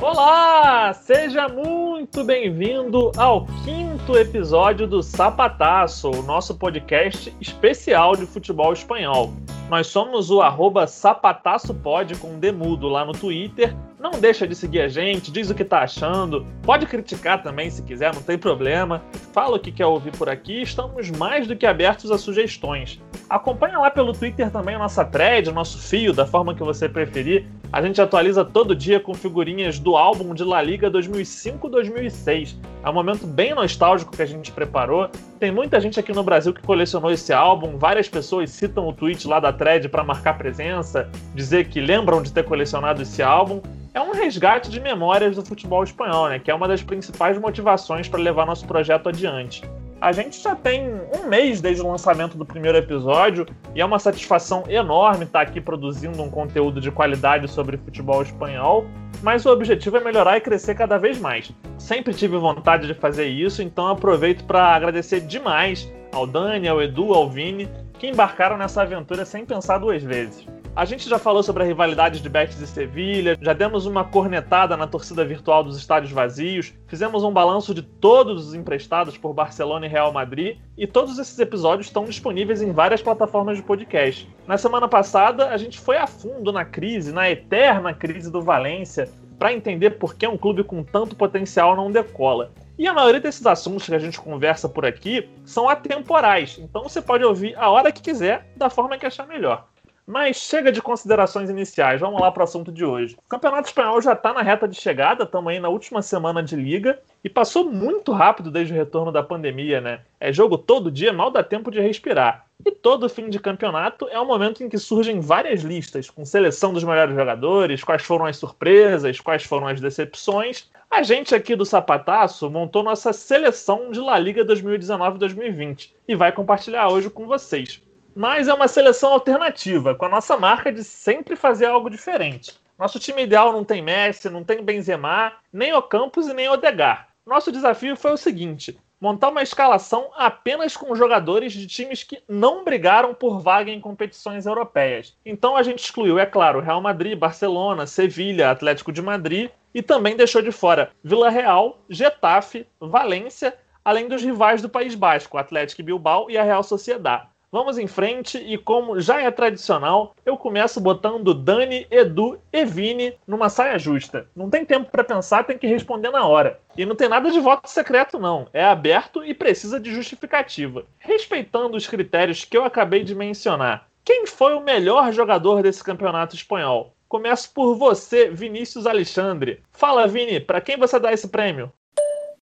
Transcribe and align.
Olá, 0.00 0.92
seja 0.92 1.48
muito 1.48 2.22
bem-vindo 2.22 3.10
ao 3.16 3.46
quinto 3.64 4.16
episódio 4.16 4.86
do 4.86 5.02
Sapataço, 5.02 6.08
o 6.08 6.22
nosso 6.22 6.56
podcast 6.56 7.34
especial 7.40 8.14
de 8.14 8.24
futebol 8.24 8.72
espanhol. 8.72 9.32
Nós 9.68 9.88
somos 9.88 10.30
o 10.30 10.40
arroba 10.40 10.86
sapataçopod 10.86 12.14
com 12.14 12.38
demudo 12.38 12.88
lá 12.88 13.04
no 13.04 13.12
Twitter. 13.12 13.74
Não 13.98 14.12
deixa 14.12 14.46
de 14.46 14.54
seguir 14.54 14.82
a 14.82 14.88
gente, 14.88 15.32
diz 15.32 15.50
o 15.50 15.54
que 15.54 15.64
tá 15.64 15.80
achando. 15.80 16.46
Pode 16.62 16.86
criticar 16.86 17.42
também 17.42 17.68
se 17.68 17.82
quiser, 17.82 18.14
não 18.14 18.22
tem 18.22 18.38
problema. 18.38 19.02
Fala 19.32 19.56
o 19.56 19.60
que 19.60 19.72
quer 19.72 19.86
ouvir 19.86 20.16
por 20.16 20.28
aqui, 20.28 20.62
estamos 20.62 21.10
mais 21.10 21.48
do 21.48 21.56
que 21.56 21.66
abertos 21.66 22.12
a 22.12 22.16
sugestões. 22.16 23.00
Acompanha 23.28 23.78
lá 23.78 23.90
pelo 23.90 24.12
Twitter 24.12 24.50
também 24.50 24.76
a 24.76 24.78
nossa 24.78 25.04
thread, 25.04 25.50
o 25.50 25.52
nosso 25.52 25.76
fio, 25.78 26.12
da 26.12 26.24
forma 26.24 26.54
que 26.54 26.62
você 26.62 26.88
preferir. 26.88 27.46
A 27.70 27.82
gente 27.82 28.00
atualiza 28.00 28.46
todo 28.46 28.74
dia 28.74 28.98
com 28.98 29.12
figurinhas 29.12 29.78
do 29.78 29.94
álbum 29.94 30.32
de 30.32 30.42
La 30.42 30.62
Liga 30.62 30.90
2005-2006. 30.90 32.56
É 32.82 32.88
um 32.88 32.94
momento 32.94 33.26
bem 33.26 33.54
nostálgico 33.54 34.16
que 34.16 34.22
a 34.22 34.26
gente 34.26 34.50
preparou. 34.50 35.10
Tem 35.38 35.52
muita 35.52 35.78
gente 35.78 36.00
aqui 36.00 36.10
no 36.12 36.22
Brasil 36.22 36.54
que 36.54 36.62
colecionou 36.62 37.10
esse 37.10 37.30
álbum. 37.30 37.76
Várias 37.76 38.08
pessoas 38.08 38.48
citam 38.50 38.88
o 38.88 38.92
tweet 38.92 39.28
lá 39.28 39.38
da 39.38 39.52
thread 39.52 39.86
para 39.90 40.02
marcar 40.02 40.38
presença, 40.38 41.10
dizer 41.34 41.68
que 41.68 41.78
lembram 41.78 42.22
de 42.22 42.32
ter 42.32 42.44
colecionado 42.44 43.02
esse 43.02 43.22
álbum. 43.22 43.60
É 43.92 44.00
um 44.00 44.12
resgate 44.12 44.70
de 44.70 44.80
memórias 44.80 45.36
do 45.36 45.44
futebol 45.44 45.84
espanhol, 45.84 46.30
né? 46.30 46.38
Que 46.38 46.50
é 46.50 46.54
uma 46.54 46.68
das 46.68 46.82
principais 46.82 47.38
motivações 47.38 48.08
para 48.08 48.20
levar 48.20 48.46
nosso 48.46 48.66
projeto 48.66 49.10
adiante. 49.10 49.62
A 50.00 50.12
gente 50.12 50.40
já 50.40 50.54
tem 50.54 50.88
um 51.18 51.26
mês 51.28 51.60
desde 51.60 51.82
o 51.82 51.90
lançamento 51.90 52.38
do 52.38 52.46
primeiro 52.46 52.78
episódio 52.78 53.44
e 53.74 53.80
é 53.80 53.84
uma 53.84 53.98
satisfação 53.98 54.62
enorme 54.68 55.24
estar 55.24 55.40
aqui 55.40 55.60
produzindo 55.60 56.22
um 56.22 56.30
conteúdo 56.30 56.80
de 56.80 56.88
qualidade 56.92 57.48
sobre 57.48 57.76
futebol 57.76 58.22
espanhol, 58.22 58.86
mas 59.24 59.44
o 59.44 59.50
objetivo 59.50 59.96
é 59.96 60.00
melhorar 60.04 60.36
e 60.36 60.40
crescer 60.40 60.76
cada 60.76 60.98
vez 60.98 61.18
mais. 61.18 61.52
Sempre 61.76 62.14
tive 62.14 62.36
vontade 62.36 62.86
de 62.86 62.94
fazer 62.94 63.26
isso, 63.26 63.60
então 63.60 63.88
aproveito 63.88 64.44
para 64.44 64.72
agradecer 64.72 65.20
demais 65.20 65.92
ao 66.12 66.28
Dani, 66.28 66.68
ao 66.68 66.80
Edu, 66.80 67.12
ao 67.12 67.28
Vini, 67.28 67.68
que 67.98 68.06
embarcaram 68.06 68.56
nessa 68.56 68.82
aventura 68.82 69.24
sem 69.24 69.44
pensar 69.44 69.78
duas 69.78 70.00
vezes. 70.00 70.46
A 70.78 70.84
gente 70.84 71.08
já 71.08 71.18
falou 71.18 71.42
sobre 71.42 71.64
a 71.64 71.66
rivalidade 71.66 72.20
de 72.20 72.28
Betis 72.28 72.60
e 72.60 72.66
Sevilha, 72.68 73.36
já 73.42 73.52
demos 73.52 73.84
uma 73.84 74.04
cornetada 74.04 74.76
na 74.76 74.86
torcida 74.86 75.24
virtual 75.24 75.64
dos 75.64 75.76
estádios 75.76 76.12
vazios, 76.12 76.72
fizemos 76.86 77.24
um 77.24 77.32
balanço 77.32 77.74
de 77.74 77.82
todos 77.82 78.46
os 78.46 78.54
emprestados 78.54 79.18
por 79.18 79.34
Barcelona 79.34 79.86
e 79.86 79.88
Real 79.88 80.12
Madrid, 80.12 80.56
e 80.76 80.86
todos 80.86 81.18
esses 81.18 81.36
episódios 81.40 81.88
estão 81.88 82.04
disponíveis 82.04 82.62
em 82.62 82.70
várias 82.70 83.02
plataformas 83.02 83.56
de 83.56 83.64
podcast. 83.64 84.32
Na 84.46 84.56
semana 84.56 84.86
passada, 84.86 85.48
a 85.48 85.56
gente 85.56 85.80
foi 85.80 85.96
a 85.96 86.06
fundo 86.06 86.52
na 86.52 86.64
crise, 86.64 87.10
na 87.10 87.28
eterna 87.28 87.92
crise 87.92 88.30
do 88.30 88.40
Valência, 88.40 89.10
para 89.36 89.52
entender 89.52 89.98
por 89.98 90.14
que 90.14 90.28
um 90.28 90.38
clube 90.38 90.62
com 90.62 90.84
tanto 90.84 91.16
potencial 91.16 91.74
não 91.74 91.90
decola. 91.90 92.52
E 92.78 92.86
a 92.86 92.94
maioria 92.94 93.20
desses 93.20 93.44
assuntos 93.44 93.84
que 93.84 93.94
a 93.96 93.98
gente 93.98 94.20
conversa 94.20 94.68
por 94.68 94.86
aqui 94.86 95.28
são 95.44 95.68
atemporais, 95.68 96.56
então 96.60 96.84
você 96.84 97.02
pode 97.02 97.24
ouvir 97.24 97.56
a 97.56 97.68
hora 97.68 97.90
que 97.90 98.00
quiser, 98.00 98.46
da 98.56 98.70
forma 98.70 98.96
que 98.96 99.06
achar 99.06 99.26
melhor. 99.26 99.66
Mas 100.08 100.38
chega 100.38 100.72
de 100.72 100.80
considerações 100.80 101.50
iniciais, 101.50 102.00
vamos 102.00 102.18
lá 102.18 102.32
para 102.32 102.40
o 102.40 102.44
assunto 102.44 102.72
de 102.72 102.82
hoje. 102.82 103.14
O 103.14 103.28
Campeonato 103.28 103.68
Espanhol 103.68 104.00
já 104.00 104.14
está 104.14 104.32
na 104.32 104.40
reta 104.40 104.66
de 104.66 104.80
chegada, 104.80 105.24
estamos 105.24 105.52
aí 105.52 105.60
na 105.60 105.68
última 105.68 106.00
semana 106.00 106.42
de 106.42 106.56
liga 106.56 106.98
e 107.22 107.28
passou 107.28 107.70
muito 107.70 108.10
rápido 108.10 108.50
desde 108.50 108.72
o 108.72 108.76
retorno 108.76 109.12
da 109.12 109.22
pandemia, 109.22 109.82
né? 109.82 110.00
É 110.18 110.32
jogo 110.32 110.56
todo 110.56 110.90
dia, 110.90 111.12
mal 111.12 111.30
dá 111.30 111.44
tempo 111.44 111.70
de 111.70 111.78
respirar. 111.78 112.46
E 112.64 112.70
todo 112.70 113.06
fim 113.06 113.28
de 113.28 113.38
campeonato 113.38 114.08
é 114.08 114.18
o 114.18 114.24
momento 114.24 114.64
em 114.64 114.68
que 114.70 114.78
surgem 114.78 115.20
várias 115.20 115.60
listas, 115.60 116.08
com 116.08 116.24
seleção 116.24 116.72
dos 116.72 116.84
melhores 116.84 117.14
jogadores, 117.14 117.84
quais 117.84 118.02
foram 118.02 118.24
as 118.24 118.38
surpresas, 118.38 119.20
quais 119.20 119.44
foram 119.44 119.66
as 119.68 119.78
decepções. 119.78 120.70
A 120.90 121.02
gente 121.02 121.34
aqui 121.34 121.54
do 121.54 121.66
Sapataço 121.66 122.48
montou 122.48 122.82
nossa 122.82 123.12
seleção 123.12 123.90
de 123.90 124.00
La 124.00 124.18
Liga 124.18 124.42
2019-2020 124.42 125.90
e 126.08 126.14
vai 126.14 126.32
compartilhar 126.32 126.88
hoje 126.88 127.10
com 127.10 127.26
vocês 127.26 127.86
mas 128.18 128.48
é 128.48 128.52
uma 128.52 128.66
seleção 128.66 129.12
alternativa, 129.12 129.94
com 129.94 130.04
a 130.04 130.08
nossa 130.08 130.36
marca 130.36 130.72
de 130.72 130.82
sempre 130.82 131.36
fazer 131.36 131.66
algo 131.66 131.88
diferente. 131.88 132.52
Nosso 132.76 132.98
time 132.98 133.22
ideal 133.22 133.52
não 133.52 133.62
tem 133.62 133.80
Messi, 133.80 134.28
não 134.28 134.42
tem 134.42 134.60
Benzema, 134.60 135.34
nem 135.52 135.72
o 135.72 135.80
Campos 135.80 136.26
e 136.26 136.34
nem 136.34 136.48
Odegar. 136.48 137.10
Nosso 137.24 137.52
desafio 137.52 137.94
foi 137.94 138.10
o 138.10 138.16
seguinte: 138.16 138.76
montar 139.00 139.28
uma 139.28 139.40
escalação 139.40 140.10
apenas 140.16 140.76
com 140.76 140.96
jogadores 140.96 141.52
de 141.52 141.64
times 141.68 142.02
que 142.02 142.20
não 142.28 142.64
brigaram 142.64 143.14
por 143.14 143.38
vaga 143.38 143.70
em 143.70 143.80
competições 143.80 144.46
europeias. 144.46 145.16
Então 145.24 145.56
a 145.56 145.62
gente 145.62 145.84
excluiu, 145.84 146.18
é 146.18 146.26
claro, 146.26 146.58
Real 146.58 146.80
Madrid, 146.80 147.16
Barcelona, 147.16 147.86
Sevilha, 147.86 148.50
Atlético 148.50 148.90
de 148.90 149.00
Madrid 149.00 149.48
e 149.72 149.80
também 149.80 150.16
deixou 150.16 150.42
de 150.42 150.50
fora 150.50 150.90
Vila 151.04 151.30
Real, 151.30 151.78
Getafe, 151.88 152.66
Valência, 152.80 153.56
além 153.84 154.08
dos 154.08 154.24
rivais 154.24 154.60
do 154.60 154.68
País 154.68 154.96
Basco, 154.96 155.38
Atlético 155.38 155.84
Bilbao 155.84 156.28
e 156.28 156.36
a 156.36 156.42
Real 156.42 156.64
Sociedade. 156.64 157.28
Vamos 157.50 157.78
em 157.78 157.86
frente 157.86 158.36
e, 158.36 158.58
como 158.58 159.00
já 159.00 159.22
é 159.22 159.30
tradicional, 159.30 160.14
eu 160.24 160.36
começo 160.36 160.82
botando 160.82 161.32
Dani, 161.32 161.86
Edu 161.90 162.38
e 162.52 162.62
Vini 162.66 163.14
numa 163.26 163.48
saia 163.48 163.78
justa. 163.78 164.26
Não 164.36 164.50
tem 164.50 164.66
tempo 164.66 164.90
para 164.90 165.02
pensar, 165.02 165.44
tem 165.44 165.56
que 165.56 165.66
responder 165.66 166.10
na 166.10 166.26
hora. 166.26 166.60
E 166.76 166.84
não 166.84 166.94
tem 166.94 167.08
nada 167.08 167.30
de 167.30 167.40
voto 167.40 167.66
secreto, 167.66 168.18
não. 168.18 168.48
É 168.52 168.62
aberto 168.62 169.24
e 169.24 169.32
precisa 169.32 169.80
de 169.80 169.94
justificativa. 169.94 170.84
Respeitando 170.98 171.74
os 171.74 171.86
critérios 171.86 172.44
que 172.44 172.56
eu 172.56 172.64
acabei 172.64 173.02
de 173.02 173.14
mencionar, 173.14 173.88
quem 174.04 174.26
foi 174.26 174.52
o 174.52 174.60
melhor 174.60 175.10
jogador 175.10 175.62
desse 175.62 175.82
campeonato 175.82 176.34
espanhol? 176.34 176.92
Começo 177.08 177.50
por 177.54 177.74
você, 177.76 178.28
Vinícius 178.28 178.86
Alexandre. 178.86 179.62
Fala, 179.72 180.06
Vini, 180.06 180.38
para 180.38 180.60
quem 180.60 180.76
você 180.76 181.00
dá 181.00 181.14
esse 181.14 181.28
prêmio? 181.28 181.72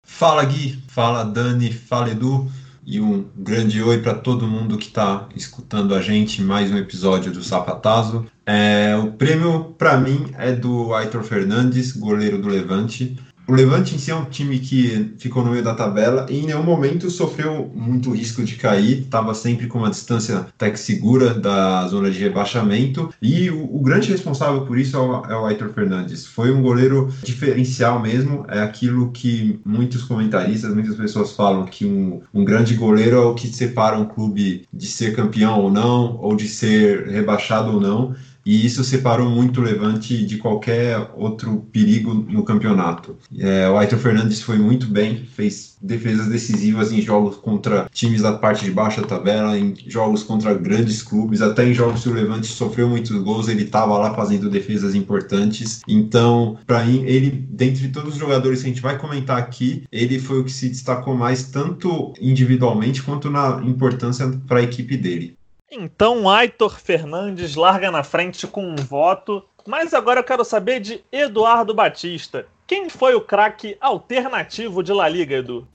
Fala, 0.03 0.45
Gui. 0.45 0.79
Fala, 0.89 1.25
Dani. 1.25 1.73
Fala, 1.73 2.11
Edu 2.11 2.51
e 2.91 3.01
um 3.01 3.25
grande 3.37 3.81
oi 3.81 3.99
para 3.99 4.15
todo 4.15 4.49
mundo 4.49 4.77
que 4.77 4.89
está 4.89 5.29
escutando 5.37 5.95
a 5.95 6.03
gente 6.03 6.43
mais 6.43 6.73
um 6.73 6.77
episódio 6.77 7.31
do 7.31 7.41
Sapatazo. 7.41 8.27
É, 8.45 8.97
o 8.97 9.13
prêmio 9.13 9.77
para 9.79 9.97
mim 9.97 10.33
é 10.37 10.51
do 10.51 10.93
Aitor 10.93 11.23
Fernandes, 11.23 11.93
goleiro 11.93 12.43
do 12.43 12.49
Levante. 12.49 13.17
O 13.51 13.53
Levante 13.53 13.97
em 13.97 13.99
si 13.99 14.13
é 14.13 14.15
um 14.15 14.27
time 14.27 14.61
que 14.61 15.13
ficou 15.19 15.43
no 15.45 15.51
meio 15.51 15.65
da 15.65 15.75
tabela 15.75 16.25
e 16.31 16.39
em 16.39 16.47
nenhum 16.47 16.63
momento 16.63 17.11
sofreu 17.11 17.69
muito 17.75 18.13
risco 18.13 18.45
de 18.45 18.55
cair, 18.55 19.01
estava 19.01 19.35
sempre 19.35 19.67
com 19.67 19.79
uma 19.79 19.91
distância 19.91 20.39
até 20.39 20.71
que 20.71 20.79
segura 20.79 21.35
da 21.35 21.85
zona 21.89 22.13
de 22.13 22.21
rebaixamento. 22.21 23.13
E 23.21 23.51
o, 23.51 23.65
o 23.75 23.81
grande 23.81 24.09
responsável 24.09 24.65
por 24.65 24.79
isso 24.79 24.97
é 24.97 25.01
o, 25.01 25.25
é 25.25 25.37
o 25.37 25.47
Aitor 25.47 25.71
Fernandes. 25.71 26.25
Foi 26.25 26.53
um 26.53 26.63
goleiro 26.63 27.13
diferencial 27.25 27.99
mesmo, 28.01 28.47
é 28.47 28.61
aquilo 28.61 29.11
que 29.11 29.59
muitos 29.65 30.05
comentaristas, 30.05 30.73
muitas 30.73 30.95
pessoas 30.95 31.33
falam 31.33 31.65
que 31.67 31.85
um, 31.85 32.23
um 32.33 32.45
grande 32.45 32.77
goleiro 32.77 33.17
é 33.17 33.21
o 33.21 33.35
que 33.35 33.49
separa 33.49 33.99
um 33.99 34.05
clube 34.05 34.65
de 34.73 34.87
ser 34.87 35.17
campeão 35.17 35.61
ou 35.61 35.73
não, 35.73 36.17
ou 36.19 36.37
de 36.37 36.47
ser 36.47 37.09
rebaixado 37.09 37.73
ou 37.73 37.81
não 37.81 38.15
e 38.45 38.65
isso 38.65 38.83
separou 38.85 39.29
muito 39.29 39.61
o 39.61 39.65
Levante 39.65 40.25
de 40.25 40.39
qualquer 40.39 41.11
outro 41.15 41.67
perigo 41.73 42.15
no 42.15 42.43
campeonato. 42.43 43.17
É, 43.39 43.69
o 43.69 43.77
Aitor 43.77 43.99
Fernandes 43.99 44.43
foi 44.43 44.59
muito 44.59 44.87
bem, 44.87 45.25
fez 45.25 45.77
defesas 45.81 46.29
decisivas 46.29 46.93
em 46.93 47.01
jogos 47.01 47.37
contra 47.37 47.89
times 47.93 48.23
da 48.23 48.33
parte 48.33 48.65
de 48.65 48.71
baixo 48.71 49.01
da 49.01 49.07
tabela, 49.07 49.59
em 49.59 49.75
jogos 49.87 50.23
contra 50.23 50.53
grandes 50.55 51.03
clubes, 51.03 51.41
até 51.41 51.67
em 51.67 51.75
jogos 51.75 52.03
que 52.03 52.09
o 52.09 52.13
Levante 52.13 52.47
sofreu 52.47 52.89
muitos 52.89 53.17
gols, 53.23 53.49
ele 53.49 53.65
estava 53.65 53.97
lá 53.99 54.15
fazendo 54.15 54.51
defesas 54.51 54.95
importantes. 54.95 55.81
Então, 55.89 56.59
para 56.67 56.85
mim, 56.85 57.03
ele, 57.05 57.31
dentre 57.31 57.89
todos 57.89 58.15
os 58.15 58.19
jogadores 58.19 58.61
que 58.61 58.67
a 58.67 58.69
gente 58.69 58.83
vai 58.83 58.99
comentar 58.99 59.39
aqui, 59.39 59.85
ele 59.91 60.19
foi 60.19 60.41
o 60.41 60.45
que 60.45 60.53
se 60.53 60.69
destacou 60.69 61.17
mais, 61.17 61.45
tanto 61.45 62.13
individualmente 62.21 63.03
quanto 63.03 63.31
na 63.31 63.63
importância 63.65 64.29
para 64.47 64.61
a 64.61 64.63
equipe 64.63 64.97
dele. 64.97 65.40
Então, 65.73 66.29
Aitor 66.29 66.81
Fernandes 66.81 67.55
larga 67.55 67.93
na 67.93 68.03
frente 68.03 68.45
com 68.45 68.65
um 68.65 68.75
voto. 68.75 69.45
Mas 69.69 69.95
agora 69.95 70.19
eu 70.19 70.25
quero 70.25 70.45
saber 70.45 70.81
de 70.81 71.05
Eduardo 71.13 71.73
Batista. 71.73 72.47
Quem 72.67 72.89
foi 72.89 73.15
o 73.15 73.21
craque 73.21 73.77
alternativo 73.81 74.83
de 74.83 74.93
La 74.93 75.09
Liga, 75.09 75.37
Edu? 75.37 75.69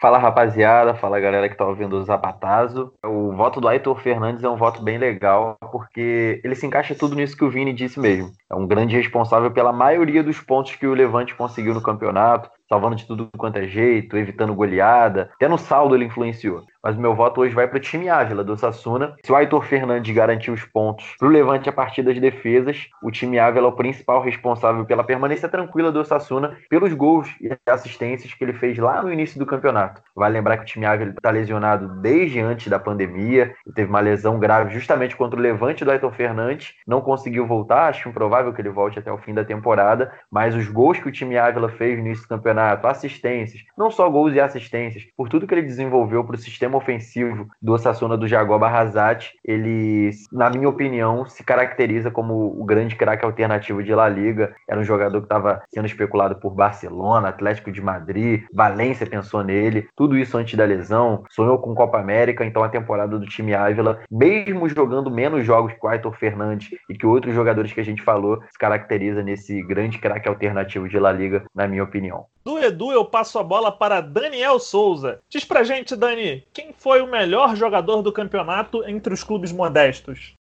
Fala 0.00 0.16
rapaziada, 0.16 0.94
fala 0.94 1.20
galera 1.20 1.48
que 1.48 1.56
tá 1.56 1.66
ouvindo 1.66 1.96
o 1.96 2.02
Zapatazo. 2.04 2.92
O 3.04 3.32
voto 3.32 3.60
do 3.60 3.68
Aitor 3.68 4.00
Fernandes 4.00 4.44
é 4.44 4.48
um 4.48 4.56
voto 4.56 4.80
bem 4.80 4.96
legal, 4.96 5.58
porque 5.72 6.40
ele 6.42 6.54
se 6.54 6.64
encaixa 6.64 6.94
tudo 6.94 7.16
nisso 7.16 7.36
que 7.36 7.44
o 7.44 7.50
Vini 7.50 7.72
disse 7.72 7.98
mesmo. 7.98 8.32
É 8.50 8.54
um 8.54 8.66
grande 8.66 8.96
responsável 8.96 9.50
pela 9.50 9.72
maioria 9.72 10.22
dos 10.22 10.40
pontos 10.40 10.76
que 10.76 10.86
o 10.86 10.94
Levante 10.94 11.34
conseguiu 11.34 11.74
no 11.74 11.82
campeonato, 11.82 12.48
salvando 12.68 12.96
de 12.96 13.06
tudo 13.06 13.28
quanto 13.36 13.58
é 13.58 13.66
jeito, 13.66 14.16
evitando 14.16 14.54
goleada. 14.54 15.30
Até 15.34 15.48
no 15.48 15.58
saldo 15.58 15.94
ele 15.94 16.04
influenciou. 16.04 16.62
Mas 16.82 16.96
o 16.96 17.00
meu 17.00 17.14
voto 17.14 17.40
hoje 17.40 17.54
vai 17.54 17.66
para 17.66 17.76
o 17.76 17.80
time 17.80 18.08
Ávila 18.08 18.44
do 18.44 18.56
Sassuna. 18.56 19.14
Se 19.24 19.32
o 19.32 19.36
Aitor 19.36 19.64
Fernandes 19.64 20.14
garantir 20.14 20.50
os 20.50 20.64
pontos 20.64 21.04
para 21.18 21.28
o 21.28 21.30
Levante 21.30 21.68
a 21.68 21.72
partir 21.72 22.02
das 22.02 22.18
defesas, 22.18 22.88
o 23.02 23.10
time 23.10 23.38
Ávila 23.38 23.66
é 23.66 23.70
o 23.70 23.74
principal 23.74 24.22
responsável 24.22 24.84
pela 24.84 25.02
permanência 25.02 25.48
tranquila 25.48 25.90
do 25.90 26.04
Sassuna, 26.04 26.56
pelos 26.70 26.92
gols 26.92 27.28
e 27.40 27.50
assistências 27.70 28.32
que 28.32 28.44
ele 28.44 28.52
fez 28.52 28.78
lá 28.78 29.02
no 29.02 29.12
início 29.12 29.38
do 29.38 29.46
campeonato. 29.46 30.00
Vale 30.14 30.34
lembrar 30.34 30.56
que 30.58 30.62
o 30.62 30.66
time 30.66 30.86
Ávila 30.86 31.10
está 31.10 31.30
lesionado 31.30 32.00
desde 32.00 32.40
antes 32.40 32.68
da 32.68 32.78
pandemia, 32.78 33.54
e 33.66 33.72
teve 33.72 33.90
uma 33.90 34.00
lesão 34.00 34.38
grave 34.38 34.72
justamente 34.72 35.16
contra 35.16 35.38
o 35.38 35.42
Levante 35.42 35.84
do 35.84 35.90
Aitor 35.90 36.12
Fernandes, 36.12 36.74
não 36.86 37.00
conseguiu 37.00 37.46
voltar, 37.46 37.88
acho 37.88 38.08
improvável 38.08 38.52
que 38.52 38.60
ele 38.60 38.70
volte 38.70 38.98
até 38.98 39.10
o 39.10 39.18
fim 39.18 39.34
da 39.34 39.44
temporada, 39.44 40.12
mas 40.30 40.54
os 40.54 40.68
gols 40.68 40.98
que 40.98 41.08
o 41.08 41.12
time 41.12 41.36
Ávila 41.36 41.68
fez 41.68 41.98
no 41.98 42.06
início 42.06 42.24
do 42.24 42.28
campeonato, 42.28 42.57
assistências, 42.60 43.62
não 43.76 43.90
só 43.90 44.08
gols 44.08 44.34
e 44.34 44.40
assistências, 44.40 45.04
por 45.16 45.28
tudo 45.28 45.46
que 45.46 45.54
ele 45.54 45.62
desenvolveu 45.62 46.24
para 46.24 46.36
o 46.36 46.38
sistema 46.38 46.76
ofensivo 46.76 47.48
do 47.60 47.72
Osasuna 47.72 48.16
do 48.16 48.26
Jaguar 48.26 48.58
Barrazat, 48.58 49.32
ele, 49.44 50.10
na 50.32 50.50
minha 50.50 50.68
opinião, 50.68 51.26
se 51.26 51.42
caracteriza 51.42 52.10
como 52.10 52.34
o 52.60 52.64
grande 52.64 52.96
craque 52.96 53.24
alternativo 53.24 53.82
de 53.82 53.94
La 53.94 54.08
Liga. 54.08 54.54
Era 54.68 54.80
um 54.80 54.84
jogador 54.84 55.20
que 55.20 55.26
estava 55.26 55.62
sendo 55.72 55.86
especulado 55.86 56.36
por 56.36 56.54
Barcelona, 56.54 57.28
Atlético 57.28 57.70
de 57.70 57.80
Madrid, 57.80 58.44
Valência 58.52 59.06
pensou 59.06 59.42
nele, 59.42 59.88
tudo 59.96 60.16
isso 60.16 60.36
antes 60.36 60.54
da 60.54 60.64
lesão, 60.64 61.24
sonhou 61.30 61.58
com 61.58 61.74
Copa 61.74 61.98
América, 61.98 62.44
então 62.44 62.62
a 62.62 62.68
temporada 62.68 63.18
do 63.18 63.26
time 63.26 63.54
Ávila, 63.54 64.00
mesmo 64.10 64.68
jogando 64.68 65.10
menos 65.10 65.44
jogos 65.44 65.72
que 65.72 65.84
o 65.84 65.88
Aitor 65.88 66.14
Fernandes 66.16 66.70
e 66.88 66.94
que 66.94 67.06
outros 67.06 67.34
jogadores 67.34 67.72
que 67.72 67.80
a 67.80 67.84
gente 67.84 68.02
falou, 68.02 68.42
se 68.50 68.58
caracteriza 68.58 69.22
nesse 69.22 69.62
grande 69.62 69.98
craque 69.98 70.28
alternativo 70.28 70.88
de 70.88 70.98
La 70.98 71.12
Liga, 71.12 71.44
na 71.54 71.66
minha 71.66 71.84
opinião. 71.84 72.26
Do 72.44 72.58
Edu, 72.58 72.92
eu 72.92 73.04
passo 73.04 73.38
a 73.38 73.42
bola 73.42 73.70
para 73.70 74.00
Daniel 74.00 74.58
Souza. 74.58 75.18
Diz 75.28 75.44
pra 75.44 75.64
gente, 75.64 75.94
Dani, 75.94 76.46
quem 76.52 76.72
foi 76.72 77.02
o 77.02 77.06
melhor 77.06 77.54
jogador 77.56 78.02
do 78.02 78.12
campeonato 78.12 78.82
entre 78.88 79.12
os 79.12 79.22
clubes 79.22 79.52
modestos? 79.52 80.37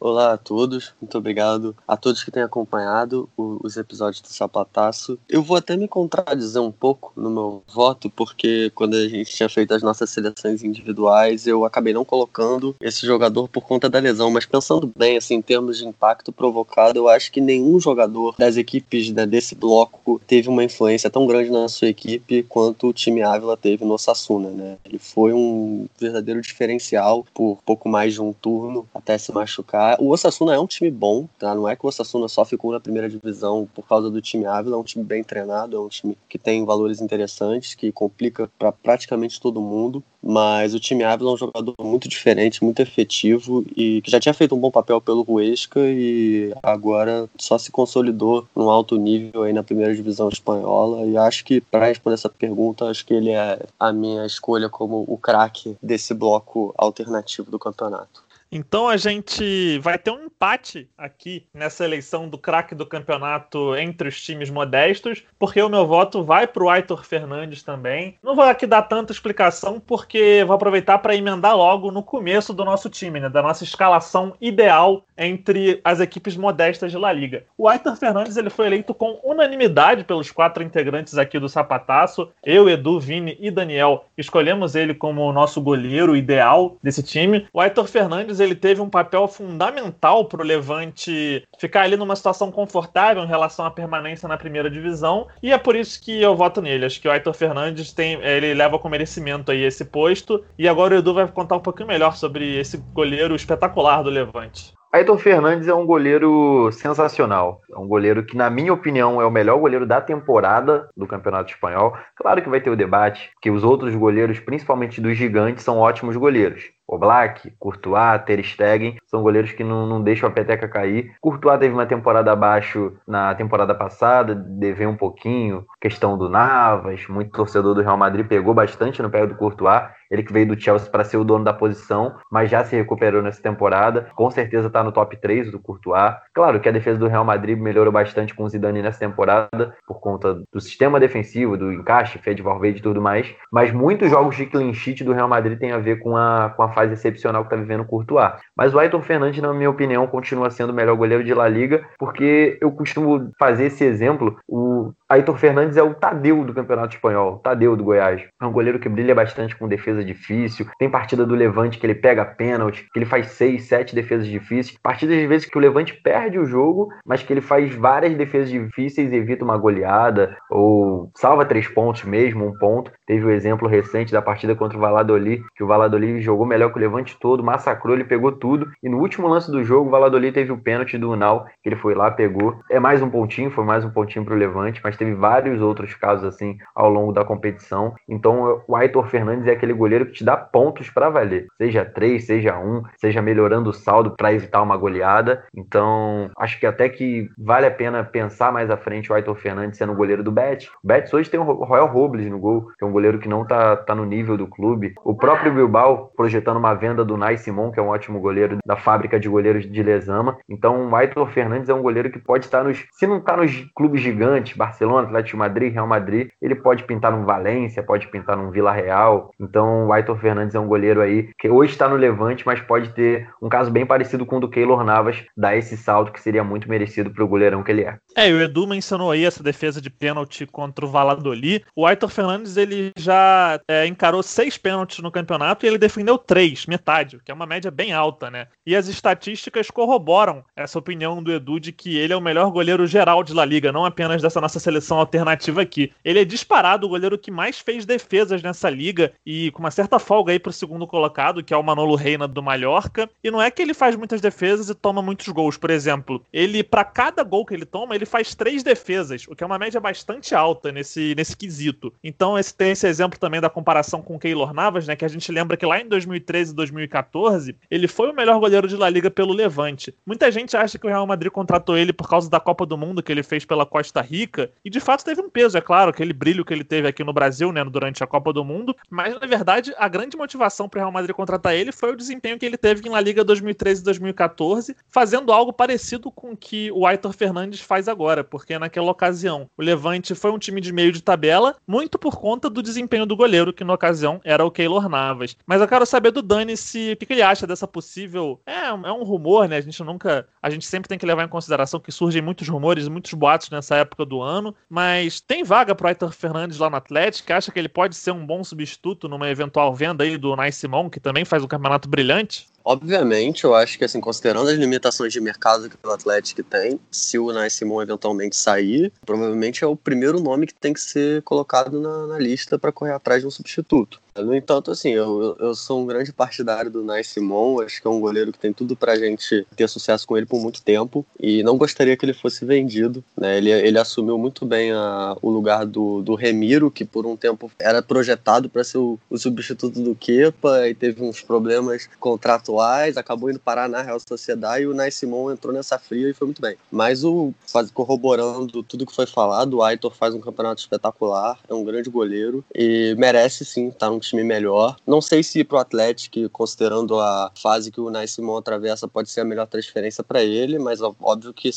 Olá 0.00 0.34
a 0.34 0.36
todos, 0.36 0.92
muito 1.00 1.16
obrigado 1.16 1.74
a 1.88 1.96
todos 1.96 2.22
que 2.22 2.30
têm 2.30 2.42
acompanhado 2.42 3.28
os 3.36 3.76
episódios 3.76 4.20
do 4.20 4.28
Sapataço. 4.28 5.18
Eu 5.28 5.42
vou 5.42 5.56
até 5.56 5.76
me 5.76 5.88
contradizer 5.88 6.60
um 6.60 6.70
pouco 6.70 7.12
no 7.16 7.30
meu 7.30 7.62
voto, 7.72 8.10
porque 8.10 8.70
quando 8.74 8.94
a 8.96 9.08
gente 9.08 9.34
tinha 9.34 9.48
feito 9.48 9.72
as 9.72 9.82
nossas 9.82 10.10
seleções 10.10 10.62
individuais, 10.62 11.46
eu 11.46 11.64
acabei 11.64 11.94
não 11.94 12.04
colocando 12.04 12.76
esse 12.82 13.06
jogador 13.06 13.48
por 13.48 13.62
conta 13.62 13.88
da 13.88 13.98
lesão. 13.98 14.30
Mas 14.30 14.44
pensando 14.44 14.92
bem, 14.94 15.16
assim, 15.16 15.36
em 15.36 15.42
termos 15.42 15.78
de 15.78 15.86
impacto 15.86 16.32
provocado, 16.32 16.98
eu 16.98 17.08
acho 17.08 17.32
que 17.32 17.40
nenhum 17.40 17.80
jogador 17.80 18.34
das 18.36 18.56
equipes 18.56 19.10
né, 19.10 19.24
desse 19.24 19.54
bloco 19.54 20.20
teve 20.26 20.48
uma 20.48 20.64
influência 20.64 21.08
tão 21.08 21.26
grande 21.26 21.50
na 21.50 21.68
sua 21.68 21.88
equipe 21.88 22.42
quanto 22.42 22.88
o 22.88 22.92
time 22.92 23.22
Ávila 23.22 23.56
teve 23.56 23.84
no 23.84 23.96
Sassuna, 23.96 24.50
né? 24.50 24.76
Ele 24.84 24.98
foi 24.98 25.32
um 25.32 25.86
verdadeiro 25.98 26.42
diferencial 26.42 27.24
por 27.32 27.58
pouco 27.64 27.88
mais 27.88 28.12
de 28.12 28.20
um 28.20 28.32
turno 28.32 28.86
até 28.92 29.16
se 29.16 29.32
machucar 29.32 29.93
o 30.00 30.10
Osasuna 30.10 30.54
é 30.54 30.58
um 30.58 30.66
time 30.66 30.90
bom, 30.90 31.28
tá? 31.38 31.54
Não 31.54 31.68
é 31.68 31.76
que 31.76 31.84
o 31.84 31.88
Osasuna 31.88 32.28
só 32.28 32.44
ficou 32.44 32.72
na 32.72 32.80
primeira 32.80 33.08
divisão 33.08 33.68
por 33.74 33.86
causa 33.86 34.10
do 34.10 34.20
time 34.20 34.46
Ávila, 34.46 34.76
é 34.76 34.78
um 34.78 34.84
time 34.84 35.04
bem 35.04 35.22
treinado, 35.22 35.76
é 35.76 35.80
um 35.80 35.88
time 35.88 36.16
que 36.28 36.38
tem 36.38 36.64
valores 36.64 37.00
interessantes, 37.00 37.74
que 37.74 37.90
complica 37.92 38.50
para 38.58 38.72
praticamente 38.72 39.40
todo 39.40 39.60
mundo. 39.60 40.02
Mas 40.26 40.72
o 40.72 40.80
time 40.80 41.04
Ávila 41.04 41.32
é 41.32 41.34
um 41.34 41.36
jogador 41.36 41.74
muito 41.82 42.08
diferente, 42.08 42.64
muito 42.64 42.80
efetivo 42.80 43.62
e 43.76 44.00
que 44.00 44.10
já 44.10 44.18
tinha 44.18 44.32
feito 44.32 44.54
um 44.54 44.58
bom 44.58 44.70
papel 44.70 44.98
pelo 44.98 45.22
Ruesca 45.22 45.80
e 45.80 46.50
agora 46.62 47.28
só 47.38 47.58
se 47.58 47.70
consolidou 47.70 48.48
num 48.56 48.70
alto 48.70 48.96
nível 48.96 49.42
aí 49.42 49.52
na 49.52 49.62
primeira 49.62 49.94
divisão 49.94 50.30
espanhola. 50.30 51.04
E 51.06 51.16
acho 51.16 51.44
que, 51.44 51.60
para 51.60 51.88
responder 51.88 52.14
essa 52.14 52.30
pergunta, 52.30 52.86
acho 52.86 53.04
que 53.04 53.12
ele 53.12 53.30
é 53.30 53.66
a 53.78 53.92
minha 53.92 54.24
escolha 54.24 54.70
como 54.70 55.04
o 55.06 55.18
craque 55.18 55.76
desse 55.82 56.14
bloco 56.14 56.72
alternativo 56.78 57.50
do 57.50 57.58
campeonato. 57.58 58.24
Então 58.54 58.88
a 58.88 58.96
gente 58.96 59.80
vai 59.80 59.98
ter 59.98 60.12
um 60.12 60.26
empate 60.26 60.88
aqui 60.96 61.44
nessa 61.52 61.84
eleição 61.84 62.28
do 62.28 62.38
craque 62.38 62.72
do 62.72 62.86
campeonato 62.86 63.74
entre 63.74 64.08
os 64.08 64.22
times 64.22 64.48
modestos, 64.48 65.24
porque 65.36 65.60
o 65.60 65.68
meu 65.68 65.84
voto 65.84 66.22
vai 66.22 66.46
para 66.46 66.62
o 66.62 66.70
Aitor 66.70 67.04
Fernandes 67.04 67.64
também. 67.64 68.16
Não 68.22 68.36
vou 68.36 68.44
aqui 68.44 68.64
dar 68.64 68.82
tanta 68.82 69.12
explicação, 69.12 69.80
porque 69.80 70.44
vou 70.46 70.54
aproveitar 70.54 70.98
para 70.98 71.16
emendar 71.16 71.56
logo 71.56 71.90
no 71.90 72.00
começo 72.00 72.52
do 72.52 72.64
nosso 72.64 72.88
time, 72.88 73.18
né, 73.18 73.28
da 73.28 73.42
nossa 73.42 73.64
escalação 73.64 74.34
ideal 74.40 75.04
entre 75.18 75.80
as 75.82 75.98
equipes 75.98 76.36
modestas 76.36 76.92
de 76.92 76.98
La 76.98 77.12
Liga. 77.12 77.42
O 77.58 77.68
Aitor 77.68 77.96
Fernandes 77.96 78.36
ele 78.36 78.50
foi 78.50 78.66
eleito 78.66 78.94
com 78.94 79.18
unanimidade 79.24 80.04
pelos 80.04 80.30
quatro 80.30 80.62
integrantes 80.62 81.18
aqui 81.18 81.40
do 81.40 81.48
Sapataço. 81.48 82.30
Eu, 82.44 82.68
Edu, 82.70 83.00
Vini 83.00 83.36
e 83.40 83.50
Daniel 83.50 84.04
escolhemos 84.16 84.76
ele 84.76 84.94
como 84.94 85.22
o 85.22 85.32
nosso 85.32 85.60
goleiro 85.60 86.16
ideal 86.16 86.76
desse 86.80 87.02
time. 87.02 87.48
O 87.52 87.60
Aitor 87.60 87.88
Fernandes 87.88 88.43
ele 88.44 88.54
teve 88.54 88.80
um 88.80 88.88
papel 88.88 89.26
fundamental 89.26 90.26
para 90.26 90.42
o 90.42 90.44
Levante 90.44 91.42
ficar 91.58 91.82
ali 91.82 91.96
numa 91.96 92.16
situação 92.16 92.50
confortável 92.50 93.22
em 93.22 93.28
relação 93.28 93.64
à 93.64 93.70
permanência 93.70 94.28
na 94.28 94.36
primeira 94.36 94.70
divisão, 94.70 95.26
e 95.42 95.52
é 95.52 95.58
por 95.58 95.74
isso 95.74 96.00
que 96.02 96.22
eu 96.22 96.36
voto 96.36 96.62
nele. 96.62 96.84
Acho 96.84 97.00
que 97.00 97.08
o 97.08 97.10
Aitor 97.10 97.34
Fernandes 97.34 97.92
tem, 97.92 98.14
ele 98.22 98.54
leva 98.54 98.78
com 98.78 98.88
merecimento 98.88 99.50
aí 99.50 99.62
esse 99.62 99.84
posto, 99.84 100.44
e 100.58 100.68
agora 100.68 100.94
o 100.94 100.98
Edu 100.98 101.14
vai 101.14 101.26
contar 101.26 101.56
um 101.56 101.60
pouquinho 101.60 101.88
melhor 101.88 102.16
sobre 102.16 102.58
esse 102.58 102.76
goleiro 102.76 103.34
espetacular 103.34 104.02
do 104.02 104.10
Levante. 104.10 104.72
Ayrton 104.94 105.18
Fernandes 105.18 105.66
é 105.66 105.74
um 105.74 105.84
goleiro 105.84 106.70
sensacional. 106.70 107.62
É 107.68 107.76
um 107.76 107.88
goleiro 107.88 108.24
que, 108.24 108.36
na 108.36 108.48
minha 108.48 108.72
opinião, 108.72 109.20
é 109.20 109.26
o 109.26 109.30
melhor 109.30 109.58
goleiro 109.58 109.84
da 109.84 110.00
temporada 110.00 110.88
do 110.96 111.04
Campeonato 111.04 111.52
Espanhol. 111.52 111.98
Claro 112.14 112.40
que 112.40 112.48
vai 112.48 112.60
ter 112.60 112.70
o 112.70 112.76
debate, 112.76 113.28
que 113.42 113.50
os 113.50 113.64
outros 113.64 113.92
goleiros, 113.96 114.38
principalmente 114.38 115.00
dos 115.00 115.16
gigantes, 115.16 115.64
são 115.64 115.78
ótimos 115.78 116.16
goleiros. 116.16 116.70
Oblak, 116.86 117.50
Courtois, 117.58 118.22
Ter 118.24 118.42
Stegen, 118.44 118.96
são 119.06 119.22
goleiros 119.22 119.52
que 119.52 119.64
não, 119.64 119.86
não 119.86 120.02
deixam 120.02 120.28
a 120.28 120.32
peteca 120.32 120.68
cair. 120.68 121.14
Courtois 121.20 121.58
teve 121.58 121.74
uma 121.74 121.86
temporada 121.86 122.30
abaixo 122.30 122.92
na 123.06 123.34
temporada 123.34 123.74
passada, 123.74 124.34
deveu 124.34 124.90
um 124.90 124.96
pouquinho. 124.96 125.64
Questão 125.80 126.16
do 126.16 126.28
Navas, 126.28 127.06
muito 127.08 127.30
torcedor 127.32 127.74
do 127.74 127.82
Real 127.82 127.96
Madrid 127.96 128.26
pegou 128.26 128.54
bastante 128.54 129.02
no 129.02 129.10
pé 129.10 129.26
do 129.26 129.34
Courtois. 129.34 129.84
Ele 130.14 130.22
que 130.22 130.32
veio 130.32 130.46
do 130.46 130.60
Chelsea 130.60 130.88
para 130.88 131.04
ser 131.04 131.16
o 131.16 131.24
dono 131.24 131.44
da 131.44 131.52
posição, 131.52 132.14
mas 132.30 132.48
já 132.48 132.64
se 132.64 132.76
recuperou 132.76 133.20
nessa 133.20 133.42
temporada. 133.42 134.08
Com 134.14 134.30
certeza 134.30 134.68
está 134.68 134.82
no 134.82 134.92
top 134.92 135.16
3 135.16 135.50
do 135.50 135.58
Courtois. 135.58 136.14
Claro 136.32 136.60
que 136.60 136.68
a 136.68 136.72
defesa 136.72 136.98
do 136.98 137.08
Real 137.08 137.24
Madrid 137.24 137.58
melhorou 137.58 137.92
bastante 137.92 138.32
com 138.32 138.44
o 138.44 138.48
Zidane 138.48 138.80
nessa 138.80 139.00
temporada, 139.00 139.74
por 139.86 139.98
conta 140.00 140.40
do 140.52 140.60
sistema 140.60 141.00
defensivo, 141.00 141.56
do 141.56 141.72
encaixe, 141.72 142.18
Fed 142.18 142.40
Valverde 142.40 142.78
e 142.78 142.82
tudo 142.82 143.02
mais. 143.02 143.34
Mas 143.50 143.72
muitos 143.72 144.08
jogos 144.08 144.36
de 144.36 144.46
clean 144.46 144.72
sheet 144.72 145.02
do 145.02 145.12
Real 145.12 145.28
Madrid 145.28 145.58
têm 145.58 145.72
a 145.72 145.78
ver 145.78 145.98
com 145.98 146.16
a, 146.16 146.52
com 146.56 146.62
a 146.62 146.72
fase 146.72 146.92
excepcional 146.92 147.42
que 147.42 147.48
está 147.48 147.56
vivendo 147.56 147.80
o 147.80 147.86
Courtois. 147.86 148.32
Mas 148.56 148.72
o 148.72 148.78
Ayrton 148.78 149.02
Fernandes, 149.02 149.42
na 149.42 149.52
minha 149.52 149.70
opinião, 149.70 150.06
continua 150.06 150.50
sendo 150.50 150.70
o 150.70 150.74
melhor 150.74 150.96
goleiro 150.96 151.24
de 151.24 151.34
La 151.34 151.48
Liga, 151.48 151.84
porque 151.98 152.56
eu 152.60 152.70
costumo 152.70 153.32
fazer 153.38 153.66
esse 153.66 153.84
exemplo. 153.84 154.38
O 154.46 154.92
Ayrton 155.14 155.36
Fernandes 155.36 155.76
é 155.76 155.82
o 155.82 155.94
Tadeu 155.94 156.44
do 156.44 156.52
Campeonato 156.52 156.96
Espanhol, 156.96 157.38
Tadeu 157.38 157.76
do 157.76 157.84
Goiás. 157.84 158.20
É 158.42 158.44
um 158.44 158.50
goleiro 158.50 158.80
que 158.80 158.88
brilha 158.88 159.14
bastante 159.14 159.54
com 159.54 159.68
defesa 159.68 160.04
difícil. 160.04 160.66
Tem 160.76 160.90
partida 160.90 161.24
do 161.24 161.36
Levante 161.36 161.78
que 161.78 161.86
ele 161.86 161.94
pega 161.94 162.24
pênalti, 162.24 162.84
que 162.92 162.98
ele 162.98 163.06
faz 163.06 163.28
seis, 163.28 163.62
sete 163.68 163.94
defesas 163.94 164.26
difíceis. 164.26 164.76
Partidas 164.82 165.16
às 165.16 165.28
vezes 165.28 165.46
que 165.46 165.56
o 165.56 165.60
Levante 165.60 165.94
perde 166.02 166.36
o 166.36 166.44
jogo, 166.44 166.88
mas 167.06 167.22
que 167.22 167.32
ele 167.32 167.40
faz 167.40 167.72
várias 167.72 168.16
defesas 168.16 168.50
difíceis 168.50 169.12
e 169.12 169.16
evita 169.16 169.44
uma 169.44 169.56
goleada 169.56 170.36
ou 170.50 171.12
salva 171.16 171.44
três 171.44 171.68
pontos 171.68 172.02
mesmo, 172.02 172.44
um 172.44 172.58
ponto. 172.58 172.90
Teve 173.06 173.24
o 173.24 173.30
exemplo 173.30 173.68
recente 173.68 174.12
da 174.12 174.22
partida 174.22 174.54
contra 174.54 174.78
o 174.78 174.80
Valladolid, 174.80 175.44
que 175.54 175.62
o 175.62 175.66
Valladolid 175.66 176.20
jogou 176.20 176.46
melhor 176.46 176.70
que 176.70 176.78
o 176.78 176.80
Levante 176.80 177.16
todo, 177.20 177.44
massacrou, 177.44 177.94
ele 177.94 178.04
pegou 178.04 178.32
tudo. 178.32 178.70
E 178.82 178.88
no 178.88 178.98
último 178.98 179.28
lance 179.28 179.50
do 179.50 179.62
jogo, 179.62 179.88
o 179.88 179.90
Valladolid 179.90 180.32
teve 180.32 180.52
o 180.52 180.58
pênalti 180.58 180.96
do 180.96 181.10
Unal, 181.10 181.46
que 181.62 181.68
ele 181.68 181.76
foi 181.76 181.94
lá, 181.94 182.10
pegou. 182.10 182.58
É 182.70 182.80
mais 182.80 183.02
um 183.02 183.10
pontinho, 183.10 183.50
foi 183.50 183.64
mais 183.64 183.84
um 183.84 183.90
pontinho 183.90 184.24
para 184.24 184.34
o 184.34 184.36
Levante, 184.36 184.80
mas 184.82 184.96
teve 184.96 185.14
vários 185.14 185.60
outros 185.60 185.94
casos 185.94 186.24
assim 186.24 186.56
ao 186.74 186.88
longo 186.88 187.12
da 187.12 187.24
competição. 187.24 187.94
Então 188.08 188.62
o 188.66 188.76
Aitor 188.76 189.06
Fernandes 189.06 189.46
é 189.46 189.52
aquele 189.52 189.72
goleiro 189.72 190.06
que 190.06 190.12
te 190.12 190.24
dá 190.24 190.36
pontos 190.36 190.90
para 190.90 191.10
valer, 191.10 191.46
seja 191.58 191.84
três, 191.84 192.26
seja 192.26 192.58
um, 192.58 192.82
seja 192.98 193.20
melhorando 193.20 193.70
o 193.70 193.74
saldo 193.74 194.14
para 194.16 194.32
evitar 194.32 194.62
uma 194.62 194.76
goleada. 194.76 195.44
Então 195.54 196.30
acho 196.36 196.58
que 196.58 196.66
até 196.66 196.88
que 196.88 197.28
vale 197.38 197.66
a 197.66 197.70
pena 197.70 198.02
pensar 198.04 198.52
mais 198.52 198.70
à 198.70 198.76
frente 198.76 199.10
o 199.10 199.14
Aitor 199.14 199.36
Fernandes 199.36 199.78
sendo 199.78 199.94
goleiro 199.94 200.22
do 200.22 200.32
Betis. 200.32 200.68
O 200.82 200.86
Betis 200.86 201.12
hoje 201.12 201.30
tem 201.30 201.40
o 201.40 201.44
Royal 201.44 201.88
Robles 201.88 202.30
no 202.30 202.38
gol, 202.38 202.70
que 202.78 202.84
é 202.84 202.86
um 202.86 202.92
goleiro 202.94 203.18
que 203.18 203.28
não 203.28 203.44
tá, 203.44 203.76
tá 203.76 203.94
no 203.94 204.06
nível 204.06 204.36
do 204.36 204.46
clube. 204.46 204.94
O 205.04 205.14
próprio 205.14 205.52
Bilbao 205.52 206.10
projetando 206.16 206.56
uma 206.56 206.72
venda 206.74 207.04
do 207.04 207.16
Nai 207.16 207.36
Simon, 207.36 207.70
que 207.70 207.78
é 207.78 207.82
um 207.82 207.88
ótimo 207.88 208.20
goleiro 208.20 208.58
da 208.64 208.76
fábrica 208.76 209.20
de 209.20 209.28
goleiros 209.28 209.70
de 209.70 209.82
Lezama. 209.82 210.38
Então 210.48 210.88
o 210.88 210.96
Aitor 210.96 211.28
Fernandes 211.30 211.68
é 211.68 211.74
um 211.74 211.82
goleiro 211.82 212.10
que 212.10 212.18
pode 212.18 212.46
estar 212.46 212.64
nos. 212.64 212.84
Se 212.92 213.06
não 213.06 213.20
tá 213.20 213.36
nos 213.36 213.52
clubes 213.74 214.00
gigantes, 214.00 214.56
Barcelona, 214.56 215.08
Atlético 215.08 215.36
Madrid, 215.36 215.72
Real 215.72 215.86
Madrid, 215.86 216.28
ele 216.40 216.54
pode 216.54 216.84
pintar 216.84 217.12
num 217.12 217.24
Valência, 217.24 217.82
pode 217.82 218.06
pintar 218.08 218.36
num 218.36 218.50
Vila 218.50 218.72
Real. 218.72 219.30
Então 219.38 219.88
o 219.88 219.92
Aitor 219.92 220.16
Fernandes 220.18 220.54
é 220.54 220.60
um 220.60 220.68
goleiro 220.68 221.00
aí 221.00 221.28
que 221.38 221.48
hoje 221.48 221.72
está 221.72 221.88
no 221.88 221.96
Levante, 221.96 222.46
mas 222.46 222.60
pode 222.60 222.90
ter 222.90 223.28
um 223.42 223.48
caso 223.48 223.70
bem 223.70 223.84
parecido 223.84 224.24
com 224.24 224.36
o 224.36 224.40
do 224.40 224.48
Keylor 224.48 224.84
Navas, 224.84 225.24
dar 225.36 225.56
esse 225.56 225.76
salto 225.76 226.12
que 226.12 226.20
seria 226.20 226.44
muito 226.44 226.68
merecido 226.68 227.10
pro 227.10 227.26
goleirão 227.26 227.62
que 227.62 227.72
ele 227.72 227.82
é. 227.82 227.96
É, 228.16 228.30
o 228.30 228.40
Edu 228.40 228.66
mencionou 228.66 229.10
aí 229.10 229.24
essa 229.24 229.42
defesa 229.42 229.80
de 229.80 229.90
pênalti 229.90 230.46
contra 230.46 230.84
o 230.84 230.88
Valladolid. 230.88 231.64
O 231.74 231.86
Aitor 231.86 232.10
Fernandes 232.10 232.56
ele 232.56 232.83
já 232.96 233.60
é, 233.68 233.86
encarou 233.86 234.22
seis 234.22 234.56
pênaltis 234.56 234.98
no 234.98 235.10
campeonato 235.10 235.64
e 235.64 235.68
ele 235.68 235.78
defendeu 235.78 236.18
três, 236.18 236.66
metade, 236.66 237.20
que 237.24 237.30
é 237.30 237.34
uma 237.34 237.46
média 237.46 237.70
bem 237.70 237.92
alta, 237.92 238.30
né? 238.30 238.48
E 238.66 238.74
as 238.74 238.88
estatísticas 238.88 239.70
corroboram 239.70 240.44
essa 240.56 240.78
opinião 240.78 241.22
do 241.22 241.32
Edu 241.32 241.60
de 241.60 241.72
que 241.72 241.96
ele 241.96 242.12
é 242.12 242.16
o 242.16 242.20
melhor 242.20 242.50
goleiro 242.50 242.86
geral 242.86 243.22
de 243.22 243.34
La 243.34 243.44
Liga, 243.44 243.72
não 243.72 243.84
apenas 243.84 244.22
dessa 244.22 244.40
nossa 244.40 244.58
seleção 244.58 244.98
alternativa 244.98 245.62
aqui. 245.62 245.92
Ele 246.04 246.20
é 246.20 246.24
disparado 246.24 246.86
o 246.86 246.90
goleiro 246.90 247.18
que 247.18 247.30
mais 247.30 247.58
fez 247.58 247.84
defesas 247.84 248.42
nessa 248.42 248.68
liga 248.70 249.12
e 249.24 249.50
com 249.52 249.60
uma 249.60 249.70
certa 249.70 249.98
folga 249.98 250.32
aí 250.32 250.38
pro 250.38 250.52
segundo 250.52 250.86
colocado, 250.86 251.42
que 251.42 251.54
é 251.54 251.56
o 251.56 251.62
Manolo 251.62 251.94
Reina 251.94 252.26
do 252.26 252.42
Mallorca. 252.42 253.08
E 253.22 253.30
não 253.30 253.40
é 253.40 253.50
que 253.50 253.62
ele 253.62 253.74
faz 253.74 253.96
muitas 253.96 254.20
defesas 254.20 254.68
e 254.68 254.74
toma 254.74 255.02
muitos 255.02 255.28
gols, 255.28 255.56
por 255.56 255.70
exemplo. 255.70 256.24
Ele, 256.32 256.62
para 256.62 256.84
cada 256.84 257.22
gol 257.22 257.44
que 257.44 257.54
ele 257.54 257.64
toma, 257.64 257.94
ele 257.94 258.06
faz 258.06 258.34
três 258.34 258.62
defesas, 258.62 259.26
o 259.28 259.34
que 259.34 259.42
é 259.42 259.46
uma 259.46 259.58
média 259.58 259.80
bastante 259.80 260.34
alta 260.34 260.72
nesse, 260.72 261.14
nesse 261.16 261.36
quesito. 261.36 261.92
Então, 262.02 262.38
esse, 262.38 262.54
tem 262.54 262.73
esse 262.74 262.86
exemplo 262.86 263.18
também 263.18 263.40
da 263.40 263.48
comparação 263.50 264.02
com 264.02 264.16
o 264.16 264.18
Keylor 264.18 264.52
Navas, 264.52 264.86
né? 264.86 264.94
Que 264.94 265.04
a 265.04 265.08
gente 265.08 265.32
lembra 265.32 265.56
que 265.56 265.64
lá 265.66 265.80
em 265.80 265.88
2013 265.88 266.52
e 266.52 266.54
2014, 266.54 267.56
ele 267.70 267.88
foi 267.88 268.10
o 268.10 268.14
melhor 268.14 268.38
goleiro 268.38 268.68
de 268.68 268.76
La 268.76 268.90
Liga 268.90 269.10
pelo 269.10 269.32
Levante. 269.32 269.94
Muita 270.06 270.30
gente 270.30 270.56
acha 270.56 270.78
que 270.78 270.86
o 270.86 270.90
Real 270.90 271.06
Madrid 271.06 271.32
contratou 271.32 271.76
ele 271.76 271.92
por 271.92 272.08
causa 272.08 272.28
da 272.28 272.38
Copa 272.38 272.66
do 272.66 272.76
Mundo 272.76 273.02
que 273.02 273.10
ele 273.10 273.22
fez 273.22 273.44
pela 273.44 273.64
Costa 273.64 274.00
Rica, 274.00 274.50
e 274.64 274.70
de 274.70 274.80
fato 274.80 275.04
teve 275.04 275.20
um 275.20 275.30
peso, 275.30 275.56
é 275.56 275.60
claro, 275.60 275.90
aquele 275.90 276.12
brilho 276.12 276.44
que 276.44 276.52
ele 276.52 276.64
teve 276.64 276.88
aqui 276.88 277.02
no 277.02 277.12
Brasil, 277.12 277.52
né, 277.52 277.64
durante 277.64 278.02
a 278.02 278.06
Copa 278.06 278.32
do 278.32 278.44
Mundo, 278.44 278.76
mas 278.90 279.18
na 279.18 279.26
verdade 279.26 279.74
a 279.78 279.88
grande 279.88 280.16
motivação 280.16 280.68
para 280.68 280.78
o 280.78 280.82
Real 280.82 280.92
Madrid 280.92 281.14
contratar 281.14 281.54
ele 281.54 281.72
foi 281.72 281.92
o 281.92 281.96
desempenho 281.96 282.38
que 282.38 282.44
ele 282.46 282.56
teve 282.56 282.86
em 282.86 282.90
La 282.90 283.00
Liga 283.00 283.24
2013 283.24 283.80
e 283.80 283.84
2014, 283.84 284.76
fazendo 284.88 285.32
algo 285.32 285.52
parecido 285.52 286.10
com 286.10 286.32
o 286.32 286.36
que 286.36 286.70
o 286.72 286.86
Aitor 286.86 287.12
Fernandes 287.12 287.60
faz 287.60 287.88
agora, 287.88 288.24
porque 288.24 288.58
naquela 288.58 288.90
ocasião 288.90 289.48
o 289.56 289.62
Levante 289.62 290.14
foi 290.14 290.30
um 290.30 290.38
time 290.38 290.60
de 290.60 290.72
meio 290.72 290.92
de 290.92 291.02
tabela, 291.02 291.56
muito 291.66 291.98
por 291.98 292.18
conta 292.18 292.50
do 292.50 292.62
desempenho 292.64 293.06
do 293.06 293.16
goleiro, 293.16 293.52
que 293.52 293.62
na 293.62 293.72
ocasião 293.72 294.20
era 294.24 294.44
o 294.44 294.50
Keylor 294.50 294.88
Navas. 294.88 295.36
Mas 295.46 295.60
eu 295.60 295.68
quero 295.68 295.86
saber 295.86 296.10
do 296.10 296.20
Dani 296.20 296.56
se 296.56 296.92
o 296.92 296.96
que, 296.96 297.06
que 297.06 297.12
ele 297.12 297.22
acha 297.22 297.46
dessa 297.46 297.68
possível. 297.68 298.40
É, 298.44 298.66
é 298.66 298.92
um 298.92 299.04
rumor, 299.04 299.48
né? 299.48 299.58
A 299.58 299.60
gente 299.60 299.82
nunca. 299.84 300.26
A 300.42 300.50
gente 300.50 300.66
sempre 300.66 300.88
tem 300.88 300.98
que 300.98 301.06
levar 301.06 301.24
em 301.24 301.28
consideração 301.28 301.78
que 301.78 301.92
surgem 301.92 302.22
muitos 302.22 302.48
rumores, 302.48 302.88
muitos 302.88 303.12
boatos 303.14 303.50
nessa 303.50 303.76
época 303.76 304.04
do 304.04 304.20
ano. 304.20 304.54
Mas 304.68 305.20
tem 305.20 305.44
vaga 305.44 305.74
pro 305.74 305.88
Aitor 305.88 306.12
Fernandes 306.12 306.58
lá 306.58 306.68
no 306.68 306.76
Atlético? 306.76 307.32
Acha 307.32 307.52
que 307.52 307.58
ele 307.58 307.68
pode 307.68 307.94
ser 307.94 308.10
um 308.10 308.26
bom 308.26 308.42
substituto 308.42 309.08
numa 309.08 309.28
eventual 309.28 309.74
venda 309.74 310.04
aí 310.04 310.16
do 310.16 310.34
Nai 310.34 310.50
Simon, 310.50 310.90
que 310.90 311.00
também 311.00 311.24
faz 311.24 311.44
um 311.44 311.48
campeonato 311.48 311.88
brilhante? 311.88 312.46
Obviamente, 312.66 313.44
eu 313.44 313.54
acho 313.54 313.76
que 313.76 313.84
assim, 313.84 314.00
considerando 314.00 314.48
as 314.48 314.56
limitações 314.56 315.12
de 315.12 315.20
mercado 315.20 315.68
que 315.68 315.76
o 315.84 315.90
Atlético 315.90 316.42
tem, 316.42 316.80
se 316.90 317.18
o 317.18 317.30
Nai 317.30 317.50
Simon 317.50 317.82
eventualmente 317.82 318.36
sair, 318.36 318.90
provavelmente 319.04 319.62
é 319.62 319.66
o 319.66 319.76
primeiro 319.76 320.18
nome 320.18 320.46
que 320.46 320.54
tem 320.54 320.72
que 320.72 320.80
ser 320.80 321.20
colocado 321.24 321.78
na, 321.78 322.06
na 322.06 322.18
lista 322.18 322.58
para 322.58 322.72
correr 322.72 322.92
atrás 322.92 323.20
de 323.20 323.26
um 323.26 323.30
substituto. 323.30 324.00
No 324.16 324.34
entanto, 324.34 324.70
assim, 324.70 324.90
eu, 324.90 325.36
eu 325.40 325.54
sou 325.54 325.82
um 325.82 325.86
grande 325.86 326.12
partidário 326.12 326.70
do 326.70 326.84
Nai 326.84 327.02
Simon, 327.02 327.60
acho 327.60 327.80
que 327.80 327.86
é 327.86 327.90
um 327.90 327.98
goleiro 327.98 328.32
que 328.32 328.38
tem 328.38 328.52
tudo 328.52 328.76
pra 328.76 328.96
gente 328.96 329.44
ter 329.56 329.68
sucesso 329.68 330.06
com 330.06 330.16
ele 330.16 330.24
por 330.24 330.40
muito 330.40 330.62
tempo 330.62 331.04
e 331.18 331.42
não 331.42 331.58
gostaria 331.58 331.96
que 331.96 332.04
ele 332.04 332.14
fosse 332.14 332.44
vendido, 332.44 333.02
né? 333.16 333.36
Ele, 333.36 333.50
ele 333.50 333.78
assumiu 333.78 334.16
muito 334.16 334.46
bem 334.46 334.70
a, 334.70 335.16
o 335.20 335.30
lugar 335.30 335.66
do, 335.66 336.00
do 336.00 336.14
Remiro, 336.14 336.70
que 336.70 336.84
por 336.84 337.06
um 337.06 337.16
tempo 337.16 337.50
era 337.58 337.82
projetado 337.82 338.48
para 338.48 338.62
ser 338.62 338.78
o, 338.78 338.98
o, 339.10 339.18
substituto 339.18 339.80
do 339.80 339.96
Kepa 339.96 340.68
e 340.68 340.74
teve 340.74 341.02
uns 341.02 341.20
problemas 341.20 341.88
contratuais, 341.98 342.96
acabou 342.96 343.30
indo 343.30 343.40
parar 343.40 343.68
na 343.68 343.82
Real 343.82 343.98
Sociedade 344.06 344.62
e 344.62 344.66
o 344.68 344.74
Nai 344.74 344.92
Simon 344.92 345.32
entrou 345.32 345.52
nessa 345.52 345.78
fria 345.78 346.08
e 346.08 346.14
foi 346.14 346.26
muito 346.26 346.40
bem. 346.40 346.56
Mas 346.70 347.02
o 347.02 347.32
faz, 347.48 347.68
corroborando 347.70 348.62
tudo 348.62 348.86
que 348.86 348.94
foi 348.94 349.06
falado, 349.06 349.54
o 349.54 349.62
Aitor 349.62 349.92
faz 349.92 350.14
um 350.14 350.20
campeonato 350.20 350.60
espetacular, 350.60 351.38
é 351.48 351.54
um 351.54 351.64
grande 351.64 351.90
goleiro 351.90 352.44
e 352.54 352.94
merece 352.96 353.44
sim 353.44 353.68
estar 353.68 353.90
num 353.90 354.03
time 354.08 354.24
melhor. 354.24 354.76
Não 354.86 355.00
sei 355.00 355.22
se 355.22 355.44
pro 355.44 355.58
Atlético, 355.58 356.28
considerando 356.30 356.98
a 357.00 357.30
fase 357.40 357.70
que 357.70 357.80
o 357.80 357.90
Nai 357.90 358.06
Simon 358.06 358.38
atravessa, 358.38 358.86
pode 358.88 359.10
ser 359.10 359.22
a 359.22 359.24
melhor 359.24 359.46
transferência 359.46 360.04
para 360.04 360.22
ele, 360.22 360.58
mas 360.58 360.80
óbvio 360.80 361.32
que 361.32 361.50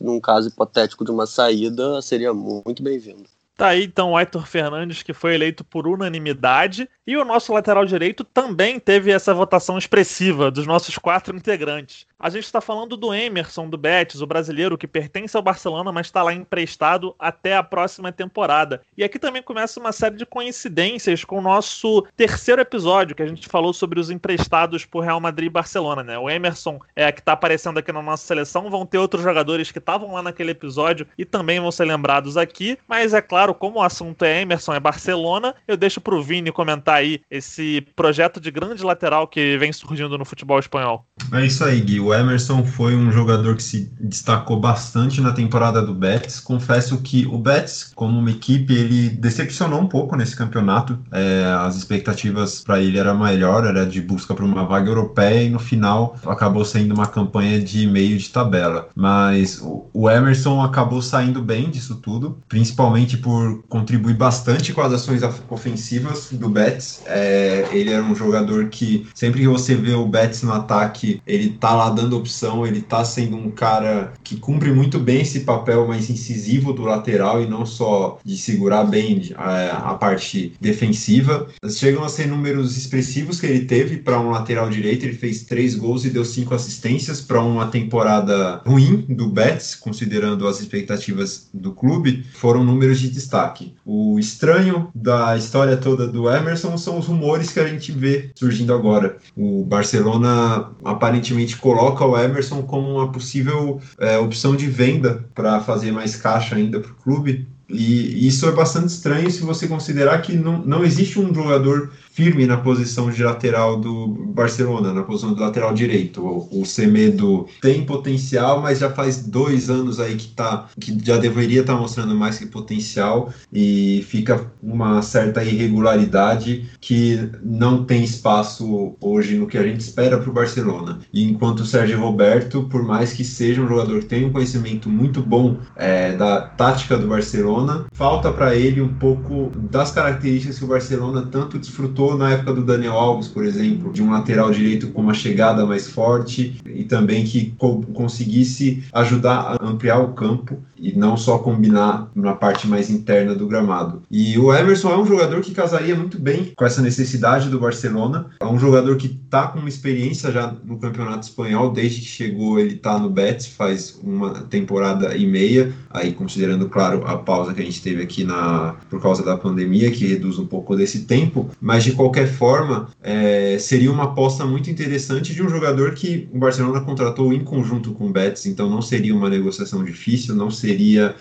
num 0.00 0.20
caso 0.20 0.48
hipotético 0.48 1.04
de 1.04 1.10
uma 1.10 1.26
saída, 1.26 2.00
seria 2.02 2.32
muito 2.32 2.82
bem-vindo. 2.82 3.24
Tá 3.56 3.68
aí 3.68 3.84
então 3.84 4.10
o 4.10 4.16
Aitor 4.16 4.46
Fernandes, 4.46 5.04
que 5.04 5.12
foi 5.12 5.34
eleito 5.34 5.62
por 5.62 5.86
unanimidade. 5.86 6.88
E 7.06 7.16
o 7.16 7.24
nosso 7.24 7.52
lateral 7.52 7.84
direito 7.84 8.24
também 8.24 8.80
teve 8.80 9.12
essa 9.12 9.32
votação 9.32 9.78
expressiva 9.78 10.50
dos 10.50 10.66
nossos 10.66 10.98
quatro 10.98 11.36
integrantes. 11.36 12.04
A 12.24 12.30
gente 12.30 12.44
está 12.44 12.58
falando 12.58 12.96
do 12.96 13.12
Emerson, 13.12 13.68
do 13.68 13.76
Betis, 13.76 14.22
o 14.22 14.26
brasileiro 14.26 14.78
que 14.78 14.86
pertence 14.86 15.36
ao 15.36 15.42
Barcelona, 15.42 15.92
mas 15.92 16.06
está 16.06 16.22
lá 16.22 16.32
emprestado 16.32 17.14
até 17.18 17.54
a 17.54 17.62
próxima 17.62 18.10
temporada. 18.10 18.80
E 18.96 19.04
aqui 19.04 19.18
também 19.18 19.42
começa 19.42 19.78
uma 19.78 19.92
série 19.92 20.16
de 20.16 20.24
coincidências 20.24 21.22
com 21.22 21.38
o 21.38 21.42
nosso 21.42 22.00
terceiro 22.16 22.62
episódio, 22.62 23.14
que 23.14 23.22
a 23.22 23.26
gente 23.26 23.46
falou 23.46 23.74
sobre 23.74 24.00
os 24.00 24.08
emprestados 24.08 24.86
por 24.86 25.04
Real 25.04 25.20
Madrid 25.20 25.48
e 25.48 25.50
Barcelona. 25.50 26.02
Né? 26.02 26.16
O 26.16 26.30
Emerson 26.30 26.78
é 26.96 27.12
que 27.12 27.20
está 27.20 27.32
aparecendo 27.32 27.76
aqui 27.76 27.92
na 27.92 28.00
nossa 28.00 28.26
seleção. 28.26 28.70
Vão 28.70 28.86
ter 28.86 28.96
outros 28.96 29.22
jogadores 29.22 29.70
que 29.70 29.78
estavam 29.78 30.14
lá 30.14 30.22
naquele 30.22 30.52
episódio 30.52 31.06
e 31.18 31.26
também 31.26 31.60
vão 31.60 31.70
ser 31.70 31.84
lembrados 31.84 32.38
aqui. 32.38 32.78
Mas 32.88 33.12
é 33.12 33.20
claro, 33.20 33.52
como 33.52 33.80
o 33.80 33.82
assunto 33.82 34.24
é 34.24 34.40
Emerson, 34.40 34.72
é 34.72 34.80
Barcelona, 34.80 35.54
eu 35.68 35.76
deixo 35.76 36.00
para 36.00 36.14
o 36.14 36.22
Vini 36.22 36.50
comentar 36.50 36.94
aí 36.94 37.20
esse 37.30 37.86
projeto 37.94 38.40
de 38.40 38.50
grande 38.50 38.82
lateral 38.82 39.28
que 39.28 39.58
vem 39.58 39.74
surgindo 39.74 40.16
no 40.16 40.24
futebol 40.24 40.58
espanhol. 40.58 41.04
É 41.30 41.44
isso 41.44 41.62
aí, 41.62 41.82
Gui. 41.82 42.00
O 42.00 42.13
Emerson 42.20 42.64
foi 42.64 42.96
um 42.96 43.10
jogador 43.10 43.56
que 43.56 43.62
se 43.62 43.90
destacou 44.00 44.58
bastante 44.58 45.20
na 45.20 45.32
temporada 45.32 45.82
do 45.82 45.94
Betis. 45.94 46.40
Confesso 46.40 46.98
que 46.98 47.26
o 47.26 47.38
Betis, 47.38 47.92
como 47.94 48.18
uma 48.18 48.30
equipe, 48.30 48.72
ele 48.72 49.10
decepcionou 49.10 49.80
um 49.80 49.86
pouco 49.86 50.16
nesse 50.16 50.36
campeonato. 50.36 50.98
É, 51.12 51.44
as 51.60 51.76
expectativas 51.76 52.60
para 52.60 52.80
ele 52.80 52.98
era 52.98 53.14
maior, 53.14 53.64
era 53.64 53.84
de 53.86 54.00
busca 54.00 54.34
para 54.34 54.44
uma 54.44 54.64
vaga 54.64 54.88
europeia 54.88 55.44
e 55.44 55.50
no 55.50 55.58
final 55.58 56.16
acabou 56.26 56.64
sendo 56.64 56.94
uma 56.94 57.06
campanha 57.06 57.60
de 57.60 57.86
meio 57.86 58.16
de 58.18 58.28
tabela. 58.30 58.88
Mas 58.94 59.60
o 59.62 60.10
Emerson 60.10 60.62
acabou 60.62 61.02
saindo 61.02 61.42
bem 61.42 61.70
disso 61.70 61.96
tudo, 61.96 62.38
principalmente 62.48 63.16
por 63.16 63.62
contribuir 63.68 64.14
bastante 64.14 64.72
com 64.72 64.80
as 64.80 64.92
ações 64.92 65.22
ofensivas 65.48 66.28
do 66.32 66.48
Betis. 66.48 67.02
É, 67.06 67.68
ele 67.72 67.90
era 67.90 68.02
um 68.02 68.14
jogador 68.14 68.68
que 68.68 69.06
sempre 69.14 69.40
que 69.40 69.48
você 69.48 69.74
vê 69.74 69.92
o 69.92 70.06
Betis 70.06 70.42
no 70.42 70.52
ataque, 70.52 71.20
ele 71.26 71.50
tá 71.50 71.74
lá 71.74 71.90
dando 71.94 72.16
opção, 72.16 72.66
ele 72.66 72.80
tá 72.80 73.04
sendo 73.04 73.36
um 73.36 73.50
cara 73.50 74.12
que 74.22 74.36
cumpre 74.36 74.72
muito 74.72 74.98
bem 74.98 75.22
esse 75.22 75.40
papel 75.40 75.86
mais 75.86 76.10
incisivo 76.10 76.72
do 76.72 76.82
lateral 76.82 77.42
e 77.42 77.46
não 77.46 77.64
só 77.64 78.18
de 78.24 78.36
segurar 78.36 78.84
bem 78.84 79.32
a, 79.36 79.90
a 79.90 79.94
parte 79.94 80.52
defensiva. 80.60 81.48
Chegam 81.70 82.04
a 82.04 82.08
ser 82.08 82.26
números 82.26 82.76
expressivos 82.76 83.40
que 83.40 83.46
ele 83.46 83.64
teve 83.64 83.98
para 83.98 84.20
um 84.20 84.30
lateral 84.30 84.68
direito, 84.68 85.04
ele 85.04 85.14
fez 85.14 85.42
três 85.44 85.74
gols 85.74 86.04
e 86.04 86.10
deu 86.10 86.24
cinco 86.24 86.54
assistências 86.54 87.20
para 87.20 87.40
uma 87.40 87.66
temporada 87.66 88.62
ruim 88.66 89.04
do 89.08 89.28
Betis, 89.28 89.74
considerando 89.74 90.46
as 90.46 90.60
expectativas 90.60 91.48
do 91.52 91.72
clube, 91.72 92.24
foram 92.34 92.64
números 92.64 93.00
de 93.00 93.08
destaque. 93.08 93.74
O 93.84 94.18
estranho 94.18 94.88
da 94.94 95.36
história 95.36 95.76
toda 95.76 96.06
do 96.06 96.28
Emerson 96.28 96.76
são 96.76 96.98
os 96.98 97.06
rumores 97.06 97.52
que 97.52 97.60
a 97.60 97.68
gente 97.68 97.92
vê 97.92 98.30
surgindo 98.34 98.72
agora. 98.72 99.16
O 99.36 99.64
Barcelona 99.64 100.70
aparentemente 100.84 101.56
coloca 101.56 101.83
o 101.90 102.18
Emerson 102.18 102.62
como 102.62 102.88
uma 102.94 103.10
possível 103.10 103.80
é, 103.98 104.18
opção 104.18 104.56
de 104.56 104.66
venda 104.66 105.24
para 105.34 105.60
fazer 105.60 105.92
mais 105.92 106.16
caixa 106.16 106.56
ainda 106.56 106.80
para 106.80 106.90
o 106.90 106.94
clube. 106.94 107.48
E 107.68 108.26
isso 108.26 108.46
é 108.46 108.52
bastante 108.52 108.88
estranho 108.88 109.30
se 109.30 109.42
você 109.42 109.66
considerar 109.66 110.20
que 110.20 110.36
não, 110.36 110.58
não 110.58 110.84
existe 110.84 111.18
um 111.18 111.34
jogador 111.34 111.90
firme 112.14 112.46
na 112.46 112.56
posição 112.56 113.10
de 113.10 113.24
lateral 113.24 113.76
do 113.76 114.06
Barcelona, 114.06 114.92
na 114.92 115.02
posição 115.02 115.34
do 115.34 115.40
lateral 115.40 115.74
direito. 115.74 116.22
O, 116.22 116.60
o 116.60 116.64
Semedo 116.64 117.46
tem 117.60 117.84
potencial, 117.84 118.62
mas 118.62 118.78
já 118.78 118.88
faz 118.88 119.26
dois 119.26 119.68
anos 119.68 119.98
aí 119.98 120.14
que 120.14 120.28
tá, 120.28 120.68
que 120.80 120.96
já 121.04 121.16
deveria 121.16 121.62
estar 121.62 121.74
tá 121.74 121.78
mostrando 121.78 122.14
mais 122.14 122.38
que 122.38 122.46
potencial 122.46 123.32
e 123.52 124.04
fica 124.08 124.46
uma 124.62 125.02
certa 125.02 125.42
irregularidade 125.42 126.70
que 126.80 127.28
não 127.42 127.84
tem 127.84 128.04
espaço 128.04 128.94
hoje 129.00 129.36
no 129.36 129.48
que 129.48 129.58
a 129.58 129.64
gente 129.64 129.80
espera 129.80 130.16
para 130.16 130.30
o 130.30 130.32
Barcelona. 130.32 131.00
E 131.12 131.24
enquanto 131.24 131.60
o 131.60 131.66
Sérgio 131.66 131.98
Roberto, 131.98 132.62
por 132.70 132.84
mais 132.84 133.12
que 133.12 133.24
seja 133.24 133.60
um 133.60 133.66
jogador 133.66 133.98
que 134.00 134.06
tem 134.06 134.24
um 134.24 134.32
conhecimento 134.32 134.88
muito 134.88 135.20
bom 135.20 135.56
é, 135.74 136.16
da 136.16 136.42
tática 136.42 136.96
do 136.96 137.08
Barcelona, 137.08 137.86
falta 137.92 138.32
para 138.32 138.54
ele 138.54 138.80
um 138.80 138.94
pouco 138.94 139.50
das 139.56 139.90
características 139.90 140.60
que 140.60 140.64
o 140.64 140.68
Barcelona 140.68 141.28
tanto 141.28 141.58
desfrutou 141.58 142.03
na 142.16 142.32
época 142.32 142.52
do 142.52 142.64
Daniel 142.64 142.92
Alves, 142.92 143.28
por 143.28 143.44
exemplo, 143.44 143.92
de 143.92 144.02
um 144.02 144.10
lateral 144.10 144.50
direito 144.50 144.88
com 144.88 145.00
uma 145.00 145.14
chegada 145.14 145.64
mais 145.64 145.88
forte 145.88 146.56
e 146.66 146.84
também 146.84 147.24
que 147.24 147.54
co 147.56 147.82
conseguisse 147.94 148.84
ajudar 148.92 149.56
a 149.60 149.66
ampliar 149.66 149.98
o 149.98 150.12
campo 150.12 150.58
e 150.76 150.92
não 150.92 151.16
só 151.16 151.38
combinar 151.38 152.10
na 152.14 152.34
parte 152.34 152.66
mais 152.66 152.90
interna 152.90 153.34
do 153.34 153.46
gramado. 153.46 154.02
E 154.10 154.38
o 154.38 154.54
Emerson 154.54 154.90
é 154.90 154.98
um 154.98 155.06
jogador 155.06 155.40
que 155.40 155.52
casaria 155.52 155.94
muito 155.94 156.18
bem 156.18 156.52
com 156.56 156.64
essa 156.64 156.82
necessidade 156.82 157.48
do 157.48 157.58
Barcelona. 157.58 158.26
É 158.40 158.46
um 158.46 158.58
jogador 158.58 158.96
que 158.96 159.06
está 159.06 159.48
com 159.48 159.58
uma 159.58 159.68
experiência 159.68 160.30
já 160.30 160.54
no 160.64 160.78
Campeonato 160.78 161.26
Espanhol, 161.26 161.72
desde 161.72 162.00
que 162.00 162.06
chegou 162.06 162.58
ele 162.58 162.74
está 162.74 162.98
no 162.98 163.10
Betis, 163.10 163.46
faz 163.46 163.98
uma 164.02 164.30
temporada 164.42 165.16
e 165.16 165.26
meia, 165.26 165.72
aí 165.90 166.12
considerando, 166.12 166.68
claro, 166.68 167.04
a 167.06 167.16
pausa 167.16 167.54
que 167.54 167.60
a 167.60 167.64
gente 167.64 167.82
teve 167.82 168.02
aqui 168.02 168.24
na, 168.24 168.76
por 168.90 169.00
causa 169.00 169.24
da 169.24 169.36
pandemia, 169.36 169.90
que 169.90 170.06
reduz 170.06 170.38
um 170.38 170.46
pouco 170.46 170.76
desse 170.76 171.00
tempo, 171.00 171.50
mas 171.60 171.84
de 171.84 171.92
qualquer 171.92 172.26
forma, 172.26 172.88
é, 173.02 173.56
seria 173.58 173.90
uma 173.90 174.04
aposta 174.04 174.44
muito 174.44 174.70
interessante 174.70 175.34
de 175.34 175.42
um 175.42 175.48
jogador 175.48 175.92
que 175.92 176.28
o 176.32 176.38
Barcelona 176.38 176.80
contratou 176.80 177.32
em 177.32 177.42
conjunto 177.42 177.92
com 177.92 178.06
o 178.06 178.12
Betis, 178.12 178.46
então 178.46 178.68
não 178.68 178.82
seria 178.82 179.14
uma 179.14 179.28
negociação 179.28 179.84
difícil, 179.84 180.34
não 180.34 180.50
seria 180.50 180.73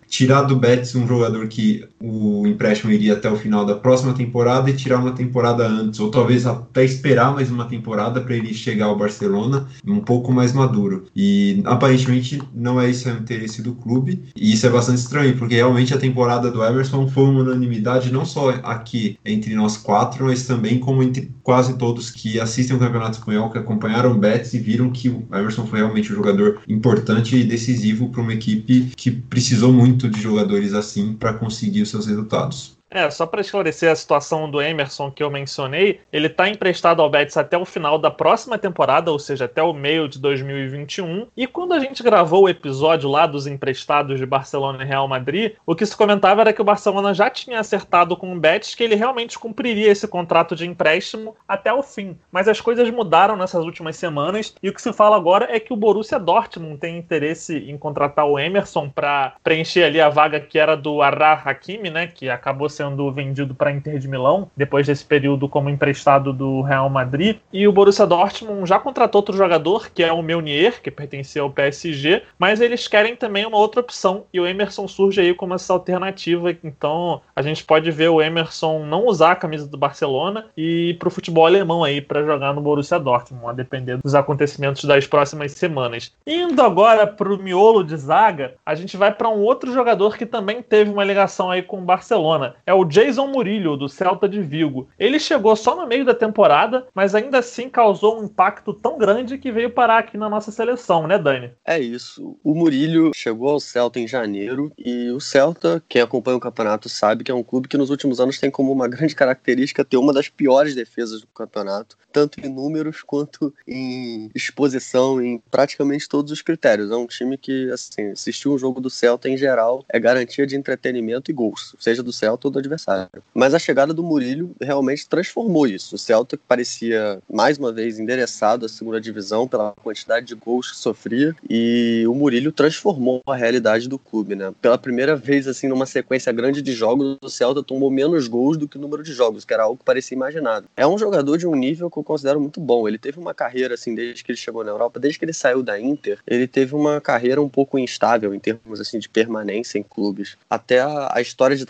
tirar 0.07 0.43
do 0.43 0.55
Betis 0.55 0.95
um 0.95 1.07
jogador 1.07 1.47
que 1.47 1.85
o 2.01 2.45
empréstimo 2.47 2.91
iria 2.91 3.13
até 3.13 3.29
o 3.29 3.35
final 3.35 3.65
da 3.65 3.75
próxima 3.75 4.13
temporada 4.13 4.69
e 4.69 4.73
tirar 4.73 4.99
uma 4.99 5.13
temporada 5.13 5.65
antes, 5.65 5.99
ou 5.99 6.11
talvez 6.11 6.45
até 6.45 6.83
esperar 6.83 7.33
mais 7.33 7.49
uma 7.49 7.65
temporada 7.65 8.19
para 8.21 8.35
ele 8.35 8.53
chegar 8.53 8.85
ao 8.85 8.97
Barcelona 8.97 9.67
um 9.87 9.99
pouco 9.99 10.31
mais 10.31 10.53
maduro. 10.53 11.05
E 11.15 11.61
aparentemente 11.65 12.41
não 12.53 12.79
é 12.79 12.89
esse 12.89 13.07
o 13.07 13.11
interesse 13.11 13.61
do 13.61 13.73
clube, 13.73 14.23
e 14.35 14.53
isso 14.53 14.65
é 14.65 14.69
bastante 14.69 14.99
estranho, 14.99 15.37
porque 15.37 15.55
realmente 15.55 15.93
a 15.93 15.97
temporada 15.97 16.51
do 16.51 16.63
Everson 16.63 17.07
foi 17.07 17.23
uma 17.23 17.41
unanimidade 17.41 18.11
não 18.11 18.25
só 18.25 18.49
aqui 18.63 19.17
entre 19.25 19.53
nós 19.55 19.77
quatro, 19.77 20.25
mas 20.25 20.45
também 20.45 20.79
como 20.79 21.03
entre 21.03 21.31
quase 21.41 21.77
todos 21.77 22.09
que 22.09 22.39
assistem 22.39 22.75
o 22.75 22.79
Campeonato 22.79 23.17
Espanhol, 23.17 23.49
que 23.49 23.57
acompanharam 23.57 24.11
o 24.11 24.17
Betis 24.17 24.53
e 24.53 24.59
viram 24.59 24.89
que 24.89 25.09
o 25.09 25.25
Everson 25.33 25.65
foi 25.65 25.79
realmente 25.79 26.11
um 26.11 26.15
jogador 26.15 26.61
importante 26.67 27.35
e 27.35 27.43
decisivo 27.43 28.09
para 28.09 28.21
uma 28.21 28.33
equipe 28.33 28.91
que 28.95 29.11
precisou 29.33 29.73
muito 29.73 30.07
de 30.07 30.21
jogadores 30.21 30.75
assim 30.75 31.15
para 31.15 31.33
conseguir 31.33 31.81
os 31.81 31.89
seus 31.89 32.05
resultados. 32.05 32.72
É, 32.93 33.09
só 33.09 33.25
para 33.25 33.41
esclarecer 33.41 33.91
a 33.91 33.95
situação 33.95 34.47
do 34.47 34.61
Emerson 34.61 35.09
que 35.09 35.23
eu 35.23 35.31
mencionei, 35.31 35.99
ele 36.11 36.27
está 36.27 36.47
emprestado 36.47 37.01
ao 37.01 37.09
Betis 37.09 37.35
até 37.35 37.57
o 37.57 37.65
final 37.65 37.97
da 37.97 38.11
próxima 38.11 38.55
temporada, 38.55 39.11
ou 39.11 39.17
seja, 39.17 39.45
até 39.45 39.63
o 39.63 39.73
meio 39.73 40.07
de 40.07 40.19
2021. 40.19 41.25
E 41.35 41.47
quando 41.47 41.73
a 41.73 41.79
gente 41.79 42.03
gravou 42.03 42.43
o 42.43 42.49
episódio 42.49 43.09
lá 43.09 43.25
dos 43.25 43.47
emprestados 43.47 44.19
de 44.19 44.25
Barcelona 44.27 44.83
e 44.83 44.85
Real 44.85 45.07
Madrid, 45.07 45.53
o 45.65 45.73
que 45.75 45.87
se 45.87 45.97
comentava 45.97 46.41
era 46.41 46.53
que 46.53 46.61
o 46.61 46.63
Barcelona 46.63 47.15
já 47.15 47.31
tinha 47.31 47.59
acertado 47.59 48.15
com 48.15 48.31
o 48.31 48.39
Betis 48.39 48.75
que 48.75 48.83
ele 48.83 48.93
realmente 48.93 49.39
cumpriria 49.39 49.91
esse 49.91 50.07
contrato 50.07 50.55
de 50.55 50.67
empréstimo 50.67 51.35
até 51.47 51.73
o 51.73 51.81
fim. 51.81 52.15
Mas 52.31 52.47
as 52.47 52.61
coisas 52.61 52.87
mudaram 52.91 53.35
nessas 53.35 53.65
últimas 53.65 53.95
semanas 53.95 54.53
e 54.61 54.69
o 54.69 54.73
que 54.73 54.81
se 54.81 54.93
fala 54.93 55.15
agora 55.15 55.47
é 55.49 55.59
que 55.59 55.73
o 55.73 55.75
Borussia 55.75 56.19
Dortmund 56.19 56.77
tem 56.77 56.99
interesse 56.99 57.57
em 57.57 57.75
contratar 57.75 58.27
o 58.27 58.37
Emerson 58.37 58.87
para 58.87 59.33
preencher 59.43 59.85
ali 59.85 59.99
a 59.99 60.09
vaga 60.09 60.39
que 60.39 60.59
era 60.59 60.77
do 60.77 61.01
Arrar 61.01 61.47
Hakimi, 61.47 61.89
né, 61.89 62.05
que 62.05 62.29
acabou 62.29 62.69
sendo 62.69 62.82
sendo 62.83 63.11
vendido 63.11 63.55
para 63.55 63.71
Inter 63.71 63.97
de 63.97 64.07
Milão, 64.07 64.49
depois 64.55 64.87
desse 64.87 65.05
período 65.05 65.47
como 65.47 65.69
emprestado 65.69 66.33
do 66.33 66.61
Real 66.61 66.89
Madrid. 66.89 67.37
E 67.51 67.67
o 67.67 67.71
Borussia 67.71 68.05
Dortmund 68.05 68.67
já 68.67 68.77
contratou 68.77 69.19
outro 69.19 69.37
jogador, 69.37 69.89
que 69.89 70.03
é 70.03 70.11
o 70.11 70.21
Meunier, 70.21 70.81
que 70.81 70.91
pertencia 70.91 71.41
ao 71.41 71.49
PSG, 71.49 72.23
mas 72.37 72.59
eles 72.59 72.87
querem 72.87 73.15
também 73.15 73.45
uma 73.45 73.57
outra 73.57 73.79
opção, 73.79 74.25
e 74.33 74.39
o 74.39 74.45
Emerson 74.45 74.87
surge 74.87 75.21
aí 75.21 75.33
como 75.33 75.53
essa 75.53 75.71
alternativa. 75.71 76.51
Então 76.63 77.21
a 77.35 77.41
gente 77.41 77.63
pode 77.63 77.89
ver 77.89 78.09
o 78.09 78.21
Emerson 78.21 78.85
não 78.85 79.07
usar 79.07 79.31
a 79.31 79.35
camisa 79.35 79.67
do 79.67 79.77
Barcelona 79.77 80.45
e 80.57 80.89
ir 80.89 80.93
para 80.95 81.07
o 81.07 81.11
futebol 81.11 81.45
alemão 81.45 81.83
aí 81.83 82.01
para 82.01 82.23
jogar 82.23 82.53
no 82.53 82.61
Borussia 82.61 82.99
Dortmund, 82.99 83.47
a 83.47 83.53
depender 83.53 83.97
dos 83.97 84.13
acontecimentos 84.13 84.83
das 84.83 85.07
próximas 85.07 85.53
semanas. 85.53 86.11
Indo 86.27 86.61
agora 86.61 87.07
para 87.07 87.33
o 87.33 87.37
miolo 87.37 87.83
de 87.83 87.95
zaga, 87.95 88.55
a 88.65 88.75
gente 88.75 88.97
vai 88.97 89.13
para 89.13 89.29
um 89.29 89.39
outro 89.39 89.71
jogador 89.71 90.17
que 90.17 90.25
também 90.25 90.61
teve 90.61 90.91
uma 90.91 91.03
ligação 91.03 91.49
aí 91.49 91.61
com 91.61 91.79
o 91.79 91.85
Barcelona. 91.85 92.55
É 92.65 92.72
é 92.73 92.75
o 92.75 92.83
Jason 92.83 93.27
Murillo, 93.27 93.77
do 93.77 93.87
Celta 93.87 94.27
de 94.27 94.41
Vigo. 94.41 94.89
Ele 94.97 95.19
chegou 95.19 95.55
só 95.55 95.75
no 95.75 95.87
meio 95.87 96.03
da 96.03 96.15
temporada, 96.15 96.87
mas 96.93 97.13
ainda 97.13 97.37
assim 97.37 97.69
causou 97.69 98.19
um 98.19 98.25
impacto 98.25 98.73
tão 98.73 98.97
grande 98.97 99.37
que 99.37 99.51
veio 99.51 99.69
parar 99.69 99.99
aqui 99.99 100.17
na 100.17 100.27
nossa 100.27 100.51
seleção, 100.51 101.05
né, 101.05 101.19
Dani? 101.19 101.51
É 101.63 101.79
isso. 101.79 102.35
O 102.43 102.55
Murillo 102.55 103.11
chegou 103.13 103.49
ao 103.49 103.59
Celta 103.59 103.99
em 103.99 104.07
janeiro 104.07 104.71
e 104.75 105.11
o 105.11 105.19
Celta, 105.19 105.83
quem 105.87 106.01
acompanha 106.01 106.37
o 106.37 106.39
campeonato 106.39 106.89
sabe 106.89 107.23
que 107.23 107.29
é 107.29 107.35
um 107.35 107.43
clube 107.43 107.67
que 107.67 107.77
nos 107.77 107.91
últimos 107.91 108.19
anos 108.19 108.39
tem 108.39 108.49
como 108.49 108.71
uma 108.71 108.87
grande 108.87 109.13
característica 109.13 109.85
ter 109.85 109.97
uma 109.97 110.11
das 110.11 110.27
piores 110.27 110.73
defesas 110.73 111.21
do 111.21 111.27
campeonato, 111.27 111.95
tanto 112.11 112.39
em 112.43 112.49
números 112.49 113.03
quanto 113.03 113.53
em 113.67 114.31
exposição, 114.33 115.21
em 115.21 115.39
praticamente 115.51 116.09
todos 116.09 116.31
os 116.31 116.41
critérios. 116.41 116.89
É 116.89 116.95
um 116.95 117.05
time 117.05 117.37
que, 117.37 117.69
assim, 117.69 118.11
assistir 118.11 118.49
um 118.49 118.57
jogo 118.57 118.81
do 118.81 118.89
Celta 118.89 119.29
em 119.29 119.37
geral 119.37 119.85
é 119.87 119.99
garantia 119.99 120.47
de 120.47 120.55
entretenimento 120.55 121.29
e 121.29 121.33
gols, 121.33 121.75
seja 121.79 122.01
do 122.01 122.11
Celta 122.11 122.47
ou 122.47 122.51
do 122.51 122.62
adversário. 122.63 123.23
Mas 123.33 123.53
a 123.53 123.59
chegada 123.59 123.93
do 123.93 124.03
Murilo 124.03 124.55
realmente 124.59 125.07
transformou 125.07 125.67
isso. 125.67 125.95
O 125.95 125.97
Celta 125.97 126.37
parecia 126.47 127.19
mais 127.31 127.57
uma 127.57 127.71
vez 127.71 127.99
endereçado 127.99 128.65
à 128.65 128.69
segunda 128.69 128.99
divisão 128.99 129.47
pela 129.47 129.73
quantidade 129.83 130.25
de 130.25 130.35
gols 130.35 130.71
que 130.71 130.77
sofria 130.77 131.35
e 131.49 132.03
o 132.07 132.15
Murilo 132.15 132.51
transformou 132.51 133.21
a 133.27 133.35
realidade 133.35 133.87
do 133.87 133.99
clube, 133.99 134.35
né? 134.35 134.53
Pela 134.61 134.77
primeira 134.77 135.15
vez 135.15 135.47
assim 135.47 135.67
numa 135.67 135.85
sequência 135.85 136.31
grande 136.31 136.61
de 136.61 136.73
jogos, 136.73 137.17
o 137.21 137.29
Celta 137.29 137.63
tomou 137.63 137.91
menos 137.91 138.27
gols 138.27 138.57
do 138.57 138.67
que 138.67 138.77
o 138.77 138.81
número 138.81 139.03
de 139.03 139.13
jogos, 139.13 139.45
que 139.45 139.53
era 139.53 139.63
algo 139.63 139.77
que 139.77 139.85
parecia 139.85 140.15
imaginado. 140.15 140.67
É 140.75 140.87
um 140.87 140.97
jogador 140.97 141.37
de 141.37 141.47
um 141.47 141.55
nível 141.55 141.89
que 141.89 141.97
eu 141.97 142.03
considero 142.03 142.39
muito 142.39 142.59
bom. 142.59 142.87
Ele 142.87 142.97
teve 142.97 143.19
uma 143.19 143.33
carreira 143.33 143.73
assim 143.75 143.93
desde 143.93 144.23
que 144.23 144.31
ele 144.31 144.37
chegou 144.37 144.63
na 144.63 144.71
Europa, 144.71 144.99
desde 144.99 145.19
que 145.19 145.25
ele 145.25 145.33
saiu 145.33 145.61
da 145.61 145.79
Inter, 145.79 146.19
ele 146.25 146.47
teve 146.47 146.75
uma 146.75 147.01
carreira 147.01 147.41
um 147.41 147.49
pouco 147.49 147.77
instável 147.77 148.33
em 148.33 148.39
termos 148.39 148.79
assim 148.79 148.99
de 148.99 149.09
permanência 149.09 149.77
em 149.77 149.83
clubes. 149.83 150.37
Até 150.49 150.79
a, 150.79 151.11
a 151.13 151.21
história 151.21 151.55
de 151.55 151.65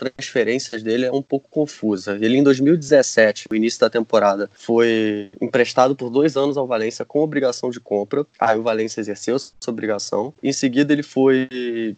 dele 0.82 1.06
é 1.06 1.12
um 1.12 1.22
pouco 1.22 1.48
confusa. 1.48 2.18
Ele, 2.20 2.36
em 2.36 2.42
2017, 2.42 3.46
no 3.50 3.56
início 3.56 3.80
da 3.80 3.90
temporada, 3.90 4.50
foi 4.52 5.30
emprestado 5.40 5.94
por 5.94 6.10
dois 6.10 6.36
anos 6.36 6.56
ao 6.56 6.66
Valência 6.66 7.04
com 7.04 7.20
obrigação 7.20 7.70
de 7.70 7.80
compra. 7.80 8.26
Aí 8.38 8.58
o 8.58 8.62
Valência 8.62 9.00
exerceu 9.00 9.36
essa 9.36 9.52
obrigação. 9.68 10.32
Em 10.42 10.52
seguida, 10.52 10.92
ele 10.92 11.02
foi 11.02 11.48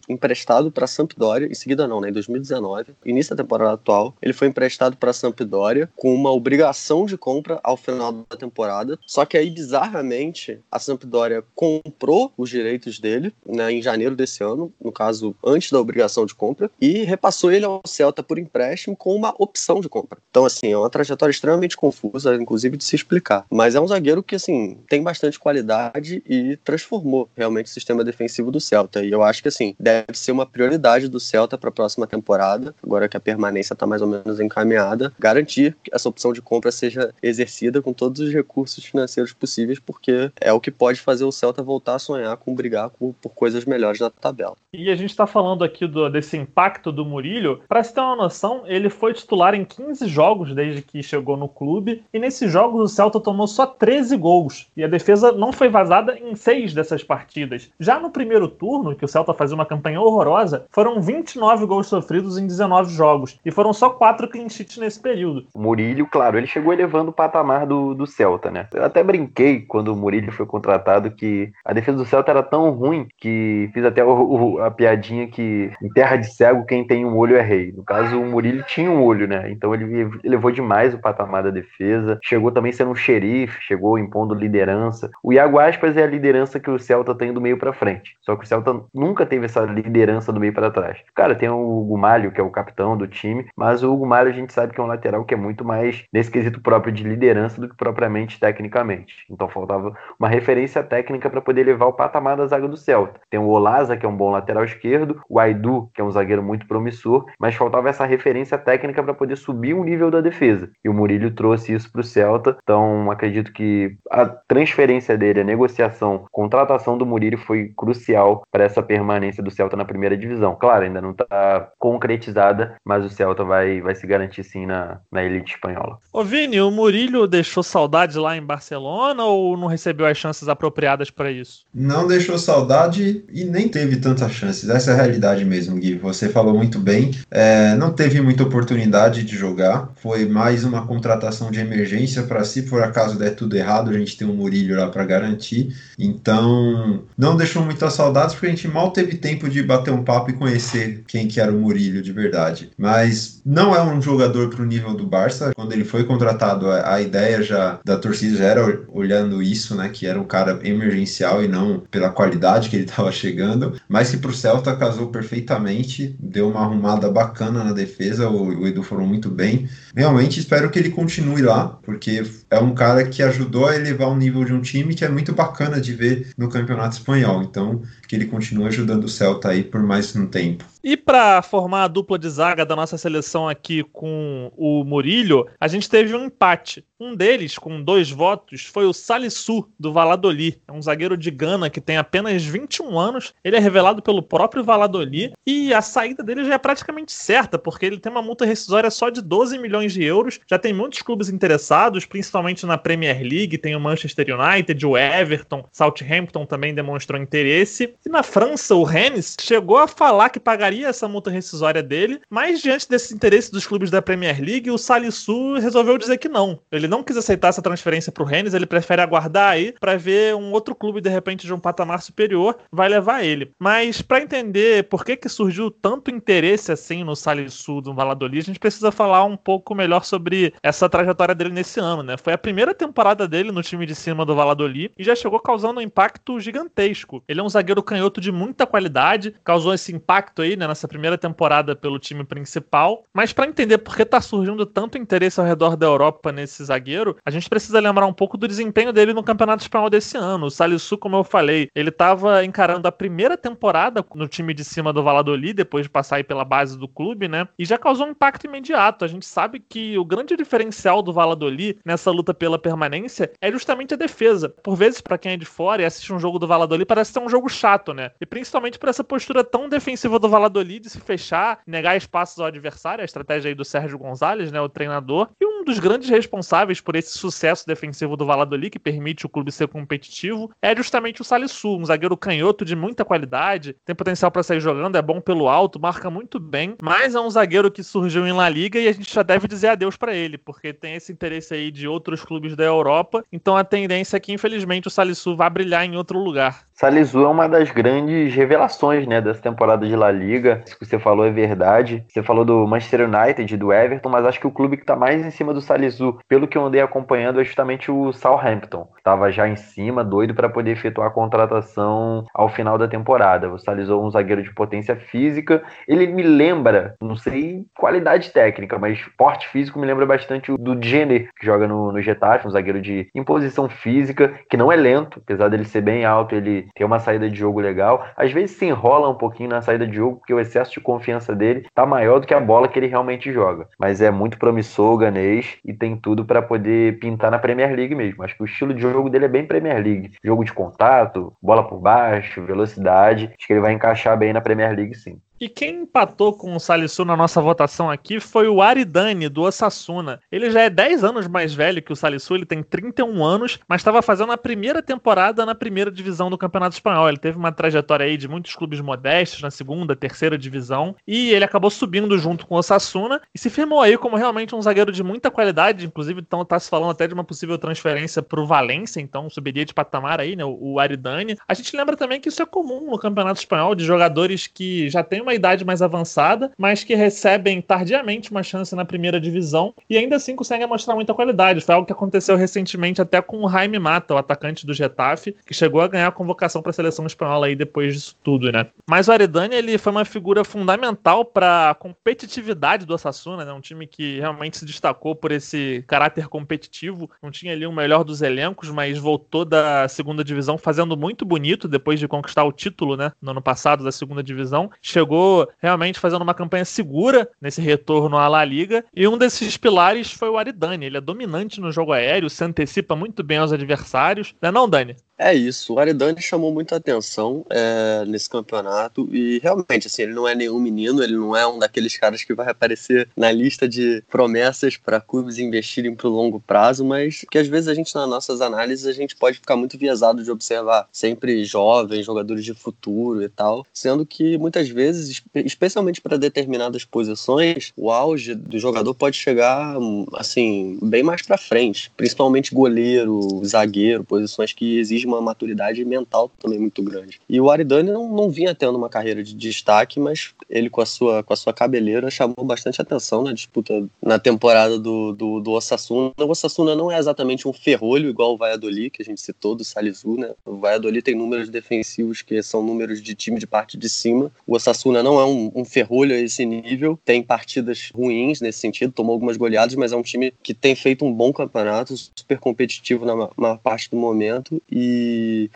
emprestado 0.07 0.71
para 0.71 0.85
a 0.85 0.87
Sampdoria. 0.87 1.47
Em 1.47 1.53
seguida, 1.53 1.87
não, 1.87 2.01
né? 2.01 2.09
Em 2.09 2.13
2019, 2.13 2.95
início 3.05 3.35
da 3.35 3.43
temporada 3.43 3.73
atual, 3.73 4.15
ele 4.21 4.33
foi 4.33 4.47
emprestado 4.47 4.97
para 4.97 5.11
a 5.11 5.13
Sampdoria 5.13 5.89
com 5.95 6.13
uma 6.13 6.31
obrigação 6.31 7.05
de 7.05 7.17
compra 7.17 7.59
ao 7.63 7.77
final 7.77 8.11
da 8.11 8.37
temporada. 8.37 8.99
Só 9.05 9.25
que 9.25 9.37
aí, 9.37 9.49
bizarramente, 9.49 10.59
a 10.71 10.79
Sampdoria 10.79 11.43
comprou 11.55 12.31
os 12.37 12.49
direitos 12.49 12.99
dele 12.99 13.33
né, 13.45 13.71
em 13.71 13.81
janeiro 13.81 14.15
desse 14.15 14.43
ano, 14.43 14.71
no 14.81 14.91
caso, 14.91 15.35
antes 15.43 15.71
da 15.71 15.79
obrigação 15.79 16.25
de 16.25 16.35
compra, 16.35 16.69
e 16.79 17.03
repassou 17.03 17.51
ele 17.51 17.65
ao 17.65 17.81
Celta 17.85 18.21
por 18.21 18.37
empréstimo 18.37 18.66
empréstimo 18.67 18.95
com 18.95 19.15
uma 19.15 19.33
opção 19.37 19.79
de 19.79 19.89
compra. 19.89 20.19
Então, 20.29 20.45
assim, 20.45 20.71
é 20.71 20.77
uma 20.77 20.89
trajetória 20.89 21.31
extremamente 21.31 21.77
confusa, 21.77 22.35
inclusive 22.35 22.77
de 22.77 22.83
se 22.83 22.95
explicar. 22.95 23.45
Mas 23.49 23.75
é 23.75 23.81
um 23.81 23.87
zagueiro 23.87 24.21
que, 24.21 24.35
assim, 24.35 24.77
tem 24.89 25.01
bastante 25.01 25.39
qualidade 25.39 26.21
e 26.27 26.57
transformou 26.57 27.29
realmente 27.35 27.67
o 27.67 27.69
sistema 27.69 28.03
defensivo 28.03 28.51
do 28.51 28.59
Celta. 28.59 29.03
E 29.03 29.11
eu 29.11 29.23
acho 29.23 29.41
que, 29.41 29.47
assim, 29.47 29.75
deve 29.79 30.13
ser 30.13 30.31
uma 30.31 30.45
prioridade 30.45 31.07
do 31.07 31.19
Celta 31.19 31.57
para 31.57 31.69
a 31.69 31.73
próxima 31.73 32.05
temporada, 32.05 32.75
agora 32.83 33.07
que 33.07 33.17
a 33.17 33.19
permanência 33.19 33.73
está 33.73 33.87
mais 33.87 34.01
ou 34.01 34.07
menos 34.07 34.39
encaminhada, 34.39 35.13
garantir 35.17 35.75
que 35.83 35.91
essa 35.93 36.09
opção 36.09 36.33
de 36.33 36.41
compra 36.41 36.71
seja 36.71 37.13
exercida 37.21 37.81
com 37.81 37.93
todos 37.93 38.21
os 38.21 38.33
recursos 38.33 38.83
financeiros 38.83 39.33
possíveis, 39.33 39.79
porque 39.79 40.31
é 40.39 40.51
o 40.51 40.59
que 40.59 40.71
pode 40.71 40.99
fazer 40.99 41.23
o 41.23 41.31
Celta 41.31 41.63
voltar 41.63 41.95
a 41.95 41.99
sonhar 41.99 42.35
com 42.37 42.53
brigar 42.53 42.89
por, 42.89 43.15
coisas 43.33 43.65
melhores 43.65 43.99
na 43.99 44.09
tabela. 44.09 44.55
E 44.73 44.89
a 44.89 44.95
gente 44.95 45.09
está 45.09 45.27
falando 45.27 45.63
aqui 45.63 45.87
do, 45.87 46.09
desse 46.09 46.37
impacto 46.37 46.91
do 46.91 47.05
Murilho. 47.05 47.61
Para 47.67 47.83
se 47.83 47.93
ter 47.93 48.01
uma 48.01 48.15
noção, 48.15 48.56
competição, 48.57 48.63
ele 48.65 48.89
foi 48.89 49.13
titular 49.13 49.53
em 49.53 49.63
15 49.63 50.07
jogos 50.07 50.53
desde 50.53 50.81
que 50.81 51.03
chegou 51.03 51.37
no 51.37 51.47
clube, 51.47 52.03
e 52.13 52.19
nesses 52.19 52.51
jogos 52.51 52.91
o 52.91 52.93
Celta 52.93 53.19
tomou 53.19 53.47
só 53.47 53.65
13 53.65 54.17
gols, 54.17 54.67
e 54.75 54.83
a 54.83 54.87
defesa 54.87 55.31
não 55.31 55.51
foi 55.51 55.69
vazada 55.69 56.17
em 56.17 56.35
6 56.35 56.73
dessas 56.73 57.03
partidas. 57.03 57.69
Já 57.79 57.99
no 57.99 58.09
primeiro 58.09 58.47
turno, 58.47 58.95
que 58.95 59.05
o 59.05 59.07
Celta 59.07 59.33
fazia 59.33 59.55
uma 59.55 59.65
campanha 59.65 60.01
horrorosa, 60.01 60.65
foram 60.71 61.01
29 61.01 61.65
gols 61.65 61.87
sofridos 61.87 62.37
em 62.37 62.47
19 62.47 62.93
jogos, 62.93 63.39
e 63.45 63.51
foram 63.51 63.73
só 63.73 63.89
4 63.89 64.27
clean 64.29 64.49
sheets 64.49 64.77
nesse 64.77 64.99
período. 64.99 65.45
O 65.53 65.59
Murilho, 65.59 66.07
claro, 66.07 66.37
ele 66.37 66.47
chegou 66.47 66.73
elevando 66.73 67.11
o 67.11 67.13
patamar 67.13 67.65
do, 67.65 67.93
do 67.93 68.07
Celta, 68.07 68.49
né? 68.49 68.67
Eu 68.73 68.83
até 68.83 69.03
brinquei 69.03 69.61
quando 69.61 69.89
o 69.89 69.95
Murilho 69.95 70.31
foi 70.31 70.45
contratado 70.45 71.11
que 71.11 71.51
a 71.65 71.73
defesa 71.73 71.97
do 71.97 72.05
Celta 72.05 72.31
era 72.31 72.43
tão 72.43 72.69
ruim 72.71 73.07
que 73.17 73.69
fiz 73.73 73.83
até 73.83 74.03
o, 74.03 74.09
o, 74.09 74.61
a 74.61 74.71
piadinha 74.71 75.27
que 75.27 75.71
em 75.81 75.89
terra 75.89 76.15
de 76.17 76.27
cego 76.27 76.65
quem 76.65 76.85
tem 76.85 77.05
um 77.05 77.17
olho 77.17 77.35
é 77.35 77.41
rei. 77.41 77.71
No 77.71 77.83
caso, 77.83 78.19
o 78.19 78.35
Murillo 78.47 78.63
tinha 78.63 78.89
um 78.89 79.03
olho, 79.03 79.27
né? 79.27 79.51
Então 79.51 79.73
ele 79.73 80.09
elevou 80.23 80.51
demais 80.51 80.93
o 80.93 80.99
patamar 80.99 81.43
da 81.43 81.49
defesa. 81.49 82.19
Chegou 82.23 82.51
também 82.51 82.71
sendo 82.71 82.91
um 82.91 82.95
xerife, 82.95 83.61
chegou 83.61 83.99
impondo 83.99 84.33
liderança. 84.33 85.09
O 85.21 85.33
Iago 85.33 85.59
Aspas 85.59 85.97
é 85.97 86.03
a 86.03 86.07
liderança 86.07 86.59
que 86.59 86.69
o 86.69 86.79
Celta 86.79 87.13
tem 87.13 87.33
do 87.33 87.41
meio 87.41 87.57
para 87.57 87.73
frente. 87.73 88.17
Só 88.21 88.35
que 88.35 88.45
o 88.45 88.47
Celta 88.47 88.81
nunca 88.93 89.25
teve 89.25 89.45
essa 89.45 89.61
liderança 89.61 90.31
do 90.31 90.39
meio 90.39 90.53
para 90.53 90.71
trás. 90.71 90.99
Cara, 91.13 91.35
tem 91.35 91.49
o 91.49 91.79
Hugo 91.79 91.97
Malho, 91.97 92.31
que 92.31 92.39
é 92.39 92.43
o 92.43 92.49
capitão 92.49 92.97
do 92.97 93.07
time, 93.07 93.47
mas 93.55 93.83
o 93.83 93.93
Hugo 93.93 94.05
Malho 94.05 94.29
a 94.29 94.33
gente 94.33 94.53
sabe 94.53 94.73
que 94.73 94.79
é 94.79 94.83
um 94.83 94.87
lateral 94.87 95.25
que 95.25 95.33
é 95.33 95.37
muito 95.37 95.65
mais 95.65 96.03
nesse 96.13 96.31
quesito 96.31 96.61
próprio 96.61 96.93
de 96.93 97.03
liderança 97.03 97.59
do 97.59 97.69
que 97.69 97.75
propriamente 97.75 98.39
tecnicamente. 98.39 99.25
Então 99.29 99.47
faltava 99.47 99.93
uma 100.19 100.29
referência 100.29 100.83
técnica 100.83 101.29
para 101.29 101.41
poder 101.41 101.63
levar 101.63 101.87
o 101.87 101.93
patamar 101.93 102.37
da 102.37 102.47
zaga 102.47 102.67
do 102.67 102.77
Celta. 102.77 103.19
Tem 103.29 103.39
o 103.39 103.47
Olaza, 103.47 103.97
que 103.97 104.05
é 104.05 104.09
um 104.09 104.15
bom 104.15 104.31
lateral 104.31 104.63
esquerdo, 104.63 105.21
o 105.29 105.39
Aidu, 105.39 105.89
que 105.93 106.01
é 106.01 106.03
um 106.03 106.11
zagueiro 106.11 106.43
muito 106.43 106.67
promissor, 106.67 107.25
mas 107.39 107.55
faltava 107.55 107.89
essa 107.89 108.05
referência 108.05 108.36
técnica 108.57 109.01
para 109.01 109.13
poder 109.13 109.35
subir 109.37 109.73
o 109.73 109.83
nível 109.83 110.11
da 110.11 110.21
defesa. 110.21 110.69
E 110.83 110.89
o 110.89 110.93
Murilo 110.93 111.31
trouxe 111.31 111.73
isso 111.73 111.91
para 111.91 112.01
o 112.01 112.03
Celta. 112.03 112.57
Então, 112.61 113.09
acredito 113.09 113.51
que 113.51 113.95
a 114.11 114.25
transferência 114.25 115.17
dele, 115.17 115.41
a 115.41 115.43
negociação, 115.43 116.25
a 116.25 116.29
contratação 116.31 116.97
do 116.97 117.05
Murilo 117.05 117.37
foi 117.37 117.71
crucial 117.75 118.43
para 118.51 118.63
essa 118.63 118.83
permanência 118.83 119.41
do 119.41 119.51
Celta 119.51 119.75
na 119.75 119.85
primeira 119.85 120.17
divisão. 120.17 120.55
Claro, 120.59 120.85
ainda 120.85 121.01
não 121.01 121.11
está 121.11 121.69
concretizada, 121.79 122.75
mas 122.85 123.05
o 123.05 123.09
Celta 123.09 123.43
vai, 123.43 123.81
vai 123.81 123.95
se 123.95 124.05
garantir 124.05 124.43
sim 124.43 124.65
na, 124.65 124.99
na 125.11 125.23
elite 125.23 125.55
espanhola. 125.55 125.97
Ô 126.11 126.23
Vini, 126.23 126.59
o 126.61 126.71
Murilo 126.71 127.27
deixou 127.27 127.63
saudade 127.63 128.17
lá 128.17 128.35
em 128.35 128.41
Barcelona 128.41 129.23
ou 129.23 129.57
não 129.57 129.67
recebeu 129.67 130.05
as 130.05 130.17
chances 130.17 130.47
apropriadas 130.47 131.09
para 131.09 131.31
isso? 131.31 131.65
Não 131.73 132.07
deixou 132.07 132.37
saudade 132.37 133.23
e 133.31 133.43
nem 133.43 133.67
teve 133.67 133.97
tantas 133.97 134.31
chances. 134.31 134.69
Essa 134.69 134.91
é 134.91 134.93
a 134.93 134.97
realidade 134.97 135.45
mesmo, 135.45 135.77
Gui. 135.77 135.95
Você 135.95 136.29
falou 136.29 136.53
muito 136.53 136.79
bem. 136.79 137.11
É, 137.31 137.75
não 137.75 137.93
teve 137.93 138.21
muita 138.27 138.43
oportunidade 138.43 139.23
de 139.23 139.37
jogar. 139.37 139.89
Foi 140.01 140.25
mais 140.25 140.65
uma 140.65 140.85
contratação 140.85 141.49
de 141.49 141.61
emergência 141.61 142.23
para 142.23 142.43
se 142.43 142.63
por 142.63 142.83
acaso 142.83 143.17
der 143.17 143.35
tudo 143.35 143.55
errado, 143.55 143.89
a 143.89 143.93
gente 143.93 144.17
tem 144.17 144.27
um 144.27 144.33
Murilho 144.33 144.75
lá 144.75 144.89
para 144.89 145.05
garantir. 145.05 145.73
Então, 145.97 147.03
não 147.17 147.37
deixou 147.37 147.63
muitas 147.63 147.93
saudades 147.93 148.35
porque 148.35 148.47
a 148.47 148.49
gente 148.49 148.67
mal 148.67 148.91
teve 148.91 149.15
tempo 149.15 149.49
de 149.49 149.63
bater 149.63 149.93
um 149.93 150.03
papo 150.03 150.29
e 150.29 150.33
conhecer 150.33 151.05
quem 151.07 151.25
que 151.25 151.39
era 151.39 151.53
o 151.53 151.57
Murilho 151.57 152.01
de 152.01 152.11
verdade. 152.11 152.69
Mas 152.77 153.41
não 153.45 153.73
é 153.73 153.81
um 153.81 154.01
jogador 154.01 154.49
para 154.49 154.61
o 154.61 154.65
nível 154.65 154.93
do 154.93 155.07
Barça. 155.07 155.53
Quando 155.55 155.71
ele 155.71 155.85
foi 155.85 156.03
contratado, 156.03 156.69
a, 156.69 157.01
ideia 157.01 157.41
já 157.41 157.79
da 157.85 157.97
torcida 157.97 158.37
já 158.37 158.45
era 158.45 158.81
olhando 158.89 159.41
isso, 159.41 159.73
né, 159.73 159.87
que 159.87 160.05
era 160.05 160.19
um 160.19 160.25
cara 160.25 160.59
emergencial 160.63 161.41
e 161.41 161.47
não 161.47 161.79
pela 161.89 162.09
qualidade 162.09 162.69
que 162.69 162.75
ele 162.75 162.83
estava 162.91 163.09
chegando, 163.09 163.79
mas 163.87 164.11
que 164.11 164.17
para 164.17 164.31
o 164.31 164.33
Celta 164.33 164.75
casou 164.75 165.07
perfeitamente, 165.07 166.13
deu 166.19 166.49
uma 166.49 166.61
arrumada 166.61 167.09
bacana 167.09 167.63
na 167.63 167.71
defesa, 167.71 168.16
o, 168.19 168.59
o 168.59 168.67
Edu 168.67 168.83
falou 168.83 169.05
muito 169.05 169.29
bem. 169.29 169.69
Realmente 169.95 170.39
espero 170.39 170.69
que 170.69 170.79
ele 170.79 170.89
continue 170.89 171.41
lá, 171.41 171.67
porque 171.83 172.23
é 172.49 172.59
um 172.59 172.73
cara 172.73 173.05
que 173.05 173.21
ajudou 173.23 173.67
a 173.67 173.75
elevar 173.75 174.09
o 174.09 174.15
nível 174.15 174.43
de 174.43 174.53
um 174.53 174.61
time 174.61 174.93
que 174.95 175.05
é 175.05 175.09
muito 175.09 175.33
bacana 175.33 175.79
de 175.79 175.93
ver 175.93 176.29
no 176.37 176.49
Campeonato 176.49 176.97
Espanhol. 176.97 177.43
Então, 177.43 177.81
que 178.07 178.15
ele 178.15 178.25
continue 178.25 178.67
ajudando 178.67 179.03
o 179.03 179.09
Celta 179.09 179.49
aí 179.49 179.63
por 179.63 179.81
mais 179.81 180.15
um 180.15 180.25
tempo. 180.27 180.63
E 180.89 180.95
para 180.95 181.41
formar 181.41 181.83
a 181.83 181.87
dupla 181.89 182.17
de 182.17 182.29
zaga 182.29 182.65
da 182.65 182.73
nossa 182.73 182.97
seleção 182.97 183.49
aqui 183.49 183.83
com 183.83 184.49
o 184.55 184.85
Murilho, 184.85 185.45
a 185.59 185.67
gente 185.67 185.89
teve 185.89 186.15
um 186.15 186.23
empate. 186.23 186.85
Um 186.97 187.13
deles, 187.13 187.59
com 187.59 187.83
dois 187.83 188.09
votos, 188.09 188.65
foi 188.65 188.85
o 188.85 188.93
Salisu, 188.93 189.69
do 189.77 189.91
Valladolid. 189.91 190.59
É 190.65 190.71
um 190.71 190.81
zagueiro 190.81 191.17
de 191.17 191.29
Gana 191.29 191.69
que 191.69 191.81
tem 191.81 191.97
apenas 191.97 192.43
21 192.43 192.97
anos. 192.97 193.33
Ele 193.43 193.57
é 193.57 193.59
revelado 193.59 194.01
pelo 194.01 194.23
próprio 194.23 194.63
Valladolid 194.63 195.33
e 195.45 195.73
a 195.73 195.81
saída 195.81 196.23
dele 196.23 196.45
já 196.45 196.55
é 196.55 196.57
praticamente 196.57 197.11
certa, 197.11 197.59
porque 197.59 197.85
ele 197.85 197.99
tem 197.99 198.11
uma 198.11 198.21
multa 198.21 198.45
rescisória 198.45 198.89
só 198.89 199.09
de 199.09 199.21
12 199.21 199.59
milhões 199.59 199.91
de 199.91 200.03
euros. 200.03 200.39
Já 200.49 200.57
tem 200.57 200.73
muitos 200.73 201.01
clubes 201.01 201.27
interessados, 201.27 202.05
principalmente 202.05 202.65
na 202.65 202.77
Premier 202.77 203.21
League. 203.21 203.57
Tem 203.57 203.75
o 203.75 203.79
Manchester 203.79 204.25
United, 204.33 204.85
o 204.85 204.97
Everton, 204.97 205.65
Southampton 205.71 206.45
também 206.45 206.73
demonstrou 206.73 207.21
interesse. 207.21 207.93
E 208.05 208.09
na 208.09 208.23
França, 208.23 208.73
o 208.73 208.83
Rennes 208.83 209.35
chegou 209.39 209.77
a 209.77 209.87
falar 209.87 210.29
que 210.29 210.39
pagaria 210.39 210.76
essa 210.83 211.07
multa 211.07 211.29
rescisória 211.29 211.83
dele, 211.83 212.19
mas 212.29 212.61
diante 212.61 212.89
desse 212.89 213.13
interesse 213.13 213.51
dos 213.51 213.65
clubes 213.65 213.89
da 213.89 214.01
Premier 214.01 214.39
League, 214.41 214.69
o 214.69 214.77
Salisu 214.77 215.55
resolveu 215.55 215.97
dizer 215.97 216.17
que 216.17 216.29
não. 216.29 216.59
Ele 216.71 216.87
não 216.87 217.03
quis 217.03 217.17
aceitar 217.17 217.49
essa 217.49 217.61
transferência 217.61 218.11
para 218.11 218.23
o 218.23 218.25
Rennes, 218.25 218.53
ele 218.53 218.65
prefere 218.65 219.01
aguardar 219.01 219.51
aí 219.51 219.73
para 219.79 219.97
ver 219.97 220.35
um 220.35 220.51
outro 220.51 220.75
clube 220.75 221.01
de 221.01 221.09
repente 221.09 221.45
de 221.45 221.53
um 221.53 221.59
patamar 221.59 222.01
superior 222.01 222.57
vai 222.71 222.89
levar 222.89 223.23
ele. 223.23 223.51
Mas 223.59 224.01
para 224.01 224.21
entender 224.21 224.83
por 224.85 225.03
que 225.03 225.15
que 225.15 225.29
surgiu 225.29 225.71
tanto 225.71 226.11
interesse 226.11 226.71
assim 226.71 227.03
no 227.03 227.15
Salisu 227.15 227.81
do 227.81 227.93
Valladolid, 227.93 228.39
a 228.39 228.45
gente 228.45 228.59
precisa 228.59 228.91
falar 228.91 229.23
um 229.23 229.37
pouco 229.37 229.73
melhor 229.73 230.03
sobre 230.03 230.53
essa 230.61 230.89
trajetória 230.89 231.35
dele 231.35 231.51
nesse 231.51 231.79
ano, 231.79 232.03
né? 232.03 232.17
Foi 232.17 232.33
a 232.33 232.37
primeira 232.37 232.73
temporada 232.73 233.27
dele 233.27 233.51
no 233.51 233.63
time 233.63 233.85
de 233.85 233.95
cima 233.95 234.25
do 234.25 234.35
Valladolid 234.35 234.91
e 234.97 235.03
já 235.03 235.15
chegou 235.15 235.39
causando 235.39 235.79
um 235.79 235.83
impacto 235.83 236.39
gigantesco. 236.39 237.23
Ele 237.27 237.39
é 237.39 237.43
um 237.43 237.49
zagueiro 237.49 237.81
canhoto 237.81 238.19
de 238.21 238.31
muita 238.31 238.65
qualidade, 238.65 239.33
causou 239.43 239.73
esse 239.73 239.93
impacto 239.93 240.41
aí 240.41 240.55
né, 240.55 240.66
nessa 240.67 240.87
primeira 240.87 241.17
temporada 241.17 241.75
pelo 241.75 241.99
time 241.99 242.23
principal. 242.23 243.03
Mas 243.13 243.33
para 243.33 243.47
entender 243.47 243.77
por 243.77 243.95
que 243.95 244.05
tá 244.05 244.21
surgindo 244.21 244.65
tanto 244.65 244.97
interesse 244.97 245.39
ao 245.39 245.45
redor 245.45 245.75
da 245.75 245.85
Europa 245.85 246.31
nesse 246.31 246.63
zagueiro, 246.63 247.17
a 247.25 247.31
gente 247.31 247.49
precisa 247.49 247.79
lembrar 247.79 248.05
um 248.05 248.13
pouco 248.13 248.37
do 248.37 248.47
desempenho 248.47 248.93
dele 248.93 249.13
no 249.13 249.23
Campeonato 249.23 249.63
Espanhol 249.63 249.89
desse 249.89 250.17
ano. 250.17 250.47
O 250.47 250.51
Salisu, 250.51 250.97
como 250.97 251.15
eu 251.15 251.23
falei, 251.23 251.69
ele 251.75 251.89
estava 251.89 252.43
encarando 252.43 252.87
a 252.87 252.91
primeira 252.91 253.37
temporada 253.37 254.05
no 254.15 254.27
time 254.27 254.53
de 254.53 254.63
cima 254.63 254.91
do 254.91 255.03
Valladolid, 255.03 255.53
depois 255.53 255.83
de 255.83 255.89
passar 255.89 256.17
aí 256.17 256.23
pela 256.23 256.43
base 256.43 256.77
do 256.77 256.87
clube, 256.87 257.27
né? 257.27 257.47
E 257.57 257.65
já 257.65 257.77
causou 257.77 258.07
um 258.07 258.11
impacto 258.11 258.45
imediato. 258.45 259.05
A 259.05 259.07
gente 259.07 259.25
sabe 259.25 259.59
que 259.59 259.97
o 259.97 260.05
grande 260.05 260.35
diferencial 260.35 261.01
do 261.01 261.13
Valladolid 261.13 261.79
nessa 261.85 262.11
luta 262.11 262.33
pela 262.33 262.59
permanência 262.59 263.31
é 263.41 263.51
justamente 263.51 263.93
a 263.93 263.97
defesa. 263.97 264.49
Por 264.63 264.75
vezes, 264.75 265.01
para 265.01 265.17
quem 265.17 265.33
é 265.33 265.37
de 265.37 265.45
fora 265.45 265.81
e 265.81 265.85
assiste 265.85 266.13
um 266.13 266.19
jogo 266.19 266.39
do 266.39 266.47
Valladolid, 266.47 266.85
parece 266.85 267.13
ser 267.13 267.19
um 267.19 267.29
jogo 267.29 267.49
chato, 267.49 267.93
né? 267.93 268.11
E 268.19 268.25
principalmente 268.25 268.79
por 268.79 268.89
essa 268.89 269.03
postura 269.03 269.43
tão 269.43 269.69
defensiva 269.69 270.19
do 270.19 270.29
Valladolid 270.29 270.46
de 270.49 270.89
se 270.89 270.99
fechar, 270.99 271.59
negar 271.65 271.95
espaços 271.95 272.39
ao 272.39 272.47
adversário, 272.47 273.01
a 273.01 273.05
estratégia 273.05 273.49
aí 273.49 273.55
do 273.55 273.65
Sérgio 273.65 273.97
Gonzalez, 273.97 274.51
né, 274.51 274.59
o 274.61 274.69
treinador, 274.69 275.29
e 275.39 275.45
um 275.45 275.63
dos 275.63 275.79
grandes 275.79 276.09
responsáveis 276.09 276.81
por 276.81 276.95
esse 276.95 277.17
sucesso 277.17 277.65
defensivo 277.65 278.15
do 278.15 278.25
Valladolid, 278.25 278.69
que 278.69 278.79
permite 278.79 279.25
o 279.25 279.29
clube 279.29 279.51
ser 279.51 279.67
competitivo, 279.67 280.51
é 280.61 280.75
justamente 280.75 281.21
o 281.21 281.23
Salisu, 281.23 281.77
um 281.77 281.85
zagueiro 281.85 282.15
canhoto 282.15 282.63
de 282.63 282.75
muita 282.75 283.03
qualidade, 283.03 283.75
tem 283.85 283.95
potencial 283.95 284.31
para 284.31 284.43
sair 284.43 284.59
jogando, 284.59 284.97
é 284.97 285.01
bom 285.01 285.19
pelo 285.19 285.47
alto, 285.47 285.79
marca 285.79 286.09
muito 286.09 286.39
bem, 286.39 286.75
mas 286.81 287.15
é 287.15 287.19
um 287.19 287.29
zagueiro 287.29 287.71
que 287.71 287.83
surgiu 287.83 288.25
em 288.27 288.33
La 288.33 288.49
Liga 288.49 288.79
e 288.79 288.87
a 288.87 288.91
gente 288.91 289.13
já 289.13 289.23
deve 289.23 289.47
dizer 289.47 289.69
adeus 289.69 289.97
para 289.97 290.13
ele, 290.13 290.37
porque 290.37 290.73
tem 290.73 290.95
esse 290.95 291.11
interesse 291.11 291.53
aí 291.53 291.71
de 291.71 291.87
outros 291.87 292.23
clubes 292.23 292.55
da 292.55 292.63
Europa, 292.63 293.23
então 293.31 293.57
a 293.57 293.63
tendência 293.63 294.17
é 294.17 294.19
que 294.19 294.31
infelizmente 294.31 294.87
o 294.87 294.91
Salisu 294.91 295.35
vá 295.35 295.49
brilhar 295.49 295.85
em 295.85 295.95
outro 295.95 296.19
lugar. 296.19 296.65
Salisu 296.73 297.23
é 297.23 297.27
uma 297.27 297.49
das 297.49 297.71
grandes 297.71 298.33
revelações 298.35 299.07
né, 299.07 299.19
dessa 299.19 299.41
temporada 299.41 299.87
de 299.87 299.95
La 299.95 300.11
Liga. 300.11 300.36
Isso 300.65 300.77
que 300.77 300.85
você 300.85 300.99
falou 300.99 301.25
é 301.25 301.31
verdade. 301.31 302.05
Você 302.07 302.23
falou 302.23 302.45
do 302.45 302.67
Manchester 302.67 303.07
United, 303.07 303.57
do 303.57 303.73
Everton, 303.73 304.09
mas 304.09 304.25
acho 304.25 304.39
que 304.39 304.47
o 304.47 304.51
clube 304.51 304.77
que 304.77 304.83
está 304.83 304.95
mais 304.95 305.25
em 305.25 305.31
cima 305.31 305.53
do 305.53 305.61
Salisu, 305.61 306.19
pelo 306.27 306.47
que 306.47 306.57
eu 306.57 306.65
andei 306.65 306.81
acompanhando, 306.81 307.41
é 307.41 307.43
justamente 307.43 307.91
o 307.91 308.11
Southampton. 308.11 308.89
Estava 308.97 309.31
já 309.31 309.47
em 309.47 309.55
cima, 309.55 310.03
doido 310.03 310.33
para 310.33 310.49
poder 310.49 310.71
efetuar 310.71 311.07
a 311.07 311.13
contratação 311.13 312.25
ao 312.33 312.49
final 312.49 312.77
da 312.77 312.87
temporada. 312.87 313.51
O 313.51 313.59
Salisu 313.59 313.93
é 313.93 313.97
um 313.97 314.11
zagueiro 314.11 314.43
de 314.43 314.53
potência 314.53 314.95
física. 314.95 315.63
Ele 315.87 316.07
me 316.07 316.23
lembra, 316.23 316.95
não 317.01 317.15
sei 317.15 317.65
qualidade 317.75 318.31
técnica, 318.31 318.77
mas 318.77 318.99
porte 319.17 319.47
físico 319.47 319.79
me 319.79 319.87
lembra 319.87 320.05
bastante 320.05 320.51
o 320.51 320.57
do 320.57 320.77
Jenner, 320.81 321.29
que 321.39 321.45
joga 321.45 321.67
no, 321.67 321.91
no 321.91 322.01
Getafe, 322.01 322.47
um 322.47 322.51
zagueiro 322.51 322.81
de 322.81 323.09
imposição 323.15 323.69
física, 323.69 324.33
que 324.49 324.57
não 324.57 324.71
é 324.71 324.75
lento, 324.75 325.19
apesar 325.23 325.49
dele 325.49 325.65
ser 325.65 325.81
bem 325.81 326.05
alto, 326.05 326.35
ele 326.35 326.67
tem 326.75 326.85
uma 326.85 326.99
saída 326.99 327.29
de 327.29 327.37
jogo 327.37 327.59
legal. 327.59 328.05
Às 328.15 328.31
vezes 328.31 328.57
se 328.57 328.65
enrola 328.65 329.09
um 329.09 329.15
pouquinho 329.15 329.49
na 329.49 329.61
saída 329.61 329.87
de 329.87 329.95
jogo, 329.95 330.21
porque 330.27 330.33
o 330.33 330.39
excesso 330.41 330.73
de 330.73 330.81
confiança 330.81 331.33
dele 331.33 331.65
tá 331.73 331.85
maior 331.85 332.19
do 332.19 332.27
que 332.27 332.33
a 332.33 332.39
bola 332.39 332.67
que 332.67 332.77
ele 332.77 332.87
realmente 332.87 333.31
joga. 333.31 333.69
Mas 333.79 334.01
é 334.01 334.11
muito 334.11 334.37
promissor 334.37 334.93
o 334.93 334.97
ganês 334.97 335.57
e 335.63 335.73
tem 335.73 335.95
tudo 335.95 336.25
para 336.25 336.41
poder 336.41 336.99
pintar 336.99 337.31
na 337.31 337.39
Premier 337.39 337.73
League 337.73 337.95
mesmo. 337.95 338.21
Acho 338.21 338.35
que 338.35 338.43
o 338.43 338.45
estilo 338.45 338.73
de 338.73 338.81
jogo 338.81 339.09
dele 339.09 339.23
é 339.23 339.29
bem 339.29 339.47
Premier 339.47 339.81
League. 339.81 340.11
Jogo 340.21 340.43
de 340.43 340.51
contato, 340.51 341.31
bola 341.41 341.65
por 341.65 341.79
baixo, 341.79 342.43
velocidade. 342.43 343.31
Acho 343.37 343.47
que 343.47 343.53
ele 343.53 343.61
vai 343.61 343.71
encaixar 343.71 344.17
bem 344.17 344.33
na 344.33 344.41
Premier 344.41 344.75
League 344.75 344.95
sim. 344.95 345.17
E 345.39 345.47
quem 345.47 345.81
empatou 345.81 346.33
com 346.33 346.55
o 346.55 346.59
Salisu 346.59 347.05
na 347.05 347.15
nossa 347.15 347.39
votação 347.39 347.91
aqui 347.91 348.19
foi 348.19 348.47
o 348.47 348.59
Aridane, 348.59 349.29
do 349.29 349.43
Osasuna. 349.43 350.19
Ele 350.31 350.49
já 350.49 350.61
é 350.61 350.69
10 350.69 351.03
anos 351.03 351.27
mais 351.27 351.53
velho 351.53 351.81
que 351.81 351.93
o 351.93 351.95
Salisu, 351.95 352.33
ele 352.33 352.45
tem 352.45 352.63
31 352.63 353.23
anos, 353.23 353.59
mas 353.67 353.81
estava 353.81 354.01
fazendo 354.01 354.31
a 354.31 354.37
primeira 354.37 354.81
temporada 354.81 355.45
na 355.45 355.53
primeira 355.53 355.91
divisão 355.91 356.31
do 356.31 356.39
Campeonato 356.39 356.73
Espanhol. 356.73 357.07
Ele 357.07 357.19
teve 357.19 357.37
uma 357.37 357.51
trajetória 357.51 358.07
aí 358.07 358.17
de 358.17 358.27
muitos 358.27 358.55
clubes 358.55 358.81
modestos 358.81 359.39
na 359.43 359.51
segunda, 359.51 359.95
terceira 359.95 360.39
divisão, 360.39 360.95
e 361.07 361.29
ele 361.29 361.45
acabou 361.45 361.69
subindo 361.69 362.17
junto 362.17 362.47
com 362.47 362.55
o 362.55 362.57
Osasuna 362.57 363.21
e 363.33 363.37
se 363.37 363.51
firmou 363.51 363.81
aí 363.81 363.95
como 363.95 364.15
realmente 364.15 364.55
um 364.55 364.61
zagueiro 364.61 364.91
de 364.91 365.03
muita 365.03 365.29
qualidade, 365.29 365.85
inclusive 365.85 366.19
então 366.19 366.43
tá 366.43 366.59
se 366.59 366.67
falando 366.67 366.91
até 366.91 367.07
de 367.07 367.13
uma 367.13 367.23
possível 367.23 367.59
transferência 367.59 368.23
para 368.23 368.41
o 368.41 368.47
Valência, 368.47 368.99
então 368.99 369.29
subiria 369.29 369.65
de 369.65 369.73
patamar 369.73 370.19
aí, 370.19 370.35
né, 370.35 370.43
o 370.43 370.79
Aridane. 370.79 371.37
A 371.47 371.53
gente 371.53 371.77
lembra 371.77 371.95
também 371.95 372.19
que 372.19 372.29
isso 372.29 372.41
é 372.41 372.45
comum 372.45 372.89
no 372.89 372.97
Campeonato 372.97 373.39
Espanhol, 373.39 373.75
de 373.75 373.85
jogadores 373.85 374.47
que 374.47 374.89
já 374.89 375.03
têm 375.03 375.26
uma 375.27 375.35
idade 375.35 375.65
mais 375.65 375.81
avançada, 375.81 376.51
mas 376.57 376.83
que 376.83 376.95
recebem 376.95 377.61
tardiamente 377.61 378.31
uma 378.31 378.41
chance 378.41 378.73
na 378.75 378.85
primeira 378.85 379.19
divisão 379.19 379.73
e 379.89 379.97
ainda 379.97 380.15
assim 380.15 380.35
conseguem 380.35 380.65
mostrar 380.65 380.95
muita 380.95 381.13
qualidade. 381.13 381.61
Foi 381.61 381.75
algo 381.75 381.85
que 381.85 381.93
aconteceu 381.93 382.35
recentemente 382.35 383.01
até 383.01 383.21
com 383.21 383.43
o 383.43 383.49
Jaime 383.49 383.77
Mata, 383.77 384.13
o 384.13 384.17
atacante 384.17 384.65
do 384.65 384.73
Getafe, 384.73 385.35
que 385.45 385.53
chegou 385.53 385.81
a 385.81 385.87
ganhar 385.87 386.07
a 386.07 386.11
convocação 386.11 386.61
para 386.61 386.69
a 386.69 386.73
seleção 386.73 387.05
espanhola 387.05 387.47
aí 387.47 387.55
depois 387.55 387.93
disso 387.93 388.15
tudo, 388.23 388.51
né? 388.51 388.67
Mas 388.89 389.07
o 389.07 389.11
Aridane, 389.11 389.55
ele 389.55 389.77
foi 389.77 389.91
uma 389.91 390.05
figura 390.05 390.43
fundamental 390.43 391.25
para 391.25 391.71
a 391.71 391.75
competitividade 391.75 392.85
do 392.85 392.93
Osasuna, 392.93 393.43
né? 393.43 393.51
Um 393.51 393.61
time 393.61 393.85
que 393.85 394.19
realmente 394.19 394.57
se 394.57 394.65
destacou 394.65 395.13
por 395.15 395.31
esse 395.31 395.83
caráter 395.87 396.27
competitivo. 396.27 397.09
Não 397.21 397.31
tinha 397.31 397.53
ali 397.53 397.65
o 397.65 397.71
melhor 397.71 398.03
dos 398.03 398.21
elencos, 398.21 398.69
mas 398.69 398.97
voltou 398.97 399.43
da 399.43 399.87
segunda 399.87 400.23
divisão 400.23 400.57
fazendo 400.57 400.95
muito 400.95 401.25
bonito 401.25 401.67
depois 401.67 401.99
de 401.99 402.07
conquistar 402.07 402.43
o 402.43 402.51
título, 402.51 402.95
né? 402.95 403.11
No 403.21 403.31
ano 403.31 403.41
passado 403.41 403.83
da 403.83 403.91
segunda 403.91 404.23
divisão. 404.23 404.69
Chegou 404.81 405.16
realmente 405.59 405.99
fazendo 405.99 406.21
uma 406.21 406.33
campanha 406.33 406.65
segura 406.65 407.29
nesse 407.41 407.61
retorno 407.61 408.17
à 408.17 408.27
La 408.27 408.43
Liga. 408.43 408.83
E 408.95 409.07
um 409.07 409.17
desses 409.17 409.57
pilares 409.57 410.11
foi 410.11 410.29
o 410.29 410.37
Aridane. 410.37 410.85
Ele 410.85 410.97
é 410.97 411.01
dominante 411.01 411.59
no 411.59 411.71
jogo 411.71 411.93
aéreo, 411.93 412.29
se 412.29 412.43
antecipa 412.43 412.95
muito 412.95 413.23
bem 413.23 413.37
aos 413.37 413.51
adversários. 413.51 414.33
Não 414.41 414.49
é 414.49 414.51
não, 414.51 414.69
Dani? 414.69 414.95
É 415.19 415.33
isso, 415.33 415.73
o 415.73 415.79
Aridane 415.79 416.21
chamou 416.21 416.53
muita 416.53 416.75
atenção 416.75 417.43
é, 417.49 418.05
nesse 418.05 418.29
campeonato. 418.29 419.09
E 419.11 419.39
realmente, 419.39 419.87
assim, 419.87 420.03
ele 420.03 420.13
não 420.13 420.27
é 420.27 420.35
nenhum 420.35 420.59
menino, 420.59 421.01
ele 421.01 421.15
não 421.15 421.35
é 421.35 421.47
um 421.47 421.57
daqueles 421.57 421.97
caras 421.97 422.23
que 422.23 422.35
vai 422.35 422.49
aparecer 422.51 423.09
na 423.17 423.31
lista 423.31 423.67
de 423.67 424.03
promessas 424.11 424.77
para 424.77 425.01
clubes 425.01 425.39
investirem 425.39 425.95
para 425.95 426.07
o 426.07 426.11
longo 426.11 426.39
prazo, 426.39 426.85
mas 426.85 427.25
que 427.31 427.39
às 427.39 427.47
vezes 427.47 427.67
a 427.67 427.73
gente, 427.73 427.95
nas 427.95 428.07
nossas 428.07 428.41
análises, 428.41 428.85
a 428.85 428.91
gente 428.91 429.15
pode 429.15 429.39
ficar 429.39 429.55
muito 429.55 429.75
viesado 429.75 430.23
de 430.23 430.29
observar 430.29 430.87
sempre 430.91 431.43
jovens, 431.43 432.05
jogadores 432.05 432.45
de 432.45 432.53
futuro 432.53 433.23
e 433.23 433.29
tal, 433.29 433.65
sendo 433.73 434.05
que 434.05 434.37
muitas 434.37 434.69
vezes, 434.69 435.23
especialmente 435.33 435.99
para 435.99 436.17
determinadas 436.17 436.85
posições, 436.85 437.73
o 437.75 437.89
auge 437.89 438.35
do 438.35 438.59
jogador 438.59 438.93
pode 438.93 439.17
chegar, 439.17 439.77
assim, 440.13 440.77
bem 440.83 441.01
mais 441.01 441.23
para 441.23 441.39
frente, 441.39 441.91
principalmente 441.97 442.53
goleiro, 442.53 443.41
zagueiro, 443.43 444.03
posições 444.03 444.53
que 444.53 444.77
exigem 444.77 445.06
uma 445.07 445.21
maturidade 445.21 445.83
mental 445.85 446.31
também 446.39 446.59
muito 446.59 446.81
grande. 446.83 447.19
E 447.27 447.39
o 447.39 447.49
Aridane 447.49 447.91
não, 447.91 448.09
não 448.13 448.29
vinha 448.29 448.53
tendo 448.53 448.77
uma 448.77 448.89
carreira 448.89 449.23
de 449.23 449.33
destaque, 449.33 449.99
mas 449.99 450.33
ele 450.49 450.69
com 450.69 450.81
a 450.81 450.85
sua, 450.85 451.23
com 451.23 451.33
a 451.33 451.35
sua 451.35 451.53
cabeleira 451.53 452.09
chamou 452.09 452.43
bastante 452.43 452.81
atenção 452.81 453.23
na 453.23 453.33
disputa 453.33 453.87
na 454.01 454.19
temporada 454.19 454.77
do, 454.79 455.13
do, 455.13 455.39
do 455.39 455.51
Osasuna. 455.51 456.11
O 456.17 456.29
Osasuna 456.29 456.75
não 456.75 456.91
é 456.91 456.97
exatamente 456.97 457.47
um 457.47 457.53
ferrolho 457.53 458.09
igual 458.09 458.33
o 458.33 458.37
Valladolid, 458.37 458.89
que 458.89 459.01
a 459.01 459.05
gente 459.05 459.21
citou, 459.21 459.55
do 459.55 459.63
Salizu, 459.63 460.15
né? 460.17 460.31
O 460.45 460.57
Valladolid 460.57 461.01
tem 461.01 461.15
números 461.15 461.49
defensivos 461.49 462.21
que 462.21 462.41
são 462.41 462.63
números 462.63 463.01
de 463.01 463.15
time 463.15 463.39
de 463.39 463.47
parte 463.47 463.77
de 463.77 463.89
cima. 463.89 464.31
O 464.45 464.55
Osasuna 464.55 465.01
não 465.01 465.19
é 465.19 465.25
um, 465.25 465.51
um 465.55 465.65
ferrolho 465.65 466.15
a 466.15 466.19
esse 466.19 466.45
nível, 466.45 466.99
tem 467.03 467.21
partidas 467.21 467.89
ruins 467.93 468.41
nesse 468.41 468.59
sentido, 468.59 468.91
tomou 468.91 469.13
algumas 469.13 469.37
goleadas, 469.37 469.75
mas 469.75 469.91
é 469.91 469.95
um 469.95 470.01
time 470.01 470.33
que 470.43 470.53
tem 470.53 470.75
feito 470.75 471.05
um 471.05 471.13
bom 471.13 471.31
campeonato, 471.31 471.95
super 471.97 472.39
competitivo 472.39 473.05
na 473.05 473.15
maior 473.35 473.57
parte 473.57 473.89
do 473.89 473.97
momento 473.97 474.61
e 474.69 474.96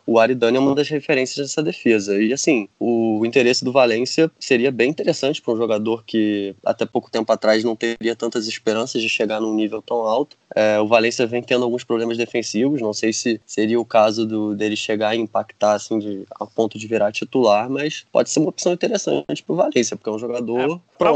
o 0.05 0.19
Aridane 0.19 0.57
é 0.57 0.59
uma 0.59 0.75
das 0.75 0.89
referências 0.89 1.47
dessa 1.47 1.63
defesa. 1.63 2.21
E 2.21 2.33
assim, 2.33 2.67
o 2.79 3.25
interesse 3.25 3.63
do 3.63 3.71
Valência 3.71 4.29
seria 4.39 4.71
bem 4.71 4.89
interessante 4.89 5.41
para 5.41 5.53
um 5.53 5.57
jogador 5.57 6.03
que 6.05 6.55
até 6.65 6.85
pouco 6.85 7.11
tempo 7.11 7.31
atrás 7.31 7.63
não 7.63 7.75
teria 7.75 8.15
tantas 8.15 8.47
esperanças 8.47 9.01
de 9.01 9.09
chegar 9.09 9.39
num 9.39 9.53
nível 9.53 9.81
tão 9.81 9.97
alto. 9.97 10.37
É, 10.53 10.79
o 10.79 10.87
Valência 10.87 11.25
vem 11.25 11.41
tendo 11.41 11.63
alguns 11.63 11.83
problemas 11.83 12.17
defensivos, 12.17 12.81
não 12.81 12.93
sei 12.93 13.13
se 13.13 13.39
seria 13.45 13.79
o 13.79 13.85
caso 13.85 14.25
do, 14.25 14.53
dele 14.55 14.75
chegar 14.75 15.15
e 15.15 15.19
impactar 15.19 15.73
assim, 15.73 15.97
de, 15.97 16.23
a 16.39 16.45
ponto 16.45 16.77
de 16.77 16.87
virar 16.87 17.11
titular, 17.11 17.69
mas 17.69 18.05
pode 18.11 18.29
ser 18.29 18.39
uma 18.39 18.49
opção 18.49 18.73
interessante 18.73 19.43
para 19.43 19.53
o 19.53 19.55
Valência, 19.55 19.95
porque 19.95 20.09
é 20.09 20.13
um 20.13 20.19
jogador 20.19 20.59
é. 20.59 20.79
Para 20.97 21.13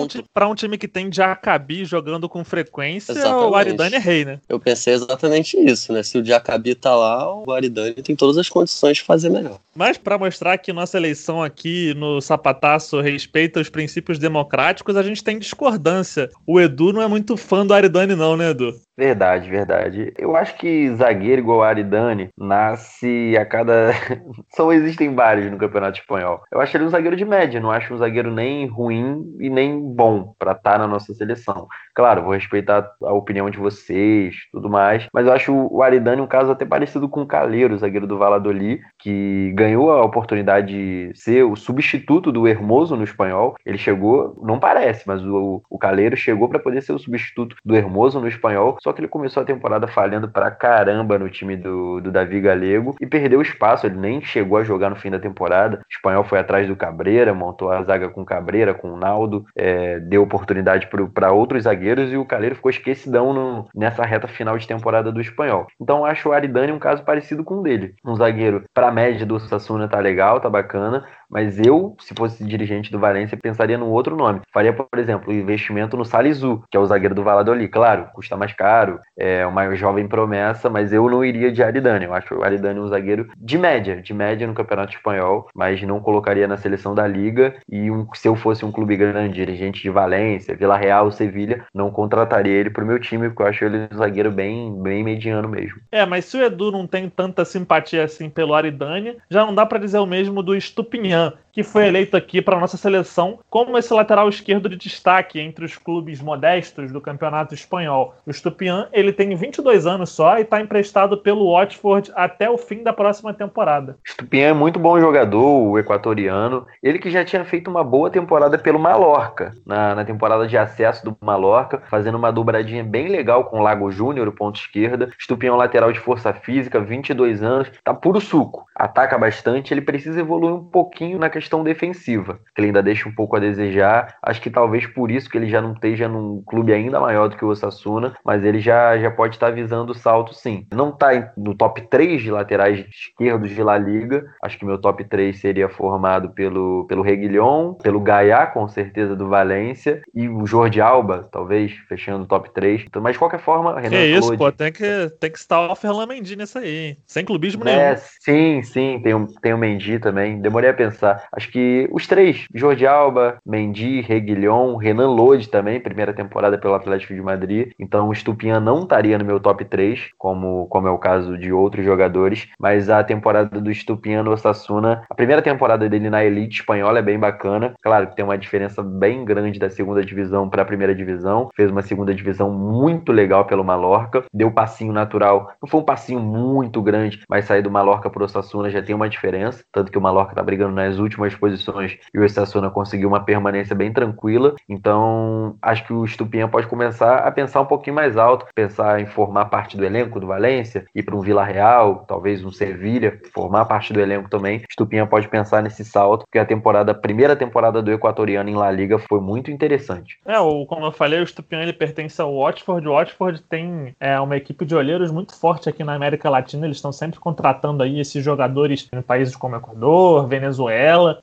um, 0.47 0.51
um, 0.51 0.55
time 0.55 0.77
que 0.77 0.87
tem 0.87 1.13
Jacabi 1.13 1.85
jogando 1.85 2.27
com 2.27 2.43
frequência, 2.43 3.11
Exatamente. 3.11 3.51
o 3.51 3.55
Aridane 3.55 3.95
é 3.95 3.99
rei, 3.99 4.25
né? 4.25 4.39
Eu 4.49 4.59
pensei 4.59 4.95
exatamente 4.95 5.57
isso, 5.57 5.93
né? 5.93 6.01
Se 6.01 6.17
o 6.17 6.25
Jacabi 6.25 6.73
tá 6.73 6.95
lá, 6.95 7.31
o 7.31 7.51
Aridane 7.51 7.93
tem 7.93 8.14
todas 8.15 8.37
as 8.37 8.49
condições 8.49 8.97
de 8.97 9.03
fazer 9.03 9.29
melhor. 9.29 9.59
Mas 9.75 9.97
para 9.97 10.17
mostrar 10.17 10.57
que 10.57 10.71
nossa 10.71 10.97
eleição 10.97 11.41
aqui 11.41 11.93
no 11.95 12.21
Sapataço 12.21 12.99
respeita 13.01 13.59
os 13.59 13.69
princípios 13.69 14.19
democráticos, 14.19 14.95
a 14.95 15.03
gente 15.03 15.23
tem 15.23 15.39
discordância. 15.39 16.29
O 16.45 16.59
Edu 16.59 16.93
não 16.93 17.01
é 17.01 17.07
muito 17.07 17.35
fã 17.35 17.65
do 17.65 17.73
Aridane 17.73 18.15
não, 18.15 18.37
né, 18.37 18.51
Edu? 18.51 18.79
Verdade, 18.97 19.49
verdade. 19.49 20.13
Eu 20.17 20.37
acho 20.37 20.55
que 20.57 20.89
zagueiro 20.95 21.41
igual 21.41 21.61
Aridane 21.61 22.29
nasce 22.37 23.35
a 23.37 23.45
cada. 23.45 23.91
Só 24.55 24.71
existem 24.71 25.13
vários 25.13 25.51
no 25.51 25.57
Campeonato 25.57 25.99
Espanhol. 25.99 26.41
Eu 26.49 26.61
acho 26.61 26.77
ele 26.77 26.85
um 26.85 26.89
zagueiro 26.89 27.17
de 27.17 27.25
média, 27.25 27.59
não 27.59 27.71
acho 27.71 27.93
um 27.93 27.97
zagueiro 27.97 28.31
nem 28.31 28.65
ruim 28.67 29.35
e 29.39 29.49
nem 29.49 29.77
bom 29.93 30.33
para 30.39 30.53
estar 30.53 30.73
tá 30.73 30.77
na 30.77 30.87
nossa 30.87 31.13
seleção. 31.13 31.67
Claro, 31.93 32.23
vou 32.23 32.33
respeitar 32.33 32.89
a 33.03 33.13
opinião 33.13 33.49
de 33.49 33.57
vocês, 33.57 34.35
tudo 34.51 34.69
mais, 34.69 35.07
mas 35.13 35.27
eu 35.27 35.33
acho 35.33 35.53
o 35.53 35.81
Aridane 35.81 36.21
um 36.21 36.27
caso 36.27 36.51
até 36.51 36.65
parecido 36.65 37.09
com 37.09 37.21
o 37.21 37.27
Caleiro, 37.27 37.77
zagueiro 37.77 38.07
do 38.07 38.17
Valladolid, 38.17 38.81
que 38.99 39.51
ganhou 39.55 39.91
a 39.91 40.03
oportunidade 40.03 40.67
de 40.67 41.11
ser 41.15 41.43
o 41.43 41.55
substituto 41.55 42.31
do 42.31 42.47
Hermoso 42.47 42.95
no 42.95 43.03
espanhol. 43.03 43.55
Ele 43.65 43.77
chegou, 43.77 44.41
não 44.41 44.57
parece, 44.57 45.05
mas 45.05 45.21
o, 45.25 45.61
o 45.69 45.77
Caleiro 45.77 46.15
chegou 46.15 46.47
para 46.47 46.59
poder 46.59 46.81
ser 46.81 46.93
o 46.93 46.99
substituto 46.99 47.57
do 47.63 47.75
Hermoso 47.75 48.21
no 48.21 48.27
espanhol 48.27 48.77
só 48.85 48.93
que 48.93 49.01
ele 49.01 49.07
começou 49.07 49.41
a 49.41 49.45
temporada 49.45 49.87
falhando 49.87 50.29
pra 50.29 50.51
caramba 50.51 51.17
no 51.17 51.27
time 51.27 51.57
do, 51.57 51.99
do 51.99 52.11
Davi 52.11 52.39
Galego 52.39 52.95
e 53.01 53.07
perdeu 53.07 53.41
espaço. 53.41 53.87
Ele 53.87 53.97
nem 53.97 54.21
chegou 54.21 54.59
a 54.59 54.63
jogar 54.63 54.91
no 54.91 54.95
fim 54.95 55.09
da 55.09 55.17
temporada. 55.17 55.77
O 55.77 55.81
espanhol 55.91 56.23
foi 56.23 56.37
atrás 56.37 56.67
do 56.67 56.75
Cabreira, 56.75 57.33
montou 57.33 57.71
a 57.71 57.81
zaga 57.81 58.09
com 58.09 58.23
Cabreira, 58.23 58.75
com 58.75 58.91
o 58.91 58.95
Naldo, 58.95 59.43
é, 59.57 59.99
deu 59.99 60.21
oportunidade 60.21 60.87
para 61.11 61.31
outros 61.31 61.63
zagueiros 61.63 62.13
e 62.13 62.17
o 62.17 62.25
Caleiro 62.25 62.53
ficou 62.53 62.69
esquecidão 62.69 63.33
no, 63.33 63.67
nessa 63.73 64.05
reta 64.05 64.27
final 64.27 64.55
de 64.55 64.67
temporada 64.67 65.11
do 65.11 65.19
espanhol. 65.19 65.65
Então 65.81 66.05
acho 66.05 66.29
o 66.29 66.31
Aridane 66.31 66.71
um 66.71 66.77
caso 66.77 67.01
parecido 67.01 67.43
com 67.43 67.55
o 67.55 67.63
dele. 67.63 67.95
Um 68.05 68.15
zagueiro 68.15 68.65
para 68.71 68.91
média 68.91 69.25
do 69.25 69.39
Sassuna 69.39 69.87
tá 69.87 69.97
legal, 69.99 70.39
tá 70.39 70.47
bacana, 70.47 71.03
mas 71.29 71.59
eu, 71.59 71.95
se 71.99 72.13
fosse 72.15 72.43
dirigente 72.43 72.91
do 72.91 72.99
Valência, 72.99 73.37
pensaria 73.37 73.77
num 73.77 73.89
outro 73.89 74.15
nome. 74.15 74.41
Faria, 74.53 74.73
por 74.73 74.99
exemplo, 74.99 75.33
investimento 75.33 75.97
no 75.97 76.05
Salizu, 76.05 76.63
que 76.69 76.77
é 76.77 76.79
o 76.79 76.85
zagueiro 76.85 77.15
do 77.15 77.23
Valladolid. 77.23 77.67
Claro, 77.69 78.09
custa 78.13 78.37
mais 78.37 78.53
caro, 78.53 78.99
é 79.17 79.45
uma 79.45 79.75
jovem 79.75 80.07
promessa, 80.07 80.69
mas 80.69 80.93
eu 80.93 81.09
não 81.09 81.23
iria 81.23 81.51
de 81.51 81.63
Aridane. 81.63 82.05
Eu 82.05 82.13
acho 82.13 82.35
o 82.35 82.43
Aridane 82.43 82.79
um 82.79 82.87
zagueiro 82.87 83.27
de 83.37 83.57
média, 83.57 84.01
de 84.01 84.13
média 84.13 84.47
no 84.47 84.53
Campeonato 84.53 84.95
Espanhol, 84.95 85.47
mas 85.53 85.81
não 85.81 85.99
colocaria 85.99 86.47
na 86.47 86.57
seleção 86.57 86.93
da 86.93 87.07
Liga. 87.07 87.55
E 87.69 87.89
um, 87.89 88.07
se 88.13 88.27
eu 88.27 88.35
fosse 88.35 88.65
um 88.65 88.71
clube 88.71 88.95
grande, 88.95 89.35
dirigente 89.35 89.81
de 89.81 89.89
Valência, 89.89 90.55
Vila 90.55 90.77
Real, 90.77 91.11
Sevilha, 91.11 91.65
não 91.73 91.91
contrataria 91.91 92.53
ele 92.53 92.69
pro 92.69 92.85
meu 92.85 92.99
time, 92.99 93.29
porque 93.29 93.43
eu 93.43 93.47
acho 93.47 93.65
ele 93.65 93.87
um 93.91 93.97
zagueiro 93.97 94.31
bem, 94.31 94.81
bem 94.81 95.03
mediano 95.03 95.47
mesmo. 95.49 95.79
É, 95.91 96.05
mas 96.05 96.25
se 96.25 96.37
o 96.37 96.43
Edu 96.43 96.71
não 96.71 96.87
tem 96.87 97.09
tanta 97.09 97.43
simpatia 97.45 98.03
assim 98.03 98.29
pelo 98.29 98.53
Aridane, 98.53 99.17
já 99.29 99.45
não 99.45 99.53
dá 99.53 99.65
para 99.65 99.79
dizer 99.79 99.99
o 99.99 100.05
mesmo 100.05 100.41
do 100.41 100.55
Estupinhão 100.55 101.14
que 101.55 101.63
foi 101.63 101.87
eleito 101.87 102.17
aqui 102.17 102.41
para 102.41 102.59
nossa 102.59 102.75
seleção 102.75 103.39
como 103.49 103.77
esse 103.77 103.93
lateral 103.93 104.27
esquerdo 104.27 104.67
de 104.67 104.75
destaque 104.75 105.39
entre 105.39 105.63
os 105.63 105.77
clubes 105.77 106.21
modestos 106.21 106.91
do 106.91 106.99
campeonato 106.99 107.53
espanhol. 107.53 108.13
O 108.25 108.33
Stupian, 108.33 108.89
ele 108.91 109.13
tem 109.13 109.33
22 109.33 109.87
anos 109.87 110.09
só 110.09 110.37
e 110.37 110.41
está 110.41 110.59
emprestado 110.59 111.17
pelo 111.17 111.53
Watford 111.53 112.11
até 112.13 112.49
o 112.49 112.57
fim 112.57 112.83
da 112.83 112.91
próxima 112.91 113.33
temporada. 113.33 113.97
Stupian 114.05 114.49
é 114.49 114.53
muito 114.53 114.77
bom 114.77 114.99
jogador, 114.99 115.69
o 115.69 115.79
equatoriano. 115.79 116.67
Ele 116.83 116.99
que 116.99 117.09
já 117.09 117.23
tinha 117.23 117.45
feito 117.45 117.71
uma 117.71 117.85
boa 117.85 118.09
temporada 118.09 118.57
pelo 118.57 118.77
Mallorca, 118.77 119.53
na, 119.65 119.95
na 119.95 120.03
temporada 120.03 120.45
de 120.45 120.57
acesso 120.57 121.05
do 121.05 121.15
Mallorca, 121.21 121.81
fazendo 121.89 122.17
uma 122.17 122.33
dobradinha 122.33 122.83
bem 122.83 123.07
legal 123.07 123.45
com 123.45 123.59
o 123.59 123.63
Lago 123.63 123.89
Júnior, 123.89 124.29
ponto 124.33 124.59
esquerda. 124.59 125.09
Stupian 125.21 125.51
é 125.51 125.53
um 125.53 125.57
lateral 125.57 125.93
de 125.93 126.01
força 126.01 126.33
física, 126.33 126.81
22 126.81 127.41
anos, 127.41 127.71
tá 127.81 127.93
puro 127.93 128.19
suco. 128.19 128.65
Ataca 128.75 129.17
bastante, 129.17 129.73
ele 129.73 129.81
precisa 129.81 130.19
evoluir 130.19 130.53
um 130.53 130.63
pouquinho 130.65 131.04
na 131.13 131.29
questão 131.29 131.63
defensiva, 131.63 132.39
que 132.55 132.61
ele 132.61 132.67
ainda 132.67 132.81
deixa 132.81 133.07
um 133.07 133.13
pouco 133.13 133.35
a 133.35 133.39
desejar. 133.39 134.15
Acho 134.21 134.41
que 134.41 134.49
talvez 134.49 134.87
por 134.87 135.11
isso 135.11 135.29
que 135.29 135.37
ele 135.37 135.47
já 135.47 135.61
não 135.61 135.73
esteja 135.73 136.07
num 136.07 136.41
clube 136.45 136.73
ainda 136.73 136.99
maior 136.99 137.27
do 137.27 137.37
que 137.37 137.45
o 137.45 137.49
Osasuna, 137.49 138.15
mas 138.25 138.43
ele 138.43 138.59
já, 138.59 138.97
já 138.97 139.11
pode 139.11 139.35
estar 139.35 139.51
visando 139.51 139.91
o 139.91 139.95
salto 139.95 140.33
sim. 140.33 140.65
Não 140.73 140.89
está 140.89 141.31
no 141.37 141.53
top 141.53 141.81
3 141.81 142.21
de 142.21 142.31
laterais 142.31 142.85
esquerdos 142.89 143.51
de 143.51 143.61
La 143.61 143.77
Liga. 143.77 144.25
Acho 144.43 144.57
que 144.57 144.65
meu 144.65 144.77
top 144.77 145.03
3 145.03 145.39
seria 145.39 145.69
formado 145.69 146.29
pelo, 146.29 146.85
pelo 146.87 147.01
Reguilhon, 147.01 147.73
pelo 147.73 147.99
Gaia, 147.99 148.45
com 148.47 148.67
certeza, 148.67 149.15
do 149.15 149.27
Valência, 149.27 150.01
e 150.13 150.27
o 150.27 150.45
Jordi 150.45 150.81
Alba, 150.81 151.27
talvez, 151.31 151.73
fechando 151.87 152.23
o 152.23 152.27
top 152.27 152.53
3. 152.53 152.85
Então, 152.87 153.01
mas 153.01 153.13
de 153.13 153.19
qualquer 153.19 153.39
forma, 153.39 153.79
Renan 153.79 153.89
Que 153.89 154.05
isso, 154.05 154.37
pô, 154.37 154.51
tem 154.51 154.71
que, 154.71 155.09
tem 155.19 155.31
que 155.31 155.37
estar 155.37 155.71
o 155.71 155.75
Ferland 155.75 156.07
Mendy 156.07 156.35
nessa 156.35 156.59
aí, 156.59 156.97
sem 157.05 157.25
clubismo 157.25 157.67
é, 157.67 157.75
nenhum. 157.75 157.97
Sim, 158.19 158.63
sim, 158.63 158.99
tem, 159.03 159.13
um, 159.13 159.25
tem 159.25 159.53
o 159.53 159.57
Mendy 159.57 159.99
também. 159.99 160.39
Demorei 160.39 160.69
a 160.69 160.73
pensar. 160.73 160.94
Acho 161.31 161.51
que 161.51 161.87
os 161.91 162.07
três, 162.07 162.45
Jordi 162.53 162.85
Alba, 162.85 163.37
Mendy, 163.45 164.01
Reguilhon, 164.01 164.75
Renan 164.77 165.09
Lodi 165.09 165.49
também, 165.49 165.79
primeira 165.79 166.13
temporada 166.13 166.57
pelo 166.57 166.75
Atlético 166.75 167.13
de 167.13 167.21
Madrid. 167.21 167.71
Então 167.79 168.09
o 168.09 168.15
Stupian 168.15 168.59
não 168.59 168.83
estaria 168.83 169.17
no 169.17 169.25
meu 169.25 169.39
top 169.39 169.65
3, 169.65 170.09
como, 170.17 170.67
como 170.67 170.87
é 170.87 170.91
o 170.91 170.97
caso 170.97 171.37
de 171.37 171.51
outros 171.51 171.85
jogadores, 171.85 172.47
mas 172.59 172.89
a 172.89 173.03
temporada 173.03 173.59
do 173.59 173.73
Stupian 173.73 174.23
no 174.23 174.31
Osasuna, 174.31 175.03
a 175.09 175.15
primeira 175.15 175.41
temporada 175.41 175.87
dele 175.89 176.09
na 176.09 176.23
elite 176.23 176.59
espanhola 176.59 176.99
é 176.99 177.01
bem 177.01 177.19
bacana. 177.19 177.73
Claro 177.81 178.07
que 178.07 178.15
tem 178.15 178.25
uma 178.25 178.37
diferença 178.37 178.81
bem 178.81 179.25
grande 179.25 179.59
da 179.59 179.69
segunda 179.69 180.03
divisão 180.03 180.49
para 180.49 180.61
a 180.61 180.65
primeira 180.65 180.95
divisão. 180.95 181.49
Fez 181.55 181.69
uma 181.71 181.81
segunda 181.81 182.13
divisão 182.13 182.51
muito 182.51 183.11
legal 183.11 183.45
pelo 183.45 183.63
Mallorca, 183.63 184.23
deu 184.33 184.51
passinho 184.51 184.93
natural. 184.93 185.51
Não 185.61 185.69
foi 185.69 185.79
um 185.79 185.85
passinho 185.85 186.19
muito 186.19 186.81
grande, 186.81 187.21
mas 187.29 187.45
sair 187.45 187.61
do 187.61 187.71
Mallorca 187.71 188.09
para 188.09 188.21
o 188.21 188.25
Osasuna 188.25 188.69
já 188.69 188.81
tem 188.81 188.95
uma 188.95 189.09
diferença, 189.09 189.63
tanto 189.71 189.91
que 189.91 189.97
o 189.97 190.01
Mallorca 190.01 190.31
está 190.31 190.43
brigando 190.43 190.73
nas 190.85 190.99
últimas 190.99 191.33
posições 191.35 191.97
e 192.13 192.19
o 192.19 192.23
Osasuna 192.23 192.69
conseguiu 192.69 193.07
uma 193.07 193.23
permanência 193.23 193.75
bem 193.75 193.91
tranquila. 193.91 194.55
Então, 194.69 195.55
acho 195.61 195.85
que 195.85 195.93
o 195.93 196.05
Stupian 196.07 196.47
pode 196.47 196.67
começar 196.67 197.17
a 197.17 197.31
pensar 197.31 197.61
um 197.61 197.65
pouquinho 197.65 197.95
mais 197.95 198.17
alto, 198.17 198.45
pensar 198.53 198.99
em 199.01 199.05
formar 199.05 199.45
parte 199.45 199.75
do 199.75 199.83
elenco 199.83 200.19
do 200.19 200.27
Valência, 200.27 200.85
ir 200.93 201.03
para 201.03 201.15
um 201.15 201.21
Vila 201.21 201.43
Real, 201.43 202.05
talvez 202.07 202.43
um 202.43 202.51
Sevilha, 202.51 203.19
formar 203.33 203.65
parte 203.65 203.91
do 203.91 203.99
elenco 203.99 204.29
também. 204.29 204.61
Stupinha 204.71 205.05
pode 205.05 205.27
pensar 205.27 205.61
nesse 205.63 205.83
salto, 205.83 206.25
porque 206.25 206.39
a 206.39 206.45
temporada, 206.45 206.91
a 206.91 206.95
primeira 206.95 207.35
temporada 207.35 207.81
do 207.81 207.91
equatoriano 207.91 208.49
em 208.49 208.55
La 208.55 208.71
Liga 208.71 208.99
foi 208.99 209.19
muito 209.19 209.51
interessante. 209.51 210.17
É, 210.25 210.39
o, 210.39 210.65
como 210.65 210.85
eu 210.85 210.91
falei, 210.91 211.21
o 211.21 211.27
Stupinha 211.27 211.63
ele 211.63 211.73
pertence 211.73 212.21
ao 212.21 212.37
Watford. 212.37 212.87
O 212.87 212.93
Watford 212.93 213.41
tem 213.43 213.95
é, 213.99 214.19
uma 214.19 214.37
equipe 214.37 214.65
de 214.65 214.75
olheiros 214.75 215.11
muito 215.11 215.35
forte 215.37 215.67
aqui 215.67 215.83
na 215.83 215.93
América 215.93 216.29
Latina. 216.29 216.65
Eles 216.65 216.77
estão 216.77 216.91
sempre 216.91 217.19
contratando 217.19 217.83
aí 217.83 217.99
esses 217.99 218.23
jogadores 218.23 218.87
em 218.93 219.01
países 219.01 219.35
como 219.35 219.55
Equador, 219.55 220.27
Venezuela. 220.27 220.74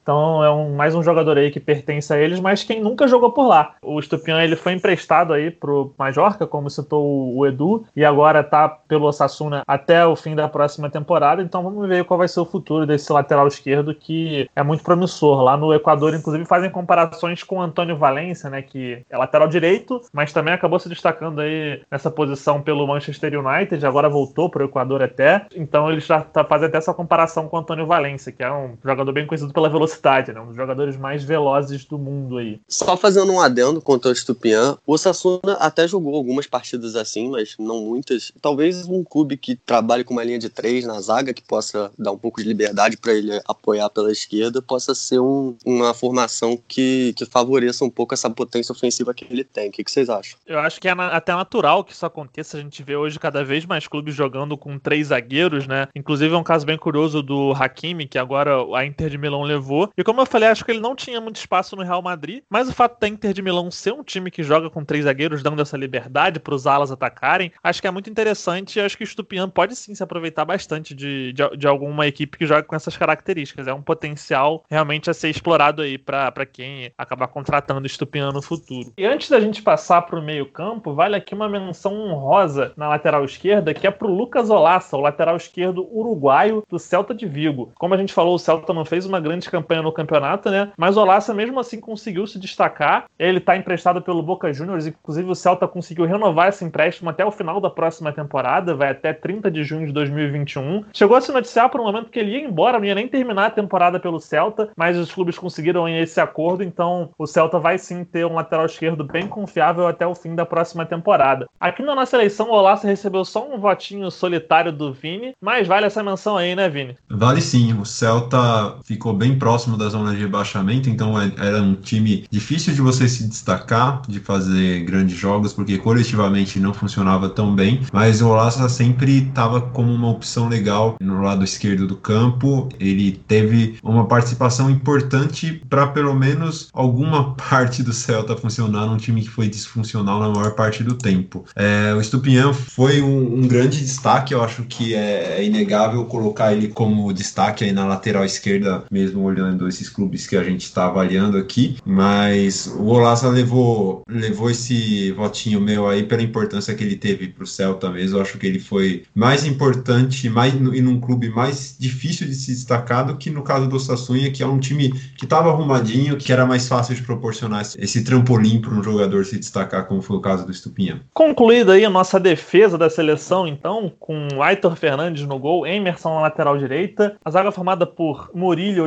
Então 0.02 0.42
é 0.42 0.50
um, 0.50 0.74
mais 0.74 0.94
um 0.94 1.02
jogador 1.02 1.38
aí 1.38 1.50
que 1.50 1.60
pertence 1.60 2.12
a 2.12 2.18
eles, 2.18 2.40
mas 2.40 2.64
quem 2.64 2.80
nunca 2.80 3.06
jogou 3.06 3.32
por 3.32 3.46
lá. 3.46 3.74
O 3.82 4.00
Stupinha 4.00 4.42
ele 4.42 4.56
foi 4.56 4.72
emprestado 4.72 5.32
aí 5.32 5.50
pro 5.50 5.92
Majorca, 5.98 6.46
como 6.46 6.70
citou 6.70 7.34
o 7.36 7.46
Edu, 7.46 7.84
e 7.94 8.04
agora 8.04 8.42
tá 8.42 8.68
pelo 8.68 9.06
Osasuna 9.06 9.62
até 9.66 10.04
o 10.06 10.16
fim 10.16 10.34
da 10.34 10.48
próxima 10.48 10.88
temporada. 10.90 11.42
Então 11.42 11.62
vamos 11.62 11.88
ver 11.88 12.04
qual 12.04 12.18
vai 12.18 12.28
ser 12.28 12.40
o 12.40 12.46
futuro 12.46 12.86
desse 12.86 13.12
lateral 13.12 13.46
esquerdo 13.46 13.94
que 13.94 14.48
é 14.54 14.62
muito 14.62 14.82
promissor. 14.82 15.42
Lá 15.42 15.56
no 15.56 15.72
Equador, 15.72 16.14
inclusive, 16.14 16.44
fazem 16.44 16.70
comparações 16.70 17.42
com 17.42 17.56
o 17.56 17.60
Antônio 17.60 17.96
Valência, 17.96 18.48
né, 18.48 18.62
que 18.62 19.02
é 19.08 19.16
lateral 19.16 19.48
direito, 19.48 20.00
mas 20.12 20.32
também 20.32 20.54
acabou 20.54 20.78
se 20.78 20.88
destacando 20.88 21.40
aí 21.40 21.82
nessa 21.90 22.10
posição 22.10 22.60
pelo 22.60 22.86
Manchester 22.86 23.38
United, 23.38 23.84
agora 23.86 24.08
voltou 24.08 24.48
para 24.48 24.62
o 24.62 24.66
Equador 24.66 25.02
até. 25.02 25.46
Então 25.54 25.90
ele 25.90 26.00
já 26.00 26.20
tá 26.20 26.44
fazendo 26.44 26.68
até 26.68 26.78
essa 26.78 26.94
comparação 26.94 27.48
com 27.48 27.56
o 27.56 27.60
Antônio 27.60 27.86
Valência, 27.86 28.32
que 28.32 28.42
é 28.42 28.52
um 28.52 28.76
jogador 28.84 29.12
bem 29.12 29.26
conhecido 29.26 29.41
pela 29.50 29.68
velocidade, 29.68 30.32
né, 30.32 30.40
um 30.40 30.46
dos 30.46 30.56
jogadores 30.56 30.96
mais 30.96 31.24
velozes 31.24 31.84
do 31.84 31.98
mundo 31.98 32.38
aí. 32.38 32.60
Só 32.68 32.96
fazendo 32.96 33.32
um 33.32 33.40
adendo 33.40 33.80
contra 33.80 34.10
o 34.10 34.14
Stupian, 34.14 34.76
o 34.86 34.98
Sassuna 34.98 35.54
até 35.58 35.88
jogou 35.88 36.14
algumas 36.14 36.46
partidas 36.46 36.94
assim, 36.96 37.30
mas 37.30 37.54
não 37.58 37.80
muitas. 37.80 38.32
Talvez 38.40 38.86
um 38.86 39.02
clube 39.02 39.36
que 39.36 39.56
trabalhe 39.56 40.04
com 40.04 40.12
uma 40.12 40.24
linha 40.24 40.38
de 40.38 40.48
três 40.48 40.84
na 40.84 41.00
zaga, 41.00 41.32
que 41.32 41.42
possa 41.42 41.90
dar 41.98 42.12
um 42.12 42.18
pouco 42.18 42.40
de 42.42 42.48
liberdade 42.48 42.96
para 42.96 43.12
ele 43.14 43.40
apoiar 43.46 43.88
pela 43.90 44.12
esquerda, 44.12 44.60
possa 44.60 44.94
ser 44.94 45.20
um, 45.20 45.56
uma 45.64 45.94
formação 45.94 46.58
que, 46.68 47.12
que 47.16 47.24
favoreça 47.24 47.84
um 47.84 47.90
pouco 47.90 48.14
essa 48.14 48.28
potência 48.30 48.72
ofensiva 48.72 49.14
que 49.14 49.26
ele 49.30 49.44
tem. 49.44 49.68
O 49.68 49.72
que, 49.72 49.84
que 49.84 49.90
vocês 49.90 50.08
acham? 50.08 50.38
Eu 50.46 50.58
acho 50.58 50.80
que 50.80 50.88
é 50.88 50.94
na, 50.94 51.08
até 51.08 51.34
natural 51.34 51.84
que 51.84 51.92
isso 51.92 52.04
aconteça. 52.04 52.56
A 52.56 52.60
gente 52.60 52.82
vê 52.82 52.96
hoje 52.96 53.18
cada 53.18 53.44
vez 53.44 53.64
mais 53.64 53.86
clubes 53.86 54.14
jogando 54.14 54.56
com 54.56 54.78
três 54.78 55.08
zagueiros, 55.08 55.66
né? 55.66 55.88
Inclusive 55.94 56.34
é 56.34 56.38
um 56.38 56.42
caso 56.42 56.66
bem 56.66 56.76
curioso 56.76 57.22
do 57.22 57.52
Hakimi, 57.52 58.06
que 58.06 58.18
agora 58.18 58.56
a 58.74 58.84
Inter 58.84 59.08
de 59.08 59.18
Milão 59.18 59.31
levou. 59.40 59.90
E 59.96 60.04
como 60.04 60.20
eu 60.20 60.26
falei, 60.26 60.50
acho 60.50 60.64
que 60.64 60.70
ele 60.70 60.80
não 60.80 60.94
tinha 60.94 61.20
muito 61.20 61.36
espaço 61.36 61.74
no 61.74 61.82
Real 61.82 62.02
Madrid, 62.02 62.42
mas 62.50 62.68
o 62.68 62.74
fato 62.74 63.00
da 63.00 63.08
Inter 63.08 63.32
de 63.32 63.40
Milão 63.40 63.70
ser 63.70 63.92
um 63.92 64.02
time 64.02 64.30
que 64.30 64.42
joga 64.42 64.68
com 64.68 64.84
três 64.84 65.04
zagueiros, 65.04 65.42
dando 65.42 65.62
essa 65.62 65.76
liberdade 65.76 66.38
para 66.38 66.54
os 66.54 66.66
alas 66.66 66.90
atacarem, 66.90 67.52
acho 67.62 67.80
que 67.80 67.86
é 67.86 67.90
muito 67.90 68.10
interessante 68.10 68.78
e 68.78 68.82
acho 68.82 68.98
que 68.98 69.04
o 69.04 69.06
Stupian 69.06 69.48
pode 69.48 69.74
sim 69.76 69.94
se 69.94 70.02
aproveitar 70.02 70.44
bastante 70.44 70.94
de, 70.94 71.32
de, 71.32 71.56
de, 71.56 71.66
alguma 71.66 72.06
equipe 72.06 72.36
que 72.36 72.46
joga 72.46 72.62
com 72.64 72.76
essas 72.76 72.96
características. 72.96 73.66
É 73.66 73.72
um 73.72 73.82
potencial 73.82 74.64
realmente 74.68 75.08
a 75.08 75.14
ser 75.14 75.30
explorado 75.30 75.82
aí 75.82 75.96
para 75.96 76.44
quem 76.44 76.92
acabar 76.98 77.28
contratando 77.28 77.86
o 77.86 77.88
Stupian 77.88 78.32
no 78.32 78.42
futuro. 78.42 78.92
E 78.98 79.06
antes 79.06 79.30
da 79.30 79.40
gente 79.40 79.62
passar 79.62 80.02
para 80.02 80.18
o 80.18 80.22
meio-campo, 80.22 80.94
vale 80.94 81.16
aqui 81.16 81.34
uma 81.34 81.48
menção 81.48 81.94
honrosa 81.94 82.72
na 82.76 82.88
lateral 82.88 83.24
esquerda, 83.24 83.72
que 83.72 83.86
é 83.86 83.90
para 83.90 84.08
o 84.08 84.14
Lucas 84.14 84.50
Olaça, 84.50 84.96
o 84.96 85.00
lateral 85.00 85.36
esquerdo 85.36 85.88
uruguaio 85.90 86.64
do 86.68 86.78
Celta 86.78 87.14
de 87.14 87.26
Vigo. 87.26 87.72
Como 87.76 87.94
a 87.94 87.96
gente 87.96 88.12
falou, 88.12 88.34
o 88.34 88.38
Celta 88.38 88.72
não 88.72 88.84
fez 88.84 89.06
uma 89.06 89.11
grande 89.20 89.50
campanha 89.50 89.82
no 89.82 89.92
campeonato, 89.92 90.50
né? 90.50 90.70
Mas 90.76 90.96
o 90.96 91.00
Olaça 91.00 91.34
mesmo 91.34 91.58
assim 91.60 91.80
conseguiu 91.80 92.26
se 92.26 92.38
destacar. 92.38 93.04
Ele 93.18 93.38
está 93.38 93.56
emprestado 93.56 94.00
pelo 94.02 94.22
Boca 94.22 94.52
Juniors, 94.52 94.86
inclusive 94.86 95.30
o 95.30 95.34
Celta 95.34 95.66
conseguiu 95.66 96.04
renovar 96.04 96.48
esse 96.48 96.64
empréstimo 96.64 97.10
até 97.10 97.24
o 97.24 97.30
final 97.30 97.60
da 97.60 97.70
próxima 97.70 98.12
temporada, 98.12 98.74
vai 98.74 98.90
até 98.90 99.12
30 99.12 99.50
de 99.50 99.64
junho 99.64 99.86
de 99.86 99.92
2021. 99.92 100.84
Chegou 100.92 101.16
a 101.16 101.20
se 101.20 101.32
noticiar 101.32 101.68
por 101.68 101.80
um 101.80 101.84
momento 101.84 102.10
que 102.10 102.18
ele 102.18 102.32
ia 102.32 102.44
embora, 102.44 102.78
não 102.78 102.86
ia 102.86 102.94
nem 102.94 103.08
terminar 103.08 103.46
a 103.46 103.50
temporada 103.50 103.98
pelo 103.98 104.20
Celta, 104.20 104.70
mas 104.76 104.96
os 104.96 105.12
clubes 105.12 105.38
conseguiram 105.38 105.88
esse 105.88 106.20
acordo, 106.20 106.62
então 106.62 107.10
o 107.18 107.26
Celta 107.26 107.58
vai 107.58 107.78
sim 107.78 108.04
ter 108.04 108.24
um 108.24 108.34
lateral 108.34 108.66
esquerdo 108.66 109.04
bem 109.04 109.26
confiável 109.26 109.86
até 109.86 110.06
o 110.06 110.14
fim 110.14 110.34
da 110.34 110.46
próxima 110.46 110.86
temporada. 110.86 111.46
Aqui 111.60 111.82
na 111.82 111.94
nossa 111.94 112.16
eleição, 112.16 112.50
o 112.50 112.54
Olaça 112.54 112.86
recebeu 112.86 113.24
só 113.24 113.46
um 113.46 113.58
votinho 113.58 114.10
solitário 114.10 114.72
do 114.72 114.92
Vini, 114.92 115.34
mas 115.40 115.66
vale 115.66 115.86
essa 115.86 116.02
menção 116.02 116.36
aí, 116.36 116.54
né, 116.54 116.68
Vini? 116.68 116.96
Vale 117.10 117.40
sim, 117.40 117.78
o 117.78 117.84
Celta 117.84 118.76
ficou 118.84 119.01
bem 119.10 119.38
próximo 119.38 119.78
da 119.78 119.88
zona 119.88 120.12
de 120.12 120.18
rebaixamento, 120.18 120.90
então 120.90 121.18
é, 121.18 121.32
era 121.38 121.62
um 121.62 121.74
time 121.74 122.26
difícil 122.30 122.74
de 122.74 122.82
você 122.82 123.08
se 123.08 123.26
destacar, 123.26 124.02
de 124.06 124.20
fazer 124.20 124.84
grandes 124.84 125.16
jogos, 125.16 125.54
porque 125.54 125.78
coletivamente 125.78 126.60
não 126.60 126.74
funcionava 126.74 127.30
tão 127.30 127.54
bem, 127.54 127.80
mas 127.90 128.20
o 128.20 128.28
Olaça 128.28 128.68
sempre 128.68 129.28
estava 129.28 129.60
como 129.60 129.92
uma 129.92 130.10
opção 130.10 130.48
legal 130.48 130.96
no 131.00 131.22
lado 131.22 131.42
esquerdo 131.44 131.86
do 131.86 131.96
campo. 131.96 132.68
Ele 132.78 133.12
teve 133.26 133.78
uma 133.82 134.06
participação 134.06 134.70
importante 134.70 135.62
para 135.70 135.86
pelo 135.86 136.14
menos 136.14 136.68
alguma 136.72 137.34
parte 137.48 137.82
do 137.82 137.92
Celta 137.92 138.36
funcionar 138.36 138.86
num 138.86 138.96
time 138.96 139.22
que 139.22 139.30
foi 139.30 139.48
disfuncional 139.48 140.20
na 140.20 140.28
maior 140.28 140.52
parte 140.52 140.82
do 140.82 140.94
tempo. 140.94 141.44
É, 141.54 141.94
o 141.94 142.00
Estupinhão 142.00 142.52
foi 142.52 143.00
um, 143.00 143.38
um, 143.38 143.48
grande 143.48 143.80
destaque, 143.80 144.34
eu 144.34 144.42
acho 144.42 144.64
que 144.64 144.94
é, 144.94 145.38
é, 145.38 145.44
inegável 145.44 146.04
colocar 146.06 146.52
ele 146.52 146.68
como 146.68 147.12
destaque 147.12 147.64
aí 147.64 147.72
na 147.72 147.86
lateral 147.86 148.24
esquerda, 148.24 148.84
mesmo 148.92 149.22
olhando 149.22 149.66
esses 149.66 149.88
clubes 149.88 150.26
que 150.26 150.36
a 150.36 150.44
gente 150.44 150.64
está 150.64 150.86
avaliando 150.86 151.38
aqui. 151.38 151.76
Mas 151.84 152.66
o 152.66 152.84
Olaza 152.84 153.28
levou, 153.28 154.02
levou 154.08 154.50
esse 154.50 155.10
votinho 155.12 155.60
meu 155.60 155.88
aí 155.88 156.02
pela 156.02 156.22
importância 156.22 156.74
que 156.74 156.84
ele 156.84 156.96
teve 156.96 157.28
para 157.28 157.44
o 157.44 157.46
Celta 157.46 157.90
mesmo. 157.90 158.18
Eu 158.18 158.22
acho 158.22 158.38
que 158.38 158.46
ele 158.46 158.60
foi 158.60 159.04
mais 159.14 159.46
importante 159.46 160.28
mais, 160.28 160.54
e 160.54 160.80
num 160.82 161.00
clube 161.00 161.30
mais 161.30 161.76
difícil 161.78 162.26
de 162.26 162.34
se 162.34 162.52
destacar 162.52 163.06
do 163.06 163.16
que 163.16 163.30
no 163.30 163.42
caso 163.42 163.66
do 163.66 163.80
Sassunha, 163.80 164.30
que 164.30 164.42
é 164.42 164.46
um 164.46 164.58
time 164.58 164.92
que 165.16 165.24
estava 165.24 165.48
arrumadinho, 165.48 166.16
que 166.16 166.32
era 166.32 166.44
mais 166.44 166.68
fácil 166.68 166.94
de 166.94 167.02
proporcionar 167.02 167.62
esse 167.62 168.04
trampolim 168.04 168.60
para 168.60 168.74
um 168.74 168.82
jogador 168.82 169.24
se 169.24 169.38
destacar, 169.38 169.86
como 169.86 170.02
foi 170.02 170.16
o 170.16 170.20
caso 170.20 170.44
do 170.44 170.52
Estupinha. 170.52 171.00
Concluída 171.14 171.72
aí 171.72 171.84
a 171.84 171.90
nossa 171.90 172.20
defesa 172.20 172.76
da 172.76 172.90
seleção, 172.90 173.46
então, 173.46 173.92
com 173.98 174.42
Aitor 174.42 174.76
Fernandes 174.76 175.26
no 175.26 175.38
gol, 175.38 175.66
Emerson 175.66 176.14
na 176.14 176.22
lateral 176.22 176.58
direita, 176.58 177.16
a 177.24 177.30
zaga 177.30 177.50
formada 177.50 177.86
por 177.86 178.30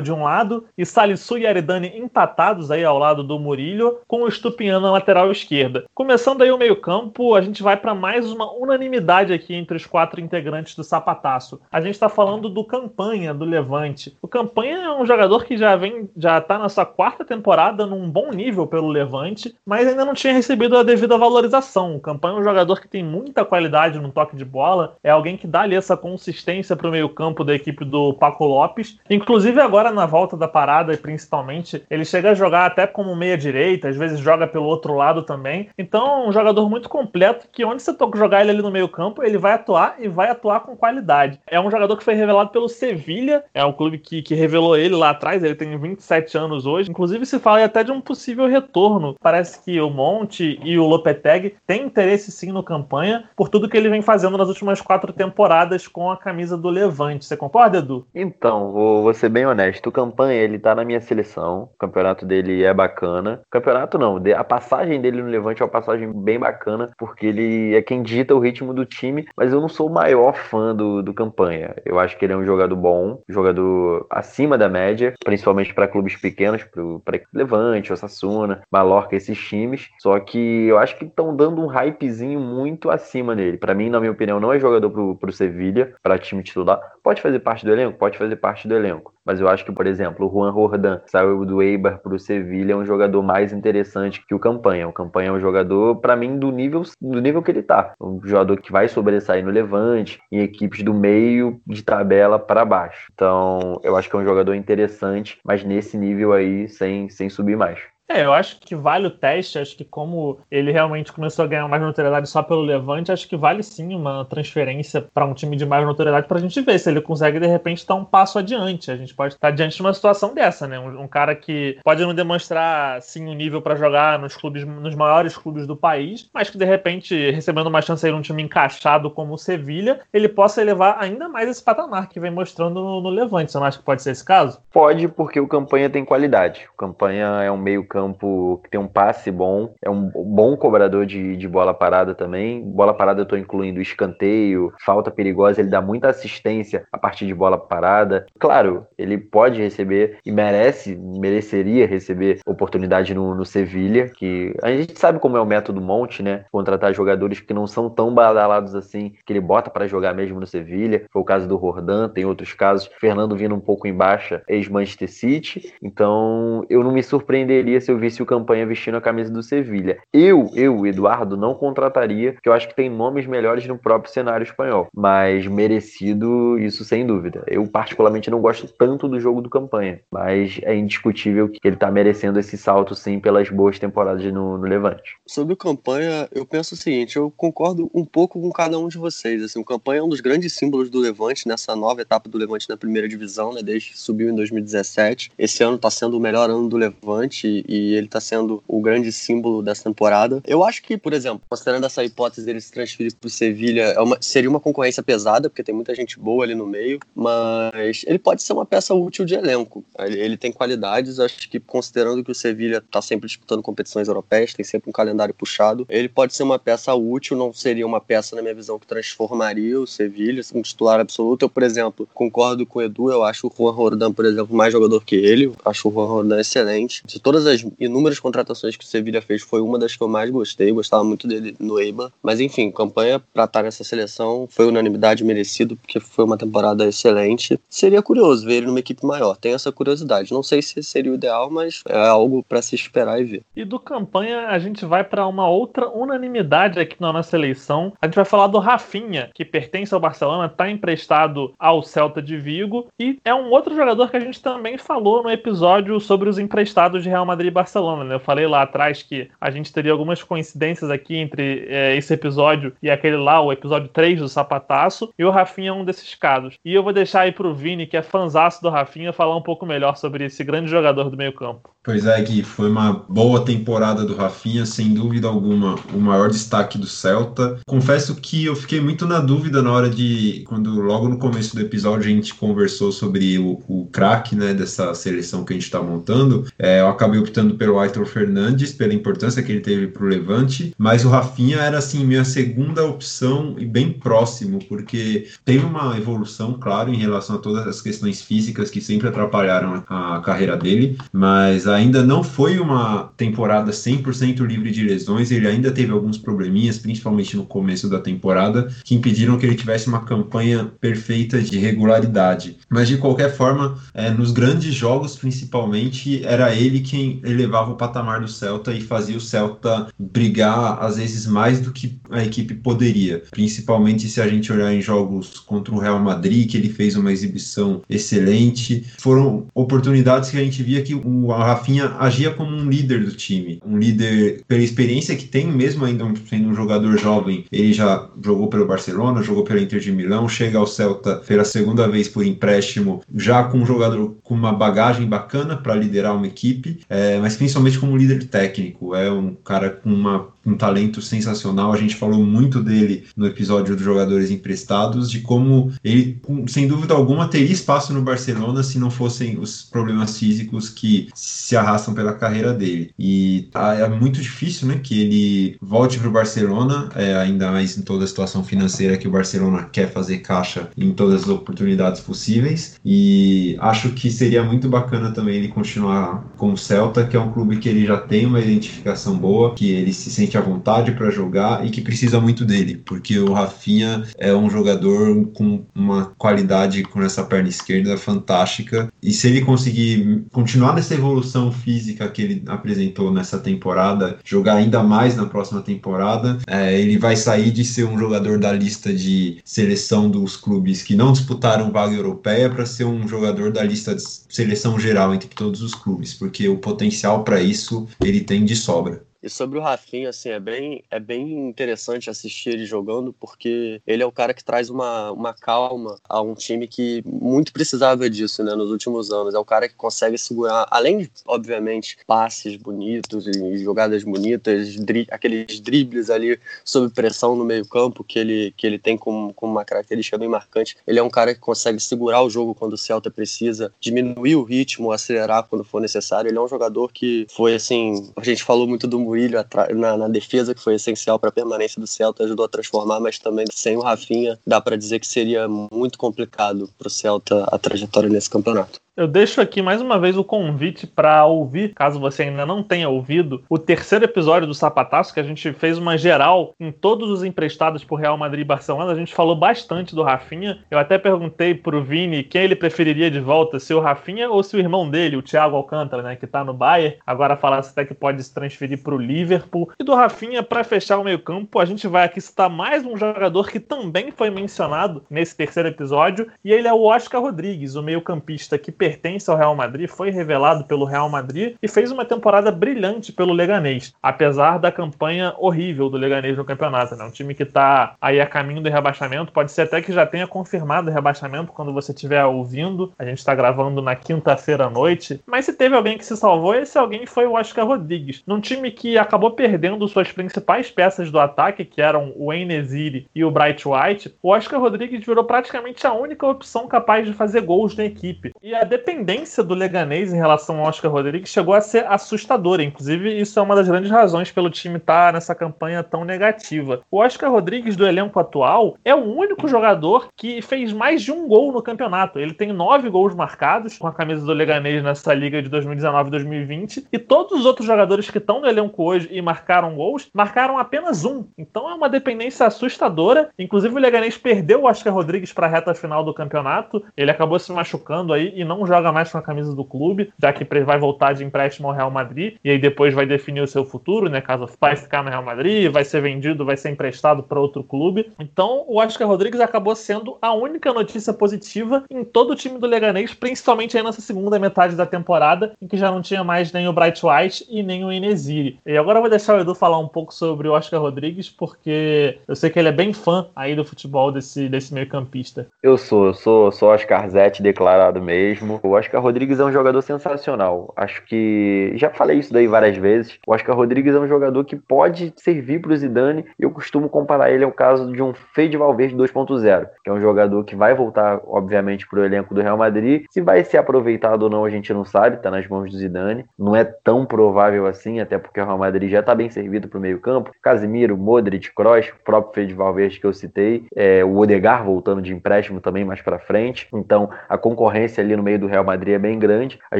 De 0.02 0.12
um 0.12 0.24
lado 0.24 0.66
e 0.78 0.86
Salisu 0.86 1.38
e 1.38 1.48
Aridane 1.48 1.98
empatados 1.98 2.70
aí 2.70 2.84
ao 2.84 2.98
lado 2.98 3.24
do 3.24 3.40
Murilho, 3.40 4.00
com 4.08 4.24
o 4.24 4.28
Estupinha 4.28 4.80
na 4.80 4.92
lateral 4.92 5.32
esquerda. 5.32 5.86
Começando 5.94 6.42
aí 6.42 6.52
o 6.52 6.58
meio-campo, 6.58 7.34
a 7.36 7.42
gente 7.42 7.64
vai 7.64 7.78
para 7.78 7.96
mais 7.96 8.32
uma 8.32 8.52
unanimidade 8.52 9.34
aqui 9.34 9.54
entre 9.54 9.78
os 9.78 9.86
quatro 9.86 10.22
integrantes 10.22 10.76
do 10.76 10.84
sapataço. 10.84 11.60
A 11.72 11.82
gente 11.82 11.94
está 11.94 12.10
falando 12.10 12.50
do 12.50 12.64
Campanha, 12.64 13.34
do 13.34 13.46
Levante. 13.46 14.16
O 14.22 14.28
Campanha 14.28 14.78
é 14.78 14.92
um 14.92 15.06
jogador 15.06 15.46
que 15.46 15.58
já 15.58 15.76
vem, 15.76 16.10
já 16.18 16.38
está 16.38 16.58
na 16.58 16.70
sua 16.70 16.86
quarta 16.86 17.24
temporada 17.24 17.86
num 17.86 18.10
bom 18.10 18.32
nível 18.32 18.68
pelo 18.68 18.88
Levante, 18.88 19.56
mas 19.66 19.88
ainda 19.88 20.06
não 20.06 20.14
tinha 20.14 20.34
recebido 20.34 20.78
a 20.78 20.84
devida 20.84 21.18
valorização. 21.18 21.96
O 21.96 22.00
Campanha 22.00 22.36
é 22.36 22.40
um 22.40 22.44
jogador 22.44 22.80
que 22.80 22.88
tem 22.88 23.04
muita 23.04 23.46
qualidade 23.46 24.00
no 24.00 24.12
toque 24.12 24.36
de 24.36 24.46
bola, 24.46 24.96
é 25.04 25.10
alguém 25.10 25.38
que 25.38 25.48
dá 25.48 25.62
ali 25.62 25.76
essa 25.76 25.98
consistência 25.98 26.76
para 26.76 26.88
o 26.88 26.92
meio-campo 26.92 27.44
da 27.44 27.54
equipe 27.54 27.86
do 27.86 28.14
Paco 28.14 28.46
Lopes. 28.46 29.00
Inclusive 29.10 29.60
agora 29.60 29.85
na 29.92 30.06
volta 30.06 30.38
da 30.38 30.48
parada, 30.48 30.96
principalmente, 30.98 31.84
ele 31.90 32.06
chega 32.06 32.32
a 32.32 32.34
jogar 32.34 32.66
até 32.66 32.88
como 32.88 33.16
meia-direita, 33.16 33.90
às 33.90 33.98
vezes 33.98 34.20
joga 34.20 34.48
pelo 34.48 34.66
outro 34.66 34.96
lado 34.96 35.24
também. 35.24 35.70
Então, 35.78 36.28
um 36.28 36.32
jogador 36.32 36.70
muito 36.70 36.90
completo 36.90 37.48
que 37.52 37.66
onde 37.66 37.82
você 37.82 37.94
toca 37.94 38.18
jogar 38.18 38.42
ele 38.42 38.52
ali 38.52 38.62
no 38.62 38.72
meio-campo, 38.72 39.24
ele 39.24 39.38
vai 39.38 39.54
atuar 39.54 39.96
e 40.00 40.08
vai 40.08 40.30
atuar 40.30 40.62
com 40.62 40.76
qualidade. 40.76 41.40
É 41.48 41.60
um 41.60 41.72
jogador 41.72 41.98
que 41.98 42.04
foi 42.04 42.14
revelado 42.14 42.50
pelo 42.50 42.70
Sevilha, 42.70 43.44
é 43.54 43.64
o 43.64 43.74
clube 43.74 43.98
que, 43.98 44.22
que 44.22 44.36
revelou 44.36 44.78
ele 44.78 44.96
lá 44.96 45.10
atrás, 45.10 45.44
ele 45.44 45.56
tem 45.56 45.78
27 45.78 46.38
anos 46.38 46.66
hoje. 46.66 46.90
Inclusive, 46.90 47.26
se 47.26 47.40
fala 47.40 47.64
até 47.64 47.84
de 47.84 47.92
um 47.92 48.02
possível 48.02 48.48
retorno. 48.48 49.16
Parece 49.22 49.64
que 49.64 49.80
o 49.80 49.90
Monte 49.90 50.60
e 50.64 50.78
o 50.78 50.86
Lopeteg 50.86 51.56
têm 51.66 51.84
interesse 51.84 52.32
sim 52.32 52.52
no 52.52 52.64
campanha, 52.64 53.30
por 53.36 53.50
tudo 53.50 53.70
que 53.70 53.78
ele 53.78 53.90
vem 53.90 54.02
fazendo 54.02 54.38
nas 54.38 54.48
últimas 54.48 54.82
quatro 54.82 55.12
temporadas 55.12 55.88
com 55.88 56.12
a 56.12 56.18
camisa 56.18 56.58
do 56.58 56.70
Levante. 56.70 57.26
Você 57.26 57.36
concorda, 57.36 57.80
Edu? 57.80 58.06
Então, 58.14 58.72
vou 58.72 59.14
ser 59.14 59.30
bem 59.30 59.46
honesto. 59.46 59.75
O 59.84 59.92
campanha, 59.92 60.42
ele 60.42 60.60
tá 60.60 60.76
na 60.76 60.86
minha 60.86 61.02
seleção. 61.02 61.70
O 61.74 61.78
campeonato 61.78 62.26
dele 62.26 62.64
é 62.64 62.74
bacana. 62.74 63.42
Campeonato 63.50 63.98
não, 63.98 64.22
a 64.36 64.44
passagem 64.44 65.02
dele 65.02 65.22
no 65.22 65.30
Levante 65.30 65.62
é 65.62 65.66
uma 65.66 65.72
passagem 65.72 66.12
bem 66.12 66.40
bacana, 66.40 66.92
porque 66.98 67.26
ele 67.28 67.76
é 67.76 67.82
quem 67.82 68.04
dita 68.04 68.36
o 68.36 68.40
ritmo 68.40 68.74
do 68.74 68.86
time, 68.86 69.28
mas 69.36 69.52
eu 69.52 69.62
não 69.62 69.70
sou 69.70 69.88
o 69.88 69.94
maior 69.94 70.36
fã 70.36 70.76
do, 70.76 71.02
do 71.02 71.14
campanha. 71.14 71.76
Eu 71.86 72.00
acho 72.00 72.18
que 72.18 72.26
ele 72.26 72.34
é 72.34 72.38
um 72.38 72.46
jogador 72.46 72.76
bom, 72.76 73.22
jogador 73.28 74.06
acima 74.10 74.58
da 74.58 74.70
média, 74.70 75.14
principalmente 75.24 75.74
para 75.74 75.88
clubes 75.88 76.16
pequenos, 76.16 76.64
para 77.04 77.22
Levante, 77.34 77.94
Osasuna, 77.94 78.62
Mallorca, 78.72 79.16
esses 79.16 79.38
times. 79.38 79.90
Só 80.00 80.20
que 80.20 80.68
eu 80.68 80.78
acho 80.78 80.98
que 80.98 81.06
estão 81.06 81.36
dando 81.36 81.62
um 81.62 81.68
hypezinho 81.68 82.40
muito 82.40 82.90
acima 82.90 83.36
dele. 83.36 83.58
Para 83.58 83.74
mim, 83.74 83.90
na 83.90 84.00
minha 84.00 84.12
opinião, 84.12 84.40
não 84.40 84.54
é 84.54 84.60
jogador 84.60 84.90
pro, 84.90 85.16
pro 85.16 85.32
Sevilha, 85.32 85.94
para 86.02 86.18
time 86.18 86.44
titular. 86.44 86.80
Pode 87.04 87.22
fazer 87.22 87.40
parte 87.40 87.66
do 87.66 87.72
elenco? 87.72 87.98
Pode 87.98 88.18
fazer 88.18 88.36
parte 88.36 88.68
do 88.68 88.76
elenco. 88.76 89.15
Mas 89.26 89.40
eu 89.40 89.48
acho 89.48 89.66
que, 89.66 89.72
por 89.72 89.88
exemplo, 89.88 90.28
o 90.28 90.32
Juan 90.32 90.52
Rodan 90.52 91.02
saiu 91.08 91.44
do 91.46 91.62
Eibar 91.62 92.00
para 92.00 92.14
o 92.14 92.20
Sevilha, 92.20 92.74
é 92.74 92.76
um 92.76 92.86
jogador 92.86 93.24
mais 93.24 93.52
interessante 93.52 94.24
que 94.26 94.36
o 94.36 94.40
Campanha. 94.40 94.88
O 94.88 94.94
Campanha 94.94 95.30
é 95.30 95.32
um 95.32 95.40
jogador, 95.40 95.96
para 95.96 96.16
mim, 96.16 96.38
do 96.38 96.52
nível, 96.52 96.84
do 97.02 97.20
nível 97.20 97.42
que 97.42 97.52
ele 97.52 97.64
tá. 97.64 97.94
Um 98.00 98.20
jogador 98.24 98.62
que 98.62 98.72
vai 98.72 98.88
sobressair 98.88 99.44
no 99.44 99.52
Levante, 99.52 100.20
em 100.32 100.40
equipes 100.40 100.84
do 100.84 100.94
meio 100.94 101.60
de 101.66 101.84
tabela 101.84 102.38
para 102.38 102.64
baixo. 102.64 103.08
Então, 103.14 103.80
eu 103.84 103.96
acho 103.96 104.10
que 104.10 104.16
é 104.16 104.20
um 104.20 104.26
jogador 104.26 104.54
interessante, 104.54 105.40
mas 105.44 105.64
nesse 105.64 105.98
nível 105.98 106.32
aí, 106.32 106.70
sem, 106.70 107.10
sem 107.10 107.30
subir 107.30 107.58
mais. 107.58 107.95
É, 108.08 108.24
eu 108.24 108.34
acho 108.34 108.60
que 108.60 108.76
vale 108.76 109.08
o 109.08 109.12
teste. 109.12 109.58
Acho 109.58 109.76
que 109.76 109.84
como 109.84 110.40
ele 110.50 110.72
realmente 110.72 111.12
começou 111.12 111.44
a 111.44 111.48
ganhar 111.48 111.68
mais 111.68 111.82
notoriedade 111.82 112.30
só 112.30 112.44
pelo 112.44 112.62
Levante, 112.62 113.12
acho 113.12 113.28
que 113.28 113.36
vale 113.36 113.64
sim 113.64 113.96
uma 113.96 114.24
transferência 114.26 115.02
para 115.14 115.26
um 115.26 115.34
time 115.34 115.56
de 115.58 115.66
mais 115.66 115.86
notoriedade 115.86 116.28
para 116.28 116.38
a 116.38 116.42
gente 116.42 116.62
ver 116.62 116.80
se 116.80 116.90
ele 116.90 117.02
consegue 117.02 117.40
de 117.40 117.48
repente 117.48 117.86
dar 117.86 117.96
um 117.96 118.06
passo 118.06 118.38
adiante. 118.38 118.92
A 118.92 118.96
gente 118.96 119.14
pode 119.14 119.34
estar 119.34 119.52
diante 119.52 119.76
de 119.76 119.82
uma 119.82 119.94
situação 119.94 120.34
dessa, 120.34 120.68
né? 120.68 120.80
Um, 120.80 121.02
um 121.02 121.08
cara 121.08 121.36
que 121.36 121.80
pode 121.84 122.04
não 122.04 122.14
demonstrar 122.14 123.02
sim 123.02 123.28
um 123.28 123.34
nível 123.34 123.62
para 123.62 123.76
jogar 123.76 124.20
nos 124.20 124.36
clubes, 124.36 124.64
nos 124.64 124.94
maiores 124.94 125.36
clubes 125.36 125.66
do 125.66 125.76
país, 125.76 126.30
mas 126.34 126.50
que 126.50 126.58
de 126.58 126.66
repente 126.66 127.32
recebendo 127.32 127.68
uma 127.68 127.82
chance 127.82 128.06
aí 128.06 128.12
num 128.12 128.22
time 128.22 128.44
encaixado 128.44 129.10
como 129.10 129.34
o 129.34 129.38
Sevilha, 129.38 130.02
ele 130.14 130.30
possa 130.30 130.62
elevar 130.62 130.98
ainda 131.00 131.28
mais 131.28 131.50
esse 131.50 131.64
patamar 131.64 132.08
que 132.08 132.20
vem 132.20 132.32
mostrando 132.32 132.76
no, 132.76 133.02
no 133.02 133.10
Levante. 133.10 133.52
Você 133.52 133.58
não 133.58 133.66
acha 133.66 133.80
que 133.80 133.84
pode 133.84 134.04
ser 134.04 134.12
esse 134.12 134.24
caso? 134.24 134.62
Pode, 134.72 135.08
porque 135.08 135.40
o 135.40 135.48
campanha 135.48 135.90
tem 135.90 136.06
qualidade. 136.06 136.68
O 136.72 136.78
campanha 136.78 137.42
é 137.42 137.52
um 137.52 137.58
meio 137.58 137.84
campo 137.96 138.60
que 138.62 138.70
tem 138.70 138.80
um 138.80 138.90
passe 138.90 139.32
bom, 139.32 139.74
é 139.82 139.90
um 139.90 140.12
bom 140.14 140.58
cobrador 140.58 141.06
de, 141.06 141.38
de 141.38 141.48
bola 141.48 141.74
parada 141.74 142.14
também. 142.14 142.62
Bola 142.62 142.94
parada 142.94 143.22
eu 143.22 143.24
estou 143.24 143.38
incluindo 143.38 143.80
escanteio, 143.80 144.74
falta 144.86 145.10
perigosa, 145.10 145.62
ele 145.62 145.70
dá 145.70 145.82
muita 145.82 146.10
assistência 146.10 146.86
a 146.92 146.98
partir 146.98 147.26
de 147.26 147.34
bola 147.34 147.58
parada. 147.58 148.26
Claro, 148.38 148.86
ele 148.98 149.18
pode 149.18 149.62
receber 149.62 150.18
e 150.26 150.32
merece, 150.32 150.98
mereceria 150.98 151.88
receber 151.88 152.40
oportunidade 152.46 153.14
no, 153.14 153.34
no 153.34 153.46
Sevilha, 153.46 154.10
que 154.10 154.54
a 154.62 154.72
gente 154.72 155.00
sabe 155.00 155.20
como 155.20 155.38
é 155.38 155.42
o 155.42 155.46
método 155.46 155.80
Monte, 155.80 156.22
né? 156.22 156.44
Contratar 156.52 156.94
jogadores 156.94 157.40
que 157.40 157.54
não 157.54 157.66
são 157.66 157.90
tão 157.90 158.14
badalados 158.14 158.76
assim, 158.76 159.14
que 159.26 159.32
ele 159.32 159.40
bota 159.40 159.70
para 159.70 159.88
jogar 159.88 160.14
mesmo 160.14 160.38
no 160.38 160.46
Sevilha. 160.46 161.06
Foi 161.14 161.22
o 161.22 161.26
caso 161.26 161.48
do 161.48 161.56
Rordan, 161.56 162.10
tem 162.10 162.26
outros 162.26 162.52
casos. 162.54 162.90
Fernando 163.00 163.38
vindo 163.38 163.56
um 163.56 163.60
pouco 163.62 163.88
em 163.88 163.94
baixa, 163.94 164.44
ex-Manchester 164.50 165.10
City. 165.10 165.74
Então, 165.82 166.66
eu 166.70 166.84
não 166.84 166.92
me 166.92 167.02
surpreenderia 167.02 167.80
se 167.86 167.92
eu 167.92 167.98
visse 167.98 168.22
o 168.22 168.26
Campanha 168.26 168.66
vestindo 168.66 168.98
a 168.98 169.02
camisa 169.02 169.32
do 169.32 169.44
Sevilha. 169.44 170.00
Eu, 170.12 170.50
eu, 170.56 170.86
Eduardo, 170.86 171.38
não 171.38 171.54
contrataria, 171.54 172.34
porque 172.34 172.50
eu 172.50 172.54
acho 172.54 172.68
que 172.68 172.76
tem 172.76 172.90
nomes 172.90 173.28
melhores 173.28 173.68
no 173.68 173.78
próprio 173.78 174.12
cenário 174.12 174.44
espanhol. 174.44 174.88
Mas 174.94 175.46
merecido, 175.48 176.58
isso 176.60 176.84
sem 176.84 177.06
dúvida. 177.06 177.44
Eu, 177.48 177.66
particularmente, 177.68 178.32
não 178.32 178.42
gosto 178.42 178.68
tanto 178.68 179.08
do 179.08 179.20
jogo 179.20 179.42
do 179.42 179.50
Campanha, 179.50 180.00
mas 180.12 180.60
é 180.64 180.76
indiscutível 180.76 181.50
que 181.50 181.60
ele 181.64 181.76
tá 181.76 181.92
merecendo 181.92 182.40
esse 182.40 182.58
salto, 182.58 182.96
sim, 182.96 183.20
pelas 183.20 183.50
boas 183.50 183.78
temporadas 183.78 184.24
no, 184.34 184.58
no 184.58 184.68
Levante. 184.68 185.18
Sobre 185.28 185.54
o 185.54 185.58
Campanha, 185.58 186.28
eu 186.34 186.46
penso 186.46 186.74
o 186.74 186.78
seguinte, 186.78 187.18
eu 187.18 187.32
concordo 187.36 187.90
um 187.94 188.06
pouco 188.06 188.42
com 188.42 188.52
cada 188.52 188.80
um 188.80 188.88
de 188.88 188.98
vocês. 188.98 189.44
Assim, 189.44 189.60
o 189.60 189.66
Campanha 189.66 190.00
é 190.00 190.04
um 190.04 190.10
dos 190.10 190.22
grandes 190.22 190.54
símbolos 190.54 190.90
do 190.90 191.00
Levante 191.00 191.48
nessa 191.48 191.76
nova 191.76 192.02
etapa 192.02 192.28
do 192.28 192.38
Levante 192.38 192.68
na 192.68 192.78
primeira 192.78 193.08
divisão, 193.08 193.54
né, 193.54 193.62
desde 193.62 193.92
que 193.92 194.00
subiu 194.00 194.30
em 194.30 194.36
2017. 194.36 195.32
Esse 195.38 195.64
ano 195.64 195.76
está 195.76 195.90
sendo 195.90 196.18
o 196.18 196.20
melhor 196.20 196.50
ano 196.50 196.68
do 196.68 196.78
Levante 196.78 197.64
e 197.68 197.75
ele 197.76 198.08
está 198.08 198.20
sendo 198.20 198.64
o 198.68 198.82
grande 198.82 199.12
símbolo 199.12 199.62
dessa 199.62 199.84
temporada. 199.84 200.42
Eu 200.46 200.64
acho 200.64 200.82
que, 200.84 200.98
por 200.98 201.14
exemplo, 201.14 201.42
considerando 201.50 201.86
essa 201.86 202.04
hipótese 202.04 202.46
dele 202.46 202.62
se 202.62 202.72
transferir 202.72 203.14
para 203.16 203.28
o 203.28 203.30
Sevilha, 203.30 203.84
é 203.84 204.00
uma, 204.00 204.18
seria 204.22 204.50
uma 204.50 204.60
concorrência 204.60 205.04
pesada, 205.04 205.50
porque 205.50 205.64
tem 205.64 205.76
muita 205.76 205.94
gente 205.94 206.20
boa 206.20 206.44
ali 206.44 206.56
no 206.56 206.66
meio, 206.66 207.00
mas 207.14 208.04
ele 208.08 208.20
pode 208.20 208.44
ser 208.44 208.54
uma 208.54 208.66
peça 208.66 208.94
útil 208.94 209.26
de 209.26 209.36
elenco. 209.36 209.84
Ele, 210.00 210.20
ele 210.20 210.38
tem 210.38 210.52
qualidades, 210.52 211.20
acho 211.20 211.50
que 211.50 211.60
considerando 211.60 212.24
que 212.24 212.32
o 212.32 212.36
Sevilha 212.36 212.78
está 212.78 213.02
sempre 213.02 213.28
disputando 213.28 213.62
competições 213.62 214.08
europeias, 214.08 214.54
tem 214.54 214.66
sempre 214.66 214.90
um 214.90 214.94
calendário 214.94 215.34
puxado, 215.34 215.86
ele 215.90 216.10
pode 216.10 216.36
ser 216.36 216.44
uma 216.44 216.60
peça 216.60 216.94
útil, 216.94 217.38
não 217.38 217.54
seria 217.54 217.86
uma 217.86 218.02
peça, 218.02 218.36
na 218.36 218.42
minha 218.42 218.54
visão, 218.54 218.80
que 218.80 218.88
transformaria 218.88 219.80
o 219.80 219.88
Sevilha, 219.88 220.42
um 220.54 220.62
titular 220.62 221.00
absoluto. 221.00 221.44
Eu, 221.44 221.50
por 221.50 221.64
exemplo, 221.64 222.08
concordo 222.14 222.66
com 222.66 222.80
o 222.80 222.82
Edu, 222.82 223.12
eu 223.12 223.24
acho 223.24 223.48
o 223.48 223.54
Juan 223.56 223.72
Rodan, 223.72 224.12
por 224.12 224.26
exemplo, 224.26 224.56
mais 224.56 224.72
jogador 224.72 225.04
que 225.04 225.16
ele, 225.16 225.52
acho 225.64 225.90
o 225.90 225.92
Juan 225.92 226.06
Rodan 226.06 226.40
excelente. 226.40 227.02
De 227.06 227.20
todas 227.20 227.46
as 227.48 227.64
inúmeras 227.80 228.20
contratações 228.20 228.76
que 228.76 228.84
o 228.84 228.88
Sevilha 228.88 229.22
fez, 229.22 229.42
foi 229.42 229.62
uma 229.62 229.80
das 229.80 229.96
que 229.96 230.04
eu 230.04 230.08
mais 230.08 230.30
gostei, 230.30 230.72
gostava 230.72 231.04
muito 231.04 231.28
dele 231.28 231.56
no 231.60 231.80
Eibar. 231.80 232.12
Mas 232.22 232.40
enfim, 232.40 232.72
campanha 232.72 233.22
para 233.34 233.46
estar 233.46 233.64
nessa 233.64 233.84
seleção 233.84 234.48
foi 234.50 234.68
unanimidade 234.68 235.24
merecido, 235.24 235.76
porque 235.76 236.00
foi 236.00 236.26
uma 236.26 236.38
temporada 236.38 236.86
excelente. 236.86 237.60
Seria 237.70 238.02
curioso 238.02 238.46
ver 238.46 238.56
ele 238.56 238.68
numa 238.68 238.80
equipe 238.80 239.06
maior, 239.06 239.38
tenho 239.38 239.56
essa 239.56 239.72
curiosidade. 239.72 240.34
Não 240.34 240.44
sei 240.44 240.62
se 240.62 240.82
seria 240.84 241.12
o 241.12 241.16
ideal, 241.16 241.50
mas 241.50 241.82
é 241.88 242.08
algo 242.08 242.44
para 242.48 242.62
se 242.62 242.76
esperar 242.76 243.20
e 243.22 243.24
ver. 243.24 243.44
E 243.56 243.64
do 243.64 243.80
campanha, 243.80 244.48
a 244.48 244.60
gente 244.60 244.86
vai 244.86 245.04
para 245.04 245.28
uma 245.28 245.48
outra 245.48 245.90
unanimidade 245.90 246.80
aqui 246.80 246.96
na 247.00 247.12
nossa 247.12 247.36
eleição. 247.36 247.94
A 248.02 248.06
gente 248.06 248.16
vai 248.16 248.26
falar 248.26 248.48
do 248.48 248.60
Rafinha, 248.60 249.30
que 249.34 249.46
pertence 249.46 249.94
ao 249.94 250.00
Barcelona, 250.00 250.46
está 250.46 250.70
emprestado 250.70 251.54
ao 251.60 251.82
Celta 251.84 252.22
de 252.22 252.38
Vigo 252.38 252.88
e 253.00 253.20
é 253.24 253.34
um 253.34 253.50
outro 253.50 253.76
jogador 253.76 254.10
que 254.10 254.18
a 254.18 254.20
gente 254.20 254.42
também 254.42 254.78
falou 254.78 255.24
no 255.24 255.30
episódio 255.30 256.00
sobre 256.00 256.30
os 256.30 256.38
emprestados 256.38 257.04
de 257.04 257.10
Real 257.10 257.26
Madrid 257.26 257.52
Barcelona. 257.56 258.04
Né? 258.04 258.16
Eu 258.16 258.20
falei 258.20 258.46
lá 258.46 258.62
atrás 258.62 259.02
que 259.02 259.30
a 259.42 259.50
gente 259.50 259.74
teria 259.74 259.92
algumas 259.92 260.22
coincidências 260.22 260.92
aqui 260.92 261.16
entre 261.16 261.66
é, 261.68 261.96
esse 261.96 262.14
episódio 262.14 262.74
e 262.84 262.90
aquele 262.90 263.18
lá, 263.18 263.42
o 263.42 263.52
episódio 263.52 263.90
3 263.90 264.20
do 264.20 264.30
Sapataço, 264.30 265.12
e 265.18 265.26
o 265.26 265.32
Rafinha 265.32 265.70
é 265.70 265.74
um 265.74 265.86
desses 265.86 266.14
casos. 266.14 266.56
E 266.64 266.74
eu 266.74 266.84
vou 266.84 266.94
deixar 266.94 267.22
aí 267.22 267.32
pro 267.32 267.56
Vini, 267.56 267.88
que 267.88 267.98
é 267.98 268.02
fanzaço 268.02 268.62
do 268.62 268.70
Rafinha, 268.70 269.14
falar 269.14 269.36
um 269.36 269.42
pouco 269.42 269.66
melhor 269.66 269.98
sobre 269.98 270.26
esse 270.26 270.44
grande 270.44 270.70
jogador 270.70 271.10
do 271.10 271.18
meio 271.18 271.34
campo. 271.34 271.74
Pois 271.84 272.08
é, 272.08 272.20
Gui, 272.22 272.42
foi 272.42 272.68
uma 272.70 273.06
boa 273.08 273.46
temporada 273.46 274.04
do 274.04 274.16
Rafinha, 274.16 274.66
sem 274.66 274.92
dúvida 274.92 275.28
alguma, 275.28 275.76
o 275.94 276.00
maior 276.00 276.30
destaque 276.30 276.80
do 276.80 276.88
Celta. 276.88 277.60
Confesso 277.68 278.16
que 278.16 278.46
eu 278.46 278.56
fiquei 278.56 278.82
muito 278.82 279.06
na 279.06 279.20
dúvida 279.20 279.62
na 279.62 279.72
hora 279.72 279.88
de, 279.88 280.44
quando 280.48 280.82
logo 280.82 281.08
no 281.08 281.20
começo 281.20 281.56
do 281.56 281.62
episódio 281.62 282.10
a 282.10 282.12
gente 282.12 282.34
conversou 282.34 282.92
sobre 282.92 283.38
o, 283.38 283.62
o 283.68 283.88
craque, 283.92 284.36
né, 284.36 284.54
dessa 284.54 284.96
seleção 284.96 285.46
que 285.46 285.54
a 285.54 285.56
gente 285.56 285.66
está 285.66 285.80
montando. 285.80 286.48
É, 286.58 286.82
eu 286.82 286.88
acabei 286.88 287.20
optando 287.20 287.45
pelo 287.54 287.80
Aitor 287.80 288.06
Fernandes, 288.06 288.74
pela 288.74 288.94
importância 288.94 289.44
que 289.44 289.52
ele 289.52 289.62
teve 289.62 289.88
para 289.88 290.04
o 290.04 290.08
Levante, 290.08 290.74
mas 290.78 291.06
o 291.06 291.10
Rafinha 291.10 291.58
era, 291.58 291.78
assim, 291.78 292.04
minha 292.04 292.26
segunda 292.26 292.84
opção 292.84 293.56
e 293.60 293.66
bem 293.66 293.94
próximo, 293.94 294.60
porque 294.68 295.28
teve 295.46 295.64
uma 295.64 295.96
evolução, 295.98 296.54
claro, 296.60 296.92
em 296.92 296.98
relação 296.98 297.36
a 297.36 297.40
todas 297.40 297.68
as 297.68 297.82
questões 297.82 298.22
físicas 298.22 298.70
que 298.70 298.82
sempre 298.82 299.08
atrapalharam 299.08 299.84
a 299.88 300.22
carreira 300.26 300.58
dele, 300.58 300.98
mas 301.12 301.68
ainda 301.68 302.04
não 302.04 302.24
foi 302.24 302.60
uma 302.60 303.12
temporada 303.18 303.72
100% 303.72 304.46
livre 304.46 304.72
de 304.72 304.84
lesões, 304.84 305.32
ele 305.32 305.48
ainda 305.48 305.72
teve 305.72 305.92
alguns 305.92 306.18
probleminhas, 306.18 306.78
principalmente 306.78 307.38
no 307.38 307.46
começo 307.46 307.90
da 307.90 308.00
temporada, 308.00 308.70
que 308.84 308.96
impediram 308.96 309.38
que 309.38 309.46
ele 309.46 309.56
tivesse 309.56 309.88
uma 309.88 310.06
campanha 310.06 310.72
perfeita 310.80 311.42
de 311.42 311.58
regularidade. 311.58 312.58
Mas 312.70 312.88
de 312.88 312.98
qualquer 312.98 313.36
forma, 313.36 313.78
é, 313.94 314.10
nos 314.10 314.32
grandes 314.32 314.74
jogos, 314.74 315.16
principalmente, 315.16 316.26
era 316.26 316.54
ele 316.54 316.80
quem 316.80 317.20
elevava 317.36 317.72
o 317.72 317.76
patamar 317.76 318.22
do 318.22 318.28
Celta 318.28 318.74
e 318.74 318.82
fazia 318.82 319.18
o 319.18 319.22
Celta 319.22 319.88
brigar 320.00 320.84
às 320.84 320.98
vezes 320.98 321.26
mais 321.26 321.60
do 321.60 321.72
que 321.72 322.00
a 322.10 322.24
equipe 322.24 322.56
poderia, 322.56 323.24
principalmente 323.32 324.08
se 324.08 324.22
a 324.22 324.28
gente 324.28 324.52
olhar 324.52 324.74
em 324.74 324.82
jogos 324.82 325.40
contra 325.40 325.74
o 325.74 325.78
Real 325.78 326.00
Madrid, 326.00 326.50
que 326.50 326.58
ele 326.58 326.70
fez 326.70 326.96
uma 326.96 327.12
exibição 327.12 327.82
excelente. 327.90 328.86
Foram 328.98 329.46
oportunidades 329.54 330.30
que 330.30 330.38
a 330.38 330.44
gente 330.44 330.64
via 330.64 330.82
que 330.82 330.96
o 330.96 331.28
Rafinha 331.28 331.96
agia 332.00 332.32
como 332.32 332.56
um 332.56 332.70
líder 332.70 333.04
do 333.04 333.12
time, 333.12 333.60
um 333.66 333.78
líder 333.78 334.44
pela 334.48 334.62
experiência 334.62 335.16
que 335.16 335.26
tem, 335.26 335.48
mesmo 335.48 335.86
ainda 335.86 336.06
sendo 336.30 336.50
um 336.50 336.56
jogador 336.56 336.98
jovem. 336.98 337.46
Ele 337.52 337.74
já 337.74 338.08
jogou 338.24 338.48
pelo 338.48 338.66
Barcelona, 338.66 339.22
jogou 339.22 339.44
pela 339.44 339.62
Inter 339.62 339.80
de 339.80 339.92
Milão, 339.92 340.28
chega 340.30 340.58
ao 340.58 340.68
Celta 340.68 341.18
pela 341.18 341.44
segunda 341.44 341.88
vez 341.88 342.08
por 342.08 342.26
empréstimo, 342.26 343.02
já 343.14 343.44
com 343.44 343.60
um 343.60 343.66
jogador 343.66 344.16
com 344.24 344.34
uma 344.34 344.54
bagagem 344.54 345.08
bacana 345.08 345.58
para 345.58 345.76
liderar 345.76 346.16
uma 346.16 346.28
equipe, 346.28 346.80
é, 346.90 347.15
mas 347.20 347.36
principalmente 347.36 347.80
como 347.80 347.98
líder 347.98 348.26
técnico. 348.28 348.96
É 348.96 349.12
um 349.12 349.34
cara 349.36 349.70
com 349.70 349.90
uma 349.90 350.35
um 350.46 350.56
talento 350.56 351.02
sensacional. 351.02 351.74
A 351.74 351.78
gente 351.78 351.96
falou 351.96 352.24
muito 352.24 352.62
dele 352.62 353.06
no 353.16 353.26
episódio 353.26 353.76
dos 353.76 353.84
jogadores 353.84 354.30
emprestados, 354.30 355.10
de 355.10 355.22
como 355.22 355.72
ele, 355.84 356.22
sem 356.48 356.68
dúvida 356.68 356.94
alguma, 356.94 357.28
teria 357.28 357.52
espaço 357.52 357.94
no 357.94 358.02
Barcelona 358.02 358.62
se 358.64 358.78
não 358.78 358.92
fossem 358.92 359.38
os 359.40 359.64
problemas 359.64 360.18
físicos 360.18 360.70
que 360.70 361.10
se 361.16 361.56
arrastam 361.56 361.94
pela 361.94 362.14
carreira 362.14 362.54
dele. 362.54 362.92
E 362.98 363.48
tá, 363.52 363.76
é 363.76 363.88
muito 363.90 364.22
difícil 364.22 364.68
né, 364.68 364.80
que 364.82 365.02
ele 365.02 365.58
volte 365.62 366.00
para 366.00 366.08
o 366.08 366.12
Barcelona, 366.12 366.90
é, 366.96 367.16
ainda 367.16 367.52
mais 367.52 367.78
em 367.78 367.82
toda 367.82 368.04
a 368.04 368.08
situação 368.08 368.44
financeira 368.44 368.98
que 368.98 369.08
o 369.08 369.12
Barcelona 369.12 369.64
quer 369.72 369.92
fazer 369.92 370.20
caixa 370.20 370.70
em 370.78 370.92
todas 370.92 371.24
as 371.24 371.30
oportunidades 371.30 372.02
possíveis. 372.02 372.80
E 372.86 373.56
acho 373.60 373.90
que 373.90 374.12
seria 374.12 374.44
muito 374.44 374.70
bacana 374.70 375.12
também 375.12 375.36
ele 375.36 375.48
continuar 375.48 376.24
com 376.38 376.54
o 376.54 376.58
Celta, 376.58 377.06
que 377.06 377.16
é 377.16 377.20
um 377.20 377.32
clube 377.32 377.58
que 377.58 377.70
ele 377.70 377.86
já 377.86 377.98
tem 377.98 378.26
uma 378.26 378.40
identificação 378.40 379.18
boa, 379.18 379.54
que 379.54 379.70
ele 379.70 379.94
se 379.94 380.12
sente 380.36 380.38
à 380.38 380.42
vontade 380.42 380.92
para 380.92 381.10
jogar 381.10 381.66
e 381.66 381.70
que 381.70 381.82
precisa 381.82 382.20
muito 382.20 382.46
dele, 382.46 382.82
porque 382.86 383.18
o 383.18 383.32
Rafinha 383.32 384.04
é 384.18 384.34
um 384.34 384.50
jogador 384.50 385.26
com 385.34 385.66
uma 385.74 386.14
qualidade 386.18 386.84
com 386.84 387.02
essa 387.02 387.24
perna 387.24 387.50
esquerda 387.50 387.98
fantástica. 387.98 388.92
E 389.02 389.14
se 389.14 389.28
ele 389.28 389.42
conseguir 389.42 390.26
continuar 390.32 390.76
nessa 390.76 390.94
evolução 390.94 391.52
física 391.52 392.08
que 392.10 392.22
ele 392.22 392.44
apresentou 392.48 393.12
nessa 393.12 393.40
temporada, 393.40 394.18
jogar 394.24 394.56
ainda 394.56 394.84
mais 394.84 395.16
na 395.16 395.26
próxima 395.26 395.62
temporada, 395.62 396.40
é, 396.48 396.80
ele 396.80 396.98
vai 396.98 397.16
sair 397.16 397.52
de 397.52 397.64
ser 397.64 397.86
um 397.86 397.98
jogador 397.98 398.38
da 398.38 398.52
lista 398.52 398.94
de 398.94 399.38
seleção 399.44 400.10
dos 400.10 400.36
clubes 400.36 400.82
que 400.82 400.96
não 400.96 401.12
disputaram 401.12 401.72
vaga 401.72 401.96
europeia 401.96 402.50
para 402.50 402.66
ser 402.66 402.86
um 402.86 403.08
jogador 403.08 403.52
da 403.52 403.64
lista 403.64 403.96
de 403.96 404.04
seleção 404.30 404.80
geral 404.80 405.14
entre 405.14 405.30
todos 405.30 405.62
os 405.62 405.74
clubes, 405.74 406.14
porque 406.14 406.48
o 406.48 406.58
potencial 406.58 407.24
para 407.24 407.42
isso 407.42 407.88
ele 408.02 408.22
tem 408.22 408.44
de 408.44 408.56
sobra. 408.56 409.05
E 409.26 409.30
sobre 409.30 409.58
o 409.58 409.62
Rafinha, 409.62 410.10
assim, 410.10 410.30
é 410.30 410.40
bem, 410.40 410.84
é 410.92 411.00
bem 411.00 411.50
interessante 411.50 412.12
assistir 412.12 412.52
ele 412.52 412.66
jogando, 412.66 413.12
porque 413.12 413.82
ele 413.88 414.04
é 414.04 414.06
o 414.06 414.12
cara 414.12 414.36
que 414.36 414.44
traz 414.44 414.70
uma, 414.70 415.12
uma 415.12 415.34
calma 415.34 415.98
a 416.08 416.22
um 416.22 416.36
time 416.36 416.68
que 416.68 417.02
muito 417.04 417.52
precisava 417.52 418.08
disso, 418.08 418.44
né, 418.44 418.54
nos 418.54 418.70
últimos 418.70 419.12
anos. 419.12 419.34
É 419.34 419.40
o 419.40 419.44
cara 419.44 419.68
que 419.68 419.74
consegue 419.74 420.16
segurar, 420.16 420.68
além 420.70 421.00
de, 421.00 421.12
obviamente, 421.26 421.98
passes 422.06 422.56
bonitos 422.56 423.26
e 423.26 423.58
jogadas 423.64 424.04
bonitas, 424.04 424.76
dri 424.76 425.08
aqueles 425.10 425.60
dribles 425.60 426.12
ali 426.12 426.40
sob 426.64 426.94
pressão 426.94 427.36
no 427.36 427.44
meio-campo 427.44 428.04
que 428.04 428.20
ele, 428.20 428.54
que 428.56 428.68
ele 428.68 428.78
tem 428.78 428.96
como, 428.96 429.34
como 429.34 429.54
uma 429.54 429.66
característica 429.66 430.20
bem 430.20 430.30
marcante. 430.30 430.78
Ele 430.86 431.00
é 431.00 431.04
um 431.04 431.10
cara 431.10 431.34
que 431.34 431.40
consegue 431.40 431.80
segurar 431.80 432.22
o 432.22 432.30
jogo 432.30 432.54
quando 432.54 432.74
o 432.74 432.78
Celta 432.78 433.10
precisa, 433.10 433.74
diminuir 433.80 434.36
o 434.36 434.44
ritmo, 434.44 434.92
acelerar 434.92 435.48
quando 435.50 435.64
for 435.64 435.82
necessário. 435.82 436.30
Ele 436.30 436.38
é 436.38 436.42
um 436.42 436.48
jogador 436.48 436.92
que 436.94 437.26
foi, 437.32 437.56
assim, 437.56 438.14
a 438.16 438.24
gente 438.24 438.44
falou 438.44 438.68
muito 438.68 438.86
do 438.86 439.15
Murilo 439.16 439.46
na, 439.74 439.98
na 439.98 440.08
defesa, 440.10 440.54
que 440.54 440.62
foi 440.62 440.76
essencial 440.76 441.18
para 441.18 441.30
a 441.30 441.32
permanência 441.32 441.80
do 441.80 441.88
Celta, 441.88 442.24
ajudou 442.24 442.46
a 442.46 442.50
transformar, 442.50 443.00
mas 443.00 443.18
também 443.18 443.46
sem 443.52 443.78
o 443.78 443.82
Rafinha, 443.82 444.38
dá 444.46 444.60
para 444.60 444.76
dizer 444.76 445.00
que 445.00 445.08
seria 445.08 445.48
muito 445.48 445.98
complicado 445.98 446.70
para 446.78 446.88
o 446.88 446.92
Celta 446.92 447.46
a 447.46 447.58
trajetória 447.58 448.10
nesse 448.10 448.30
campeonato. 448.30 448.85
Eu 448.98 449.10
deixo 449.10 449.42
aqui 449.42 449.62
mais 449.62 449.82
uma 449.82 450.00
vez 450.00 450.16
o 450.16 450.24
convite 450.24 450.88
para 450.88 451.26
ouvir, 451.26 451.74
caso 451.74 452.00
você 452.00 452.24
ainda 452.24 452.46
não 452.46 452.64
tenha 452.64 452.88
ouvido, 452.88 453.44
o 453.50 453.60
terceiro 453.60 454.06
episódio 454.06 454.48
do 454.48 454.54
Sapataço, 454.54 455.14
que 455.14 455.20
a 455.20 455.24
gente 455.24 455.52
fez 455.52 455.78
uma 455.78 455.98
geral 455.98 456.54
em 456.58 456.72
todos 456.72 457.10
os 457.10 457.22
emprestados 457.22 457.84
por 457.84 458.00
Real 458.00 458.18
Madrid 458.18 458.44
e 458.44 458.48
Barcelona. 458.48 458.94
A 458.94 458.96
gente 458.96 459.14
falou 459.14 459.36
bastante 459.36 459.94
do 459.94 460.02
Rafinha. 460.02 460.64
Eu 460.72 460.80
até 460.80 460.98
perguntei 460.98 461.54
pro 461.54 461.84
Vini 461.84 462.24
quem 462.24 462.44
ele 462.44 462.56
preferiria 462.56 463.12
de 463.12 463.20
volta, 463.20 463.60
se 463.60 463.74
o 463.74 463.82
Rafinha 463.82 464.30
ou 464.30 464.42
se 464.42 464.56
o 464.56 464.60
irmão 464.60 464.90
dele, 464.90 465.18
o 465.18 465.22
Thiago 465.22 465.58
Alcântara, 465.58 466.02
né, 466.02 466.16
que 466.16 466.26
tá 466.26 466.46
no 466.46 466.54
Bayern. 466.54 466.96
Agora 467.06 467.36
falasse 467.36 467.72
até 467.72 467.84
que 467.84 467.94
pode 467.94 468.24
se 468.24 468.34
transferir 468.34 468.82
pro 468.82 468.98
Liverpool. 468.98 469.70
E 469.78 469.84
do 469.84 469.94
Rafinha, 469.94 470.42
para 470.42 470.64
fechar 470.64 471.00
o 471.00 471.04
meio-campo, 471.04 471.60
a 471.60 471.66
gente 471.66 471.86
vai 471.86 472.06
aqui 472.06 472.22
citar 472.22 472.50
mais 472.50 472.86
um 472.86 472.96
jogador 472.96 473.50
que 473.50 473.60
também 473.60 474.10
foi 474.10 474.30
mencionado 474.30 475.04
nesse 475.10 475.36
terceiro 475.36 475.68
episódio, 475.68 476.32
e 476.46 476.54
ele 476.54 476.70
é 476.70 476.74
o 476.74 476.84
Oscar 476.84 477.22
Rodrigues, 477.22 477.76
o 477.76 477.84
meio-campista 477.84 478.58
que 478.58 478.72
pertence 478.86 479.32
ao 479.32 479.36
Real 479.36 479.56
Madrid, 479.56 479.90
foi 479.90 480.12
revelado 480.12 480.64
pelo 480.66 480.86
Real 480.86 481.10
Madrid 481.10 481.56
e 481.60 481.68
fez 481.68 481.92
uma 481.92 482.06
temporada 482.06 482.52
brilhante 482.52 483.12
pelo 483.12 483.34
Leganês, 483.34 483.96
apesar 484.02 484.60
da 484.60 484.72
campanha 484.72 485.34
horrível 485.40 485.90
do 485.90 485.98
Leganês 485.98 486.38
no 486.38 486.46
campeonato. 486.46 486.96
Né? 486.96 487.04
Um 487.04 487.10
time 487.10 487.34
que 487.34 487.42
está 487.42 487.96
aí 488.00 488.22
a 488.22 488.28
caminho 488.28 488.62
do 488.62 488.70
rebaixamento, 488.70 489.32
pode 489.32 489.52
ser 489.52 489.64
até 489.64 489.82
que 489.82 489.92
já 489.92 490.06
tenha 490.06 490.28
confirmado 490.28 490.92
o 490.92 490.94
rebaixamento 490.94 491.52
quando 491.52 491.74
você 491.74 491.94
estiver 491.94 492.24
ouvindo. 492.26 492.94
A 493.00 493.04
gente 493.04 493.18
está 493.18 493.34
gravando 493.34 493.82
na 493.82 493.96
quinta-feira 493.96 494.66
à 494.66 494.70
noite. 494.70 495.20
Mas 495.26 495.46
se 495.46 495.54
teve 495.54 495.76
alguém 495.76 495.98
que 495.98 496.06
se 496.06 496.16
salvou, 496.16 496.54
esse 496.54 496.78
alguém 496.78 497.08
foi 497.08 497.26
o 497.26 497.34
Oscar 497.34 497.66
Rodrigues. 497.66 498.22
Num 498.28 498.40
time 498.40 498.70
que 498.70 499.00
acabou 499.00 499.32
perdendo 499.32 499.88
suas 499.88 500.12
principais 500.12 500.70
peças 500.70 501.10
do 501.10 501.20
ataque, 501.20 501.66
que 501.66 501.82
eram 501.82 502.14
o 502.16 502.32
Enesiri 502.32 503.08
e 503.16 503.26
o 503.26 503.32
Bright 503.32 503.68
White, 503.68 504.16
o 504.22 504.30
Oscar 504.30 504.60
Rodrigues 504.60 505.04
virou 505.04 505.24
praticamente 505.24 505.88
a 505.88 505.94
única 505.94 506.28
opção 506.28 506.68
capaz 506.68 507.08
de 507.08 507.14
fazer 507.14 507.42
gols 507.42 507.76
na 507.76 507.86
equipe. 507.86 508.32
E 508.46 508.54
a 508.54 508.64
dependência 508.64 509.44
do 509.44 509.56
Leganês 509.56 510.14
em 510.14 510.18
relação 510.18 510.60
ao 510.60 510.68
Oscar 510.68 510.92
Rodrigues 510.92 511.32
chegou 511.32 511.56
a 511.56 511.62
ser 511.62 511.84
assustadora. 511.88 512.62
Inclusive, 512.62 513.20
isso 513.20 513.40
é 513.40 513.42
uma 513.42 513.56
das 513.56 513.68
grandes 513.68 513.90
razões 513.90 514.32
pelo 514.32 514.52
time 514.52 514.78
estar 514.78 515.08
tá 515.08 515.12
nessa 515.14 515.34
campanha 515.34 515.82
tão 515.82 516.06
negativa. 516.06 516.84
O 516.92 517.00
Oscar 517.00 517.32
Rodrigues, 517.32 517.76
do 517.76 517.88
elenco 517.88 518.20
atual, 518.20 518.78
é 518.86 518.94
o 518.94 519.04
único 519.04 519.48
jogador 519.48 520.10
que 520.16 520.44
fez 520.44 520.72
mais 520.72 521.02
de 521.02 521.12
um 521.12 521.28
gol 521.28 521.52
no 521.52 521.60
campeonato. 521.60 522.20
Ele 522.20 522.36
tem 522.36 522.54
nove 522.54 522.88
gols 522.88 523.16
marcados 523.16 523.80
com 523.80 523.88
a 523.88 523.92
camisa 523.92 524.24
do 524.24 524.32
Leganês 524.32 524.84
nessa 524.84 525.12
liga 525.12 525.42
de 525.42 525.50
2019-2020. 525.50 526.86
E 526.94 527.00
todos 527.00 527.40
os 527.40 527.48
outros 527.48 527.66
jogadores 527.66 528.12
que 528.12 528.20
estão 528.20 528.42
no 528.42 528.48
elenco 528.48 528.84
hoje 528.84 529.10
e 529.10 529.24
marcaram 529.24 529.74
gols, 529.74 530.08
marcaram 530.14 530.60
apenas 530.60 531.04
um. 531.04 531.26
Então 531.36 531.68
é 531.68 531.74
uma 531.74 531.90
dependência 531.90 532.46
assustadora. 532.46 533.32
Inclusive, 533.40 533.74
o 533.74 533.80
Leganês 533.80 534.20
perdeu 534.20 534.62
o 534.62 534.66
Oscar 534.68 534.94
Rodrigues 534.94 535.34
para 535.34 535.48
a 535.48 535.50
reta 535.50 535.74
final 535.74 536.04
do 536.04 536.14
campeonato. 536.14 536.84
Ele 536.96 537.10
acabou 537.10 537.40
se 537.40 537.52
machucando 537.52 538.14
aí 538.14 538.35
e 538.36 538.44
não 538.44 538.66
joga 538.68 538.92
mais 538.92 539.12
com 539.12 539.18
a 539.18 539.22
camisa 539.22 539.56
do 539.56 539.64
clube, 539.64 540.12
já 540.22 540.32
que 540.32 540.46
vai 540.64 540.78
voltar 540.78 541.14
de 541.14 541.24
empréstimo 541.24 541.68
ao 541.68 541.74
Real 541.74 541.90
Madrid 541.90 542.36
e 542.44 542.50
aí 542.50 542.60
depois 542.60 542.94
vai 542.94 543.06
definir 543.06 543.42
o 543.42 543.48
seu 543.48 543.66
futuro, 543.66 544.10
né? 544.10 544.22
Caso 544.22 544.48
vai 544.60 544.76
ficar 544.76 545.04
no 545.04 545.10
Real 545.10 545.24
Madrid, 545.24 545.72
vai 545.72 545.84
ser 545.84 546.02
vendido, 546.02 546.46
vai 546.46 546.58
ser 546.58 546.70
emprestado 546.70 547.24
para 547.24 547.40
outro 547.40 547.64
clube. 547.64 548.12
Então, 548.20 548.66
o 548.68 548.78
Oscar 548.80 549.08
Rodrigues 549.08 549.40
acabou 549.40 549.76
sendo 549.76 550.18
a 550.22 550.34
única 550.34 550.74
notícia 550.74 551.14
positiva 551.14 551.84
em 551.90 552.04
todo 552.04 552.32
o 552.32 552.36
time 552.36 552.60
do 552.60 552.68
Leganês, 552.68 553.14
principalmente 553.14 553.78
aí 553.78 553.84
nessa 553.84 554.02
segunda 554.02 554.38
metade 554.38 554.76
da 554.76 554.86
temporada, 554.86 555.54
em 555.62 555.68
que 555.68 555.78
já 555.78 555.92
não 555.92 556.02
tinha 556.02 556.24
mais 556.24 556.52
nem 556.52 556.68
o 556.68 556.74
Bright 556.74 557.02
White 557.06 557.46
e 557.50 557.64
nem 557.64 557.86
o 557.86 557.92
Inesiri. 557.92 558.60
E 558.66 558.78
agora 558.78 558.98
eu 558.98 559.02
vou 559.02 559.10
deixar 559.10 559.38
o 559.38 559.40
Edu 559.40 559.56
falar 559.56 559.80
um 559.80 559.88
pouco 559.88 560.14
sobre 560.14 560.48
o 560.48 560.54
Oscar 560.54 560.82
Rodrigues, 560.82 561.30
porque 561.30 562.20
eu 562.28 562.36
sei 562.36 562.50
que 562.50 562.60
ele 562.60 562.70
é 562.70 562.72
bem 562.72 562.94
fã 562.94 563.28
aí 563.36 563.56
do 563.56 563.64
futebol 563.64 564.12
desse, 564.12 564.50
desse 564.50 564.74
meio-campista. 564.74 565.48
Eu 565.64 565.78
sou, 565.78 566.08
eu 566.08 566.14
sou, 566.14 566.52
sou 566.52 566.70
Oscar 566.70 567.10
Zete 567.10 567.42
declarado 567.42 568.02
mesmo. 568.02 568.25
O 568.64 568.72
Oscar 568.72 569.02
Rodrigues 569.02 569.40
é 569.40 569.46
um 569.46 569.52
jogador 569.52 569.82
sensacional. 569.82 570.74
Acho 570.76 571.04
que 571.06 571.72
já 571.76 571.90
falei 571.90 572.20
isso 572.20 572.34
daí 572.34 572.48
várias 572.48 572.78
vezes. 572.78 573.20
O 573.28 573.34
Oscar 573.34 573.56
Rodrigues 573.56 573.96
é 573.96 574.00
um 574.00 574.08
jogador 574.08 574.44
que 574.44 574.56
pode 574.56 575.14
servir 575.18 575.60
para 575.60 575.74
o 575.74 575.78
Zidane. 575.78 576.26
Eu 576.40 576.52
costumo 576.52 576.90
comparar 576.90 577.32
ele 577.32 577.44
ao 577.44 577.52
caso 577.52 577.92
de 577.92 578.02
um 578.02 578.14
Fede 578.34 578.58
Valverde 578.58 578.96
2.0, 578.96 579.68
que 579.84 579.90
é 579.90 579.94
um 579.94 580.02
jogador 580.02 580.44
que 580.44 580.56
vai 580.56 580.74
voltar, 580.74 581.22
obviamente, 581.26 581.88
para 581.88 582.00
o 582.00 582.04
elenco 582.04 582.34
do 582.34 582.42
Real 582.42 582.58
Madrid. 582.58 583.06
Se 583.12 583.22
vai 583.22 583.44
ser 583.44 583.58
aproveitado 583.58 584.24
ou 584.24 584.30
não, 584.30 584.46
a 584.46 584.50
gente 584.50 584.74
não 584.74 584.86
sabe. 584.86 585.18
Está 585.18 585.30
nas 585.32 585.48
mãos 585.48 585.72
do 585.72 585.78
Zidane. 585.78 586.26
Não 586.38 586.56
é 586.56 586.64
tão 586.64 587.06
provável 587.06 587.66
assim, 587.68 588.00
até 588.00 588.18
porque 588.18 588.40
o 588.40 588.46
Real 588.46 588.58
Madrid 588.58 588.90
já 588.90 589.00
está 589.00 589.14
bem 589.14 589.30
servido 589.30 589.68
para 589.68 589.78
o 589.78 589.82
meio 589.82 590.00
campo. 590.00 590.32
Casemiro, 590.42 590.98
Modric, 590.98 591.54
Kroos, 591.54 591.90
o 591.90 592.04
próprio 592.04 592.34
Fede 592.34 592.54
Valverde 592.54 593.00
que 593.00 593.06
eu 593.06 593.14
citei, 593.14 593.66
é, 593.76 594.04
o 594.04 594.18
Odegar 594.18 594.64
voltando 594.64 595.02
de 595.02 595.14
empréstimo 595.14 595.60
também 595.60 595.86
mais 595.86 596.02
para 596.02 596.20
frente. 596.20 596.68
Então 596.74 597.10
a 597.28 597.38
concorrência 597.38 598.04
ali 598.04 598.15
no 598.16 598.24
meio 598.24 598.40
do 598.40 598.48
Real 598.48 598.64
Madrid 598.64 598.96
é 598.96 599.00
bem 599.00 599.18
grande. 599.18 599.60
A 599.72 599.80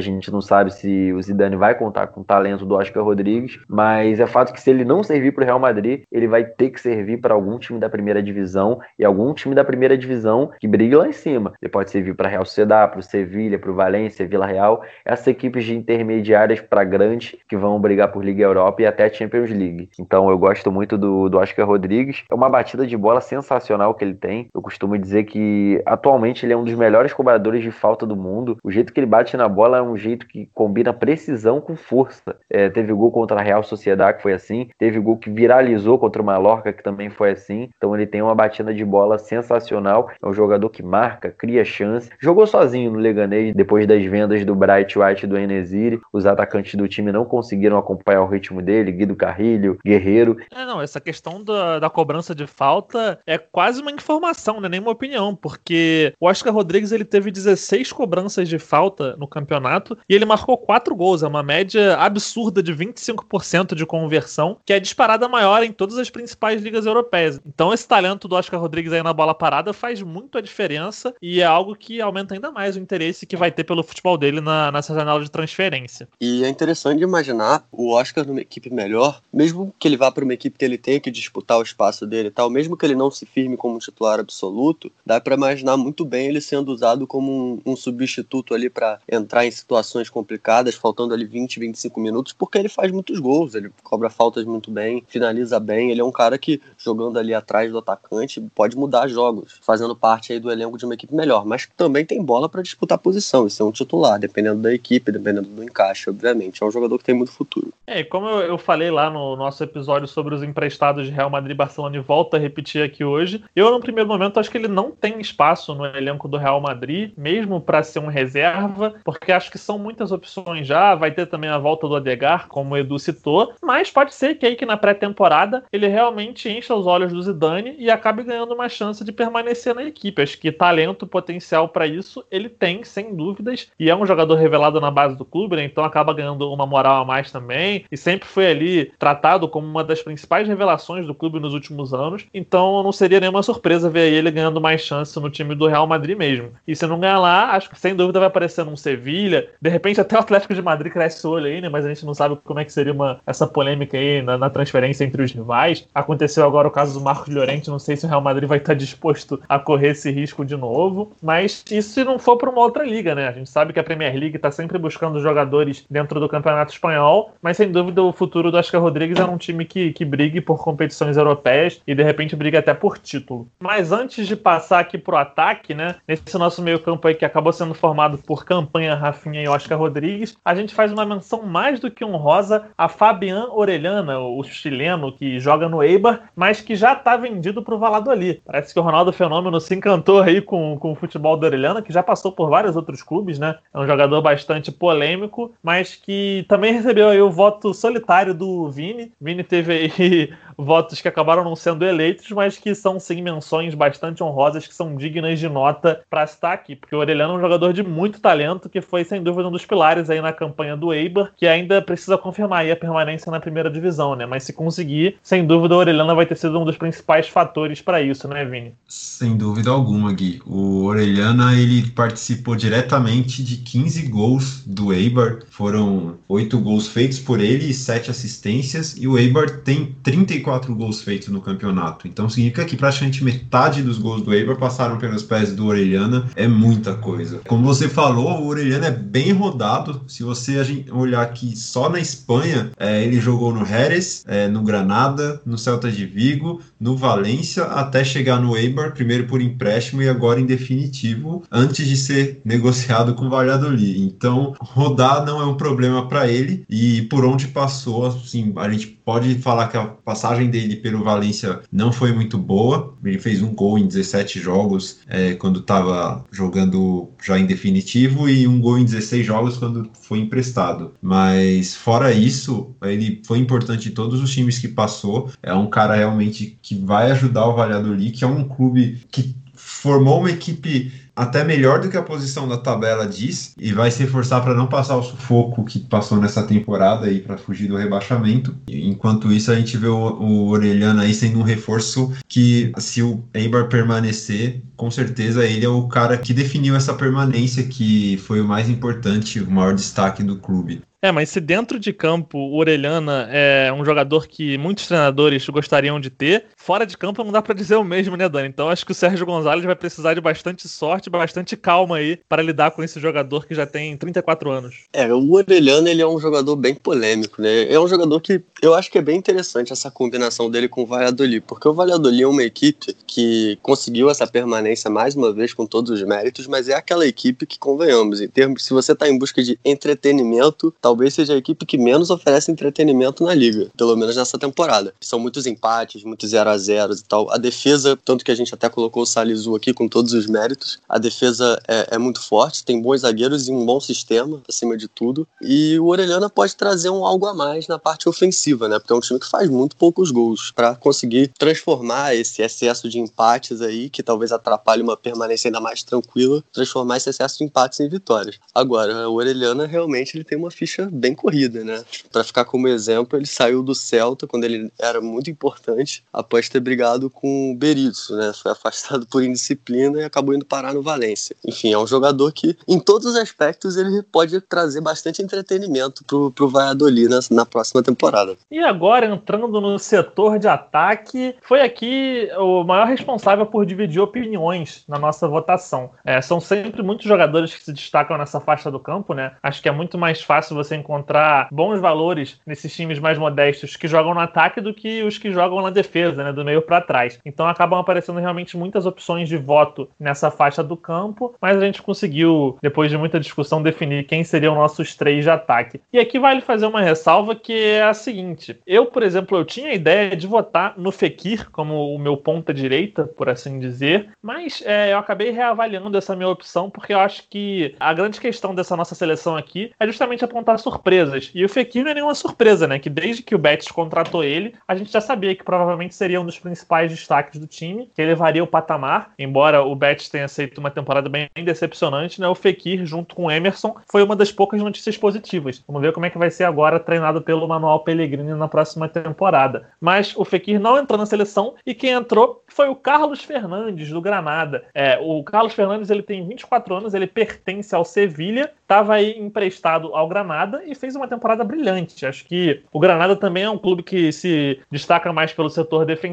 gente 0.00 0.30
não 0.30 0.40
sabe 0.40 0.72
se 0.72 1.12
o 1.12 1.22
Zidane 1.22 1.56
vai 1.56 1.74
contar 1.74 2.08
com 2.08 2.20
o 2.20 2.24
talento 2.24 2.64
do 2.64 2.74
Oscar 2.74 3.04
Rodrigues, 3.04 3.58
mas 3.68 4.20
é 4.20 4.26
fato 4.26 4.52
que 4.52 4.60
se 4.60 4.70
ele 4.70 4.84
não 4.84 5.02
servir 5.02 5.32
para 5.32 5.42
o 5.42 5.46
Real 5.46 5.58
Madrid, 5.58 6.02
ele 6.10 6.28
vai 6.28 6.44
ter 6.44 6.70
que 6.70 6.80
servir 6.80 7.18
para 7.18 7.34
algum 7.34 7.58
time 7.58 7.78
da 7.78 7.88
primeira 7.88 8.22
divisão 8.22 8.78
e 8.98 9.04
algum 9.04 9.32
time 9.34 9.54
da 9.54 9.64
primeira 9.64 9.96
divisão 9.96 10.50
que 10.60 10.68
brigue 10.68 10.94
lá 10.94 11.08
em 11.08 11.12
cima. 11.12 11.52
Ele 11.60 11.70
pode 11.70 11.90
servir 11.90 12.14
para 12.14 12.28
Real 12.28 12.44
Sociedad, 12.44 12.90
para 12.90 13.00
o 13.00 13.02
Sevilha, 13.02 13.58
para 13.58 13.70
o 13.70 13.74
Valência, 13.74 14.26
Vila 14.26 14.46
Real, 14.46 14.82
essas 15.04 15.26
equipes 15.28 15.64
de 15.64 15.74
intermediárias 15.74 16.60
para 16.60 16.84
grandes 16.84 17.36
que 17.48 17.56
vão 17.56 17.80
brigar 17.80 18.10
por 18.12 18.24
Liga 18.24 18.42
Europa 18.42 18.82
e 18.82 18.86
até 18.86 19.08
Champions 19.08 19.50
League. 19.50 19.88
Então 19.98 20.28
eu 20.30 20.38
gosto 20.38 20.70
muito 20.72 20.96
do, 20.96 21.28
do 21.28 21.38
Oscar 21.38 21.66
Rodrigues. 21.66 22.24
É 22.30 22.34
uma 22.34 22.48
batida 22.48 22.86
de 22.86 22.96
bola 22.96 23.20
sensacional 23.20 23.94
que 23.94 24.04
ele 24.04 24.14
tem. 24.14 24.48
Eu 24.54 24.62
costumo 24.62 24.98
dizer 24.98 25.24
que 25.24 25.82
atualmente 25.84 26.44
ele 26.44 26.52
é 26.52 26.56
um 26.56 26.64
dos 26.64 26.74
melhores 26.74 27.12
cobradores 27.12 27.62
de 27.62 27.70
falta 27.70 28.06
do 28.06 28.15
mundo. 28.16 28.58
O 28.62 28.70
jeito 28.70 28.92
que 28.92 29.00
ele 29.00 29.06
bate 29.06 29.36
na 29.36 29.48
bola 29.48 29.78
é 29.78 29.82
um 29.82 29.96
jeito 29.96 30.26
que 30.26 30.48
combina 30.54 30.92
precisão 30.92 31.60
com 31.60 31.76
força. 31.76 32.36
É, 32.50 32.68
teve 32.68 32.92
gol 32.92 33.10
contra 33.10 33.38
a 33.38 33.42
Real 33.42 33.62
Sociedade 33.62 34.16
que 34.16 34.22
foi 34.22 34.32
assim, 34.32 34.68
teve 34.78 34.98
gol 34.98 35.16
que 35.16 35.30
viralizou 35.30 35.98
contra 35.98 36.22
o 36.22 36.24
Mallorca 36.24 36.72
que 36.72 36.82
também 36.82 37.10
foi 37.10 37.30
assim. 37.30 37.68
Então 37.76 37.94
ele 37.94 38.06
tem 38.06 38.22
uma 38.22 38.34
batida 38.34 38.72
de 38.72 38.84
bola 38.84 39.18
sensacional. 39.18 40.10
É 40.22 40.26
um 40.26 40.32
jogador 40.32 40.68
que 40.70 40.82
marca, 40.82 41.30
cria 41.30 41.64
chance. 41.64 42.10
Jogou 42.20 42.46
sozinho 42.46 42.90
no 42.90 42.98
Leganês 42.98 43.54
depois 43.54 43.86
das 43.86 44.04
vendas 44.04 44.44
do 44.44 44.54
Bright 44.54 44.98
White 44.98 45.24
e 45.24 45.28
do 45.28 45.38
Enesiri. 45.38 46.00
Os 46.12 46.26
atacantes 46.26 46.74
do 46.74 46.88
time 46.88 47.12
não 47.12 47.24
conseguiram 47.24 47.78
acompanhar 47.78 48.22
o 48.22 48.28
ritmo 48.28 48.62
dele, 48.62 48.92
Guido 48.92 49.16
Carrilho, 49.16 49.78
Guerreiro. 49.84 50.36
É, 50.52 50.64
não, 50.64 50.80
essa 50.80 51.00
questão 51.00 51.42
da, 51.42 51.78
da 51.78 51.90
cobrança 51.90 52.34
de 52.34 52.46
falta 52.46 53.18
é 53.26 53.38
quase 53.38 53.80
uma 53.80 53.90
informação, 53.90 54.60
não 54.60 54.66
é 54.66 54.68
nem 54.68 54.80
uma 54.80 54.90
opinião, 54.90 55.34
porque 55.34 56.12
o 56.20 56.26
Oscar 56.26 56.52
Rodrigues 56.52 56.92
ele 56.92 57.04
teve 57.04 57.30
16 57.30 57.92
cobranças 57.92 58.05
de 58.46 58.58
falta 58.58 59.16
no 59.16 59.26
campeonato 59.26 59.96
e 60.08 60.14
ele 60.14 60.24
marcou 60.24 60.56
4 60.56 60.94
gols, 60.94 61.22
é 61.22 61.26
uma 61.26 61.42
média 61.42 61.96
absurda 61.96 62.62
de 62.62 62.74
25% 62.74 63.74
de 63.74 63.86
conversão, 63.86 64.58
que 64.64 64.72
é 64.72 64.80
disparada 64.80 65.28
maior 65.28 65.62
em 65.62 65.72
todas 65.72 65.98
as 65.98 66.10
principais 66.10 66.62
ligas 66.62 66.86
europeias. 66.86 67.40
Então 67.46 67.72
esse 67.72 67.86
talento 67.86 68.28
do 68.28 68.36
Oscar 68.36 68.60
Rodrigues 68.60 68.92
aí 68.92 69.02
na 69.02 69.12
bola 69.12 69.34
parada 69.34 69.72
faz 69.72 70.02
muito 70.02 70.38
a 70.38 70.40
diferença 70.40 71.14
e 71.20 71.40
é 71.40 71.44
algo 71.44 71.74
que 71.74 72.00
aumenta 72.00 72.34
ainda 72.34 72.50
mais 72.50 72.76
o 72.76 72.80
interesse 72.80 73.26
que 73.26 73.36
vai 73.36 73.50
ter 73.50 73.64
pelo 73.64 73.82
futebol 73.82 74.16
dele 74.16 74.40
na, 74.40 74.70
nessa 74.72 74.94
janela 74.94 75.22
de 75.22 75.30
transferência. 75.30 76.08
E 76.20 76.44
é 76.44 76.48
interessante 76.48 77.02
imaginar 77.02 77.64
o 77.70 77.92
Oscar 77.92 78.26
numa 78.26 78.40
equipe 78.40 78.70
melhor, 78.70 79.20
mesmo 79.32 79.74
que 79.78 79.88
ele 79.88 79.96
vá 79.96 80.10
para 80.10 80.24
uma 80.24 80.34
equipe 80.34 80.58
que 80.58 80.64
ele 80.64 80.78
tenha 80.78 81.00
que 81.00 81.10
disputar 81.10 81.58
o 81.58 81.62
espaço 81.62 82.06
dele 82.06 82.28
e 82.28 82.30
tal, 82.30 82.50
mesmo 82.50 82.76
que 82.76 82.84
ele 82.84 82.94
não 82.94 83.10
se 83.10 83.26
firme 83.26 83.56
como 83.56 83.78
titular 83.78 84.20
absoluto, 84.20 84.90
dá 85.04 85.20
para 85.20 85.34
imaginar 85.34 85.76
muito 85.76 86.04
bem 86.04 86.28
ele 86.28 86.40
sendo 86.40 86.72
usado 86.72 87.06
como 87.06 87.32
um, 87.32 87.72
um 87.72 87.76
substituto 87.96 88.54
ali 88.54 88.68
para 88.68 88.98
entrar 89.10 89.46
em 89.46 89.50
situações 89.50 90.10
complicadas, 90.10 90.74
faltando 90.74 91.14
ali 91.14 91.24
20, 91.24 91.58
25 91.60 91.98
minutos, 92.00 92.32
porque 92.32 92.58
ele 92.58 92.68
faz 92.68 92.92
muitos 92.92 93.18
gols, 93.18 93.54
ele 93.54 93.70
cobra 93.82 94.10
faltas 94.10 94.44
muito 94.44 94.70
bem, 94.70 95.02
finaliza 95.08 95.58
bem, 95.58 95.90
ele 95.90 96.00
é 96.00 96.04
um 96.04 96.12
cara 96.12 96.36
que 96.36 96.60
jogando 96.76 97.18
ali 97.18 97.32
atrás 97.34 97.70
do 97.72 97.78
atacante 97.78 98.40
pode 98.54 98.76
mudar 98.76 99.08
jogos, 99.08 99.58
fazendo 99.62 99.96
parte 99.96 100.32
aí 100.32 100.38
do 100.38 100.50
elenco 100.50 100.76
de 100.76 100.84
uma 100.84 100.94
equipe 100.94 101.14
melhor, 101.14 101.44
mas 101.44 101.68
também 101.76 102.04
tem 102.04 102.22
bola 102.22 102.48
para 102.48 102.62
disputar 102.62 102.98
posição, 102.98 103.46
isso 103.46 103.62
é 103.62 103.66
um 103.66 103.72
titular, 103.72 104.18
dependendo 104.18 104.60
da 104.60 104.72
equipe, 104.72 105.10
dependendo 105.10 105.48
do 105.48 105.62
encaixe, 105.62 106.10
obviamente, 106.10 106.62
é 106.62 106.66
um 106.66 106.70
jogador 106.70 106.98
que 106.98 107.04
tem 107.04 107.14
muito 107.14 107.32
futuro. 107.32 107.72
É, 107.86 108.04
como 108.04 108.28
eu, 108.28 108.58
falei 108.58 108.90
lá 108.90 109.08
no 109.08 109.36
nosso 109.36 109.62
episódio 109.62 110.08
sobre 110.08 110.34
os 110.34 110.42
emprestados 110.42 111.06
de 111.06 111.12
Real 111.12 111.30
Madrid 111.30 111.52
e 111.52 111.56
Barcelona 111.56 111.96
e 111.96 112.00
volto 112.00 112.34
a 112.34 112.38
repetir 112.38 112.82
aqui 112.82 113.04
hoje, 113.04 113.42
eu 113.54 113.70
no 113.70 113.80
primeiro 113.80 114.08
momento 114.08 114.40
acho 114.40 114.50
que 114.50 114.58
ele 114.58 114.68
não 114.68 114.90
tem 114.90 115.20
espaço 115.20 115.74
no 115.74 115.86
elenco 115.86 116.26
do 116.26 116.36
Real 116.36 116.60
Madrid, 116.60 117.12
mesmo 117.16 117.60
para 117.60 117.82
ser 117.86 118.00
um 118.00 118.08
reserva, 118.08 118.94
porque 119.04 119.32
acho 119.32 119.50
que 119.50 119.58
são 119.58 119.78
muitas 119.78 120.12
opções 120.12 120.66
já, 120.66 120.94
vai 120.94 121.10
ter 121.10 121.26
também 121.26 121.48
a 121.48 121.58
volta 121.58 121.88
do 121.88 121.96
Adegar, 121.96 122.48
como 122.48 122.74
o 122.74 122.76
Edu 122.76 122.98
citou, 122.98 123.54
mas 123.62 123.90
pode 123.90 124.14
ser 124.14 124.34
que 124.36 124.46
aí 124.46 124.56
que 124.56 124.66
na 124.66 124.76
pré-temporada 124.76 125.64
ele 125.72 125.86
realmente 125.86 126.48
encha 126.48 126.74
os 126.74 126.86
olhos 126.86 127.12
do 127.12 127.22
Zidane 127.22 127.76
e 127.78 127.90
acabe 127.90 128.22
ganhando 128.22 128.54
uma 128.54 128.68
chance 128.68 129.04
de 129.04 129.12
permanecer 129.12 129.74
na 129.74 129.84
equipe. 129.84 130.22
Acho 130.22 130.38
que 130.38 130.52
talento, 130.52 131.06
potencial 131.06 131.68
para 131.68 131.86
isso, 131.86 132.24
ele 132.30 132.48
tem, 132.48 132.84
sem 132.84 133.14
dúvidas, 133.14 133.70
e 133.78 133.90
é 133.90 133.96
um 133.96 134.06
jogador 134.06 134.34
revelado 134.34 134.80
na 134.80 134.90
base 134.90 135.16
do 135.16 135.24
clube, 135.24 135.56
né? 135.56 135.64
então 135.64 135.84
acaba 135.84 136.12
ganhando 136.12 136.52
uma 136.52 136.66
moral 136.66 137.02
a 137.02 137.04
mais 137.04 137.30
também, 137.30 137.84
e 137.90 137.96
sempre 137.96 138.28
foi 138.28 138.46
ali 138.46 138.92
tratado 138.98 139.48
como 139.48 139.66
uma 139.66 139.84
das 139.84 140.02
principais 140.02 140.48
revelações 140.48 141.06
do 141.06 141.14
clube 141.14 141.40
nos 141.40 141.54
últimos 141.54 141.94
anos, 141.94 142.26
então 142.32 142.82
não 142.82 142.92
seria 142.92 143.20
nenhuma 143.20 143.42
surpresa 143.42 143.90
ver 143.90 144.12
ele 144.12 144.30
ganhando 144.30 144.60
mais 144.60 144.80
chance 144.80 145.18
no 145.20 145.30
time 145.30 145.54
do 145.54 145.66
Real 145.66 145.86
Madrid 145.86 146.16
mesmo. 146.16 146.50
E 146.66 146.74
se 146.74 146.86
não 146.86 147.00
ganhar 147.00 147.18
lá, 147.18 147.52
acho 147.52 147.70
que 147.70 147.75
sem 147.76 147.94
dúvida 147.94 148.18
vai 148.18 148.28
aparecer 148.28 148.64
num 148.64 148.76
Sevilha, 148.76 149.48
de 149.60 149.70
repente 149.70 150.00
até 150.00 150.16
o 150.16 150.20
Atlético 150.20 150.54
de 150.54 150.62
Madrid 150.62 150.92
cresce 150.92 151.26
o 151.26 151.30
olho 151.30 151.46
aí, 151.46 151.60
né? 151.60 151.68
Mas 151.68 151.84
a 151.84 151.88
gente 151.88 152.04
não 152.04 152.14
sabe 152.14 152.38
como 152.44 152.60
é 152.60 152.64
que 152.64 152.72
seria 152.72 152.92
uma, 152.92 153.20
essa 153.26 153.46
polêmica 153.46 153.96
aí 153.96 154.22
na, 154.22 154.38
na 154.38 154.50
transferência 154.50 155.04
entre 155.04 155.22
os 155.22 155.32
rivais. 155.32 155.86
Aconteceu 155.94 156.44
agora 156.44 156.68
o 156.68 156.70
caso 156.70 156.98
do 156.98 157.04
Marcos 157.04 157.32
Llorente, 157.32 157.70
não 157.70 157.78
sei 157.78 157.96
se 157.96 158.06
o 158.06 158.08
Real 158.08 158.20
Madrid 158.20 158.48
vai 158.48 158.58
estar 158.58 158.74
disposto 158.74 159.40
a 159.48 159.58
correr 159.58 159.90
esse 159.90 160.10
risco 160.10 160.44
de 160.44 160.56
novo, 160.56 161.12
mas 161.22 161.64
isso 161.70 161.90
se 161.90 162.04
não 162.04 162.18
for 162.18 162.36
para 162.36 162.50
uma 162.50 162.60
outra 162.60 162.84
liga, 162.84 163.14
né? 163.14 163.28
A 163.28 163.32
gente 163.32 163.50
sabe 163.50 163.72
que 163.72 163.80
a 163.80 163.84
Premier 163.84 164.14
League 164.14 164.36
está 164.36 164.50
sempre 164.50 164.78
buscando 164.78 165.20
jogadores 165.20 165.84
dentro 165.90 166.20
do 166.20 166.28
Campeonato 166.28 166.72
Espanhol, 166.72 167.34
mas 167.40 167.56
sem 167.56 167.70
dúvida 167.70 168.02
o 168.02 168.12
futuro 168.12 168.50
do 168.50 168.58
Oscar 168.58 168.80
Rodrigues 168.80 169.18
é 169.18 169.24
um 169.24 169.36
time 169.36 169.64
que, 169.64 169.92
que 169.92 170.04
brigue 170.04 170.40
por 170.40 170.62
competições 170.62 171.16
europeias 171.16 171.80
e 171.86 171.94
de 171.94 172.02
repente 172.02 172.36
briga 172.36 172.58
até 172.58 172.74
por 172.74 172.98
título. 172.98 173.48
Mas 173.60 173.92
antes 173.92 174.26
de 174.26 174.36
passar 174.36 174.80
aqui 174.80 174.98
pro 174.98 175.16
ataque, 175.16 175.74
né? 175.74 175.96
Nesse 176.06 176.36
nosso 176.38 176.62
meio-campo 176.62 177.06
aí 177.06 177.14
que 177.14 177.24
acabou 177.24 177.52
sendo 177.52 177.65
formado 177.74 178.18
por 178.18 178.44
Campanha, 178.44 178.94
Rafinha 178.94 179.42
e 179.42 179.48
Oscar 179.48 179.78
Rodrigues, 179.78 180.36
a 180.44 180.54
gente 180.54 180.74
faz 180.74 180.92
uma 180.92 181.04
menção 181.04 181.42
mais 181.42 181.80
do 181.80 181.90
que 181.90 182.04
honrosa 182.04 182.66
a 182.76 182.88
Fabian 182.88 183.48
Orellana, 183.50 184.18
o 184.18 184.42
chileno 184.44 185.12
que 185.12 185.38
joga 185.38 185.68
no 185.68 185.82
Eibar, 185.82 186.30
mas 186.34 186.60
que 186.60 186.74
já 186.74 186.92
está 186.92 187.16
vendido 187.16 187.62
pro 187.62 187.78
Valladolid. 187.78 188.42
Parece 188.44 188.72
que 188.72 188.80
o 188.80 188.82
Ronaldo 188.82 189.12
Fenômeno 189.12 189.60
se 189.60 189.74
encantou 189.74 190.20
aí 190.20 190.40
com, 190.40 190.78
com 190.78 190.92
o 190.92 190.94
futebol 190.94 191.36
do 191.36 191.46
Orellana, 191.46 191.82
que 191.82 191.92
já 191.92 192.02
passou 192.02 192.32
por 192.32 192.50
vários 192.50 192.76
outros 192.76 193.02
clubes, 193.02 193.38
né? 193.38 193.56
É 193.72 193.78
um 193.78 193.86
jogador 193.86 194.20
bastante 194.22 194.70
polêmico, 194.70 195.54
mas 195.62 195.94
que 195.94 196.44
também 196.48 196.72
recebeu 196.72 197.08
aí 197.08 197.20
o 197.20 197.30
voto 197.30 197.72
solitário 197.74 198.34
do 198.34 198.70
Vini. 198.70 199.12
Vini 199.20 199.42
teve 199.42 199.72
aí 199.72 200.32
votos 200.56 201.00
que 201.00 201.08
acabaram 201.08 201.44
não 201.44 201.56
sendo 201.56 201.84
eleitos, 201.84 202.30
mas 202.30 202.56
que 202.56 202.74
são 202.74 202.98
sim 202.98 203.22
menções 203.22 203.74
bastante 203.74 204.22
honrosas 204.22 204.66
que 204.66 204.74
são 204.74 204.96
dignas 204.96 205.38
de 205.38 205.48
nota 205.48 206.02
para 206.08 206.24
estar 206.24 206.52
aqui, 206.52 206.74
porque 206.76 206.94
o 206.94 206.98
Orelhano 206.98 207.34
é 207.34 207.36
um 207.36 207.40
jogador 207.40 207.55
de 207.72 207.82
muito 207.82 208.20
talento 208.20 208.68
que 208.68 208.80
foi 208.80 209.04
sem 209.04 209.22
dúvida 209.22 209.48
um 209.48 209.52
dos 209.52 209.64
pilares 209.64 210.10
aí 210.10 210.20
na 210.20 210.32
campanha 210.32 210.76
do 210.76 210.92
Eibar, 210.92 211.32
que 211.36 211.46
ainda 211.46 211.82
precisa 211.82 212.16
confirmar 212.18 212.60
aí 212.60 212.70
a 212.70 212.76
permanência 212.76 213.30
na 213.30 213.40
primeira 213.40 213.70
divisão, 213.70 214.14
né? 214.14 214.26
Mas 214.26 214.44
se 214.44 214.52
conseguir, 214.52 215.16
sem 215.22 215.46
dúvida 215.46 215.74
o 215.74 215.78
Orelhano 215.78 216.14
vai 216.14 216.26
ter 216.26 216.36
sido 216.36 216.58
um 216.58 216.64
dos 216.64 216.76
principais 216.76 217.28
fatores 217.28 217.80
para 217.80 218.00
isso, 218.00 218.28
né, 218.28 218.44
Vini? 218.44 218.74
Sem 218.88 219.36
dúvida 219.36 219.70
alguma, 219.70 220.12
Gui. 220.12 220.40
O 220.46 220.84
Orelhana 220.84 221.58
ele 221.58 221.90
participou 221.90 222.56
diretamente 222.56 223.42
de 223.42 223.56
15 223.56 224.02
gols 224.08 224.62
do 224.66 224.92
Eibar, 224.92 225.40
foram 225.50 226.16
8 226.28 226.58
gols 226.60 226.88
feitos 226.88 227.18
por 227.18 227.40
ele 227.40 227.70
e 227.70 227.74
7 227.74 228.10
assistências, 228.10 228.96
e 228.98 229.08
o 229.08 229.18
Eibar 229.18 229.60
tem 229.60 229.94
34 230.02 230.74
gols 230.74 231.02
feitos 231.02 231.28
no 231.28 231.40
campeonato. 231.40 232.06
Então 232.06 232.28
significa 232.28 232.64
que 232.64 232.76
praticamente 232.76 233.24
metade 233.24 233.82
dos 233.82 233.98
gols 233.98 234.22
do 234.22 234.32
Eibar 234.34 234.56
passaram 234.56 234.98
pelos 234.98 235.22
pés 235.22 235.54
do 235.54 235.66
Orelhana, 235.66 236.26
é 236.34 236.46
muita 236.46 236.94
coisa. 236.94 237.40
Como 237.46 237.64
você 237.64 237.88
falou, 237.88 238.42
o 238.42 238.46
Orelhana 238.46 238.86
é 238.86 238.90
bem 238.90 239.32
rodado. 239.32 240.02
Se 240.08 240.22
você 240.22 240.84
olhar 240.90 241.22
aqui 241.22 241.56
só 241.56 241.88
na 241.88 242.00
Espanha, 242.00 242.70
é, 242.78 243.04
ele 243.04 243.20
jogou 243.20 243.52
no 243.54 243.64
Jerez, 243.64 244.24
é, 244.26 244.48
no 244.48 244.62
Granada, 244.62 245.40
no 245.46 245.56
Celta 245.56 245.90
de 245.90 246.04
Vigo, 246.04 246.60
no 246.78 246.96
Valência, 246.96 247.64
até 247.64 248.04
chegar 248.04 248.40
no 248.40 248.56
Eibar, 248.56 248.92
primeiro 248.92 249.26
por 249.26 249.40
empréstimo 249.40 250.02
e 250.02 250.08
agora 250.08 250.40
em 250.40 250.46
definitivo, 250.46 251.44
antes 251.50 251.86
de 251.86 251.96
ser 251.96 252.40
negociado 252.44 253.14
com 253.14 253.26
o 253.26 253.30
Valladolid. 253.30 254.02
Então, 254.02 254.54
rodar 254.60 255.24
não 255.24 255.40
é 255.40 255.44
um 255.44 255.56
problema 255.56 256.08
para 256.08 256.28
ele 256.28 256.64
e 256.68 257.02
por 257.02 257.24
onde 257.24 257.48
passou, 257.48 258.06
assim, 258.06 258.52
a 258.56 258.68
gente 258.70 258.86
pode 258.86 259.36
falar 259.36 259.68
que 259.68 259.76
a 259.76 259.84
passagem 259.84 260.50
dele 260.50 260.76
pelo 260.76 261.04
Valência 261.04 261.60
não 261.70 261.92
foi 261.92 262.12
muito 262.12 262.36
boa. 262.36 262.94
Ele 263.04 263.18
fez 263.20 263.40
um 263.40 263.54
gol 263.54 263.78
em 263.78 263.86
17 263.86 264.40
jogos 264.40 264.98
é, 265.06 265.34
quando 265.34 265.60
estava 265.60 266.24
jogando 266.32 267.08
já 267.26 267.38
em 267.38 267.46
definitivo 267.46 268.28
e 268.28 268.46
um 268.46 268.60
gol 268.60 268.78
em 268.78 268.84
16 268.84 269.26
jogos 269.26 269.56
quando 269.58 269.90
foi 270.00 270.20
emprestado. 270.20 270.94
Mas 271.02 271.74
fora 271.74 272.12
isso, 272.12 272.74
ele 272.82 273.20
foi 273.26 273.38
importante 273.38 273.88
em 273.88 273.92
todos 273.92 274.20
os 274.22 274.32
times 274.32 274.58
que 274.58 274.68
passou. 274.68 275.30
É 275.42 275.52
um 275.52 275.68
cara 275.68 275.96
realmente 275.96 276.56
que 276.62 276.76
vai 276.76 277.10
ajudar 277.10 277.46
o 277.46 277.56
Valladolid, 277.56 278.12
que 278.12 278.24
é 278.24 278.28
um 278.28 278.44
clube 278.44 279.00
que 279.10 279.34
formou 279.54 280.20
uma 280.20 280.30
equipe 280.30 280.92
até 281.16 281.42
melhor 281.42 281.80
do 281.80 281.88
que 281.88 281.96
a 281.96 282.02
posição 282.02 282.46
da 282.46 282.58
tabela 282.58 283.06
diz 283.06 283.54
e 283.58 283.72
vai 283.72 283.90
se 283.90 284.02
esforçar 284.04 284.42
para 284.42 284.54
não 284.54 284.66
passar 284.66 284.96
o 284.96 285.02
sufoco 285.02 285.64
que 285.64 285.80
passou 285.80 286.18
nessa 286.18 286.46
temporada 286.46 287.06
aí 287.06 287.20
para 287.20 287.38
fugir 287.38 287.66
do 287.66 287.76
rebaixamento. 287.76 288.54
Enquanto 288.68 289.32
isso, 289.32 289.50
a 289.50 289.56
gente 289.56 289.78
vê 289.78 289.88
o, 289.88 289.96
o 289.96 290.48
Orelhano 290.48 291.00
aí 291.00 291.14
sendo 291.14 291.38
um 291.38 291.42
reforço 291.42 292.12
que, 292.28 292.70
se 292.76 293.02
o 293.02 293.24
Eibar 293.32 293.68
permanecer, 293.68 294.60
com 294.76 294.90
certeza 294.90 295.46
ele 295.46 295.64
é 295.64 295.68
o 295.68 295.88
cara 295.88 296.18
que 296.18 296.34
definiu 296.34 296.76
essa 296.76 296.92
permanência 296.92 297.64
que 297.64 298.18
foi 298.18 298.40
o 298.40 298.44
mais 298.44 298.68
importante, 298.68 299.40
o 299.40 299.50
maior 299.50 299.74
destaque 299.74 300.22
do 300.22 300.36
clube. 300.36 300.82
É, 301.06 301.12
mas 301.12 301.28
se 301.28 301.40
dentro 301.40 301.78
de 301.78 301.92
campo 301.92 302.36
o 302.36 302.56
Orelhana 302.56 303.28
é 303.30 303.72
um 303.72 303.84
jogador 303.84 304.26
que 304.26 304.58
muitos 304.58 304.88
treinadores 304.88 305.46
gostariam 305.48 306.00
de 306.00 306.10
ter, 306.10 306.46
fora 306.66 306.84
de 306.84 306.98
campo 306.98 307.24
não 307.24 307.32
dá 307.32 307.40
para 307.40 307.54
dizer 307.54 307.76
o 307.76 307.84
mesmo, 307.84 308.16
né, 308.16 308.28
Dani? 308.28 308.48
Então 308.48 308.68
acho 308.68 308.84
que 308.84 308.92
o 308.92 308.94
Sérgio 308.94 309.24
Gonzalez 309.24 309.64
vai 309.64 309.74
precisar 309.74 310.14
de 310.14 310.20
bastante 310.20 310.68
sorte, 310.68 311.08
bastante 311.08 311.56
calma 311.56 311.96
aí 311.96 312.18
para 312.28 312.42
lidar 312.42 312.72
com 312.72 312.82
esse 312.82 313.00
jogador 313.00 313.46
que 313.46 313.54
já 313.54 313.64
tem 313.64 313.96
34 313.96 314.50
anos. 314.50 314.74
É, 314.92 315.12
o 315.12 315.32
Orelhana 315.32 315.90
ele 315.90 316.02
é 316.02 316.06
um 316.06 316.18
jogador 316.20 316.56
bem 316.56 316.74
polêmico, 316.74 317.40
né? 317.40 317.72
É 317.72 317.80
um 317.80 317.88
jogador 317.88 318.20
que 318.20 318.42
eu 318.60 318.74
acho 318.74 318.90
que 318.90 318.98
é 318.98 319.02
bem 319.02 319.16
interessante 319.16 319.72
essa 319.72 319.90
combinação 319.90 320.50
dele 320.50 320.68
com 320.68 320.82
o 320.82 320.86
Valladolid, 320.86 321.40
porque 321.46 321.68
o 321.68 321.72
Valladolid 321.72 322.22
é 322.22 322.26
uma 322.26 322.42
equipe 322.42 322.94
que 323.06 323.58
conseguiu 323.62 324.10
essa 324.10 324.26
permanência 324.26 324.90
mais 324.90 325.14
uma 325.14 325.32
vez 325.32 325.54
com 325.54 325.66
todos 325.66 325.90
os 325.90 326.02
méritos, 326.02 326.46
mas 326.46 326.68
é 326.68 326.74
aquela 326.74 327.06
equipe 327.06 327.46
que 327.46 327.58
convenhamos, 327.58 328.20
em 328.20 328.28
termos 328.28 328.64
se 328.64 328.72
você 328.72 328.92
está 328.92 329.08
em 329.08 329.16
busca 329.16 329.42
de 329.42 329.58
entretenimento, 329.64 330.74
talvez 330.80 331.06
talvez 331.06 331.14
seja 331.14 331.34
a 331.34 331.36
equipe 331.36 331.64
que 331.64 331.78
menos 331.78 332.10
oferece 332.10 332.50
entretenimento 332.50 333.22
na 333.22 333.34
liga, 333.34 333.70
pelo 333.76 333.96
menos 333.96 334.16
nessa 334.16 334.38
temporada. 334.38 334.94
São 335.00 335.18
muitos 335.18 335.46
empates, 335.46 336.02
muitos 336.02 336.30
0 336.30 336.50
a 336.56 336.58
0 336.58 336.94
e 336.94 337.02
tal. 337.02 337.30
A 337.30 337.36
defesa, 337.36 337.96
tanto 338.04 338.24
que 338.24 338.30
a 338.30 338.34
gente 338.34 338.52
até 338.52 338.68
colocou 338.68 339.02
o 339.02 339.06
Salizu 339.06 339.54
aqui 339.54 339.72
com 339.72 339.86
todos 339.86 340.12
os 340.12 340.26
méritos, 340.26 340.78
a 340.88 340.98
defesa 340.98 341.60
é, 341.68 341.88
é 341.92 341.98
muito 341.98 342.20
forte, 342.20 342.64
tem 342.64 342.80
bons 342.80 343.02
zagueiros 343.02 343.48
e 343.48 343.52
um 343.52 343.64
bom 343.64 343.80
sistema, 343.80 344.42
acima 344.48 344.76
de 344.76 344.88
tudo. 344.88 345.26
E 345.40 345.78
o 345.78 345.86
Orelhana 345.86 346.28
pode 346.28 346.56
trazer 346.56 346.90
um 346.90 347.04
algo 347.04 347.26
a 347.26 347.34
mais 347.34 347.68
na 347.68 347.78
parte 347.78 348.08
ofensiva, 348.08 348.68
né? 348.68 348.78
Porque 348.78 348.92
é 348.92 348.96
um 348.96 349.00
time 349.00 349.20
que 349.20 349.28
faz 349.28 349.48
muito 349.48 349.76
poucos 349.76 350.10
gols 350.10 350.50
para 350.50 350.74
conseguir 350.74 351.30
transformar 351.38 352.14
esse 352.14 352.42
excesso 352.42 352.88
de 352.88 352.98
empates 352.98 353.60
aí, 353.60 353.88
que 353.88 354.02
talvez 354.02 354.32
atrapalhe 354.32 354.82
uma 354.82 354.96
permanência 354.96 355.48
ainda 355.48 355.60
mais 355.60 355.82
tranquila, 355.82 356.42
transformar 356.52 356.96
esse 356.96 357.10
excesso 357.10 357.38
de 357.38 357.44
empates 357.44 357.80
em 357.80 357.88
vitórias. 357.88 358.38
Agora, 358.54 359.08
o 359.08 359.14
Orelhana 359.14 359.66
realmente 359.66 360.16
ele 360.16 360.24
tem 360.24 360.38
uma 360.38 360.50
ficha 360.50 360.88
bem 360.90 361.14
corrida, 361.14 361.62
né? 361.62 361.84
Para 362.10 362.24
ficar 362.24 362.44
como 362.44 362.68
exemplo, 362.68 363.18
ele 363.18 363.26
saiu 363.26 363.62
do 363.62 363.74
Celta 363.74 364.26
quando 364.26 364.44
ele 364.44 364.70
era 364.78 365.00
muito 365.00 365.30
importante, 365.30 366.02
após 366.12 366.45
ter 366.50 366.60
brigado 366.60 367.10
com 367.10 367.52
o 367.52 367.56
Berizzo, 367.56 368.16
né? 368.16 368.32
Foi 368.32 368.52
afastado 368.52 369.06
por 369.06 369.22
indisciplina 369.22 370.00
e 370.00 370.04
acabou 370.04 370.34
indo 370.34 370.44
parar 370.44 370.74
no 370.74 370.82
Valência. 370.82 371.36
Enfim, 371.44 371.72
é 371.72 371.78
um 371.78 371.86
jogador 371.86 372.32
que, 372.32 372.56
em 372.68 372.78
todos 372.78 373.06
os 373.06 373.16
aspectos, 373.16 373.76
ele 373.76 374.02
pode 374.02 374.40
trazer 374.40 374.80
bastante 374.80 375.22
entretenimento 375.22 376.04
pro, 376.04 376.30
pro 376.30 376.48
Valladolid 376.48 377.08
na, 377.08 377.20
na 377.30 377.46
próxima 377.46 377.82
temporada. 377.82 378.36
E 378.50 378.58
agora, 378.58 379.06
entrando 379.06 379.60
no 379.60 379.78
setor 379.78 380.38
de 380.38 380.48
ataque, 380.48 381.34
foi 381.42 381.60
aqui 381.60 382.28
o 382.38 382.64
maior 382.64 382.86
responsável 382.86 383.46
por 383.46 383.66
dividir 383.66 384.00
opiniões 384.00 384.84
na 384.88 384.98
nossa 384.98 385.26
votação. 385.28 385.90
É, 386.04 386.20
são 386.20 386.40
sempre 386.40 386.82
muitos 386.82 387.06
jogadores 387.06 387.54
que 387.54 387.62
se 387.62 387.72
destacam 387.72 388.18
nessa 388.18 388.40
faixa 388.40 388.70
do 388.70 388.80
campo, 388.80 389.14
né? 389.14 389.32
Acho 389.42 389.62
que 389.62 389.68
é 389.68 389.72
muito 389.72 389.98
mais 389.98 390.22
fácil 390.22 390.56
você 390.56 390.76
encontrar 390.76 391.48
bons 391.50 391.80
valores 391.80 392.38
nesses 392.46 392.74
times 392.74 392.98
mais 392.98 393.18
modestos 393.18 393.76
que 393.76 393.88
jogam 393.88 394.14
no 394.14 394.20
ataque 394.20 394.60
do 394.60 394.74
que 394.74 395.02
os 395.02 395.18
que 395.18 395.30
jogam 395.30 395.62
na 395.62 395.70
defesa, 395.70 396.22
né, 396.22 396.32
do 396.36 396.44
meio 396.44 396.62
para 396.62 396.80
trás. 396.80 397.18
Então 397.24 397.48
acabam 397.48 397.80
aparecendo 397.80 398.20
realmente 398.20 398.56
muitas 398.56 398.86
opções 398.86 399.28
de 399.28 399.36
voto 399.36 399.88
nessa 399.98 400.30
faixa 400.30 400.62
do 400.62 400.76
campo, 400.76 401.34
mas 401.40 401.56
a 401.56 401.60
gente 401.60 401.82
conseguiu, 401.82 402.58
depois 402.62 402.90
de 402.90 402.98
muita 402.98 403.18
discussão, 403.18 403.62
definir 403.62 404.04
quem 404.04 404.22
seriam 404.22 404.54
nossos 404.54 404.94
três 404.94 405.24
de 405.24 405.30
ataque. 405.30 405.80
E 405.92 405.98
aqui 405.98 406.18
vale 406.18 406.40
fazer 406.40 406.66
uma 406.66 406.82
ressalva 406.82 407.34
que 407.34 407.52
é 407.52 407.82
a 407.82 407.94
seguinte: 407.94 408.58
eu, 408.66 408.86
por 408.86 409.02
exemplo, 409.02 409.36
eu 409.36 409.44
tinha 409.44 409.70
a 409.70 409.74
ideia 409.74 410.16
de 410.16 410.26
votar 410.26 410.74
no 410.76 410.92
Fekir 410.92 411.50
como 411.50 411.94
o 411.94 411.98
meu 411.98 412.16
ponta 412.16 412.52
direita, 412.52 413.04
por 413.04 413.28
assim 413.28 413.58
dizer, 413.58 414.10
mas 414.22 414.62
é, 414.64 414.92
eu 414.92 414.98
acabei 414.98 415.30
reavaliando 415.30 415.96
essa 415.96 416.14
minha 416.14 416.28
opção 416.28 416.70
porque 416.70 416.92
eu 416.92 417.00
acho 417.00 417.24
que 417.28 417.74
a 417.80 417.92
grande 417.92 418.20
questão 418.20 418.54
dessa 418.54 418.76
nossa 418.76 418.94
seleção 418.94 419.36
aqui 419.36 419.72
é 419.78 419.86
justamente 419.86 420.24
apontar 420.24 420.58
surpresas. 420.58 421.30
E 421.34 421.44
o 421.44 421.48
Fekir 421.48 421.84
não 421.84 421.90
é 421.90 421.94
nenhuma 421.94 422.14
surpresa, 422.14 422.66
né? 422.66 422.78
Que 422.78 422.90
desde 422.90 423.22
que 423.22 423.34
o 423.34 423.38
Betis 423.38 423.68
contratou 423.68 424.22
ele, 424.22 424.54
a 424.66 424.74
gente 424.74 424.92
já 424.92 425.00
sabia 425.00 425.34
que 425.34 425.44
provavelmente 425.44 425.94
seria 425.94 426.20
um 426.20 426.25
dos 426.26 426.38
principais 426.38 426.90
destaques 426.90 427.40
do 427.40 427.46
time, 427.46 427.90
que 427.94 428.02
elevaria 428.02 428.42
o 428.42 428.46
patamar, 428.46 429.12
embora 429.18 429.62
o 429.62 429.74
Betis 429.74 430.08
tenha 430.08 430.28
feito 430.28 430.58
uma 430.58 430.70
temporada 430.70 431.08
bem 431.08 431.28
decepcionante, 431.44 432.20
né? 432.20 432.28
O 432.28 432.34
Fekir, 432.34 432.84
junto 432.84 433.14
com 433.14 433.26
o 433.26 433.30
Emerson, 433.30 433.76
foi 433.90 434.02
uma 434.02 434.16
das 434.16 434.30
poucas 434.30 434.60
notícias 434.60 434.96
positivas. 434.96 435.62
Vamos 435.66 435.82
ver 435.82 435.92
como 435.92 436.06
é 436.06 436.10
que 436.10 436.18
vai 436.18 436.30
ser 436.30 436.44
agora 436.44 436.80
treinado 436.80 437.22
pelo 437.22 437.48
Manuel 437.48 437.80
Pellegrini 437.80 438.34
na 438.34 438.48
próxima 438.48 438.88
temporada. 438.88 439.68
Mas 439.80 440.14
o 440.16 440.24
Fekir 440.24 440.60
não 440.60 440.78
entrou 440.78 440.98
na 440.98 441.06
seleção 441.06 441.54
e 441.64 441.74
quem 441.74 441.90
entrou 441.90 442.42
foi 442.48 442.68
o 442.68 442.74
Carlos 442.74 443.22
Fernandes, 443.22 443.90
do 443.90 444.00
Granada. 444.00 444.64
É, 444.74 444.98
o 445.00 445.22
Carlos 445.22 445.52
Fernandes 445.52 445.90
ele 445.90 446.02
tem 446.02 446.26
24 446.26 446.74
anos, 446.74 446.94
ele 446.94 447.06
pertence 447.06 447.74
ao 447.74 447.84
Sevilha, 447.84 448.52
estava 448.62 448.94
aí 448.94 449.18
emprestado 449.18 449.94
ao 449.94 450.08
Granada 450.08 450.62
e 450.64 450.74
fez 450.74 450.96
uma 450.96 451.08
temporada 451.08 451.44
brilhante. 451.44 452.06
Acho 452.06 452.24
que 452.24 452.62
o 452.72 452.80
Granada 452.80 453.14
também 453.14 453.44
é 453.44 453.50
um 453.50 453.58
clube 453.58 453.82
que 453.82 454.10
se 454.12 454.60
destaca 454.70 455.12
mais 455.12 455.32
pelo 455.32 455.50
setor 455.50 455.84
defensivo, 455.84 456.05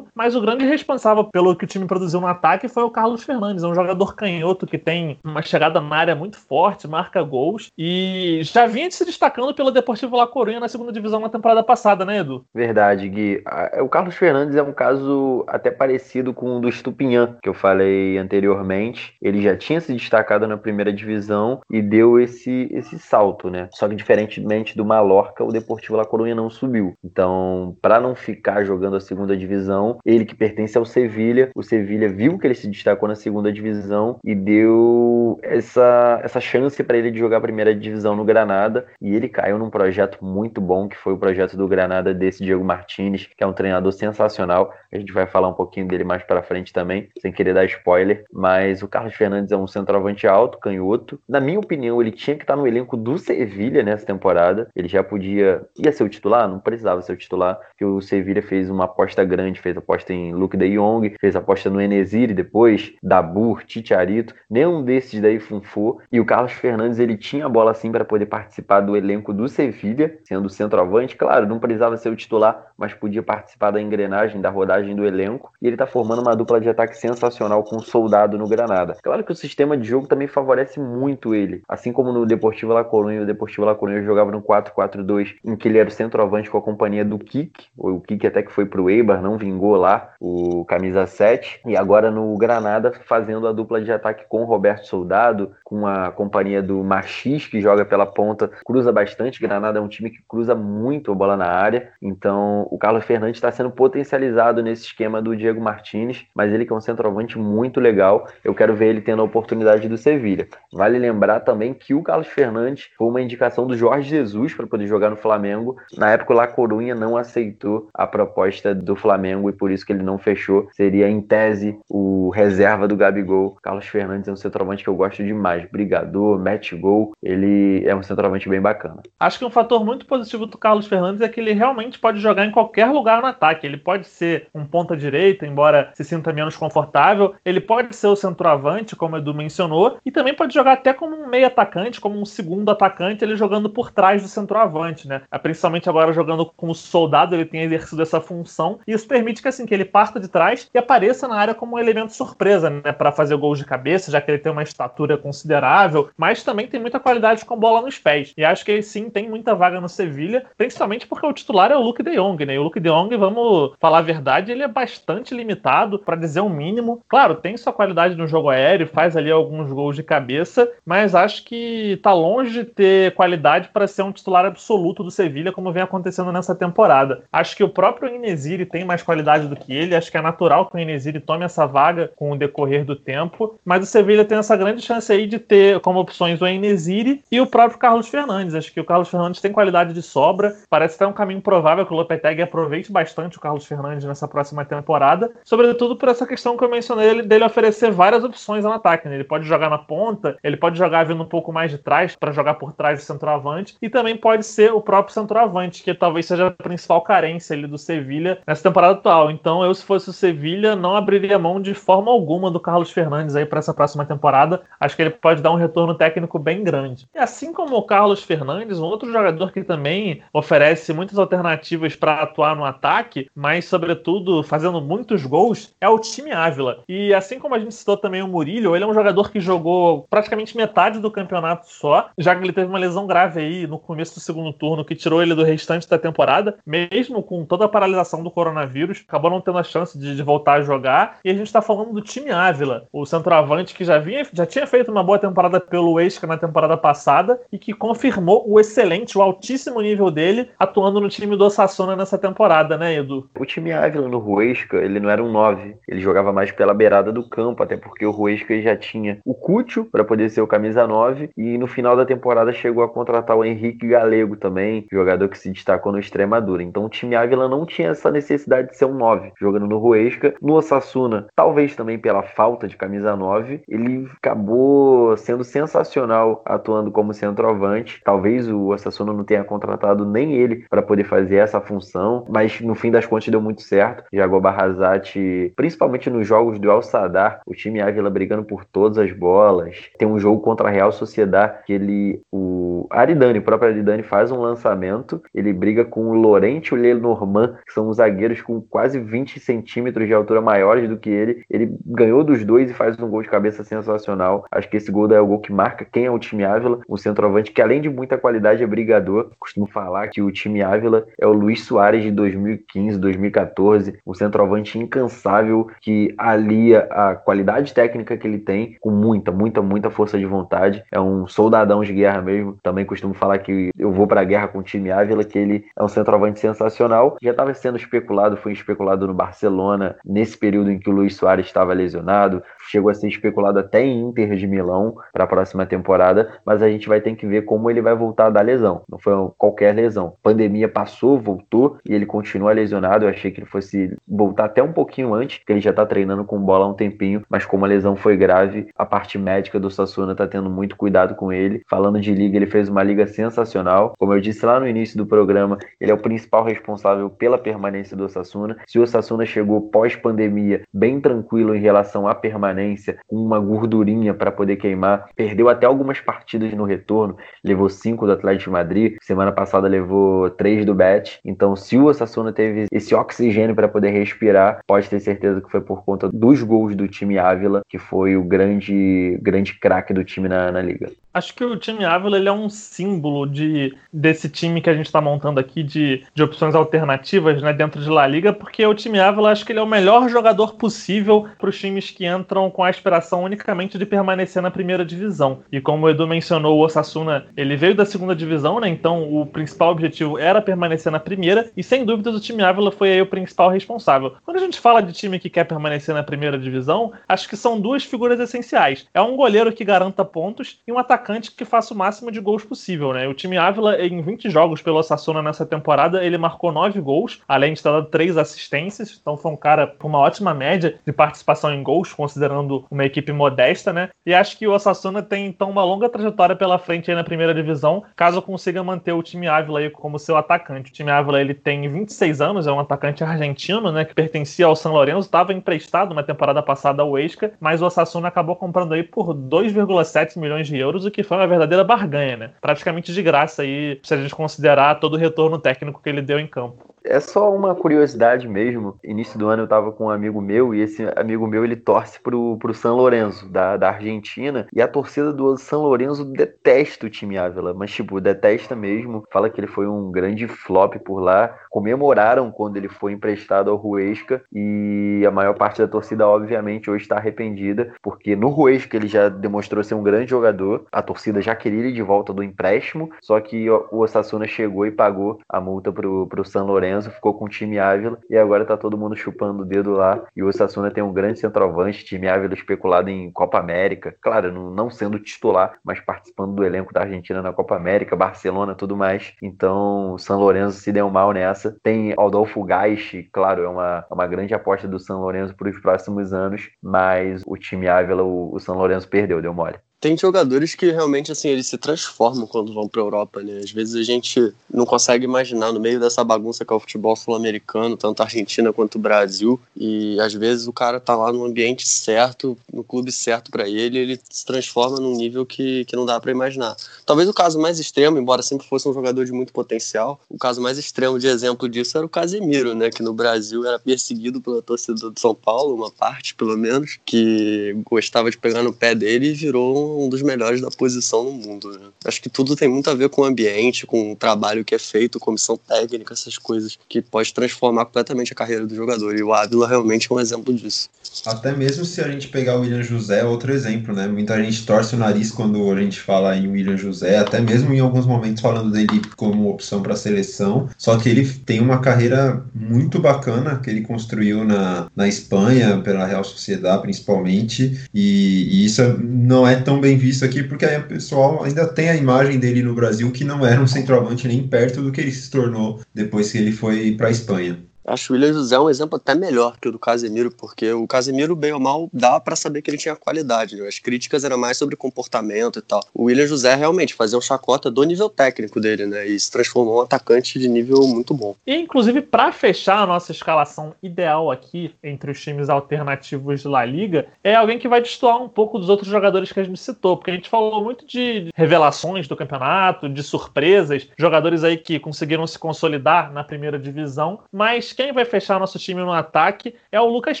mas 0.14 0.36
o 0.36 0.40
grande 0.40 0.64
responsável 0.64 1.24
pelo 1.24 1.56
que 1.56 1.64
o 1.64 1.68
time 1.68 1.86
produziu 1.86 2.20
no 2.20 2.26
ataque 2.26 2.68
foi 2.68 2.82
o 2.82 2.90
Carlos 2.90 3.22
Fernandes, 3.22 3.64
um 3.64 3.74
jogador 3.74 4.14
canhoto 4.14 4.66
que 4.66 4.78
tem 4.78 5.18
uma 5.24 5.42
chegada 5.42 5.80
na 5.80 5.96
área 5.96 6.14
muito 6.14 6.38
forte, 6.38 6.86
marca 6.86 7.22
gols 7.22 7.70
e 7.76 8.40
já 8.42 8.66
vinha 8.66 8.90
se 8.90 9.04
destacando 9.04 9.54
pelo 9.54 9.70
Deportivo 9.70 10.16
La 10.16 10.26
Coruña 10.26 10.60
na 10.60 10.68
segunda 10.68 10.92
divisão 10.92 11.20
na 11.20 11.28
temporada 11.28 11.62
passada, 11.62 12.04
né, 12.04 12.18
Edu? 12.18 12.44
Verdade, 12.54 13.08
Gui. 13.08 13.42
O 13.82 13.88
Carlos 13.88 14.14
Fernandes 14.14 14.56
é 14.56 14.62
um 14.62 14.72
caso 14.72 15.44
até 15.48 15.70
parecido 15.70 16.32
com 16.32 16.56
o 16.56 16.60
do 16.60 16.70
Stupinhan, 16.70 17.36
que 17.42 17.48
eu 17.48 17.54
falei 17.54 18.18
anteriormente. 18.18 19.14
Ele 19.20 19.42
já 19.42 19.56
tinha 19.56 19.80
se 19.80 19.92
destacado 19.92 20.46
na 20.46 20.56
primeira 20.56 20.92
divisão 20.92 21.60
e 21.70 21.80
deu 21.80 22.18
esse, 22.18 22.68
esse 22.70 22.98
salto, 22.98 23.50
né? 23.50 23.68
Só 23.72 23.88
que 23.88 23.94
diferentemente 23.94 24.76
do 24.76 24.84
Mallorca, 24.84 25.44
o 25.44 25.52
Deportivo 25.52 25.96
La 25.96 26.04
Coruña 26.04 26.34
não 26.34 26.50
subiu. 26.50 26.94
Então, 27.04 27.76
para 27.80 28.00
não 28.00 28.14
ficar 28.14 28.64
jogando 28.64 28.96
a 28.96 29.00
segunda 29.00 29.36
divisão, 29.40 29.98
ele 30.04 30.24
que 30.24 30.34
pertence 30.34 30.78
ao 30.78 30.84
Sevilha, 30.84 31.50
o 31.54 31.62
Sevilha 31.62 32.08
viu 32.08 32.38
que 32.38 32.46
ele 32.46 32.54
se 32.54 32.68
destacou 32.68 33.08
na 33.08 33.14
segunda 33.14 33.52
divisão 33.52 34.18
e 34.24 34.34
deu 34.34 35.38
essa, 35.42 36.20
essa 36.22 36.40
chance 36.40 36.82
para 36.82 36.96
ele 36.96 37.10
de 37.10 37.18
jogar 37.18 37.38
a 37.38 37.40
primeira 37.40 37.74
divisão 37.74 38.14
no 38.14 38.24
Granada. 38.24 38.86
E 39.00 39.14
ele 39.14 39.28
caiu 39.28 39.58
num 39.58 39.70
projeto 39.70 40.24
muito 40.24 40.60
bom, 40.60 40.88
que 40.88 40.96
foi 40.96 41.12
o 41.12 41.18
projeto 41.18 41.56
do 41.56 41.66
Granada 41.66 42.14
desse 42.14 42.44
Diego 42.44 42.64
Martinez, 42.64 43.26
que 43.26 43.42
é 43.42 43.46
um 43.46 43.52
treinador 43.52 43.92
sensacional. 43.92 44.72
A 44.92 44.98
gente 44.98 45.12
vai 45.12 45.26
falar 45.26 45.48
um 45.48 45.54
pouquinho 45.54 45.86
dele 45.86 46.04
mais 46.04 46.22
para 46.22 46.42
frente 46.42 46.72
também, 46.72 47.08
sem 47.20 47.32
querer 47.32 47.54
dar 47.54 47.64
spoiler. 47.64 48.24
Mas 48.32 48.82
o 48.82 48.88
Carlos 48.88 49.14
Fernandes 49.14 49.52
é 49.52 49.56
um 49.56 49.66
centroavante 49.66 50.26
alto, 50.26 50.58
canhoto. 50.58 51.20
Na 51.28 51.40
minha 51.40 51.58
opinião, 51.58 52.00
ele 52.00 52.12
tinha 52.12 52.36
que 52.36 52.42
estar 52.42 52.56
no 52.56 52.66
elenco 52.66 52.96
do 52.96 53.18
Sevilha 53.18 53.82
nessa 53.82 54.06
temporada. 54.06 54.68
Ele 54.74 54.88
já 54.88 55.02
podia. 55.02 55.62
ia 55.78 55.92
ser 55.92 56.04
o 56.04 56.08
titular? 56.08 56.48
Não 56.48 56.58
precisava 56.58 57.02
ser 57.02 57.12
o 57.12 57.16
titular, 57.16 57.58
porque 57.70 57.84
o 57.84 58.00
Sevilla 58.00 58.42
fez 58.42 58.68
uma 58.70 58.84
aposta 58.84 59.24
grande, 59.30 59.60
fez 59.60 59.76
aposta 59.76 60.12
em 60.12 60.34
Luke 60.34 60.56
de 60.56 60.74
Jong, 60.74 61.14
fez 61.18 61.34
aposta 61.34 61.70
no 61.70 61.80
Enesiri 61.80 62.34
depois, 62.34 62.92
Dabur, 63.02 63.64
Titiarito. 63.64 64.34
Nenhum 64.50 64.82
desses 64.84 65.20
daí 65.20 65.38
funfou. 65.38 66.00
E 66.12 66.20
o 66.20 66.26
Carlos 66.26 66.52
Fernandes 66.52 66.98
ele 66.98 67.16
tinha 67.16 67.46
a 67.46 67.48
bola 67.48 67.70
assim 67.70 67.90
para 67.90 68.04
poder 68.04 68.26
participar 68.26 68.80
do 68.80 68.96
elenco 68.96 69.32
do 69.32 69.48
Sevilla, 69.48 70.10
sendo 70.24 70.50
centroavante. 70.50 71.16
Claro, 71.16 71.46
não 71.46 71.58
precisava 71.58 71.96
ser 71.96 72.10
o 72.10 72.16
titular, 72.16 72.72
mas 72.76 72.92
podia 72.92 73.22
participar 73.22 73.70
da 73.70 73.80
engrenagem, 73.80 74.40
da 74.40 74.50
rodagem 74.50 74.94
do 74.94 75.06
elenco. 75.06 75.52
E 75.62 75.66
ele 75.66 75.76
está 75.76 75.86
formando 75.86 76.22
uma 76.22 76.34
dupla 76.36 76.60
de 76.60 76.68
ataque 76.68 76.96
sensacional 76.96 77.62
com 77.62 77.76
o 77.76 77.82
soldado 77.82 78.36
no 78.36 78.48
Granada. 78.48 78.96
Claro 79.02 79.24
que 79.24 79.32
o 79.32 79.36
sistema 79.36 79.76
de 79.76 79.88
jogo 79.88 80.06
também 80.06 80.26
favorece 80.26 80.80
muito 80.80 81.34
ele. 81.34 81.62
Assim 81.68 81.92
como 81.92 82.12
no 82.12 82.26
Deportivo 82.26 82.72
La 82.72 82.84
Coruña, 82.84 83.22
o 83.22 83.26
Deportivo 83.26 83.64
La 83.64 83.74
Coruña 83.74 84.02
jogava 84.02 84.30
no 84.30 84.42
4-4-2, 84.42 85.36
em 85.44 85.56
que 85.56 85.68
ele 85.68 85.78
era 85.78 85.88
o 85.88 85.92
centroavante 85.92 86.50
com 86.50 86.58
a 86.58 86.62
companhia 86.62 87.04
do 87.04 87.18
Kik, 87.18 87.66
o 87.76 88.00
Kik 88.00 88.26
até 88.26 88.42
que 88.42 88.52
foi 88.52 88.66
pro 88.66 88.90
Eibar, 88.90 89.19
não 89.20 89.36
vingou 89.36 89.76
lá, 89.76 90.12
o 90.20 90.64
camisa 90.64 91.06
7, 91.06 91.62
e 91.66 91.76
agora 91.76 92.10
no 92.10 92.36
Granada 92.36 92.92
fazendo 93.06 93.46
a 93.46 93.52
dupla 93.52 93.80
de 93.80 93.92
ataque 93.92 94.24
com 94.28 94.42
o 94.42 94.46
Roberto 94.46 94.86
Soldado, 94.86 95.52
com 95.64 95.86
a 95.86 96.10
companhia 96.10 96.62
do 96.62 96.82
Machis, 96.82 97.46
que 97.46 97.60
joga 97.60 97.84
pela 97.84 98.06
ponta, 98.06 98.50
cruza 98.64 98.92
bastante, 98.92 99.40
Granada 99.40 99.78
é 99.78 99.82
um 99.82 99.88
time 99.88 100.10
que 100.10 100.22
cruza 100.28 100.54
muito 100.54 101.12
a 101.12 101.14
bola 101.14 101.36
na 101.36 101.48
área, 101.48 101.90
então 102.00 102.66
o 102.70 102.78
Carlos 102.78 103.04
Fernandes 103.04 103.36
está 103.36 103.50
sendo 103.50 103.70
potencializado 103.70 104.62
nesse 104.62 104.84
esquema 104.86 105.20
do 105.20 105.36
Diego 105.36 105.60
Martinez, 105.60 106.24
mas 106.34 106.52
ele 106.52 106.64
que 106.64 106.72
é 106.72 106.76
um 106.76 106.80
centroavante 106.80 107.38
muito 107.38 107.80
legal, 107.80 108.26
eu 108.44 108.54
quero 108.54 108.74
ver 108.74 108.86
ele 108.86 109.00
tendo 109.00 109.22
a 109.22 109.24
oportunidade 109.24 109.88
do 109.88 109.96
Sevilha. 109.96 110.48
Vale 110.72 110.98
lembrar 110.98 111.40
também 111.40 111.74
que 111.74 111.94
o 111.94 112.02
Carlos 112.02 112.28
Fernandes 112.28 112.90
foi 112.96 113.08
uma 113.08 113.20
indicação 113.20 113.66
do 113.66 113.76
Jorge 113.76 114.08
Jesus 114.08 114.54
para 114.54 114.66
poder 114.66 114.86
jogar 114.86 115.10
no 115.10 115.16
Flamengo. 115.16 115.76
Na 115.96 116.10
época, 116.10 116.32
o 116.32 116.36
La 116.36 116.46
Corunha 116.46 116.94
não 116.94 117.16
aceitou 117.16 117.88
a 117.94 118.06
proposta 118.06 118.74
do 118.74 118.96
Flamengo 118.96 119.09
e 119.48 119.52
por 119.52 119.70
isso 119.70 119.84
que 119.84 119.92
ele 119.92 120.02
não 120.02 120.18
fechou. 120.18 120.68
Seria, 120.72 121.08
em 121.08 121.20
tese, 121.20 121.78
o 121.88 122.30
reserva 122.30 122.86
do 122.86 122.96
Gabigol. 122.96 123.56
Carlos 123.62 123.86
Fernandes 123.86 124.28
é 124.28 124.32
um 124.32 124.36
centroavante 124.36 124.84
que 124.84 124.88
eu 124.88 124.94
gosto 124.94 125.24
demais. 125.24 125.68
Brigador, 125.70 126.38
mete 126.38 126.76
gol. 126.76 127.12
Ele 127.22 127.84
é 127.86 127.94
um 127.94 128.02
centroavante 128.02 128.48
bem 128.48 128.60
bacana. 128.60 129.02
Acho 129.18 129.38
que 129.38 129.44
um 129.44 129.50
fator 129.50 129.84
muito 129.84 130.06
positivo 130.06 130.46
do 130.46 130.58
Carlos 130.58 130.86
Fernandes 130.86 131.20
é 131.20 131.28
que 131.28 131.40
ele 131.40 131.52
realmente 131.52 131.98
pode 131.98 132.20
jogar 132.20 132.46
em 132.46 132.50
qualquer 132.50 132.86
lugar 132.86 133.20
no 133.20 133.28
ataque. 133.28 133.66
Ele 133.66 133.76
pode 133.76 134.06
ser 134.06 134.48
um 134.54 134.64
ponta 134.64 134.96
direita, 134.96 135.46
embora 135.46 135.90
se 135.94 136.04
sinta 136.04 136.32
menos 136.32 136.56
confortável. 136.56 137.34
Ele 137.44 137.60
pode 137.60 137.94
ser 137.96 138.06
o 138.06 138.16
centroavante, 138.16 138.96
como 138.96 139.16
o 139.16 139.18
Edu 139.18 139.34
mencionou, 139.34 139.98
e 140.04 140.10
também 140.10 140.34
pode 140.34 140.54
jogar 140.54 140.72
até 140.72 140.92
como 140.92 141.16
um 141.16 141.28
meio 141.28 141.46
atacante, 141.46 142.00
como 142.00 142.20
um 142.20 142.24
segundo 142.24 142.70
atacante, 142.70 143.24
ele 143.24 143.36
jogando 143.36 143.70
por 143.70 143.90
trás 143.90 144.22
do 144.22 144.28
centroavante, 144.28 145.08
né? 145.08 145.22
Principalmente 145.42 145.88
agora 145.88 146.12
jogando 146.12 146.46
como 146.56 146.74
soldado, 146.74 147.34
ele 147.34 147.44
tem 147.44 147.62
exercido 147.62 148.02
essa 148.02 148.20
função, 148.20 148.78
e 148.86 148.92
isso 149.00 149.08
permite 149.08 149.42
que 149.42 149.48
assim 149.48 149.66
que 149.66 149.74
ele 149.74 149.84
parta 149.84 150.20
de 150.20 150.28
trás 150.28 150.68
e 150.72 150.78
apareça 150.78 151.26
na 151.26 151.36
área 151.36 151.54
como 151.54 151.76
um 151.76 151.78
elemento 151.78 152.12
surpresa, 152.12 152.70
né, 152.70 152.92
para 152.92 153.10
fazer 153.10 153.36
gols 153.36 153.58
de 153.58 153.64
cabeça, 153.64 154.10
já 154.10 154.20
que 154.20 154.30
ele 154.30 154.38
tem 154.38 154.52
uma 154.52 154.62
estatura 154.62 155.16
considerável, 155.16 156.10
mas 156.16 156.44
também 156.44 156.66
tem 156.66 156.80
muita 156.80 157.00
qualidade 157.00 157.44
com 157.44 157.56
bola 157.56 157.82
nos 157.82 157.98
pés. 157.98 158.32
E 158.36 158.44
acho 158.44 158.64
que 158.64 158.72
ele 158.72 158.82
sim 158.82 159.08
tem 159.08 159.28
muita 159.28 159.54
vaga 159.54 159.80
no 159.80 159.88
Sevilha, 159.88 160.46
principalmente 160.56 161.06
porque 161.06 161.26
o 161.26 161.32
titular 161.32 161.72
é 161.72 161.76
o 161.76 161.80
Luke 161.80 162.02
De 162.02 162.14
Jong, 162.14 162.44
né? 162.44 162.54
E 162.54 162.58
o 162.58 162.62
Luke 162.62 162.80
De 162.80 162.88
Jong, 162.88 163.16
vamos 163.16 163.72
falar 163.80 163.98
a 163.98 164.02
verdade, 164.02 164.52
ele 164.52 164.62
é 164.62 164.68
bastante 164.68 165.34
limitado, 165.34 165.98
para 165.98 166.16
dizer 166.16 166.40
o 166.40 166.44
um 166.44 166.50
mínimo. 166.50 167.02
Claro, 167.08 167.36
tem 167.36 167.56
sua 167.56 167.72
qualidade 167.72 168.16
no 168.16 168.26
jogo 168.26 168.50
aéreo, 168.50 168.86
faz 168.86 169.16
ali 169.16 169.30
alguns 169.30 169.72
gols 169.72 169.96
de 169.96 170.02
cabeça, 170.02 170.70
mas 170.84 171.14
acho 171.14 171.44
que 171.44 171.98
tá 172.02 172.12
longe 172.12 172.50
de 172.50 172.64
ter 172.64 173.14
qualidade 173.14 173.68
para 173.72 173.86
ser 173.86 174.02
um 174.02 174.12
titular 174.12 174.44
absoluto 174.44 175.02
do 175.02 175.10
Sevilha, 175.10 175.52
como 175.52 175.72
vem 175.72 175.82
acontecendo 175.82 176.32
nessa 176.32 176.54
temporada. 176.54 177.22
Acho 177.32 177.56
que 177.56 177.64
o 177.64 177.68
próprio 177.68 178.14
Inesiri 178.14 178.66
tem 178.66 178.84
mais 178.90 179.02
qualidade 179.02 179.46
do 179.46 179.54
que 179.54 179.72
ele, 179.72 179.94
acho 179.94 180.10
que 180.10 180.16
é 180.16 180.20
natural 180.20 180.66
que 180.66 180.76
o 180.76 180.78
Inesiri 180.80 181.20
tome 181.20 181.44
essa 181.44 181.64
vaga 181.64 182.10
com 182.16 182.32
o 182.32 182.36
decorrer 182.36 182.84
do 182.84 182.96
tempo, 182.96 183.58
mas 183.64 183.84
o 183.84 183.86
Sevilha 183.86 184.24
tem 184.24 184.36
essa 184.36 184.56
grande 184.56 184.82
chance 184.82 185.12
aí 185.12 185.26
de 185.26 185.38
ter 185.38 185.78
como 185.78 186.00
opções 186.00 186.40
o 186.42 186.48
Inesiri 186.48 187.22
e 187.30 187.40
o 187.40 187.46
próprio 187.46 187.78
Carlos 187.78 188.08
Fernandes. 188.08 188.54
Acho 188.54 188.72
que 188.72 188.80
o 188.80 188.84
Carlos 188.84 189.08
Fernandes 189.08 189.40
tem 189.40 189.52
qualidade 189.52 189.92
de 189.92 190.02
sobra, 190.02 190.56
parece 190.68 190.98
ter 190.98 191.04
um 191.04 191.12
caminho 191.12 191.40
provável 191.40 191.86
que 191.86 191.92
o 191.92 191.96
Lopetegui 191.96 192.42
aproveite 192.42 192.90
bastante 192.90 193.38
o 193.38 193.40
Carlos 193.40 193.64
Fernandes 193.64 194.04
nessa 194.04 194.26
próxima 194.26 194.64
temporada, 194.64 195.30
sobretudo 195.44 195.94
por 195.94 196.08
essa 196.08 196.26
questão 196.26 196.56
que 196.56 196.64
eu 196.64 196.68
mencionei 196.68 197.22
dele 197.22 197.44
oferecer 197.44 197.92
várias 197.92 198.24
opções 198.24 198.64
no 198.64 198.72
ataque. 198.72 199.08
Né? 199.08 199.14
Ele 199.14 199.24
pode 199.24 199.46
jogar 199.46 199.70
na 199.70 199.78
ponta, 199.78 200.36
ele 200.42 200.56
pode 200.56 200.76
jogar 200.76 201.04
vindo 201.04 201.22
um 201.22 201.28
pouco 201.28 201.52
mais 201.52 201.70
de 201.70 201.78
trás 201.78 202.16
para 202.16 202.32
jogar 202.32 202.54
por 202.54 202.72
trás 202.72 202.98
do 202.98 203.04
centroavante 203.04 203.76
e 203.80 203.88
também 203.88 204.16
pode 204.16 204.44
ser 204.44 204.72
o 204.72 204.80
próprio 204.80 205.14
centroavante, 205.14 205.82
que 205.84 205.94
talvez 205.94 206.26
seja 206.26 206.48
a 206.48 206.50
principal 206.50 207.02
carência 207.02 207.54
ali 207.54 207.66
do 207.66 207.78
Sevilha 207.78 208.40
nessa 208.46 208.62
temporada 208.62 208.79
atual. 208.88 209.30
Então, 209.30 209.64
eu 209.64 209.74
se 209.74 209.84
fosse 209.84 210.10
o 210.10 210.12
Sevilha, 210.12 210.74
não 210.74 210.96
abriria 210.96 211.38
mão 211.38 211.60
de 211.60 211.74
forma 211.74 212.10
alguma 212.10 212.50
do 212.50 212.60
Carlos 212.60 212.90
Fernandes 212.90 213.36
aí 213.36 213.44
para 213.44 213.58
essa 213.58 213.74
próxima 213.74 214.04
temporada. 214.04 214.62
Acho 214.78 214.96
que 214.96 215.02
ele 215.02 215.10
pode 215.10 215.42
dar 215.42 215.52
um 215.52 215.56
retorno 215.56 215.94
técnico 215.94 216.38
bem 216.38 216.64
grande. 216.64 217.06
E 217.14 217.18
assim 217.18 217.52
como 217.52 217.76
o 217.76 217.82
Carlos 217.82 218.22
Fernandes, 218.22 218.78
um 218.78 218.86
outro 218.86 219.10
jogador 219.10 219.52
que 219.52 219.62
também 219.62 220.22
oferece 220.32 220.92
muitas 220.92 221.18
alternativas 221.18 221.94
para 221.94 222.22
atuar 222.22 222.56
no 222.56 222.64
ataque, 222.64 223.28
mas 223.34 223.64
sobretudo 223.64 224.42
fazendo 224.42 224.80
muitos 224.80 225.24
gols, 225.24 225.74
é 225.80 225.88
o 225.88 225.98
time 225.98 226.32
Ávila. 226.32 226.82
E 226.88 227.12
assim 227.14 227.38
como 227.38 227.54
a 227.54 227.58
gente 227.58 227.74
citou 227.74 227.96
também 227.96 228.22
o 228.22 228.28
Murillo, 228.28 228.74
ele 228.74 228.84
é 228.84 228.86
um 228.86 228.94
jogador 228.94 229.30
que 229.30 229.40
jogou 229.40 230.06
praticamente 230.08 230.56
metade 230.56 230.98
do 230.98 231.10
campeonato 231.10 231.70
só, 231.70 232.10
já 232.18 232.34
que 232.34 232.42
ele 232.42 232.52
teve 232.52 232.68
uma 232.68 232.78
lesão 232.78 233.06
grave 233.06 233.40
aí 233.40 233.66
no 233.66 233.78
começo 233.78 234.14
do 234.14 234.20
segundo 234.20 234.52
turno, 234.52 234.84
que 234.84 234.94
tirou 234.94 235.22
ele 235.22 235.34
do 235.34 235.44
restante 235.44 235.88
da 235.88 235.98
temporada, 235.98 236.56
mesmo 236.66 237.22
com 237.22 237.44
toda 237.44 237.64
a 237.64 237.68
paralisação 237.68 238.22
do 238.22 238.30
coronavírus, 238.30 238.69
acabou 239.06 239.30
não 239.30 239.40
tendo 239.40 239.58
a 239.58 239.62
chance 239.62 239.98
de, 239.98 240.16
de 240.16 240.22
voltar 240.22 240.54
a 240.54 240.62
jogar. 240.62 241.18
E 241.24 241.30
a 241.30 241.34
gente 241.34 241.46
está 241.46 241.60
falando 241.60 241.92
do 241.92 242.00
time 242.00 242.30
Ávila, 242.30 242.86
o 242.92 243.04
centroavante 243.04 243.74
que 243.74 243.84
já, 243.84 243.98
vinha, 243.98 244.26
já 244.32 244.46
tinha 244.46 244.66
feito 244.66 244.90
uma 244.90 245.02
boa 245.02 245.18
temporada 245.18 245.60
pelo 245.60 245.94
Huesca 245.94 246.26
na 246.26 246.36
temporada 246.36 246.76
passada 246.76 247.40
e 247.52 247.58
que 247.58 247.72
confirmou 247.72 248.44
o 248.48 248.60
excelente, 248.60 249.16
o 249.16 249.22
altíssimo 249.22 249.80
nível 249.80 250.10
dele 250.10 250.50
atuando 250.58 251.00
no 251.00 251.08
time 251.08 251.36
do 251.36 251.44
Osasuna 251.44 251.96
nessa 251.96 252.18
temporada, 252.18 252.76
né, 252.76 252.96
Edu? 252.96 253.28
O 253.38 253.44
time 253.44 253.72
Ávila 253.72 254.08
no 254.08 254.18
Huesca, 254.18 254.76
ele 254.78 255.00
não 255.00 255.10
era 255.10 255.22
um 255.22 255.30
9, 255.30 255.76
ele 255.88 256.00
jogava 256.00 256.32
mais 256.32 256.50
pela 256.52 256.74
beirada 256.74 257.12
do 257.12 257.28
campo, 257.28 257.62
até 257.62 257.76
porque 257.76 258.04
o 258.04 258.16
Huesca 258.16 258.60
já 258.60 258.76
tinha 258.76 259.18
o 259.24 259.34
Cúcio 259.34 259.84
para 259.84 260.04
poder 260.04 260.28
ser 260.30 260.40
o 260.40 260.46
camisa 260.46 260.86
9 260.86 261.30
e 261.36 261.58
no 261.58 261.66
final 261.66 261.96
da 261.96 262.04
temporada 262.04 262.52
chegou 262.52 262.82
a 262.82 262.88
contratar 262.88 263.36
o 263.36 263.44
Henrique 263.44 263.88
Galego 263.88 264.36
também, 264.36 264.86
jogador 264.92 265.28
que 265.28 265.38
se 265.38 265.50
destacou 265.50 265.92
no 265.92 265.98
Extremadura. 265.98 266.62
Então 266.62 266.84
o 266.84 266.88
time 266.88 267.14
Ávila 267.14 267.48
não 267.48 267.64
tinha 267.64 267.88
essa 267.88 268.10
necessidade 268.10 268.49
de 268.50 268.76
ser 268.76 268.84
um 268.84 268.94
9, 268.94 269.32
jogando 269.40 269.66
no 269.66 269.78
Huesca. 269.78 270.34
No 270.40 270.54
Osasuna, 270.54 271.26
talvez 271.34 271.74
também 271.76 271.98
pela 271.98 272.22
falta 272.22 272.66
de 272.66 272.76
camisa 272.76 273.16
9, 273.16 273.62
ele 273.68 274.08
acabou 274.16 275.16
sendo 275.16 275.44
sensacional 275.44 276.42
atuando 276.44 276.90
como 276.90 277.14
centroavante. 277.14 278.00
Talvez 278.04 278.48
o 278.48 278.68
Osasuna 278.68 279.12
não 279.12 279.24
tenha 279.24 279.44
contratado 279.44 280.04
nem 280.04 280.34
ele 280.34 280.64
para 280.68 280.82
poder 280.82 281.04
fazer 281.04 281.36
essa 281.36 281.60
função, 281.60 282.26
mas 282.28 282.60
no 282.60 282.74
fim 282.74 282.90
das 282.90 283.06
contas 283.06 283.28
deu 283.28 283.40
muito 283.40 283.62
certo. 283.62 284.04
Jago 284.12 284.40
Barrazati, 284.40 285.52
principalmente 285.56 286.10
nos 286.10 286.26
jogos 286.26 286.58
do 286.58 286.70
El 286.70 286.82
Sadar, 286.82 287.40
o 287.46 287.54
time 287.54 287.80
Ávila 287.80 288.10
brigando 288.10 288.44
por 288.44 288.64
todas 288.64 288.98
as 288.98 289.12
bolas. 289.12 289.90
Tem 289.98 290.08
um 290.08 290.18
jogo 290.18 290.40
contra 290.40 290.68
a 290.68 290.70
Real 290.70 290.92
Sociedade 290.92 291.60
que 291.64 291.72
ele, 291.72 292.22
o 292.32 292.86
Aridane, 292.90 293.38
o 293.38 293.42
próprio 293.42 293.70
Aridane 293.70 294.02
faz 294.02 294.30
um 294.30 294.40
lançamento, 294.40 295.22
ele 295.34 295.52
briga 295.52 295.84
com 295.84 296.08
o 296.08 296.14
Laurent 296.14 296.66
e 296.68 296.74
o 296.74 296.76
Lenormand, 296.76 297.58
que 297.66 297.72
são 297.72 297.88
os 297.88 297.96
zagueiros 297.96 298.39
com 298.42 298.60
quase 298.60 298.98
20 298.98 299.40
centímetros 299.40 300.06
de 300.06 300.14
altura 300.14 300.40
maiores 300.40 300.88
do 300.88 300.96
que 300.96 301.10
ele. 301.10 301.44
Ele 301.50 301.76
ganhou 301.84 302.24
dos 302.24 302.44
dois 302.44 302.70
e 302.70 302.74
faz 302.74 302.98
um 302.98 303.08
gol 303.08 303.22
de 303.22 303.28
cabeça 303.28 303.64
sensacional. 303.64 304.44
Acho 304.50 304.68
que 304.68 304.76
esse 304.76 304.90
gol 304.90 305.10
é 305.12 305.20
o 305.20 305.26
gol 305.26 305.40
que 305.40 305.52
marca 305.52 305.84
quem 305.84 306.06
é 306.06 306.10
o 306.10 306.18
time 306.18 306.44
Ávila, 306.44 306.80
o 306.88 306.96
centroavante 306.96 307.52
que 307.52 307.62
além 307.62 307.80
de 307.80 307.88
muita 307.88 308.18
qualidade 308.18 308.62
é 308.62 308.66
brigador. 308.66 309.30
Costumo 309.38 309.66
falar 309.66 310.08
que 310.08 310.22
o 310.22 310.30
time 310.30 310.62
Ávila 310.62 311.06
é 311.18 311.26
o 311.26 311.32
Luiz 311.32 311.64
Soares 311.64 312.02
de 312.02 312.10
2015, 312.10 312.98
2014, 312.98 313.98
um 314.06 314.14
centroavante 314.14 314.78
incansável 314.78 315.68
que 315.80 316.14
alia 316.18 316.86
a 316.90 317.14
qualidade 317.14 317.72
técnica 317.74 318.16
que 318.16 318.26
ele 318.26 318.38
tem 318.38 318.76
com 318.80 318.90
muita, 318.90 319.32
muita, 319.32 319.62
muita 319.62 319.90
força 319.90 320.18
de 320.18 320.26
vontade. 320.26 320.82
É 320.92 321.00
um 321.00 321.26
soldadão 321.26 321.82
de 321.82 321.92
guerra 321.92 322.22
mesmo. 322.22 322.58
Também 322.62 322.84
costumo 322.84 323.14
falar 323.14 323.38
que 323.38 323.70
eu 323.78 323.92
vou 323.92 324.06
para 324.06 324.20
a 324.20 324.24
guerra 324.24 324.48
com 324.48 324.58
o 324.58 324.62
time 324.62 324.90
Ávila, 324.90 325.24
que 325.24 325.38
ele 325.38 325.64
é 325.76 325.82
um 325.82 325.88
centroavante 325.88 326.40
sensacional. 326.40 327.16
Já 327.22 327.30
estava 327.30 327.54
sendo 327.54 327.76
especulado, 327.76 328.29
foi 328.36 328.52
especulado 328.52 329.06
no 329.06 329.14
Barcelona 329.14 329.96
nesse 330.04 330.36
período 330.36 330.70
em 330.70 330.78
que 330.78 330.88
o 330.88 330.92
Luiz 330.92 331.16
Soares 331.16 331.46
estava 331.46 331.72
lesionado. 331.72 332.42
Chegou 332.70 332.90
a 332.90 332.94
ser 332.94 333.08
especulado 333.08 333.58
até 333.58 333.82
em 333.82 334.00
Inter 334.00 334.34
de 334.36 334.46
Milão 334.46 334.94
para 335.12 335.24
a 335.24 335.26
próxima 335.26 335.66
temporada, 335.66 336.32
mas 336.44 336.62
a 336.62 336.68
gente 336.68 336.88
vai 336.88 337.00
ter 337.00 337.14
que 337.14 337.26
ver 337.26 337.42
como 337.42 337.70
ele 337.70 337.80
vai 337.80 337.94
voltar 337.94 338.30
da 338.30 338.40
lesão. 338.40 338.82
Não 338.88 338.98
foi 338.98 339.12
qualquer 339.36 339.74
lesão. 339.74 340.14
A 340.20 340.22
pandemia 340.22 340.68
passou, 340.68 341.18
voltou 341.18 341.78
e 341.84 341.94
ele 341.94 342.06
continua 342.06 342.52
lesionado. 342.52 343.04
Eu 343.04 343.10
achei 343.10 343.30
que 343.30 343.40
ele 343.40 343.46
fosse 343.46 343.96
voltar 344.06 344.46
até 344.46 344.62
um 344.62 344.72
pouquinho 344.72 345.14
antes, 345.14 345.42
que 345.44 345.52
ele 345.52 345.60
já 345.60 345.70
está 345.70 345.84
treinando 345.84 346.24
com 346.24 346.38
bola 346.38 346.64
há 346.64 346.68
um 346.68 346.74
tempinho, 346.74 347.22
mas 347.28 347.44
como 347.44 347.64
a 347.64 347.68
lesão 347.68 347.96
foi 347.96 348.16
grave, 348.16 348.68
a 348.76 348.86
parte 348.86 349.18
médica 349.18 349.58
do 349.58 349.70
Sassuna 349.70 350.12
está 350.12 350.26
tendo 350.26 350.50
muito 350.50 350.76
cuidado 350.76 351.14
com 351.14 351.32
ele. 351.32 351.62
Falando 351.68 352.00
de 352.00 352.12
liga, 352.12 352.36
ele 352.36 352.46
fez 352.46 352.68
uma 352.68 352.82
liga 352.82 353.06
sensacional. 353.06 353.94
Como 353.98 354.14
eu 354.14 354.20
disse 354.20 354.44
lá 354.44 354.58
no 354.60 354.68
início 354.68 354.96
do 354.96 355.06
programa, 355.06 355.58
ele 355.80 355.90
é 355.90 355.94
o 355.94 355.98
principal 355.98 356.44
responsável 356.44 357.10
pela 357.10 357.38
permanência 357.38 357.96
do 357.96 358.08
Sassuna. 358.08 358.19
Se 358.66 358.78
o 358.78 358.86
Sassuna 358.86 359.24
chegou 359.24 359.60
pós-pandemia 359.62 360.62
bem 360.72 361.00
tranquilo 361.00 361.54
em 361.54 361.60
relação 361.60 362.06
à 362.06 362.14
permanência, 362.14 362.98
com 363.06 363.16
uma 363.16 363.38
gordurinha 363.38 364.14
para 364.14 364.30
poder 364.30 364.56
queimar, 364.56 365.08
perdeu 365.14 365.48
até 365.48 365.66
algumas 365.66 366.00
partidas 366.00 366.52
no 366.52 366.64
retorno, 366.64 367.16
levou 367.44 367.68
cinco 367.68 368.06
do 368.06 368.12
Atlético 368.12 368.50
de 368.50 368.50
Madrid, 368.50 368.96
semana 369.02 369.32
passada 369.32 369.68
levou 369.68 370.30
três 370.30 370.64
do 370.64 370.74
Bet. 370.74 371.20
Então, 371.24 371.54
se 371.56 371.76
o 371.76 371.92
Sassuna 371.92 372.32
teve 372.32 372.66
esse 372.72 372.94
oxigênio 372.94 373.54
para 373.54 373.68
poder 373.68 373.90
respirar, 373.90 374.60
pode 374.66 374.88
ter 374.88 375.00
certeza 375.00 375.40
que 375.40 375.50
foi 375.50 375.60
por 375.60 375.84
conta 375.84 376.08
dos 376.08 376.42
gols 376.42 376.74
do 376.74 376.88
time 376.88 377.18
Ávila, 377.18 377.62
que 377.68 377.78
foi 377.78 378.16
o 378.16 378.24
grande, 378.24 379.18
grande 379.22 379.58
craque 379.58 379.92
do 379.92 380.04
time 380.04 380.28
na, 380.28 380.50
na 380.50 380.62
liga. 380.62 380.90
Acho 381.12 381.34
que 381.34 381.44
o 381.44 381.56
time 381.56 381.84
Ávila 381.84 382.16
ele 382.16 382.28
é 382.28 382.32
um 382.32 382.48
símbolo 382.48 383.26
de, 383.26 383.76
desse 383.92 384.28
time 384.28 384.60
que 384.60 384.70
a 384.70 384.74
gente 384.74 384.86
está 384.86 385.00
montando 385.00 385.40
aqui 385.40 385.60
de, 385.60 386.04
de 386.14 386.22
opções 386.22 386.54
alternativas 386.54 387.42
né, 387.42 387.52
dentro 387.52 387.82
de 387.82 387.90
La 387.90 388.06
Liga, 388.06 388.32
porque 388.32 388.64
o 388.64 388.74
time 388.74 389.00
Ávila 389.00 389.32
acho 389.32 389.44
que 389.44 389.50
ele 389.50 389.58
é 389.58 389.62
o 389.62 389.66
melhor 389.66 390.08
jogador 390.08 390.54
possível 390.54 391.26
para 391.36 391.50
os 391.50 391.58
times 391.58 391.90
que 391.90 392.06
entram 392.06 392.48
com 392.48 392.62
a 392.62 392.68
aspiração 392.68 393.24
unicamente 393.24 393.76
de 393.76 393.84
permanecer 393.84 394.40
na 394.40 394.52
primeira 394.52 394.84
divisão. 394.84 395.42
E 395.50 395.60
como 395.60 395.86
o 395.86 395.90
Edu 395.90 396.06
mencionou, 396.06 396.56
o 396.56 396.64
Osasuna 396.64 397.26
ele 397.36 397.56
veio 397.56 397.74
da 397.74 397.84
segunda 397.84 398.14
divisão, 398.14 398.60
né? 398.60 398.68
Então 398.68 399.12
o 399.12 399.26
principal 399.26 399.72
objetivo 399.72 400.16
era 400.16 400.40
permanecer 400.40 400.92
na 400.92 401.00
primeira, 401.00 401.50
e 401.56 401.62
sem 401.64 401.84
dúvidas 401.84 402.14
o 402.14 402.20
time 402.20 402.44
Ávila 402.44 402.70
foi 402.70 402.92
aí 402.92 403.02
o 403.02 403.06
principal 403.06 403.50
responsável. 403.50 404.14
Quando 404.24 404.36
a 404.36 404.40
gente 404.40 404.60
fala 404.60 404.80
de 404.80 404.92
time 404.92 405.18
que 405.18 405.28
quer 405.28 405.42
permanecer 405.42 405.92
na 405.92 406.04
primeira 406.04 406.38
divisão, 406.38 406.92
acho 407.08 407.28
que 407.28 407.36
são 407.36 407.60
duas 407.60 407.82
figuras 407.82 408.20
essenciais. 408.20 408.86
É 408.94 409.02
um 409.02 409.16
goleiro 409.16 409.52
que 409.52 409.64
garanta 409.64 410.04
pontos 410.04 410.60
e 410.68 410.72
um 410.72 410.78
atacante 410.78 410.99
atacante 411.00 411.32
que 411.32 411.44
faça 411.44 411.72
o 411.72 411.76
máximo 411.76 412.12
de 412.12 412.20
gols 412.20 412.44
possível, 412.44 412.92
né? 412.92 413.08
O 413.08 413.14
time 413.14 413.38
Ávila, 413.38 413.80
em 413.80 414.00
20 414.02 414.28
jogos 414.28 414.60
pelo 414.60 414.78
Osasuna 414.78 415.22
nessa 415.22 415.46
temporada, 415.46 416.04
ele 416.04 416.18
marcou 416.18 416.52
9 416.52 416.80
gols, 416.80 417.20
além 417.26 417.54
de 417.54 417.62
ter 417.62 417.70
dado 417.70 417.86
3 417.86 418.16
assistências, 418.16 418.98
então 419.00 419.16
foi 419.16 419.32
um 419.32 419.36
cara 419.36 419.66
com 419.66 419.88
uma 419.88 419.98
ótima 419.98 420.34
média 420.34 420.78
de 420.86 420.92
participação 420.92 421.52
em 421.52 421.62
gols, 421.62 421.92
considerando 421.92 422.64
uma 422.70 422.84
equipe 422.84 423.12
modesta, 423.12 423.72
né? 423.72 423.88
E 424.04 424.14
acho 424.14 424.38
que 424.38 424.46
o 424.46 424.52
Osasuna 424.52 425.02
tem 425.02 425.26
então 425.26 425.50
uma 425.50 425.64
longa 425.64 425.88
trajetória 425.88 426.36
pela 426.36 426.58
frente 426.58 426.90
aí 426.90 426.96
na 426.96 427.04
primeira 427.04 427.34
divisão, 427.34 427.82
caso 427.96 428.20
consiga 428.20 428.62
manter 428.62 428.92
o 428.92 429.02
time 429.02 429.26
Ávila 429.26 429.60
aí 429.60 429.70
como 429.70 429.98
seu 429.98 430.16
atacante. 430.16 430.70
O 430.70 430.74
time 430.74 430.90
Ávila 430.90 431.20
ele 431.20 431.34
tem 431.34 431.68
26 431.68 432.20
anos, 432.20 432.46
é 432.46 432.52
um 432.52 432.60
atacante 432.60 433.02
argentino, 433.02 433.72
né, 433.72 433.84
que 433.84 433.94
pertencia 433.94 434.46
ao 434.46 434.56
São 434.56 434.72
Lourenço, 434.72 435.00
estava 435.00 435.32
emprestado 435.32 435.94
na 435.94 436.02
temporada 436.02 436.42
passada 436.42 436.82
ao 436.82 436.98
Esca, 436.98 437.32
mas 437.40 437.62
o 437.62 437.66
Osasuna 437.66 438.08
acabou 438.08 438.36
comprando 438.36 438.74
aí 438.74 438.82
por 438.82 439.14
2,7 439.14 440.18
milhões 440.18 440.46
de 440.46 440.56
euros, 440.56 440.84
o 440.90 440.92
que 440.92 441.02
foi 441.02 441.16
uma 441.16 441.26
verdadeira 441.26 441.64
barganha, 441.64 442.16
né? 442.16 442.34
Praticamente 442.40 442.92
de 442.92 443.02
graça 443.02 443.42
aí, 443.42 443.80
se 443.82 443.94
a 443.94 443.96
gente 443.96 444.14
considerar 444.14 444.80
todo 444.80 444.94
o 444.94 444.98
retorno 444.98 445.38
técnico 445.38 445.82
que 445.82 445.88
ele 445.88 446.02
deu 446.02 446.18
em 446.18 446.26
campo. 446.26 446.69
É 446.84 446.98
só 446.98 447.34
uma 447.34 447.54
curiosidade 447.54 448.26
mesmo. 448.28 448.78
Início 448.82 449.18
do 449.18 449.28
ano 449.28 449.42
eu 449.42 449.48
tava 449.48 449.72
com 449.72 449.86
um 449.86 449.90
amigo 449.90 450.20
meu 450.20 450.54
e 450.54 450.60
esse 450.60 450.82
amigo 450.96 451.26
meu 451.26 451.44
ele 451.44 451.56
torce 451.56 452.00
pro, 452.00 452.38
pro 452.38 452.54
San 452.54 452.74
Lorenzo, 452.74 453.28
da, 453.28 453.56
da 453.56 453.70
Argentina. 453.70 454.46
E 454.52 454.62
a 454.62 454.68
torcida 454.68 455.12
do 455.12 455.36
San 455.36 455.58
Lorenzo 455.58 456.04
detesta 456.04 456.86
o 456.86 456.90
time 456.90 457.18
Ávila, 457.18 457.52
mas 457.52 457.70
tipo, 457.70 458.00
detesta 458.00 458.56
mesmo. 458.56 459.04
Fala 459.12 459.28
que 459.28 459.40
ele 459.40 459.46
foi 459.46 459.66
um 459.66 459.90
grande 459.90 460.26
flop 460.26 460.76
por 460.84 461.00
lá. 461.00 461.36
Comemoraram 461.50 462.30
quando 462.30 462.56
ele 462.56 462.68
foi 462.68 462.92
emprestado 462.92 463.50
ao 463.50 463.56
Ruesca 463.56 464.22
e 464.32 465.04
a 465.06 465.10
maior 465.10 465.34
parte 465.34 465.60
da 465.60 465.68
torcida, 465.68 466.06
obviamente, 466.06 466.70
hoje 466.70 466.84
está 466.84 466.96
arrependida, 466.96 467.72
porque 467.82 468.16
no 468.16 468.28
Ruesca 468.28 468.76
ele 468.76 468.88
já 468.88 469.08
demonstrou 469.08 469.62
ser 469.62 469.74
um 469.74 469.82
grande 469.82 470.10
jogador. 470.10 470.64
A 470.72 470.82
torcida 470.82 471.20
já 471.20 471.34
queria 471.34 471.60
ele 471.60 471.72
de 471.72 471.82
volta 471.82 472.12
do 472.12 472.22
empréstimo, 472.22 472.90
só 473.02 473.20
que 473.20 473.50
o 473.50 473.66
Osasuna 473.72 474.26
chegou 474.26 474.66
e 474.66 474.70
pagou 474.70 475.20
a 475.28 475.40
multa 475.40 475.72
pro, 475.72 476.06
pro 476.06 476.24
San 476.24 476.44
Lorenzo 476.44 476.69
Ficou 476.90 477.14
com 477.14 477.24
o 477.24 477.28
time 477.28 477.58
Ávila 477.58 477.98
e 478.08 478.16
agora 478.16 478.44
tá 478.44 478.56
todo 478.56 478.78
mundo 478.78 478.96
chupando 478.96 479.42
o 479.42 479.44
dedo 479.44 479.72
lá. 479.72 480.04
E 480.14 480.22
o 480.22 480.28
Osasuna 480.28 480.70
tem 480.70 480.82
um 480.82 480.92
grande 480.92 481.18
centroavante, 481.18 481.84
time 481.84 482.08
Ávila 482.08 482.34
especulado 482.34 482.88
em 482.90 483.10
Copa 483.10 483.38
América. 483.38 483.94
Claro, 484.00 484.32
não 484.50 484.70
sendo 484.70 484.98
titular, 484.98 485.58
mas 485.64 485.80
participando 485.80 486.34
do 486.34 486.44
elenco 486.44 486.72
da 486.72 486.82
Argentina 486.82 487.22
na 487.22 487.32
Copa 487.32 487.56
América, 487.56 487.96
Barcelona, 487.96 488.54
tudo 488.54 488.76
mais. 488.76 489.14
Então, 489.22 489.94
o 489.94 489.98
San 489.98 490.16
Lorenzo 490.16 490.58
se 490.58 490.72
deu 490.72 490.88
mal 490.90 491.12
nessa. 491.12 491.56
Tem 491.62 491.94
Aldolfo 491.96 492.44
Gais, 492.44 492.92
claro, 493.12 493.42
é 493.42 493.48
uma, 493.48 493.84
uma 493.90 494.06
grande 494.06 494.34
aposta 494.34 494.68
do 494.68 494.78
San 494.78 494.98
Lorenzo 494.98 495.34
para 495.34 495.48
os 495.48 495.58
próximos 495.58 496.12
anos, 496.12 496.50
mas 496.62 497.22
o 497.26 497.36
time 497.36 497.68
Ávila, 497.68 498.02
o, 498.02 498.34
o 498.34 498.38
San 498.38 498.54
Lorenzo 498.54 498.88
perdeu, 498.88 499.20
deu 499.22 499.34
mole 499.34 499.58
tem 499.80 499.96
jogadores 499.96 500.54
que 500.54 500.70
realmente 500.70 501.10
assim 501.10 501.28
eles 501.28 501.46
se 501.46 501.56
transformam 501.56 502.26
quando 502.26 502.52
vão 502.52 502.68
para 502.68 502.82
a 502.82 502.84
Europa, 502.84 503.22
né? 503.22 503.38
Às 503.42 503.50
vezes 503.50 503.74
a 503.74 503.82
gente 503.82 504.32
não 504.52 504.66
consegue 504.66 505.06
imaginar 505.06 505.52
no 505.52 505.58
meio 505.58 505.80
dessa 505.80 506.04
bagunça 506.04 506.44
que 506.44 506.52
é 506.52 506.56
o 506.56 506.60
futebol 506.60 506.94
sul-americano, 506.94 507.76
tanto 507.78 508.00
a 508.00 508.04
Argentina 508.04 508.52
quanto 508.52 508.74
o 508.74 508.78
Brasil, 508.78 509.40
e 509.56 509.98
às 509.98 510.12
vezes 510.12 510.46
o 510.46 510.52
cara 510.52 510.78
tá 510.78 510.94
lá 510.94 511.10
no 511.10 511.24
ambiente 511.24 511.66
certo, 511.66 512.36
no 512.52 512.62
clube 512.62 512.92
certo 512.92 513.30
para 513.30 513.48
ele, 513.48 513.78
ele 513.78 514.00
se 514.10 514.24
transforma 514.26 514.78
num 514.78 514.94
nível 514.94 515.24
que, 515.24 515.64
que 515.64 515.74
não 515.74 515.86
dá 515.86 515.98
para 515.98 516.10
imaginar. 516.10 516.54
Talvez 516.84 517.08
o 517.08 517.14
caso 517.14 517.38
mais 517.38 517.58
extremo, 517.58 517.98
embora 517.98 518.22
sempre 518.22 518.46
fosse 518.46 518.68
um 518.68 518.74
jogador 518.74 519.06
de 519.06 519.12
muito 519.12 519.32
potencial, 519.32 519.98
o 520.10 520.18
caso 520.18 520.42
mais 520.42 520.58
extremo 520.58 520.98
de 520.98 521.06
exemplo 521.06 521.48
disso 521.48 521.78
era 521.78 521.86
o 521.86 521.88
Casemiro, 521.88 522.54
né? 522.54 522.68
Que 522.68 522.82
no 522.82 522.92
Brasil 522.92 523.46
era 523.46 523.58
perseguido 523.58 524.20
pela 524.20 524.42
torcida 524.42 524.74
do 524.74 525.00
São 525.00 525.14
Paulo, 525.14 525.54
uma 525.54 525.70
parte 525.70 526.14
pelo 526.14 526.36
menos, 526.36 526.78
que 526.84 527.56
gostava 527.64 528.10
de 528.10 528.18
pegar 528.18 528.42
no 528.42 528.52
pé 528.52 528.74
dele 528.74 529.08
e 529.08 529.12
virou 529.12 529.69
um 529.69 529.69
dos 529.88 530.02
melhores 530.02 530.40
da 530.40 530.50
posição 530.50 531.04
no 531.04 531.12
mundo. 531.12 531.50
Né? 531.52 531.66
Acho 531.84 532.00
que 532.00 532.08
tudo 532.08 532.36
tem 532.36 532.48
muito 532.48 532.70
a 532.70 532.74
ver 532.74 532.88
com 532.88 533.02
o 533.02 533.04
ambiente, 533.04 533.66
com 533.66 533.92
o 533.92 533.96
trabalho 533.96 534.44
que 534.44 534.54
é 534.54 534.58
feito, 534.58 534.98
comissão 534.98 535.36
técnica, 535.36 535.94
essas 535.94 536.18
coisas 536.18 536.58
que 536.68 536.80
pode 536.80 537.12
transformar 537.12 537.64
completamente 537.64 538.12
a 538.12 538.16
carreira 538.16 538.46
do 538.46 538.54
jogador. 538.54 538.96
E 538.96 539.02
o 539.02 539.12
Ávila 539.12 539.48
realmente 539.48 539.88
é 539.90 539.94
um 539.94 540.00
exemplo 540.00 540.32
disso. 540.34 540.68
Até 541.06 541.32
mesmo 541.32 541.64
se 541.64 541.80
a 541.80 541.88
gente 541.88 542.08
pegar 542.08 542.36
o 542.36 542.40
William 542.40 542.62
José, 542.62 543.00
é 543.00 543.04
outro 543.04 543.32
exemplo, 543.32 543.74
né? 543.74 543.86
Muita 543.86 544.22
gente 544.22 544.44
torce 544.44 544.74
o 544.74 544.78
nariz 544.78 545.10
quando 545.10 545.50
a 545.50 545.60
gente 545.60 545.80
fala 545.80 546.16
em 546.16 546.28
William 546.28 546.56
José, 546.56 546.98
até 546.98 547.20
mesmo 547.20 547.52
em 547.54 547.60
alguns 547.60 547.86
momentos 547.86 548.20
falando 548.20 548.50
dele 548.50 548.82
como 548.96 549.30
opção 549.30 549.62
para 549.62 549.74
a 549.74 549.76
seleção. 549.76 550.48
Só 550.58 550.76
que 550.76 550.88
ele 550.88 551.06
tem 551.06 551.40
uma 551.40 551.60
carreira 551.60 552.24
muito 552.34 552.80
bacana 552.80 553.38
que 553.38 553.48
ele 553.48 553.62
construiu 553.62 554.24
na, 554.24 554.68
na 554.74 554.88
Espanha, 554.88 555.58
pela 555.58 555.86
Real 555.86 556.04
Sociedade 556.04 556.62
principalmente, 556.62 557.60
e, 557.72 558.28
e 558.30 558.44
isso 558.44 558.62
não 558.82 559.26
é 559.26 559.36
tão 559.36 559.59
bem 559.60 559.76
visto 559.76 560.04
aqui, 560.04 560.22
porque 560.22 560.44
aí 560.44 560.58
o 560.58 560.66
pessoal 560.68 561.22
ainda 561.24 561.46
tem 561.46 561.68
a 561.70 561.76
imagem 561.76 562.18
dele 562.18 562.42
no 562.42 562.54
Brasil 562.54 562.90
que 562.92 563.04
não 563.04 563.24
era 563.26 563.40
um 563.40 563.46
centroavante 563.46 564.08
nem 564.08 564.26
perto 564.26 564.62
do 564.62 564.72
que 564.72 564.80
ele 564.80 564.92
se 564.92 565.10
tornou 565.10 565.60
depois 565.74 566.10
que 566.12 566.18
ele 566.18 566.32
foi 566.32 566.74
para 566.76 566.88
a 566.88 566.90
Espanha. 566.90 567.49
Acho 567.70 567.92
o 567.92 567.94
William 567.94 568.12
José 568.12 568.36
um 568.36 568.50
exemplo 568.50 568.76
até 568.76 568.96
melhor 568.96 569.36
que 569.40 569.48
o 569.48 569.52
do 569.52 569.58
Casemiro, 569.58 570.10
porque 570.10 570.52
o 570.52 570.66
Casemiro, 570.66 571.14
bem 571.14 571.32
ou 571.32 571.38
mal, 571.38 571.70
dá 571.72 572.00
para 572.00 572.16
saber 572.16 572.42
que 572.42 572.50
ele 572.50 572.58
tinha 572.58 572.74
qualidade. 572.74 573.36
Né? 573.36 573.46
As 573.46 573.60
críticas 573.60 574.02
eram 574.02 574.18
mais 574.18 574.36
sobre 574.36 574.56
comportamento 574.56 575.38
e 575.38 575.42
tal. 575.42 575.60
O 575.72 575.84
William 575.84 576.06
José 576.06 576.34
realmente 576.34 576.74
fazia 576.74 576.98
um 576.98 577.00
chacota 577.00 577.48
do 577.48 577.62
nível 577.62 577.88
técnico 577.88 578.40
dele, 578.40 578.66
né? 578.66 578.86
E 578.88 578.98
se 578.98 579.08
transformou 579.08 579.54
em 579.54 579.58
um 579.58 579.62
atacante 579.62 580.18
de 580.18 580.28
nível 580.28 580.66
muito 580.66 580.92
bom. 580.92 581.14
E, 581.24 581.36
inclusive, 581.36 581.80
para 581.80 582.10
fechar 582.10 582.58
a 582.58 582.66
nossa 582.66 582.90
escalação 582.90 583.54
ideal 583.62 584.10
aqui, 584.10 584.52
entre 584.64 584.90
os 584.90 585.00
times 585.00 585.28
alternativos 585.28 586.22
de 586.22 586.28
La 586.28 586.44
Liga, 586.44 586.88
é 587.04 587.14
alguém 587.14 587.38
que 587.38 587.46
vai 587.46 587.60
destoar 587.60 588.02
um 588.02 588.08
pouco 588.08 588.36
dos 588.36 588.48
outros 588.48 588.68
jogadores 588.68 589.12
que 589.12 589.20
a 589.20 589.24
gente 589.24 589.38
citou, 589.38 589.76
porque 589.76 589.92
a 589.92 589.94
gente 589.94 590.08
falou 590.08 590.42
muito 590.42 590.66
de 590.66 591.10
revelações 591.14 591.86
do 591.86 591.96
campeonato, 591.96 592.68
de 592.68 592.82
surpresas, 592.82 593.68
jogadores 593.78 594.24
aí 594.24 594.36
que 594.36 594.58
conseguiram 594.58 595.06
se 595.06 595.18
consolidar 595.18 595.92
na 595.92 596.02
primeira 596.02 596.38
divisão, 596.38 597.00
mas 597.12 597.52
quem 597.60 597.74
vai 597.74 597.84
fechar 597.84 598.18
nosso 598.18 598.38
time 598.38 598.62
no 598.62 598.72
ataque 598.72 599.34
é 599.52 599.60
o 599.60 599.66
Lucas 599.66 600.00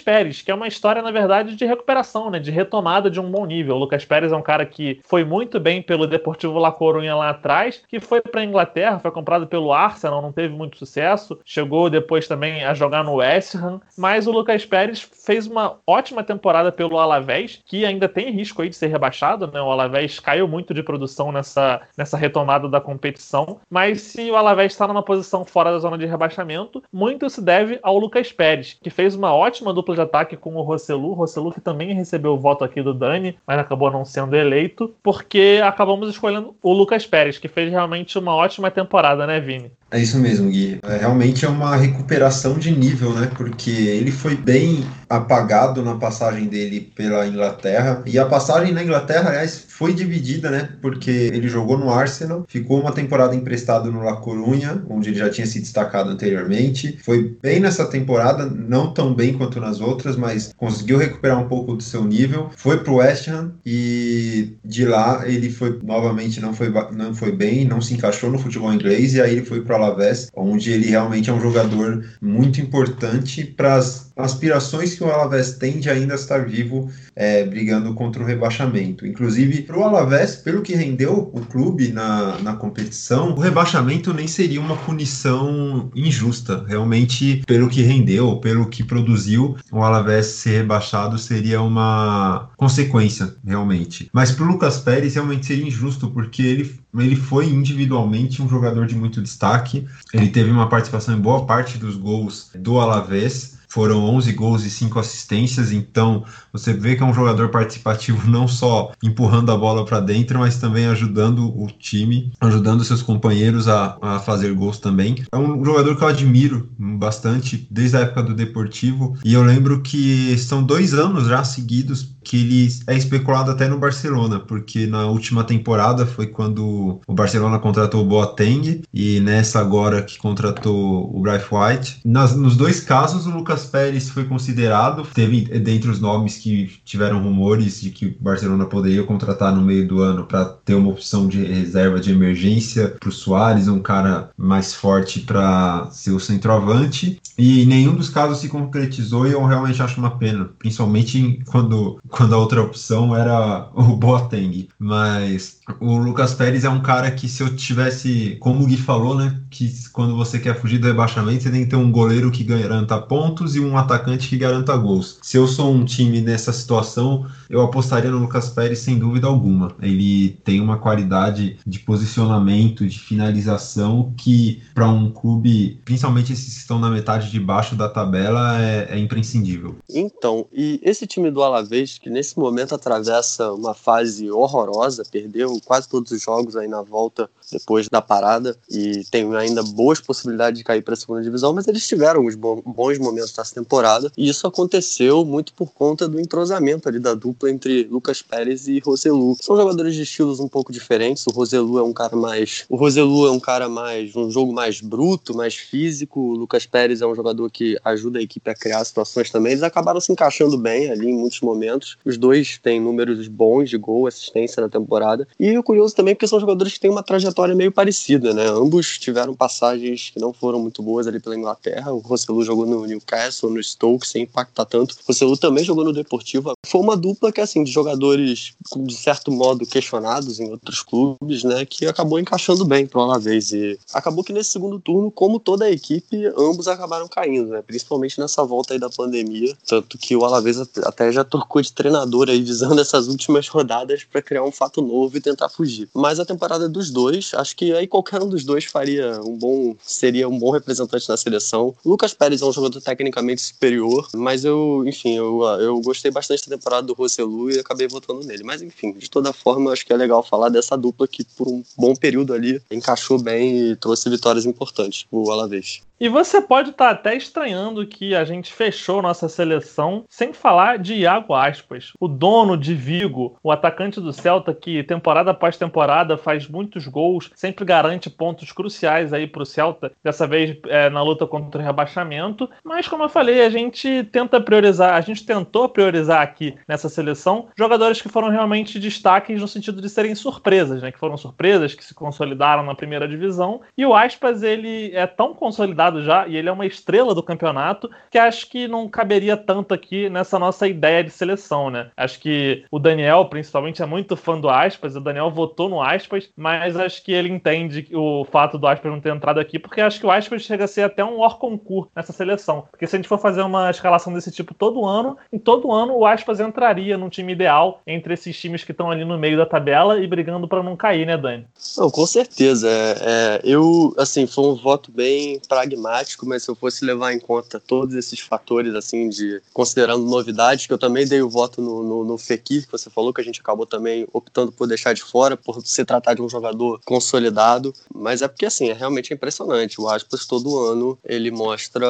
Pérez, 0.00 0.40
que 0.40 0.50
é 0.50 0.54
uma 0.54 0.66
história, 0.66 1.02
na 1.02 1.10
verdade, 1.10 1.54
de 1.54 1.66
recuperação, 1.66 2.30
né? 2.30 2.38
De 2.38 2.50
retomada 2.50 3.10
de 3.10 3.20
um 3.20 3.30
bom 3.30 3.44
nível. 3.44 3.76
O 3.76 3.78
Lucas 3.80 4.02
Pérez 4.02 4.32
é 4.32 4.36
um 4.36 4.40
cara 4.40 4.64
que 4.64 4.98
foi 5.04 5.24
muito 5.24 5.60
bem 5.60 5.82
pelo 5.82 6.06
Deportivo 6.06 6.58
La 6.58 6.72
Coruña 6.72 7.14
lá 7.14 7.28
atrás, 7.28 7.82
que 7.86 8.00
foi 8.00 8.22
para 8.22 8.40
a 8.40 8.44
Inglaterra, 8.44 8.98
foi 8.98 9.10
comprado 9.10 9.46
pelo 9.46 9.74
Arsenal, 9.74 10.22
não 10.22 10.32
teve 10.32 10.54
muito 10.54 10.78
sucesso. 10.78 11.38
Chegou 11.44 11.90
depois 11.90 12.26
também 12.26 12.64
a 12.64 12.72
jogar 12.72 13.04
no 13.04 13.16
West 13.16 13.54
Ham, 13.54 13.78
mas 13.94 14.26
o 14.26 14.32
Lucas 14.32 14.64
Pérez 14.64 15.02
fez 15.02 15.46
uma 15.46 15.76
ótima 15.86 16.24
temporada 16.24 16.72
pelo 16.72 16.98
Alavés, 16.98 17.60
que 17.66 17.84
ainda 17.84 18.08
tem 18.08 18.30
risco 18.30 18.62
aí 18.62 18.70
de 18.70 18.76
ser 18.76 18.86
rebaixado, 18.86 19.46
né? 19.48 19.60
O 19.60 19.70
Alavés 19.70 20.18
caiu 20.18 20.48
muito 20.48 20.72
de 20.72 20.82
produção 20.82 21.30
nessa, 21.30 21.82
nessa 21.94 22.16
retomada 22.16 22.70
da 22.70 22.80
competição, 22.80 23.60
mas 23.68 24.00
se 24.00 24.30
o 24.30 24.36
Alavés 24.36 24.72
está 24.72 24.88
numa 24.88 25.02
posição 25.02 25.44
fora 25.44 25.70
da 25.70 25.78
zona 25.78 25.98
de 25.98 26.06
rebaixamento, 26.06 26.82
muito 26.90 27.28
se 27.28 27.49
deve 27.50 27.80
ao 27.82 27.98
Lucas 27.98 28.30
Pérez, 28.30 28.76
que 28.80 28.90
fez 28.90 29.16
uma 29.16 29.34
ótima 29.34 29.74
dupla 29.74 29.96
de 29.96 30.00
ataque 30.00 30.36
com 30.36 30.54
o 30.54 30.62
Rossellu. 30.62 31.14
Rossellu 31.14 31.50
que 31.50 31.60
também 31.60 31.92
recebeu 31.92 32.34
o 32.34 32.38
voto 32.38 32.62
aqui 32.62 32.80
do 32.80 32.94
Dani, 32.94 33.36
mas 33.44 33.58
acabou 33.58 33.90
não 33.90 34.04
sendo 34.04 34.36
eleito, 34.36 34.94
porque 35.02 35.60
acabamos 35.64 36.08
escolhendo 36.08 36.54
o 36.62 36.72
Lucas 36.72 37.04
Pérez, 37.04 37.38
que 37.38 37.48
fez 37.48 37.68
realmente 37.68 38.16
uma 38.16 38.36
ótima 38.36 38.70
temporada, 38.70 39.26
né, 39.26 39.40
Vini? 39.40 39.72
É 39.90 39.98
isso 39.98 40.16
mesmo, 40.16 40.48
Gui. 40.48 40.78
É, 40.84 40.98
realmente 40.98 41.44
é 41.44 41.48
uma 41.48 41.74
recuperação 41.74 42.56
de 42.56 42.70
nível, 42.70 43.12
né? 43.12 43.28
Porque 43.36 43.70
ele 43.70 44.12
foi 44.12 44.36
bem 44.36 44.84
apagado 45.10 45.82
na 45.82 45.96
passagem 45.96 46.46
dele 46.46 46.92
pela 46.94 47.26
Inglaterra. 47.26 48.02
E 48.06 48.16
a 48.16 48.24
passagem 48.24 48.72
na 48.72 48.84
Inglaterra, 48.84 49.30
aliás, 49.30 49.66
foi 49.68 49.92
dividida, 49.92 50.50
né? 50.50 50.68
Porque 50.80 51.10
ele 51.10 51.48
jogou 51.48 51.76
no 51.76 51.90
Arsenal, 51.90 52.44
ficou 52.46 52.80
uma 52.80 52.92
temporada 52.92 53.34
emprestado 53.34 53.90
no 53.90 54.02
La 54.02 54.20
Coruña, 54.20 54.80
onde 54.88 55.10
ele 55.10 55.18
já 55.18 55.28
tinha 55.28 55.46
se 55.46 55.58
destacado 55.58 56.10
anteriormente. 56.10 56.96
Foi 57.02 57.36
bem 57.42 57.58
nessa 57.58 57.86
temporada, 57.86 58.46
não 58.46 58.94
tão 58.94 59.12
bem 59.12 59.34
quanto 59.36 59.58
nas 59.58 59.80
outras, 59.80 60.14
mas 60.14 60.52
conseguiu 60.56 60.96
recuperar 60.96 61.40
um 61.40 61.48
pouco 61.48 61.74
do 61.74 61.82
seu 61.82 62.04
nível. 62.04 62.50
Foi 62.56 62.78
pro 62.78 62.96
West 62.96 63.26
Ham 63.26 63.52
e 63.66 64.56
de 64.64 64.84
lá 64.84 65.26
ele 65.26 65.50
foi 65.50 65.80
novamente 65.82 66.40
não 66.40 66.54
foi, 66.54 66.70
não 66.92 67.14
foi 67.14 67.32
bem, 67.32 67.64
não 67.64 67.80
se 67.80 67.94
encaixou 67.94 68.30
no 68.30 68.38
futebol 68.38 68.72
inglês 68.72 69.14
e 69.14 69.20
aí 69.20 69.32
ele 69.32 69.44
foi 69.44 69.62
para 69.62 69.76
Alavés, 69.76 70.30
onde 70.36 70.70
ele 70.70 70.86
realmente 70.86 71.30
é 71.30 71.32
um 71.32 71.40
jogador 71.40 72.04
muito 72.20 72.60
importante 72.60 73.44
para 73.44 73.74
as 73.74 74.09
aspirações 74.22 74.94
que 74.94 75.02
o 75.02 75.10
Alavés 75.10 75.54
tem 75.54 75.78
de 75.78 75.90
ainda 75.90 76.14
estar 76.14 76.46
vivo 76.46 76.90
é, 77.14 77.44
brigando 77.44 77.94
contra 77.94 78.22
o 78.22 78.26
rebaixamento. 78.26 79.06
Inclusive, 79.06 79.62
para 79.62 79.78
o 79.78 79.84
Alavés, 79.84 80.36
pelo 80.36 80.62
que 80.62 80.74
rendeu 80.74 81.30
o 81.32 81.40
clube 81.40 81.88
na, 81.88 82.38
na 82.38 82.54
competição, 82.54 83.32
o 83.32 83.40
rebaixamento 83.40 84.12
nem 84.12 84.26
seria 84.26 84.60
uma 84.60 84.76
punição 84.76 85.90
injusta. 85.94 86.64
Realmente, 86.66 87.42
pelo 87.46 87.68
que 87.68 87.82
rendeu, 87.82 88.36
pelo 88.36 88.68
que 88.68 88.84
produziu, 88.84 89.56
o 89.70 89.82
Alavés 89.82 90.26
ser 90.26 90.58
rebaixado 90.58 91.18
seria 91.18 91.60
uma 91.60 92.50
consequência, 92.56 93.34
realmente. 93.44 94.08
Mas 94.12 94.30
para 94.30 94.44
o 94.44 94.48
Lucas 94.48 94.78
Pérez, 94.78 95.14
realmente 95.14 95.46
seria 95.46 95.66
injusto, 95.66 96.10
porque 96.10 96.42
ele 96.42 96.80
ele 96.98 97.14
foi 97.14 97.46
individualmente 97.46 98.42
um 98.42 98.48
jogador 98.48 98.86
de 98.86 98.96
muito 98.96 99.22
destaque. 99.22 99.86
Ele 100.12 100.28
teve 100.28 100.50
uma 100.50 100.68
participação 100.68 101.16
em 101.16 101.20
boa 101.20 101.46
parte 101.46 101.78
dos 101.78 101.96
gols 101.96 102.50
do 102.54 102.80
Alavés 102.80 103.59
foram 103.70 104.04
11 104.04 104.32
gols 104.32 104.64
e 104.64 104.70
5 104.70 104.98
assistências, 104.98 105.72
então 105.72 106.24
você 106.52 106.72
vê 106.72 106.96
que 106.96 107.02
é 107.02 107.06
um 107.06 107.14
jogador 107.14 107.48
participativo 107.48 108.28
não 108.28 108.48
só 108.48 108.92
empurrando 109.02 109.52
a 109.52 109.56
bola 109.56 109.84
para 109.84 110.00
dentro, 110.00 110.40
mas 110.40 110.58
também 110.58 110.86
ajudando 110.86 111.48
o 111.56 111.68
time, 111.68 112.32
ajudando 112.40 112.84
seus 112.84 113.00
companheiros 113.00 113.68
a, 113.68 113.96
a 114.02 114.18
fazer 114.18 114.52
gols 114.54 114.78
também. 114.78 115.24
É 115.32 115.38
um 115.38 115.64
jogador 115.64 115.96
que 115.96 116.02
eu 116.02 116.08
admiro 116.08 116.68
bastante 116.78 117.68
desde 117.70 117.96
a 117.96 118.00
época 118.00 118.24
do 118.24 118.34
Deportivo, 118.34 119.16
e 119.24 119.34
eu 119.34 119.42
lembro 119.42 119.80
que 119.80 120.36
são 120.38 120.62
dois 120.62 120.92
anos 120.92 121.28
já 121.28 121.44
seguidos 121.44 122.16
que 122.30 122.36
ele 122.36 122.68
é 122.86 122.96
especulado 122.96 123.50
até 123.50 123.66
no 123.66 123.76
Barcelona, 123.76 124.38
porque 124.38 124.86
na 124.86 125.06
última 125.06 125.42
temporada 125.42 126.06
foi 126.06 126.28
quando 126.28 127.00
o 127.04 127.12
Barcelona 127.12 127.58
contratou 127.58 128.02
o 128.02 128.04
Boateng 128.04 128.82
e 128.94 129.18
nessa 129.18 129.58
agora 129.58 130.00
que 130.00 130.16
contratou 130.16 131.10
o 131.12 131.20
Bryce 131.20 131.46
White. 131.50 132.00
Nas, 132.04 132.36
nos 132.36 132.56
dois 132.56 132.78
casos, 132.78 133.26
o 133.26 133.30
Lucas 133.30 133.66
Pérez 133.66 134.10
foi 134.10 134.26
considerado, 134.26 135.02
teve 135.12 135.40
dentre 135.58 135.90
os 135.90 136.00
nomes 136.00 136.36
que 136.36 136.70
tiveram 136.84 137.20
rumores 137.20 137.80
de 137.80 137.90
que 137.90 138.06
o 138.06 138.16
Barcelona 138.20 138.64
poderia 138.64 139.02
contratar 139.02 139.52
no 139.52 139.62
meio 139.62 139.88
do 139.88 140.00
ano 140.00 140.24
para 140.24 140.44
ter 140.44 140.76
uma 140.76 140.90
opção 140.90 141.26
de 141.26 141.42
reserva 141.42 141.98
de 141.98 142.12
emergência 142.12 142.94
para 143.00 143.08
o 143.08 143.12
Soares, 143.12 143.66
um 143.66 143.80
cara 143.80 144.30
mais 144.38 144.72
forte 144.72 145.18
para 145.18 145.88
ser 145.90 146.12
o 146.12 146.20
centroavante. 146.20 147.20
E 147.36 147.66
nenhum 147.66 147.96
dos 147.96 148.08
casos 148.08 148.38
se 148.38 148.48
concretizou 148.48 149.26
e 149.26 149.32
eu 149.32 149.44
realmente 149.44 149.82
acho 149.82 149.98
uma 149.98 150.16
pena, 150.16 150.50
principalmente 150.58 151.40
quando 151.46 151.98
quando 152.20 152.34
a 152.34 152.38
outra 152.38 152.60
opção 152.60 153.16
era 153.16 153.70
o 153.74 153.96
Boateng. 153.96 154.68
Mas 154.78 155.58
o 155.80 155.96
Lucas 155.96 156.34
Pérez 156.34 156.64
é 156.64 156.68
um 156.68 156.82
cara 156.82 157.10
que 157.10 157.26
se 157.26 157.42
eu 157.42 157.56
tivesse, 157.56 158.36
como 158.40 158.62
o 158.62 158.66
Gui 158.66 158.76
falou, 158.76 159.14
né, 159.14 159.40
que 159.50 159.72
quando 159.90 160.14
você 160.14 160.38
quer 160.38 160.60
fugir 160.60 160.76
do 160.76 160.86
rebaixamento, 160.86 161.42
você 161.42 161.50
tem 161.50 161.64
que 161.64 161.70
ter 161.70 161.76
um 161.76 161.90
goleiro 161.90 162.30
que 162.30 162.44
garanta 162.44 162.98
pontos 162.98 163.56
e 163.56 163.60
um 163.60 163.74
atacante 163.74 164.28
que 164.28 164.36
garanta 164.36 164.76
gols. 164.76 165.18
Se 165.22 165.38
eu 165.38 165.46
sou 165.46 165.72
um 165.72 165.82
time 165.82 166.20
nessa 166.20 166.52
situação, 166.52 167.26
eu 167.48 167.62
apostaria 167.62 168.10
no 168.10 168.18
Lucas 168.18 168.50
Pérez 168.50 168.80
sem 168.80 168.98
dúvida 168.98 169.26
alguma. 169.26 169.74
Ele 169.80 170.38
tem 170.44 170.60
uma 170.60 170.76
qualidade 170.76 171.56
de 171.66 171.78
posicionamento, 171.78 172.86
de 172.86 172.98
finalização 172.98 174.12
que 174.14 174.60
para 174.74 174.86
um 174.86 175.10
clube, 175.10 175.80
principalmente 175.86 176.34
esses 176.34 176.52
que 176.52 176.60
estão 176.60 176.78
na 176.78 176.90
metade 176.90 177.30
de 177.30 177.40
baixo 177.40 177.74
da 177.74 177.88
tabela, 177.88 178.60
é, 178.60 178.88
é 178.90 178.98
imprescindível. 178.98 179.76
Então, 179.88 180.46
e 180.52 180.78
esse 180.82 181.06
time 181.06 181.30
do 181.30 181.42
Alavés 181.42 181.98
que 182.00 182.08
nesse 182.08 182.38
momento 182.38 182.74
atravessa 182.74 183.52
uma 183.52 183.74
fase 183.74 184.30
horrorosa, 184.30 185.04
perdeu 185.10 185.60
quase 185.64 185.88
todos 185.88 186.10
os 186.10 186.22
jogos 186.22 186.56
aí 186.56 186.66
na 186.66 186.82
volta 186.82 187.28
depois 187.52 187.88
da 187.88 188.00
parada 188.00 188.56
e 188.70 189.04
tem 189.10 189.34
ainda 189.36 189.62
boas 189.62 190.00
possibilidades 190.00 190.58
de 190.58 190.64
cair 190.64 190.82
para 190.82 190.94
a 190.94 190.96
segunda 190.96 191.22
divisão, 191.22 191.52
mas 191.52 191.66
eles 191.66 191.86
tiveram 191.86 192.24
uns 192.24 192.34
bons 192.34 192.98
momentos 192.98 193.36
nessa 193.36 193.54
temporada 193.54 194.10
e 194.16 194.28
isso 194.28 194.46
aconteceu 194.46 195.24
muito 195.24 195.52
por 195.52 195.72
conta 195.72 196.08
do 196.08 196.20
entrosamento 196.20 196.88
ali 196.88 196.98
da 196.98 197.14
dupla 197.14 197.50
entre 197.50 197.84
Lucas 197.84 198.22
Pérez 198.22 198.68
e 198.68 198.78
Roselu. 198.78 199.36
São 199.40 199.56
jogadores 199.56 199.94
de 199.94 200.02
estilos 200.02 200.40
um 200.40 200.48
pouco 200.48 200.72
diferentes. 200.72 201.26
O 201.26 201.30
Roselu 201.30 201.78
é 201.78 201.82
um 201.82 201.92
cara 201.92 202.16
mais, 202.16 202.64
o 202.68 202.76
Roselu 202.76 203.26
é 203.26 203.30
um 203.30 203.40
cara 203.40 203.68
mais 203.68 204.14
um 204.16 204.30
jogo 204.30 204.52
mais 204.52 204.80
bruto, 204.80 205.34
mais 205.34 205.54
físico. 205.54 206.20
O 206.20 206.34
Lucas 206.34 206.66
Pérez 206.66 207.00
é 207.00 207.06
um 207.06 207.14
jogador 207.14 207.50
que 207.50 207.78
ajuda 207.84 208.18
a 208.18 208.22
equipe 208.22 208.48
a 208.48 208.54
criar 208.54 208.84
situações 208.84 209.30
também. 209.30 209.52
Eles 209.52 209.62
acabaram 209.62 210.00
se 210.00 210.12
encaixando 210.12 210.56
bem 210.56 210.90
ali 210.90 211.08
em 211.08 211.16
muitos 211.16 211.40
momentos. 211.40 211.89
Os 212.04 212.16
dois 212.16 212.58
têm 212.58 212.80
números 212.80 213.28
bons 213.28 213.68
de 213.68 213.76
gol, 213.76 214.06
assistência 214.06 214.60
na 214.60 214.68
temporada. 214.68 215.26
E 215.38 215.56
o 215.56 215.62
curioso 215.62 215.94
também 215.94 216.12
é 216.12 216.14
porque 216.14 216.26
são 216.26 216.40
jogadores 216.40 216.74
que 216.74 216.80
têm 216.80 216.90
uma 216.90 217.02
trajetória 217.02 217.54
meio 217.54 217.72
parecida, 217.72 218.32
né? 218.34 218.46
Ambos 218.46 218.98
tiveram 218.98 219.34
passagens 219.34 220.10
que 220.10 220.20
não 220.20 220.32
foram 220.32 220.60
muito 220.60 220.82
boas 220.82 221.06
ali 221.06 221.20
pela 221.20 221.36
Inglaterra. 221.36 221.92
O 221.92 221.98
Roselu 221.98 222.42
jogou 222.44 222.66
no 222.66 222.86
Newcastle, 222.86 223.50
no 223.50 223.62
Stoke, 223.62 224.06
sem 224.06 224.22
impactar 224.22 224.64
tanto. 224.64 224.92
O 224.92 224.98
Roselu 225.08 225.36
também 225.36 225.64
jogou 225.64 225.84
no 225.84 225.92
Deportivo. 225.92 226.52
Foi 226.66 226.80
uma 226.80 226.96
dupla 226.96 227.32
que, 227.32 227.40
assim, 227.40 227.64
de 227.64 227.70
jogadores, 227.70 228.54
de 228.76 228.94
certo 228.94 229.30
modo, 229.30 229.66
questionados 229.66 230.40
em 230.40 230.50
outros 230.50 230.82
clubes, 230.82 231.44
né? 231.44 231.64
Que 231.64 231.86
acabou 231.86 232.18
encaixando 232.18 232.64
bem 232.64 232.86
pro 232.86 233.00
Alavés. 233.00 233.52
E 233.52 233.78
acabou 233.92 234.24
que 234.24 234.32
nesse 234.32 234.50
segundo 234.50 234.78
turno, 234.78 235.10
como 235.10 235.40
toda 235.40 235.64
a 235.64 235.70
equipe, 235.70 236.26
ambos 236.36 236.68
acabaram 236.68 237.08
caindo, 237.08 237.50
né? 237.50 237.62
Principalmente 237.66 238.20
nessa 238.20 238.44
volta 238.44 238.74
aí 238.74 238.78
da 238.78 238.90
pandemia. 238.90 239.56
Tanto 239.66 239.98
que 239.98 240.16
o 240.16 240.24
Alavés 240.24 240.58
até 240.84 241.12
já 241.12 241.24
trocou 241.24 241.62
de 241.62 241.72
treinador 241.80 242.28
aí, 242.28 242.42
visando 242.42 242.78
essas 242.78 243.08
últimas 243.08 243.48
rodadas 243.48 244.04
para 244.04 244.20
criar 244.20 244.44
um 244.44 244.52
fato 244.52 244.82
novo 244.82 245.16
e 245.16 245.20
tentar 245.20 245.48
fugir. 245.48 245.88
Mas 245.94 246.20
a 246.20 246.26
temporada 246.26 246.68
dos 246.68 246.90
dois, 246.90 247.32
acho 247.34 247.56
que 247.56 247.72
aí 247.72 247.86
qualquer 247.86 248.22
um 248.22 248.28
dos 248.28 248.44
dois 248.44 248.66
faria 248.66 249.18
um 249.22 249.36
bom, 249.36 249.74
seria 249.82 250.28
um 250.28 250.38
bom 250.38 250.50
representante 250.50 251.08
na 251.08 251.16
seleção. 251.16 251.74
O 251.82 251.90
Lucas 251.90 252.12
Pérez 252.12 252.42
é 252.42 252.44
um 252.44 252.52
jogador 252.52 252.80
tecnicamente 252.82 253.40
superior, 253.40 254.08
mas 254.14 254.44
eu, 254.44 254.84
enfim, 254.86 255.16
eu, 255.16 255.42
eu 255.58 255.80
gostei 255.80 256.10
bastante 256.10 256.48
da 256.48 256.56
temporada 256.56 256.86
do 256.86 256.92
Roselu 256.92 257.50
e 257.50 257.58
acabei 257.58 257.88
votando 257.88 258.26
nele. 258.26 258.44
Mas 258.44 258.60
enfim, 258.60 258.92
de 258.92 259.08
toda 259.08 259.32
forma, 259.32 259.72
acho 259.72 259.86
que 259.86 259.92
é 259.92 259.96
legal 259.96 260.22
falar 260.22 260.50
dessa 260.50 260.76
dupla 260.76 261.08
que 261.08 261.24
por 261.24 261.48
um 261.48 261.62
bom 261.78 261.94
período 261.96 262.34
ali 262.34 262.60
encaixou 262.70 263.18
bem 263.18 263.70
e 263.70 263.76
trouxe 263.76 264.10
vitórias 264.10 264.44
importantes 264.44 265.04
pro 265.04 265.30
Alavés. 265.30 265.80
E 266.00 266.08
você 266.08 266.40
pode 266.40 266.70
estar 266.70 266.86
tá 266.86 266.90
até 266.92 267.14
estranhando 267.14 267.86
que 267.86 268.14
a 268.14 268.24
gente 268.24 268.50
fechou 268.54 269.02
nossa 269.02 269.28
seleção 269.28 270.02
sem 270.08 270.32
falar 270.32 270.78
de 270.78 270.94
Iago 270.94 271.34
Aspas, 271.34 271.69
o 271.98 272.08
dono 272.08 272.56
de 272.56 272.74
Vigo, 272.74 273.38
o 273.42 273.50
atacante 273.50 274.00
do 274.00 274.12
Celta 274.12 274.52
que 274.54 274.82
temporada 274.82 275.30
após 275.30 275.56
temporada 275.56 276.16
faz 276.16 276.48
muitos 276.48 276.86
gols, 276.86 277.30
sempre 277.34 277.64
garante 277.64 278.10
pontos 278.10 278.52
cruciais 278.52 279.12
aí 279.12 279.26
para 279.26 279.42
o 279.42 279.46
Celta, 279.46 279.92
dessa 280.02 280.26
vez 280.26 280.56
é, 280.66 280.90
na 280.90 281.02
luta 281.02 281.26
contra 281.26 281.60
o 281.60 281.64
rebaixamento. 281.64 282.48
Mas 282.64 282.88
como 282.88 283.04
eu 283.04 283.08
falei, 283.08 283.42
a 283.44 283.50
gente 283.50 284.04
tenta 284.04 284.40
priorizar, 284.40 284.94
a 284.94 285.00
gente 285.00 285.24
tentou 285.24 285.68
priorizar 285.68 286.22
aqui 286.22 286.56
nessa 286.66 286.88
seleção 286.88 287.48
jogadores 287.56 288.00
que 288.00 288.08
foram 288.08 288.28
realmente 288.28 288.78
destaques 288.78 289.40
no 289.40 289.48
sentido 289.48 289.80
de 289.80 289.88
serem 289.88 290.14
surpresas, 290.14 290.82
né? 290.82 290.90
Que 290.90 290.98
foram 290.98 291.16
surpresas, 291.16 291.74
que 291.74 291.84
se 291.84 291.94
consolidaram 291.94 292.62
na 292.62 292.74
primeira 292.74 293.06
divisão. 293.06 293.60
E 293.76 293.84
o 293.84 293.94
Aspas 293.94 294.42
ele 294.42 294.94
é 294.94 295.06
tão 295.06 295.34
consolidado 295.34 296.02
já 296.02 296.26
e 296.26 296.36
ele 296.36 296.48
é 296.48 296.52
uma 296.52 296.66
estrela 296.66 297.14
do 297.14 297.22
campeonato 297.22 297.90
que 298.10 298.18
acho 298.18 298.48
que 298.48 298.66
não 298.66 298.88
caberia 298.88 299.36
tanto 299.36 299.74
aqui 299.74 300.08
nessa 300.08 300.38
nossa 300.38 300.66
ideia 300.66 301.04
de 301.04 301.10
seleção, 301.10 301.59
né? 301.68 301.90
Acho 301.96 302.20
que 302.20 302.64
o 302.70 302.78
Daniel, 302.78 303.26
principalmente, 303.26 303.82
é 303.82 303.86
muito 303.86 304.16
fã 304.16 304.40
do 304.40 304.48
Aspas, 304.48 304.94
o 304.94 305.00
Daniel 305.00 305.30
votou 305.30 305.68
no 305.68 305.82
Aspas, 305.82 306.30
mas 306.36 306.76
acho 306.76 307.02
que 307.02 307.12
ele 307.12 307.28
entende 307.28 307.88
o 307.92 308.24
fato 308.24 308.56
do 308.56 308.66
Aspas 308.66 308.92
não 308.92 309.00
ter 309.00 309.12
entrado 309.12 309.40
aqui, 309.40 309.58
porque 309.58 309.80
acho 309.80 309.98
que 309.98 310.06
o 310.06 310.10
Aspas 310.10 310.42
chega 310.42 310.64
a 310.64 310.68
ser 310.68 310.82
até 310.82 311.04
um 311.04 311.18
hors 311.18 311.34
concurso 311.34 311.90
nessa 311.94 312.12
seleção. 312.12 312.66
Porque 312.70 312.86
se 312.86 312.94
a 312.94 312.98
gente 312.98 313.08
for 313.08 313.18
fazer 313.18 313.42
uma 313.42 313.70
escalação 313.70 314.12
desse 314.12 314.30
tipo 314.30 314.54
todo 314.54 314.84
ano, 314.84 315.16
em 315.32 315.38
todo 315.38 315.72
ano 315.72 315.96
o 315.96 316.06
Aspas 316.06 316.38
entraria 316.38 316.96
num 316.96 317.08
time 317.08 317.32
ideal 317.32 317.82
entre 317.86 318.14
esses 318.14 318.38
times 318.38 318.62
que 318.62 318.70
estão 318.70 318.90
ali 318.90 319.04
no 319.04 319.18
meio 319.18 319.36
da 319.36 319.46
tabela 319.46 319.98
e 319.98 320.06
brigando 320.06 320.46
para 320.46 320.62
não 320.62 320.76
cair, 320.76 321.06
né, 321.06 321.16
Dani? 321.16 321.46
Não, 321.76 321.90
com 321.90 322.06
certeza. 322.06 322.68
É, 322.68 322.96
é, 323.02 323.40
eu, 323.42 323.94
assim, 323.98 324.26
foi 324.26 324.44
um 324.44 324.54
voto 324.54 324.92
bem 324.92 325.40
pragmático, 325.48 326.26
mas 326.26 326.44
se 326.44 326.50
eu 326.50 326.54
fosse 326.54 326.84
levar 326.84 327.12
em 327.12 327.18
conta 327.18 327.58
todos 327.58 327.94
esses 327.94 328.20
fatores, 328.20 328.74
assim, 328.74 329.08
de 329.08 329.42
considerando 329.52 330.04
novidades, 330.04 330.66
que 330.66 330.72
eu 330.72 330.78
também 330.78 331.06
dei 331.06 331.22
o 331.22 331.28
voto 331.28 331.49
no, 331.58 331.82
no, 331.82 332.04
no 332.04 332.18
Fekir, 332.18 332.66
que 332.66 332.72
você 332.72 332.90
falou, 332.90 333.12
que 333.12 333.20
a 333.20 333.24
gente 333.24 333.40
acabou 333.40 333.64
também 333.64 334.06
optando 334.12 334.52
por 334.52 334.66
deixar 334.66 334.92
de 334.92 335.02
fora, 335.02 335.36
por 335.36 335.62
se 335.64 335.84
tratar 335.84 336.14
de 336.14 336.22
um 336.22 336.28
jogador 336.28 336.80
consolidado, 336.84 337.72
mas 337.94 338.22
é 338.22 338.28
porque, 338.28 338.46
assim, 338.46 338.68
é 338.68 338.72
realmente 338.72 339.14
impressionante. 339.14 339.80
O 339.80 339.88
Aspas, 339.88 340.26
todo 340.26 340.58
ano, 340.58 340.98
ele 341.04 341.30
mostra 341.30 341.86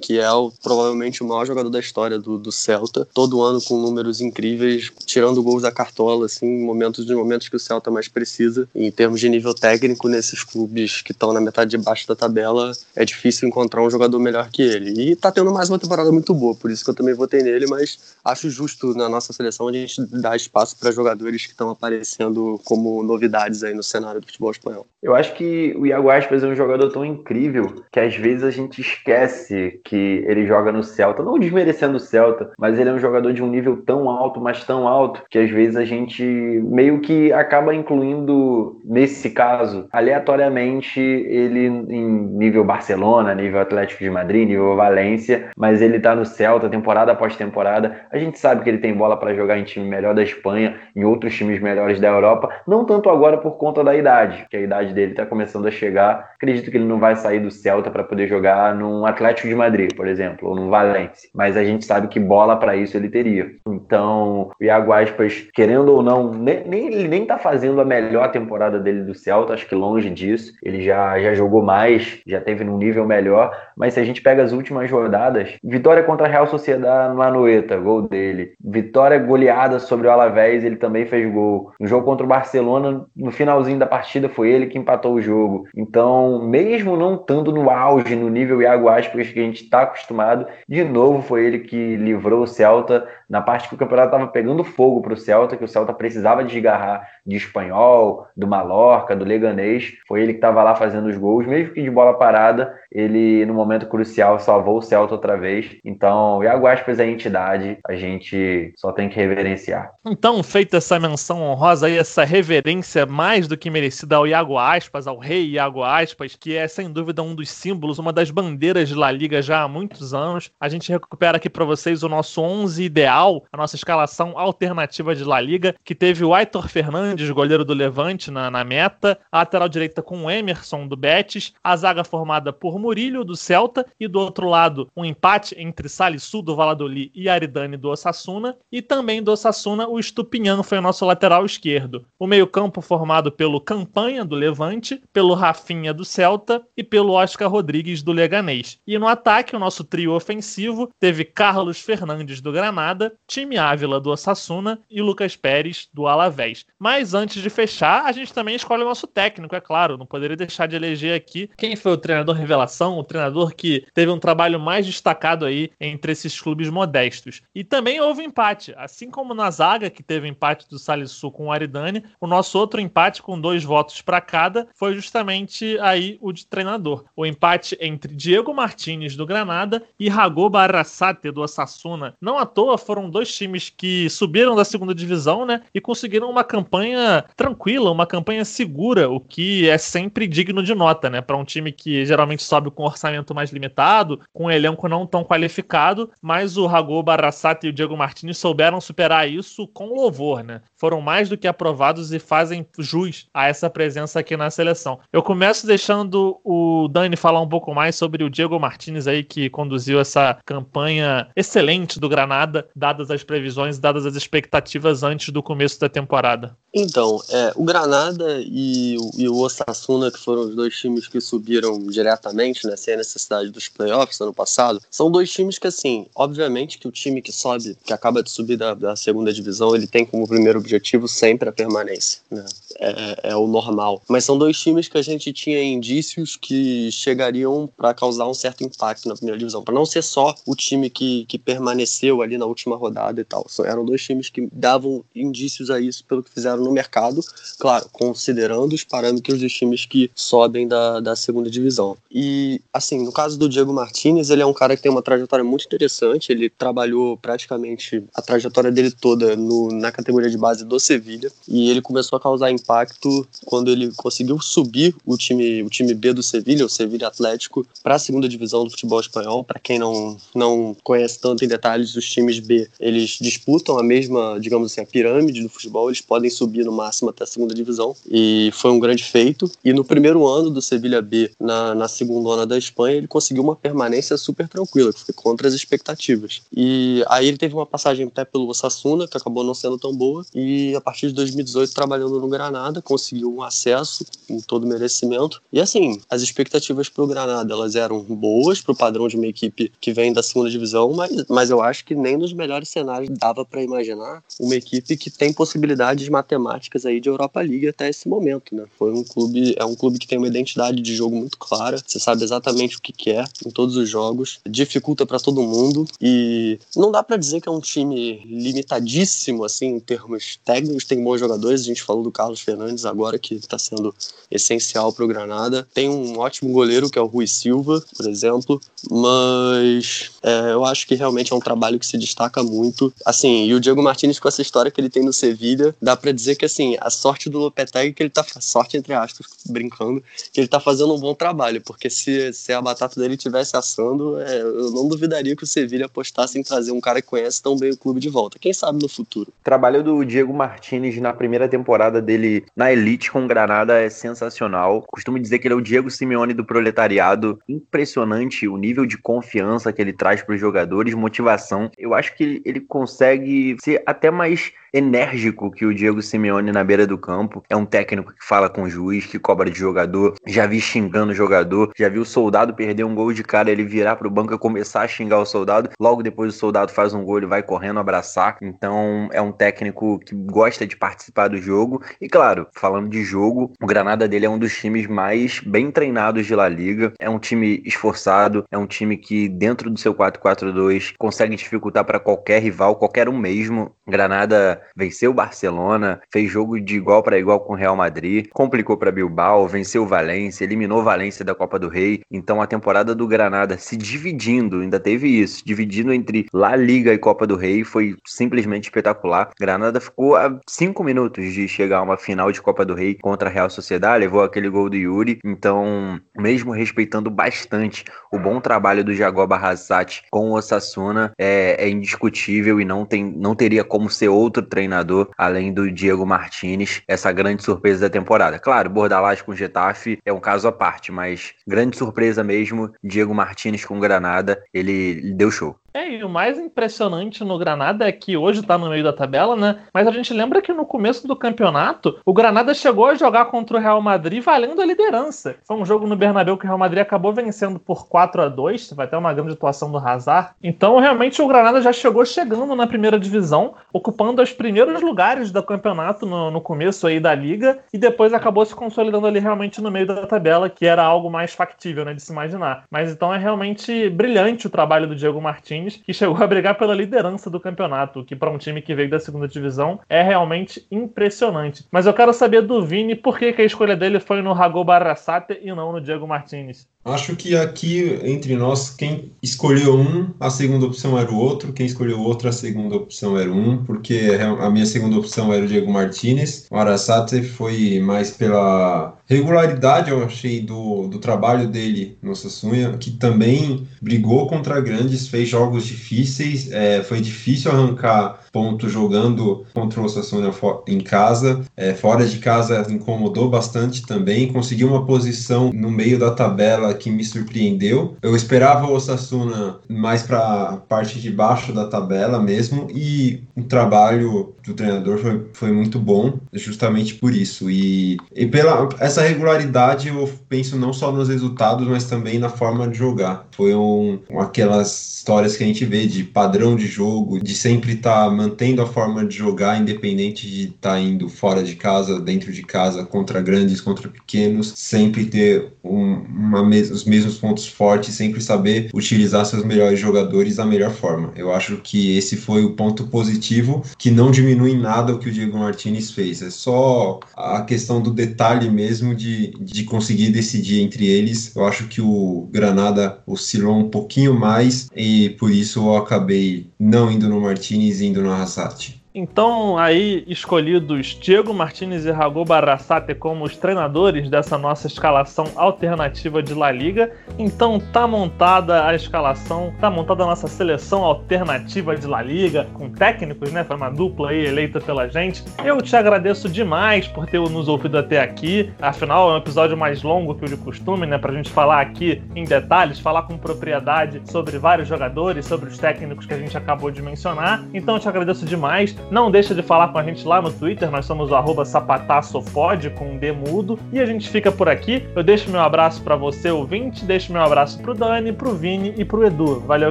que 0.00 0.18
é 0.18 0.32
o, 0.32 0.52
provavelmente 0.62 1.22
o 1.22 1.26
maior 1.26 1.46
jogador 1.46 1.70
da 1.70 1.80
história 1.80 2.18
do, 2.18 2.38
do 2.38 2.52
Celta, 2.52 3.08
todo 3.12 3.42
ano 3.42 3.60
com 3.60 3.80
números 3.80 4.20
incríveis, 4.20 4.90
tirando 5.04 5.42
gols 5.42 5.62
da 5.62 5.72
cartola, 5.72 6.26
assim, 6.26 6.46
momentos, 6.62 7.04
de 7.04 7.14
momentos 7.14 7.48
que 7.48 7.56
o 7.56 7.60
Celta 7.60 7.90
mais 7.90 8.08
precisa. 8.08 8.68
em 8.74 8.90
termos 8.90 9.20
de 9.20 9.28
nível 9.28 9.54
técnico, 9.54 10.08
nesses 10.08 10.42
clubes 10.42 11.02
que 11.02 11.12
estão 11.12 11.32
na 11.32 11.40
metade 11.40 11.70
de 11.70 11.78
baixo 11.78 12.06
da 12.06 12.14
tabela, 12.14 12.72
é 12.94 13.04
difícil 13.04 13.48
encontrar 13.48 13.82
um 13.82 13.90
jogador 13.90 14.18
melhor 14.18 14.48
que 14.50 14.62
ele. 14.62 15.10
E 15.10 15.16
tá 15.16 15.30
tendo 15.32 15.52
mais 15.52 15.68
uma 15.68 15.78
temporada 15.78 16.10
muito 16.12 16.34
boa, 16.34 16.54
por 16.54 16.70
isso 16.70 16.84
que 16.84 16.90
eu 16.90 16.94
também 16.94 17.14
votei 17.14 17.42
nele, 17.42 17.66
mas 17.66 17.98
acho 18.24 18.48
justo 18.50 18.93
na 18.94 19.08
nossa 19.08 19.32
seleção 19.32 19.68
a 19.68 19.72
gente 19.72 20.00
dar 20.20 20.36
espaço 20.36 20.78
para 20.78 20.92
jogadores 20.92 21.44
que 21.44 21.52
estão 21.52 21.70
aparecendo 21.70 22.60
como 22.64 23.02
novidades 23.02 23.62
aí 23.62 23.74
no 23.74 23.82
cenário 23.82 24.20
do 24.20 24.26
futebol 24.26 24.50
espanhol. 24.50 24.86
Eu 25.02 25.14
acho 25.14 25.34
que 25.34 25.74
o 25.76 25.86
Iago 25.86 26.10
Aspas 26.10 26.42
é 26.42 26.46
um 26.46 26.56
jogador 26.56 26.90
tão 26.90 27.04
incrível 27.04 27.84
que 27.92 28.00
às 28.00 28.16
vezes 28.16 28.42
a 28.42 28.50
gente 28.50 28.80
esquece 28.80 29.80
que 29.84 30.24
ele 30.26 30.46
joga 30.46 30.72
no 30.72 30.82
Celta, 30.82 31.22
não 31.22 31.38
desmerecendo 31.38 31.96
o 31.96 32.00
Celta, 32.00 32.52
mas 32.58 32.78
ele 32.78 32.88
é 32.88 32.92
um 32.92 32.98
jogador 32.98 33.32
de 33.32 33.42
um 33.42 33.48
nível 33.48 33.82
tão 33.84 34.08
alto, 34.08 34.40
mas 34.40 34.64
tão 34.64 34.88
alto, 34.88 35.22
que 35.28 35.38
às 35.38 35.50
vezes 35.50 35.76
a 35.76 35.84
gente 35.84 36.24
meio 36.24 37.00
que 37.00 37.32
acaba 37.32 37.74
incluindo, 37.74 38.80
nesse 38.84 39.30
caso, 39.30 39.86
aleatoriamente, 39.92 41.00
ele 41.00 41.66
em 41.66 42.08
nível 42.36 42.64
Barcelona, 42.64 43.34
nível 43.34 43.60
Atlético 43.60 44.02
de 44.02 44.10
Madrid, 44.10 44.48
nível 44.48 44.76
Valência, 44.76 45.50
mas 45.56 45.82
ele 45.82 46.00
tá 46.00 46.14
no 46.14 46.24
Celta 46.24 46.68
temporada 46.68 47.12
após 47.12 47.36
temporada. 47.36 48.06
A 48.10 48.18
gente 48.18 48.38
sabe 48.38 48.62
que 48.62 48.70
ele 48.70 48.78
tem 48.84 48.92
bola 48.92 49.16
para 49.16 49.34
jogar 49.34 49.58
em 49.58 49.64
time 49.64 49.88
melhor 49.88 50.14
da 50.14 50.22
Espanha, 50.22 50.76
em 50.94 51.04
outros 51.04 51.34
times 51.34 51.58
melhores 51.58 51.98
da 51.98 52.08
Europa, 52.08 52.50
não 52.68 52.84
tanto 52.84 53.08
agora 53.08 53.38
por 53.38 53.52
conta 53.52 53.82
da 53.82 53.96
idade, 53.96 54.44
que 54.50 54.58
a 54.58 54.60
idade 54.60 54.92
dele 54.92 55.12
está 55.12 55.24
começando 55.24 55.66
a 55.66 55.70
chegar. 55.70 56.32
Acredito 56.36 56.70
que 56.70 56.76
ele 56.76 56.84
não 56.84 56.98
vai 56.98 57.16
sair 57.16 57.40
do 57.40 57.50
Celta 57.50 57.90
para 57.90 58.04
poder 58.04 58.28
jogar 58.28 58.74
num 58.74 59.06
Atlético 59.06 59.48
de 59.48 59.54
Madrid, 59.54 59.94
por 59.96 60.06
exemplo, 60.06 60.50
ou 60.50 60.54
num 60.54 60.68
Valência, 60.68 61.30
mas 61.34 61.56
a 61.56 61.64
gente 61.64 61.86
sabe 61.86 62.08
que 62.08 62.20
bola 62.20 62.56
para 62.56 62.76
isso 62.76 62.94
ele 62.94 63.08
teria. 63.08 63.52
Então, 63.66 64.50
o 64.60 64.64
Iago 64.64 64.92
Aspas, 64.92 65.48
querendo 65.54 65.90
ou 65.90 66.02
não, 66.02 66.30
nem, 66.34 66.62
nem, 66.66 66.86
ele 66.88 67.08
nem 67.08 67.24
tá 67.24 67.38
fazendo 67.38 67.80
a 67.80 67.86
melhor 67.86 68.30
temporada 68.32 68.78
dele 68.78 69.02
do 69.02 69.14
Celta, 69.14 69.54
acho 69.54 69.66
que 69.66 69.74
longe 69.74 70.10
disso. 70.10 70.52
Ele 70.62 70.82
já, 70.82 71.18
já 71.20 71.32
jogou 71.32 71.62
mais, 71.62 72.20
já 72.26 72.38
teve 72.38 72.64
num 72.64 72.76
nível 72.76 73.06
melhor, 73.06 73.50
mas 73.74 73.94
se 73.94 74.00
a 74.00 74.04
gente 74.04 74.20
pega 74.20 74.42
as 74.42 74.52
últimas 74.52 74.90
rodadas, 74.90 75.56
vitória 75.64 76.02
contra 76.02 76.26
a 76.26 76.30
Real 76.30 76.46
Sociedade 76.46 77.14
no 77.14 77.22
Anoeta, 77.22 77.78
gol 77.78 78.02
dele. 78.02 78.52
Vitória 78.66 79.18
goleada 79.18 79.78
sobre 79.78 80.08
o 80.08 80.10
Alavés, 80.10 80.64
ele 80.64 80.76
também 80.76 81.04
fez 81.04 81.30
gol. 81.30 81.72
No 81.78 81.86
jogo 81.86 82.06
contra 82.06 82.24
o 82.24 82.28
Barcelona, 82.28 83.04
no 83.14 83.30
finalzinho 83.30 83.78
da 83.78 83.86
partida, 83.86 84.26
foi 84.26 84.50
ele 84.50 84.66
que 84.66 84.78
empatou 84.78 85.14
o 85.14 85.20
jogo. 85.20 85.66
Então, 85.76 86.42
mesmo 86.46 86.96
não 86.96 87.16
estando 87.16 87.52
no 87.52 87.68
auge, 87.68 88.16
no 88.16 88.30
nível 88.30 88.62
Iago 88.62 88.88
Aspas 88.88 89.28
que 89.28 89.38
a 89.38 89.42
gente 89.42 89.64
está 89.64 89.82
acostumado, 89.82 90.46
de 90.66 90.82
novo 90.82 91.20
foi 91.20 91.44
ele 91.44 91.58
que 91.58 91.96
livrou 91.96 92.42
o 92.42 92.46
Celta 92.46 93.06
na 93.28 93.42
parte 93.42 93.68
que 93.68 93.74
o 93.74 93.78
campeonato 93.78 94.14
estava 94.14 94.30
pegando 94.30 94.64
fogo 94.64 95.02
para 95.02 95.12
o 95.12 95.16
Celta, 95.16 95.56
que 95.56 95.64
o 95.64 95.68
Celta 95.68 95.92
precisava 95.92 96.42
desgarrar 96.42 97.06
de 97.26 97.36
espanhol, 97.36 98.26
do 98.36 98.46
Mallorca, 98.46 99.16
do 99.16 99.24
Leganês. 99.24 99.94
Foi 100.06 100.22
ele 100.22 100.32
que 100.32 100.38
estava 100.38 100.62
lá 100.62 100.74
fazendo 100.74 101.08
os 101.08 101.16
gols, 101.16 101.46
mesmo 101.46 101.72
que 101.72 101.82
de 101.82 101.90
bola 101.90 102.14
parada, 102.14 102.74
ele 102.90 103.44
no 103.46 103.54
momento 103.54 103.86
crucial 103.86 104.38
salvou 104.38 104.78
o 104.78 104.82
Celta 104.82 105.14
outra 105.14 105.36
vez. 105.36 105.76
Então, 105.84 106.42
Iago 106.42 106.66
Aspas 106.66 106.98
é 106.98 107.08
entidade, 107.08 107.78
a 107.86 107.94
gente 107.94 108.72
só 108.76 108.92
tem 108.92 109.08
que 109.08 109.16
reverenciar. 109.16 109.92
Então, 110.06 110.42
feita 110.42 110.76
essa 110.76 110.98
menção 110.98 111.42
honrosa 111.42 111.86
aí, 111.86 111.98
essa 111.98 112.24
reverência 112.24 113.06
mais 113.06 113.48
do 113.48 113.56
que 113.56 113.70
merecida 113.70 114.16
ao 114.16 114.26
Iago 114.26 114.58
Aspas, 114.58 115.06
ao 115.06 115.18
rei 115.18 115.50
Iago 115.50 115.82
Aspas, 115.82 116.36
que 116.36 116.56
é 116.56 116.68
sem 116.68 116.90
dúvida 116.90 117.22
um 117.22 117.34
dos 117.34 117.50
símbolos, 117.50 117.98
uma 117.98 118.12
das 118.12 118.30
bandeiras 118.30 118.88
de 118.88 118.94
La 118.94 119.10
Liga 119.10 119.40
já 119.40 119.62
há 119.62 119.68
muitos 119.68 120.12
anos. 120.12 120.50
A 120.60 120.68
gente 120.68 120.90
recupera 120.90 121.36
aqui 121.36 121.48
para 121.48 121.64
vocês 121.64 122.02
o 122.02 122.08
nosso 122.08 122.40
11 122.40 122.82
ideal, 122.82 123.44
a 123.52 123.56
nossa 123.56 123.76
escalação 123.76 124.38
alternativa 124.38 125.14
de 125.14 125.24
La 125.24 125.40
Liga, 125.40 125.74
que 125.84 125.94
teve 125.94 126.24
o 126.24 126.34
Aitor 126.34 126.68
Fernandes, 126.68 127.13
goleiro 127.30 127.64
do 127.64 127.74
Levante, 127.74 128.30
na, 128.30 128.50
na 128.50 128.64
meta, 128.64 129.18
a 129.30 129.38
lateral 129.38 129.68
direita 129.68 130.02
com 130.02 130.24
o 130.24 130.30
Emerson, 130.30 130.86
do 130.86 130.96
Betis, 130.96 131.52
a 131.62 131.76
zaga 131.76 132.04
formada 132.04 132.52
por 132.52 132.78
Murilho, 132.78 133.24
do 133.24 133.36
Celta, 133.36 133.86
e 133.98 134.08
do 134.08 134.18
outro 134.18 134.48
lado, 134.48 134.88
um 134.96 135.04
empate 135.04 135.54
entre 135.58 135.88
Salisu, 135.88 136.42
do 136.42 136.56
Valladolid, 136.56 137.10
e 137.14 137.28
Aridane, 137.28 137.76
do 137.76 137.90
Osasuna, 137.90 138.56
e 138.72 138.80
também 138.80 139.22
do 139.22 139.32
Osasuna, 139.32 139.86
o 139.86 139.98
Estupinhan 139.98 140.62
foi 140.62 140.78
o 140.78 140.82
nosso 140.82 141.04
lateral 141.04 141.44
esquerdo. 141.44 142.06
O 142.18 142.26
meio-campo 142.26 142.80
formado 142.80 143.30
pelo 143.30 143.60
Campanha, 143.60 144.24
do 144.24 144.34
Levante, 144.34 145.02
pelo 145.12 145.34
Rafinha, 145.34 145.92
do 145.92 146.04
Celta, 146.04 146.62
e 146.76 146.82
pelo 146.82 147.12
Oscar 147.12 147.50
Rodrigues, 147.50 148.02
do 148.02 148.12
Leganês. 148.12 148.78
E 148.86 148.98
no 148.98 149.06
ataque, 149.06 149.54
o 149.54 149.58
nosso 149.58 149.84
trio 149.84 150.12
ofensivo 150.12 150.90
teve 150.98 151.24
Carlos 151.24 151.80
Fernandes, 151.80 152.40
do 152.40 152.52
Granada, 152.52 153.12
Time 153.26 153.58
Ávila, 153.58 154.00
do 154.00 154.10
Osasuna, 154.10 154.80
e 154.90 155.02
Lucas 155.02 155.36
Pérez, 155.36 155.88
do 155.92 156.06
Alavés. 156.06 156.64
Mas 156.78 157.03
antes 157.12 157.42
de 157.42 157.50
fechar, 157.50 158.04
a 158.06 158.12
gente 158.12 158.32
também 158.32 158.54
escolhe 158.54 158.82
o 158.82 158.86
nosso 158.86 159.06
técnico, 159.06 159.54
é 159.54 159.60
claro. 159.60 159.98
Não 159.98 160.06
poderia 160.06 160.36
deixar 160.36 160.66
de 160.66 160.76
eleger 160.76 161.16
aqui 161.16 161.50
quem 161.56 161.74
foi 161.76 161.92
o 161.92 161.96
treinador 161.96 162.36
revelação, 162.36 162.98
o 162.98 163.04
treinador 163.04 163.54
que 163.54 163.84
teve 163.92 164.10
um 164.10 164.18
trabalho 164.18 164.60
mais 164.60 164.86
destacado 164.86 165.44
aí 165.44 165.70
entre 165.80 166.12
esses 166.12 166.40
clubes 166.40 166.70
modestos. 166.70 167.42
E 167.54 167.64
também 167.64 168.00
houve 168.00 168.22
empate, 168.22 168.72
assim 168.76 169.10
como 169.10 169.34
na 169.34 169.50
zaga, 169.50 169.90
que 169.90 170.02
teve 170.02 170.28
empate 170.28 170.68
do 170.68 170.78
Salisu 170.78 171.30
com 171.32 171.46
o 171.46 171.52
Aridane, 171.52 172.04
o 172.20 172.26
nosso 172.26 172.58
outro 172.58 172.80
empate 172.80 173.20
com 173.20 173.40
dois 173.40 173.64
votos 173.64 174.00
para 174.00 174.20
cada 174.20 174.68
foi 174.74 174.94
justamente 174.94 175.76
aí 175.80 176.16
o 176.20 176.32
de 176.32 176.46
treinador. 176.46 177.04
O 177.16 177.26
empate 177.26 177.76
entre 177.80 178.14
Diego 178.14 178.54
Martinez 178.54 179.16
do 179.16 179.26
Granada 179.26 179.82
e 179.98 180.08
Rago 180.08 180.48
Barrasate 180.48 181.30
do 181.30 181.40
Osasuna. 181.42 182.14
Não 182.20 182.38
à 182.38 182.46
toa 182.46 182.78
foram 182.78 183.10
dois 183.10 183.34
times 183.34 183.70
que 183.70 184.08
subiram 184.08 184.54
da 184.54 184.64
segunda 184.64 184.94
divisão, 184.94 185.44
né, 185.44 185.62
e 185.74 185.80
conseguiram 185.80 186.30
uma 186.30 186.44
campanha 186.44 186.93
tranquila, 187.36 187.90
uma 187.90 188.06
campanha 188.06 188.44
segura, 188.44 189.08
o 189.08 189.20
que 189.20 189.68
é 189.68 189.78
sempre 189.78 190.26
digno 190.26 190.62
de 190.62 190.74
nota, 190.74 191.08
né, 191.10 191.20
para 191.20 191.36
um 191.36 191.44
time 191.44 191.72
que 191.72 192.04
geralmente 192.04 192.42
sobe 192.42 192.70
com 192.70 192.84
orçamento 192.84 193.34
mais 193.34 193.50
limitado, 193.50 194.20
com 194.32 194.44
um 194.44 194.50
elenco 194.50 194.88
não 194.88 195.06
tão 195.06 195.24
qualificado, 195.24 196.10
mas 196.20 196.56
o 196.56 196.66
Rago 196.66 197.02
Barrasate 197.02 197.66
e 197.66 197.70
o 197.70 197.72
Diego 197.72 197.96
Martins 197.96 198.38
souberam 198.38 198.80
superar 198.80 199.28
isso 199.28 199.66
com 199.68 199.94
louvor, 199.94 200.42
né? 200.42 200.60
Foram 200.76 201.00
mais 201.00 201.28
do 201.28 201.36
que 201.36 201.46
aprovados 201.46 202.12
e 202.12 202.18
fazem 202.18 202.66
jus 202.78 203.26
a 203.32 203.46
essa 203.46 203.70
presença 203.70 204.20
aqui 204.20 204.36
na 204.36 204.50
seleção. 204.50 204.98
Eu 205.12 205.22
começo 205.22 205.66
deixando 205.66 206.40
o 206.44 206.88
Dani 206.88 207.16
falar 207.16 207.40
um 207.40 207.48
pouco 207.48 207.74
mais 207.74 207.96
sobre 207.96 208.24
o 208.24 208.30
Diego 208.30 208.58
Martins 208.58 209.06
aí 209.06 209.22
que 209.22 209.48
conduziu 209.50 210.00
essa 210.00 210.38
campanha 210.44 211.28
excelente 211.36 211.98
do 211.98 212.08
Granada, 212.08 212.68
dadas 212.74 213.10
as 213.10 213.22
previsões, 213.22 213.78
dadas 213.78 214.06
as 214.06 214.16
expectativas 214.16 215.02
antes 215.02 215.30
do 215.30 215.42
começo 215.42 215.80
da 215.80 215.88
temporada. 215.88 216.56
Então, 216.84 217.22
é, 217.30 217.52
o 217.56 217.64
Granada 217.64 218.42
e 218.44 218.96
o, 218.98 219.10
e 219.16 219.28
o 219.28 219.36
Osasuna, 219.38 220.10
que 220.10 220.18
foram 220.18 220.42
os 220.42 220.54
dois 220.54 220.76
times 220.76 221.08
que 221.08 221.18
subiram 221.20 221.78
diretamente, 221.86 222.66
né, 222.66 222.76
sem 222.76 222.92
a 222.92 222.98
necessidade 222.98 223.50
dos 223.50 223.68
playoffs 223.68 224.20
ano 224.20 224.34
passado, 224.34 224.82
são 224.90 225.10
dois 225.10 225.30
times 225.30 225.58
que, 225.58 225.66
assim, 225.66 226.06
obviamente 226.14 226.78
que 226.78 226.86
o 226.86 226.92
time 226.92 227.22
que 227.22 227.32
sobe, 227.32 227.76
que 227.84 227.92
acaba 227.92 228.22
de 228.22 228.30
subir 228.30 228.56
da, 228.56 228.74
da 228.74 228.94
segunda 228.96 229.32
divisão, 229.32 229.74
ele 229.74 229.86
tem 229.86 230.04
como 230.04 230.28
primeiro 230.28 230.58
objetivo 230.58 231.08
sempre 231.08 231.48
a 231.48 231.52
permanência, 231.52 232.20
né? 232.30 232.44
É, 232.78 233.30
é, 233.30 233.36
o 233.36 233.46
normal. 233.46 234.02
Mas 234.08 234.24
são 234.24 234.36
dois 234.36 234.58
times 234.58 234.88
que 234.88 234.98
a 234.98 235.02
gente 235.02 235.32
tinha 235.32 235.62
indícios 235.62 236.36
que 236.36 236.90
chegariam 236.90 237.70
para 237.76 237.94
causar 237.94 238.26
um 238.28 238.34
certo 238.34 238.64
impacto 238.64 239.08
na 239.08 239.14
primeira 239.14 239.38
divisão, 239.38 239.62
para 239.62 239.74
não 239.74 239.86
ser 239.86 240.02
só 240.02 240.34
o 240.44 240.56
time 240.56 240.90
que, 240.90 241.24
que 241.26 241.38
permaneceu 241.38 242.20
ali 242.20 242.36
na 242.36 242.46
última 242.46 242.76
rodada 242.76 243.20
e 243.20 243.24
tal. 243.24 243.46
Eram 243.64 243.84
dois 243.84 244.02
times 244.02 244.28
que 244.28 244.48
davam 244.52 245.04
indícios 245.14 245.70
a 245.70 245.80
isso 245.80 246.04
pelo 246.04 246.22
que 246.22 246.30
fizeram 246.30 246.63
no 246.64 246.72
mercado, 246.72 247.20
claro, 247.58 247.86
considerando 247.92 248.72
os 248.72 248.82
parâmetros 248.82 249.40
dos 249.40 249.52
times 249.52 249.86
que 249.86 250.10
sobem 250.14 250.66
da, 250.66 251.00
da 251.00 251.14
segunda 251.14 251.50
divisão. 251.50 251.96
E, 252.10 252.60
assim, 252.72 253.04
no 253.04 253.12
caso 253.12 253.38
do 253.38 253.48
Diego 253.48 253.72
Martinez, 253.72 254.30
ele 254.30 254.42
é 254.42 254.46
um 254.46 254.52
cara 254.52 254.76
que 254.76 254.82
tem 254.82 254.90
uma 254.90 255.02
trajetória 255.02 255.44
muito 255.44 255.64
interessante, 255.64 256.32
ele 256.32 256.48
trabalhou 256.48 257.16
praticamente 257.16 258.02
a 258.14 258.22
trajetória 258.22 258.70
dele 258.70 258.90
toda 258.90 259.36
no, 259.36 259.68
na 259.70 259.92
categoria 259.92 260.30
de 260.30 260.38
base 260.38 260.64
do 260.64 260.80
Sevilha, 260.80 261.30
e 261.46 261.70
ele 261.70 261.80
começou 261.80 262.16
a 262.16 262.20
causar 262.20 262.50
impacto 262.50 263.26
quando 263.44 263.70
ele 263.70 263.92
conseguiu 263.96 264.40
subir 264.40 264.94
o 265.04 265.16
time, 265.16 265.62
o 265.62 265.68
time 265.68 265.94
B 265.94 266.12
do 266.12 266.22
Sevilha, 266.22 266.64
o 266.64 266.68
Sevilha 266.68 267.08
Atlético, 267.08 267.66
para 267.82 267.96
a 267.96 267.98
segunda 267.98 268.28
divisão 268.28 268.64
do 268.64 268.70
futebol 268.70 269.00
espanhol. 269.00 269.44
Para 269.44 269.60
quem 269.60 269.78
não, 269.78 270.16
não 270.34 270.76
conhece 270.82 271.18
tanto 271.18 271.44
em 271.44 271.48
detalhes, 271.48 271.94
os 271.94 272.08
times 272.08 272.38
B, 272.38 272.68
eles 272.78 273.18
disputam 273.20 273.78
a 273.78 273.82
mesma, 273.82 274.38
digamos 274.40 274.70
assim, 274.70 274.80
a 274.80 274.86
pirâmide 274.86 275.42
do 275.42 275.48
futebol, 275.48 275.88
eles 275.88 276.00
podem 276.00 276.30
subir 276.30 276.53
subir 276.54 276.64
no 276.64 276.72
máximo 276.72 277.10
até 277.10 277.24
a 277.24 277.26
segunda 277.26 277.54
divisão. 277.54 277.96
E 278.08 278.50
foi 278.54 278.70
um 278.70 278.78
grande 278.78 279.02
feito. 279.02 279.50
E 279.64 279.72
no 279.72 279.84
primeiro 279.84 280.26
ano 280.26 280.50
do 280.50 280.62
Sevilha 280.62 281.02
B, 281.02 281.32
na, 281.40 281.74
na 281.74 281.88
segunda 281.88 282.28
onda 282.28 282.46
da 282.46 282.56
Espanha, 282.56 282.96
ele 282.96 283.08
conseguiu 283.08 283.42
uma 283.42 283.56
permanência 283.56 284.16
super 284.16 284.46
tranquila, 284.48 284.92
que 284.92 285.00
foi 285.00 285.14
contra 285.14 285.48
as 285.48 285.54
expectativas. 285.54 286.42
E 286.56 287.04
aí 287.08 287.26
ele 287.26 287.36
teve 287.36 287.54
uma 287.54 287.66
passagem 287.66 288.06
até 288.06 288.24
pelo 288.24 288.48
Osasuna, 288.48 289.08
que 289.08 289.16
acabou 289.16 289.42
não 289.42 289.54
sendo 289.54 289.76
tão 289.76 289.94
boa. 289.94 290.24
E 290.34 290.74
a 290.76 290.80
partir 290.80 291.08
de 291.08 291.14
2018, 291.14 291.74
trabalhando 291.74 292.20
no 292.20 292.28
Granada, 292.28 292.80
conseguiu 292.80 293.34
um 293.34 293.42
acesso 293.42 294.04
em 294.28 294.40
todo 294.40 294.66
merecimento. 294.66 295.42
E 295.52 295.60
assim, 295.60 296.00
as 296.08 296.22
expectativas 296.22 296.88
para 296.88 297.02
o 297.02 297.06
Granada 297.06 297.52
elas 297.52 297.74
eram 297.74 298.00
boas 298.02 298.60
para 298.60 298.72
o 298.72 298.76
padrão 298.76 299.08
de 299.08 299.16
uma 299.16 299.26
equipe 299.26 299.72
que 299.80 299.92
vem 299.92 300.12
da 300.12 300.22
segunda 300.22 300.50
divisão, 300.50 300.92
mas, 300.92 301.24
mas 301.28 301.50
eu 301.50 301.60
acho 301.60 301.84
que 301.84 301.94
nem 301.94 302.16
nos 302.16 302.32
melhores 302.32 302.68
cenários 302.68 303.10
dava 303.18 303.44
para 303.44 303.62
imaginar 303.62 304.22
uma 304.38 304.54
equipe 304.54 304.96
que 304.96 305.10
tem 305.10 305.32
possibilidades 305.32 306.08
matemáticas 306.08 306.43
matemáticas 306.44 306.86
aí 306.86 307.00
de 307.00 307.08
Europa 307.08 307.40
League 307.40 307.68
até 307.68 307.88
esse 307.88 308.08
momento, 308.08 308.54
né? 308.54 308.64
Foi 308.78 308.92
um 308.92 309.02
clube, 309.02 309.54
é 309.56 309.64
um 309.64 309.74
clube 309.74 309.98
que 309.98 310.06
tem 310.06 310.18
uma 310.18 310.26
identidade 310.26 310.80
de 310.80 310.94
jogo 310.94 311.16
muito 311.16 311.38
clara, 311.38 311.78
você 311.84 311.98
sabe 311.98 312.22
exatamente 312.22 312.76
o 312.76 312.80
que 312.80 312.92
quer 312.92 313.24
em 313.44 313.50
todos 313.50 313.76
os 313.76 313.88
jogos, 313.88 314.40
dificulta 314.48 315.06
para 315.06 315.18
todo 315.18 315.42
mundo. 315.42 315.86
E 316.00 316.58
não 316.76 316.92
dá 316.92 317.02
para 317.02 317.16
dizer 317.16 317.40
que 317.40 317.48
é 317.48 317.52
um 317.52 317.60
time 317.60 318.22
limitadíssimo 318.24 319.44
assim 319.44 319.66
em 319.66 319.80
termos 319.80 320.38
técnicos, 320.44 320.84
tem 320.84 321.02
bons 321.02 321.18
jogadores, 321.18 321.62
a 321.62 321.64
gente 321.64 321.82
falou 321.82 322.02
do 322.02 322.12
Carlos 322.12 322.40
Fernandes 322.40 322.84
agora 322.84 323.18
que 323.18 323.34
está 323.34 323.58
sendo 323.58 323.94
essencial 324.30 324.92
para 324.92 325.04
o 325.04 325.08
Granada, 325.08 325.66
tem 325.72 325.88
um 325.88 326.18
ótimo 326.18 326.52
goleiro 326.52 326.90
que 326.90 326.98
é 326.98 327.02
o 327.02 327.06
Rui 327.06 327.26
Silva, 327.26 327.82
por 327.96 328.08
exemplo, 328.08 328.60
mas 328.90 330.10
é, 330.22 330.52
eu 330.52 330.64
acho 330.64 330.86
que 330.86 330.94
realmente 330.94 331.32
é 331.32 331.36
um 331.36 331.40
trabalho 331.40 331.78
que 331.78 331.86
se 331.86 331.96
destaca 331.96 332.42
muito, 332.42 332.92
assim, 333.04 333.46
e 333.46 333.54
o 333.54 333.60
Diego 333.60 333.82
Martins 333.82 334.18
com 334.18 334.28
essa 334.28 334.42
história 334.42 334.70
que 334.70 334.80
ele 334.80 334.90
tem 334.90 335.04
no 335.04 335.12
Sevilha, 335.12 335.74
dá 335.80 335.96
para 335.96 336.12
dizer 336.12 336.33
dizer 336.34 336.36
que 336.36 336.44
assim, 336.44 336.76
a 336.80 336.90
sorte 336.90 337.30
do 337.30 337.38
Lopetegui 337.38 337.88
é 337.88 337.92
que 337.92 338.02
ele 338.02 338.10
tá. 338.10 338.24
Sorte 338.40 338.76
entre 338.76 338.92
aspas, 338.92 339.26
brincando, 339.48 340.02
que 340.32 340.40
ele 340.40 340.48
tá 340.48 340.58
fazendo 340.58 340.94
um 340.94 340.98
bom 340.98 341.14
trabalho, 341.14 341.60
porque 341.60 341.88
se, 341.88 342.32
se 342.32 342.52
a 342.52 342.60
batata 342.60 343.00
dele 343.00 343.16
tivesse 343.16 343.56
assando, 343.56 344.20
é, 344.20 344.40
eu 344.40 344.70
não 344.70 344.88
duvidaria 344.88 345.36
que 345.36 345.44
o 345.44 345.46
Sevilha 345.46 345.86
apostasse 345.86 346.38
em 346.38 346.42
trazer 346.42 346.72
um 346.72 346.80
cara 346.80 347.00
que 347.00 347.08
conhece 347.08 347.42
tão 347.42 347.56
bem 347.56 347.70
o 347.70 347.76
clube 347.76 348.00
de 348.00 348.08
volta. 348.08 348.38
Quem 348.38 348.52
sabe 348.52 348.82
no 348.82 348.88
futuro. 348.88 349.30
O 349.30 349.44
trabalho 349.44 349.82
do 349.82 350.04
Diego 350.04 350.32
Martinez 350.32 350.98
na 351.00 351.12
primeira 351.12 351.48
temporada 351.48 352.02
dele 352.02 352.44
na 352.56 352.72
Elite 352.72 353.10
com 353.10 353.26
Granada 353.26 353.78
é 353.78 353.88
sensacional. 353.88 354.84
Costumo 354.88 355.18
dizer 355.18 355.38
que 355.38 355.46
ele 355.46 355.54
é 355.54 355.56
o 355.56 355.60
Diego 355.60 355.90
Simeone 355.90 356.34
do 356.34 356.44
proletariado. 356.44 357.38
Impressionante 357.48 358.48
o 358.48 358.56
nível 358.56 358.86
de 358.86 358.98
confiança 358.98 359.72
que 359.72 359.80
ele 359.80 359.92
traz 359.92 360.22
para 360.22 360.34
os 360.34 360.40
jogadores, 360.40 360.94
motivação. 360.94 361.70
Eu 361.78 361.94
acho 361.94 362.16
que 362.16 362.42
ele 362.44 362.60
consegue 362.60 363.56
ser 363.60 363.82
até 363.86 364.10
mais 364.10 364.52
enérgico 364.74 365.52
que 365.52 365.64
o 365.64 365.72
Diego 365.72 366.02
Simeone 366.02 366.50
na 366.50 366.64
beira 366.64 366.84
do 366.84 366.98
campo. 366.98 367.44
É 367.48 367.56
um 367.56 367.64
técnico 367.64 368.12
que 368.12 368.26
fala 368.26 368.50
com 368.50 368.62
o 368.62 368.68
juiz, 368.68 369.06
que 369.06 369.20
cobra 369.20 369.48
de 369.48 369.56
jogador. 369.56 370.16
Já 370.26 370.46
vi 370.46 370.60
xingando 370.60 371.12
o 371.12 371.14
jogador, 371.14 371.70
já 371.78 371.88
vi 371.88 372.00
o 372.00 372.04
soldado 372.04 372.54
perder 372.54 372.82
um 372.82 372.94
gol 372.94 373.12
de 373.12 373.22
cara, 373.22 373.50
ele 373.50 373.64
virar 373.64 373.94
pro 373.94 374.10
banco 374.10 374.34
e 374.34 374.38
começar 374.38 374.82
a 374.82 374.88
xingar 374.88 375.18
o 375.18 375.24
soldado. 375.24 375.70
Logo 375.80 376.02
depois 376.02 376.34
o 376.34 376.36
soldado 376.36 376.72
faz 376.72 376.92
um 376.92 377.04
gol, 377.04 377.18
ele 377.18 377.26
vai 377.26 377.42
correndo 377.42 377.78
abraçar. 377.78 378.36
Então 378.42 379.08
é 379.12 379.22
um 379.22 379.30
técnico 379.30 380.00
que 380.00 380.14
gosta 380.14 380.66
de 380.66 380.76
participar 380.76 381.28
do 381.28 381.36
jogo. 381.36 381.80
E 382.00 382.08
claro, 382.08 382.48
falando 382.52 382.88
de 382.88 383.04
jogo, 383.04 383.52
o 383.62 383.66
Granada 383.66 384.08
dele 384.08 384.26
é 384.26 384.30
um 384.30 384.38
dos 384.38 384.56
times 384.56 384.88
mais 384.88 385.38
bem 385.38 385.70
treinados 385.70 386.26
de 386.26 386.34
La 386.34 386.48
Liga. 386.48 386.92
É 386.98 387.08
um 387.08 387.20
time 387.20 387.62
esforçado, 387.64 388.44
é 388.50 388.58
um 388.58 388.66
time 388.66 388.96
que 388.96 389.28
dentro 389.28 389.70
do 389.70 389.78
seu 389.78 389.94
4-4-2 389.94 390.94
consegue 390.98 391.36
dificultar 391.36 391.84
para 391.84 392.00
qualquer 392.00 392.42
rival, 392.42 392.74
qualquer 392.74 393.08
um 393.08 393.16
mesmo. 393.16 393.72
Granada 393.86 394.63
venceu 394.76 395.10
o 395.10 395.14
Barcelona, 395.14 396.00
fez 396.12 396.30
jogo 396.30 396.60
de 396.60 396.76
igual 396.76 397.02
para 397.02 397.18
igual 397.18 397.40
com 397.40 397.52
o 397.52 397.56
Real 397.56 397.76
Madrid, 397.76 398.26
complicou 398.32 398.76
para 398.76 398.92
Bilbao, 398.92 399.48
venceu 399.48 399.82
o 399.82 399.86
Valência, 399.86 400.44
eliminou 400.44 400.80
o 400.80 400.84
Valência 400.84 401.24
da 401.24 401.34
Copa 401.34 401.58
do 401.58 401.68
Rei. 401.68 402.02
Então 402.10 402.40
a 402.40 402.46
temporada 402.46 402.94
do 402.94 403.06
Granada 403.06 403.56
se 403.58 403.76
dividindo, 403.76 404.60
ainda 404.60 404.80
teve 404.80 405.08
isso, 405.08 405.42
dividindo 405.44 405.92
entre 405.92 406.26
La 406.32 406.56
Liga 406.56 406.92
e 406.92 406.98
Copa 406.98 407.26
do 407.26 407.36
Rei, 407.36 407.64
foi 407.64 407.96
simplesmente 408.06 408.64
espetacular. 408.64 409.30
Granada 409.38 409.80
ficou 409.80 410.16
a 410.16 410.38
cinco 410.48 410.82
minutos 410.82 411.32
de 411.32 411.46
chegar 411.48 411.78
a 411.78 411.82
uma 411.82 411.96
final 411.96 412.30
de 412.32 412.40
Copa 412.40 412.64
do 412.64 412.74
Rei 412.74 412.96
contra 413.00 413.28
a 413.28 413.32
Real 413.32 413.50
Sociedade, 413.50 414.00
levou 414.00 414.22
aquele 414.22 414.48
gol 414.48 414.68
do 414.68 414.76
Yuri. 414.76 415.18
Então, 415.24 416.00
mesmo 416.16 416.52
respeitando 416.52 417.10
bastante 417.10 417.84
o 418.12 418.18
bom 418.18 418.40
trabalho 418.40 418.84
do 418.84 418.94
Jaguar 418.94 419.26
Barrasat 419.26 420.02
com 420.10 420.30
o 420.30 420.34
Osasuna, 420.34 421.12
é, 421.18 421.56
é 421.58 421.68
indiscutível 421.68 422.60
e 422.60 422.64
não, 422.64 422.84
tem, 422.84 423.04
não 423.04 423.34
teria 423.34 423.64
como 423.64 423.90
ser 423.90 424.08
outro 424.08 424.42
treinador, 424.54 425.10
além 425.18 425.52
do 425.52 425.68
Diego 425.68 426.06
Martinez, 426.06 426.80
essa 426.86 427.10
grande 427.10 427.42
surpresa 427.42 427.80
da 427.80 427.90
temporada. 427.90 428.38
Claro, 428.38 428.70
Bordalás 428.70 429.20
com 429.20 429.34
Getafe 429.34 429.98
é 430.06 430.12
um 430.12 430.20
caso 430.20 430.46
à 430.46 430.52
parte, 430.52 430.92
mas 430.92 431.34
grande 431.44 431.76
surpresa 431.76 432.22
mesmo, 432.22 432.72
Diego 432.82 433.12
Martinez 433.12 433.64
com 433.64 433.80
Granada, 433.80 434.40
ele 434.54 435.12
deu 435.14 435.28
show. 435.28 435.56
É, 435.76 435.90
e 435.90 436.04
o 436.04 436.08
mais 436.08 436.38
impressionante 436.38 437.24
no 437.24 437.36
Granada 437.36 437.88
é 437.88 437.90
que 437.90 438.16
hoje 438.16 438.40
tá 438.42 438.56
no 438.56 438.68
meio 438.68 438.84
da 438.84 438.92
tabela, 438.92 439.34
né? 439.34 439.58
Mas 439.74 439.88
a 439.88 439.90
gente 439.90 440.14
lembra 440.14 440.40
que 440.40 440.52
no 440.52 440.64
começo 440.64 441.04
do 441.04 441.16
campeonato, 441.16 441.98
o 442.06 442.12
Granada 442.12 442.54
chegou 442.54 442.86
a 442.86 442.94
jogar 442.94 443.24
contra 443.24 443.56
o 443.56 443.60
Real 443.60 443.82
Madrid 443.82 444.22
valendo 444.22 444.62
a 444.62 444.64
liderança. 444.64 445.34
Foi 445.42 445.56
um 445.56 445.66
jogo 445.66 445.84
no 445.84 445.96
Bernabéu 445.96 446.38
que 446.38 446.44
o 446.44 446.46
Real 446.46 446.58
Madrid 446.58 446.80
acabou 446.80 447.12
vencendo 447.12 447.58
por 447.58 447.88
4 447.88 448.22
a 448.22 448.28
2 448.28 448.72
vai 448.74 448.86
ter 448.86 448.94
uma 448.94 449.12
grande 449.12 449.32
atuação 449.32 449.68
do 449.72 449.78
Hazard. 449.78 450.30
Então, 450.40 450.78
realmente, 450.78 451.20
o 451.20 451.26
Granada 451.26 451.60
já 451.60 451.72
chegou 451.72 452.04
chegando 452.06 452.54
na 452.54 452.68
primeira 452.68 452.96
divisão, 452.96 453.54
ocupando 453.72 454.22
os 454.22 454.32
primeiros 454.32 454.80
lugares 454.80 455.32
do 455.32 455.42
campeonato 455.42 456.06
no, 456.06 456.30
no 456.30 456.40
começo 456.40 456.86
aí 456.86 457.00
da 457.00 457.12
liga, 457.16 457.58
e 457.72 457.78
depois 457.78 458.14
acabou 458.14 458.46
se 458.46 458.54
consolidando 458.54 459.08
ali 459.08 459.18
realmente 459.18 459.60
no 459.60 459.72
meio 459.72 459.88
da 459.88 460.06
tabela, 460.06 460.48
que 460.48 460.66
era 460.66 460.84
algo 460.84 461.10
mais 461.10 461.34
factível, 461.34 461.84
né, 461.84 461.94
de 461.94 462.00
se 462.00 462.12
imaginar. 462.12 462.62
Mas 462.70 462.92
então 462.92 463.12
é 463.12 463.18
realmente 463.18 463.90
brilhante 463.90 464.46
o 464.46 464.50
trabalho 464.50 464.86
do 464.86 464.94
Diego 464.94 465.20
Martins 465.20 465.63
times 465.64 465.76
que 465.76 465.92
chegou 465.92 466.16
a 466.16 466.26
brigar 466.26 466.56
pela 466.56 466.74
liderança 466.74 467.30
do 467.30 467.40
campeonato, 467.40 468.04
que 468.04 468.14
para 468.14 468.30
um 468.30 468.38
time 468.38 468.60
que 468.60 468.74
veio 468.74 468.90
da 468.90 469.00
segunda 469.00 469.26
divisão 469.26 469.80
é 469.88 470.02
realmente 470.02 470.64
impressionante. 470.70 471.64
Mas 471.70 471.86
eu 471.86 471.94
quero 471.94 472.12
saber 472.12 472.42
do 472.42 472.64
Vini 472.64 472.94
por 472.94 473.18
que, 473.18 473.32
que 473.32 473.42
a 473.42 473.44
escolha 473.44 473.76
dele 473.76 473.98
foi 473.98 474.20
no 474.22 474.32
Rago 474.32 474.62
Barrasate 474.62 475.38
e 475.42 475.48
não 475.54 475.72
no 475.72 475.80
Diego 475.80 476.06
Martinez. 476.06 476.66
Acho 476.84 477.16
que 477.16 477.34
aqui 477.34 477.98
entre 478.02 478.36
nós, 478.36 478.68
quem 478.68 479.10
escolheu 479.22 479.74
um, 479.74 480.10
a 480.20 480.28
segunda 480.28 480.66
opção 480.66 480.98
era 480.98 481.10
o 481.10 481.16
outro, 481.16 481.52
quem 481.52 481.64
escolheu 481.64 481.98
o 481.98 482.02
outro, 482.02 482.28
a 482.28 482.32
segunda 482.32 482.76
opção 482.76 483.18
era 483.18 483.32
um, 483.32 483.64
porque 483.64 484.10
a 484.38 484.50
minha 484.50 484.66
segunda 484.66 484.98
opção 484.98 485.32
era 485.32 485.44
o 485.44 485.48
Diego 485.48 485.72
Martinez. 485.72 486.46
O 486.50 486.56
Arasate 486.56 487.22
foi 487.22 487.80
mais 487.80 488.10
pela 488.10 488.98
regularidade, 489.06 489.90
eu 489.90 490.04
achei, 490.04 490.40
do, 490.40 490.88
do 490.88 490.98
trabalho 490.98 491.48
dele 491.48 491.98
no 492.02 492.14
Sassunha, 492.14 492.76
que 492.78 492.92
também 492.92 493.68
brigou 493.80 494.26
contra 494.26 494.60
grandes, 494.60 495.08
fez 495.08 495.28
jogos 495.28 495.64
difíceis, 495.66 496.50
é, 496.50 496.82
foi 496.82 497.00
difícil 497.00 497.50
arrancar 497.50 498.23
ponto 498.34 498.68
jogando 498.68 499.46
contra 499.54 499.80
o 499.80 499.88
Sassuolo 499.88 500.34
em 500.66 500.80
casa. 500.80 501.42
É, 501.56 501.72
fora 501.72 502.04
de 502.04 502.18
casa 502.18 502.66
incomodou 502.68 503.30
bastante 503.30 503.86
também, 503.86 504.32
conseguiu 504.32 504.66
uma 504.66 504.84
posição 504.84 505.52
no 505.54 505.70
meio 505.70 506.00
da 506.00 506.10
tabela 506.10 506.74
que 506.74 506.90
me 506.90 507.04
surpreendeu. 507.04 507.96
Eu 508.02 508.16
esperava 508.16 508.66
o 508.66 508.72
Osasuna 508.72 509.60
mais 509.68 510.02
para 510.02 510.18
a 510.18 510.56
parte 510.56 511.00
de 511.00 511.12
baixo 511.12 511.52
da 511.52 511.68
tabela 511.68 512.20
mesmo 512.20 512.66
e 512.74 513.22
o 513.36 513.44
trabalho 513.44 514.34
do 514.44 514.52
treinador 514.52 514.98
foi, 514.98 515.26
foi 515.32 515.52
muito 515.52 515.78
bom, 515.78 516.18
justamente 516.32 516.94
por 516.94 517.14
isso. 517.14 517.48
E, 517.48 517.98
e 518.14 518.26
pela 518.26 518.68
essa 518.80 519.02
regularidade 519.02 519.88
eu 519.88 520.10
penso 520.28 520.56
não 520.56 520.72
só 520.72 520.90
nos 520.90 521.08
resultados, 521.08 521.66
mas 521.68 521.84
também 521.84 522.18
na 522.18 522.28
forma 522.28 522.66
de 522.66 522.76
jogar. 522.76 523.28
Foi 523.30 523.54
um, 523.54 524.00
aquelas 524.18 524.96
histórias 524.96 525.36
que 525.36 525.44
a 525.44 525.46
gente 525.46 525.64
vê 525.64 525.86
de 525.86 526.02
padrão 526.02 526.56
de 526.56 526.66
jogo, 526.66 527.22
de 527.22 527.34
sempre 527.34 527.72
estar 527.72 528.06
tá 528.06 528.10
mantendo 528.24 528.62
a 528.62 528.66
forma 528.66 529.04
de 529.04 529.16
jogar, 529.16 529.60
independente 529.60 530.28
de 530.28 530.44
estar 530.44 530.72
tá 530.72 530.80
indo 530.80 531.08
fora 531.08 531.42
de 531.42 531.54
casa, 531.56 532.00
dentro 532.00 532.32
de 532.32 532.42
casa, 532.42 532.84
contra 532.84 533.20
grandes, 533.20 533.60
contra 533.60 533.88
pequenos, 533.88 534.52
sempre 534.56 535.04
ter 535.06 535.52
um, 535.62 535.94
uma 535.94 536.44
mes 536.44 536.70
os 536.70 536.84
mesmos 536.84 537.18
pontos 537.18 537.46
fortes, 537.46 537.94
sempre 537.94 538.20
saber 538.20 538.70
utilizar 538.74 539.24
seus 539.26 539.44
melhores 539.44 539.78
jogadores 539.78 540.36
da 540.36 540.44
melhor 540.44 540.70
forma. 540.70 541.12
Eu 541.16 541.32
acho 541.32 541.58
que 541.58 541.96
esse 541.96 542.16
foi 542.16 542.44
o 542.44 542.52
ponto 542.52 542.86
positivo, 542.86 543.62
que 543.78 543.90
não 543.90 544.10
diminui 544.10 544.52
em 544.52 544.60
nada 544.60 544.94
o 544.94 544.98
que 544.98 545.08
o 545.08 545.12
Diego 545.12 545.38
Martinez 545.38 545.90
fez. 545.90 546.22
É 546.22 546.30
só 546.30 547.00
a 547.16 547.42
questão 547.42 547.80
do 547.80 547.90
detalhe 547.90 548.50
mesmo 548.50 548.94
de, 548.94 549.32
de 549.40 549.64
conseguir 549.64 550.10
decidir 550.10 550.60
entre 550.60 550.86
eles. 550.86 551.34
Eu 551.36 551.44
acho 551.44 551.68
que 551.68 551.80
o 551.80 552.28
Granada 552.32 552.98
oscilou 553.06 553.58
um 553.58 553.68
pouquinho 553.68 554.14
mais 554.14 554.68
e 554.74 555.10
por 555.10 555.30
isso 555.30 555.60
eu 555.60 555.76
acabei 555.76 556.50
não 556.58 556.90
indo 556.90 557.08
no 557.08 557.20
Martinez 557.20 557.80
indo 557.80 558.02
no 558.02 558.10
Arrasate. 558.14 558.83
Então, 558.96 559.58
aí 559.58 560.04
escolhidos 560.06 560.96
Diego 561.02 561.34
Martinez 561.34 561.84
e 561.84 561.90
Rago 561.90 562.24
Barrasate 562.24 562.94
como 562.94 563.24
os 563.24 563.36
treinadores 563.36 564.08
dessa 564.08 564.38
nossa 564.38 564.68
escalação 564.68 565.26
alternativa 565.34 566.22
de 566.22 566.32
La 566.32 566.52
Liga. 566.52 566.92
Então, 567.18 567.58
tá 567.58 567.88
montada 567.88 568.64
a 568.64 568.72
escalação, 568.72 569.52
tá 569.60 569.68
montada 569.68 570.04
a 570.04 570.06
nossa 570.06 570.28
seleção 570.28 570.84
alternativa 570.84 571.74
de 571.74 571.88
La 571.88 572.02
Liga, 572.02 572.46
com 572.54 572.70
técnicos, 572.70 573.32
né? 573.32 573.42
Foi 573.42 573.56
uma 573.56 573.68
dupla 573.68 574.10
aí 574.10 574.26
eleita 574.26 574.60
pela 574.60 574.86
gente. 574.86 575.24
Eu 575.44 575.60
te 575.60 575.74
agradeço 575.74 576.28
demais 576.28 576.86
por 576.86 577.04
ter 577.04 577.18
nos 577.18 577.48
ouvido 577.48 577.76
até 577.76 578.00
aqui. 578.00 578.52
Afinal, 578.62 579.10
é 579.10 579.14
um 579.14 579.16
episódio 579.16 579.56
mais 579.56 579.82
longo 579.82 580.14
que 580.14 580.24
o 580.24 580.28
de 580.28 580.36
costume, 580.36 580.86
né? 580.86 580.98
Pra 580.98 581.12
gente 581.12 581.30
falar 581.30 581.60
aqui 581.60 582.00
em 582.14 582.22
detalhes, 582.22 582.78
falar 582.78 583.02
com 583.02 583.18
propriedade 583.18 584.00
sobre 584.04 584.38
vários 584.38 584.68
jogadores, 584.68 585.26
sobre 585.26 585.48
os 585.48 585.58
técnicos 585.58 586.06
que 586.06 586.14
a 586.14 586.18
gente 586.18 586.38
acabou 586.38 586.70
de 586.70 586.80
mencionar. 586.80 587.44
Então, 587.52 587.74
eu 587.74 587.80
te 587.80 587.88
agradeço 587.88 588.24
demais. 588.24 588.83
Não 588.90 589.10
deixa 589.10 589.34
de 589.34 589.42
falar 589.42 589.68
com 589.68 589.78
a 589.78 589.82
gente 589.82 590.06
lá 590.06 590.20
no 590.20 590.32
Twitter, 590.32 590.70
nós 590.70 590.86
somos 590.86 591.10
o 591.10 591.14
arroba 591.14 591.44
sapataçopod 591.44 592.70
com 592.70 592.92
um 592.92 592.98
D 592.98 593.12
mudo. 593.12 593.58
E 593.72 593.80
a 593.80 593.86
gente 593.86 594.08
fica 594.08 594.30
por 594.30 594.48
aqui. 594.48 594.86
Eu 594.94 595.02
deixo 595.02 595.30
meu 595.30 595.40
abraço 595.40 595.82
para 595.82 595.96
você, 595.96 596.30
ouvinte, 596.30 596.84
deixo 596.84 597.12
meu 597.12 597.22
abraço 597.22 597.58
pro 597.60 597.74
Dani, 597.74 598.12
pro 598.12 598.34
Vini 598.34 598.74
e 598.76 598.84
pro 598.84 599.04
Edu. 599.06 599.40
Valeu, 599.40 599.70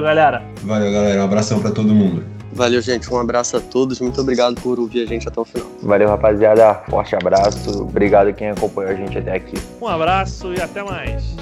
galera. 0.00 0.42
Valeu, 0.62 0.92
galera. 0.92 1.20
Um 1.20 1.24
abração 1.24 1.60
para 1.60 1.70
todo 1.70 1.94
mundo. 1.94 2.24
Valeu, 2.52 2.80
gente. 2.80 3.12
Um 3.12 3.18
abraço 3.18 3.56
a 3.56 3.60
todos. 3.60 4.00
Muito 4.00 4.20
obrigado 4.20 4.60
por 4.60 4.78
ouvir 4.78 5.02
a 5.02 5.06
gente 5.06 5.26
até 5.26 5.40
o 5.40 5.44
final. 5.44 5.66
Valeu, 5.82 6.08
rapaziada. 6.08 6.74
Forte 6.88 7.16
abraço. 7.16 7.82
Obrigado 7.82 8.32
quem 8.32 8.50
acompanhou 8.50 8.92
a 8.92 8.94
gente 8.94 9.18
até 9.18 9.34
aqui. 9.34 9.56
Um 9.80 9.88
abraço 9.88 10.54
e 10.54 10.60
até 10.60 10.82
mais. 10.82 11.34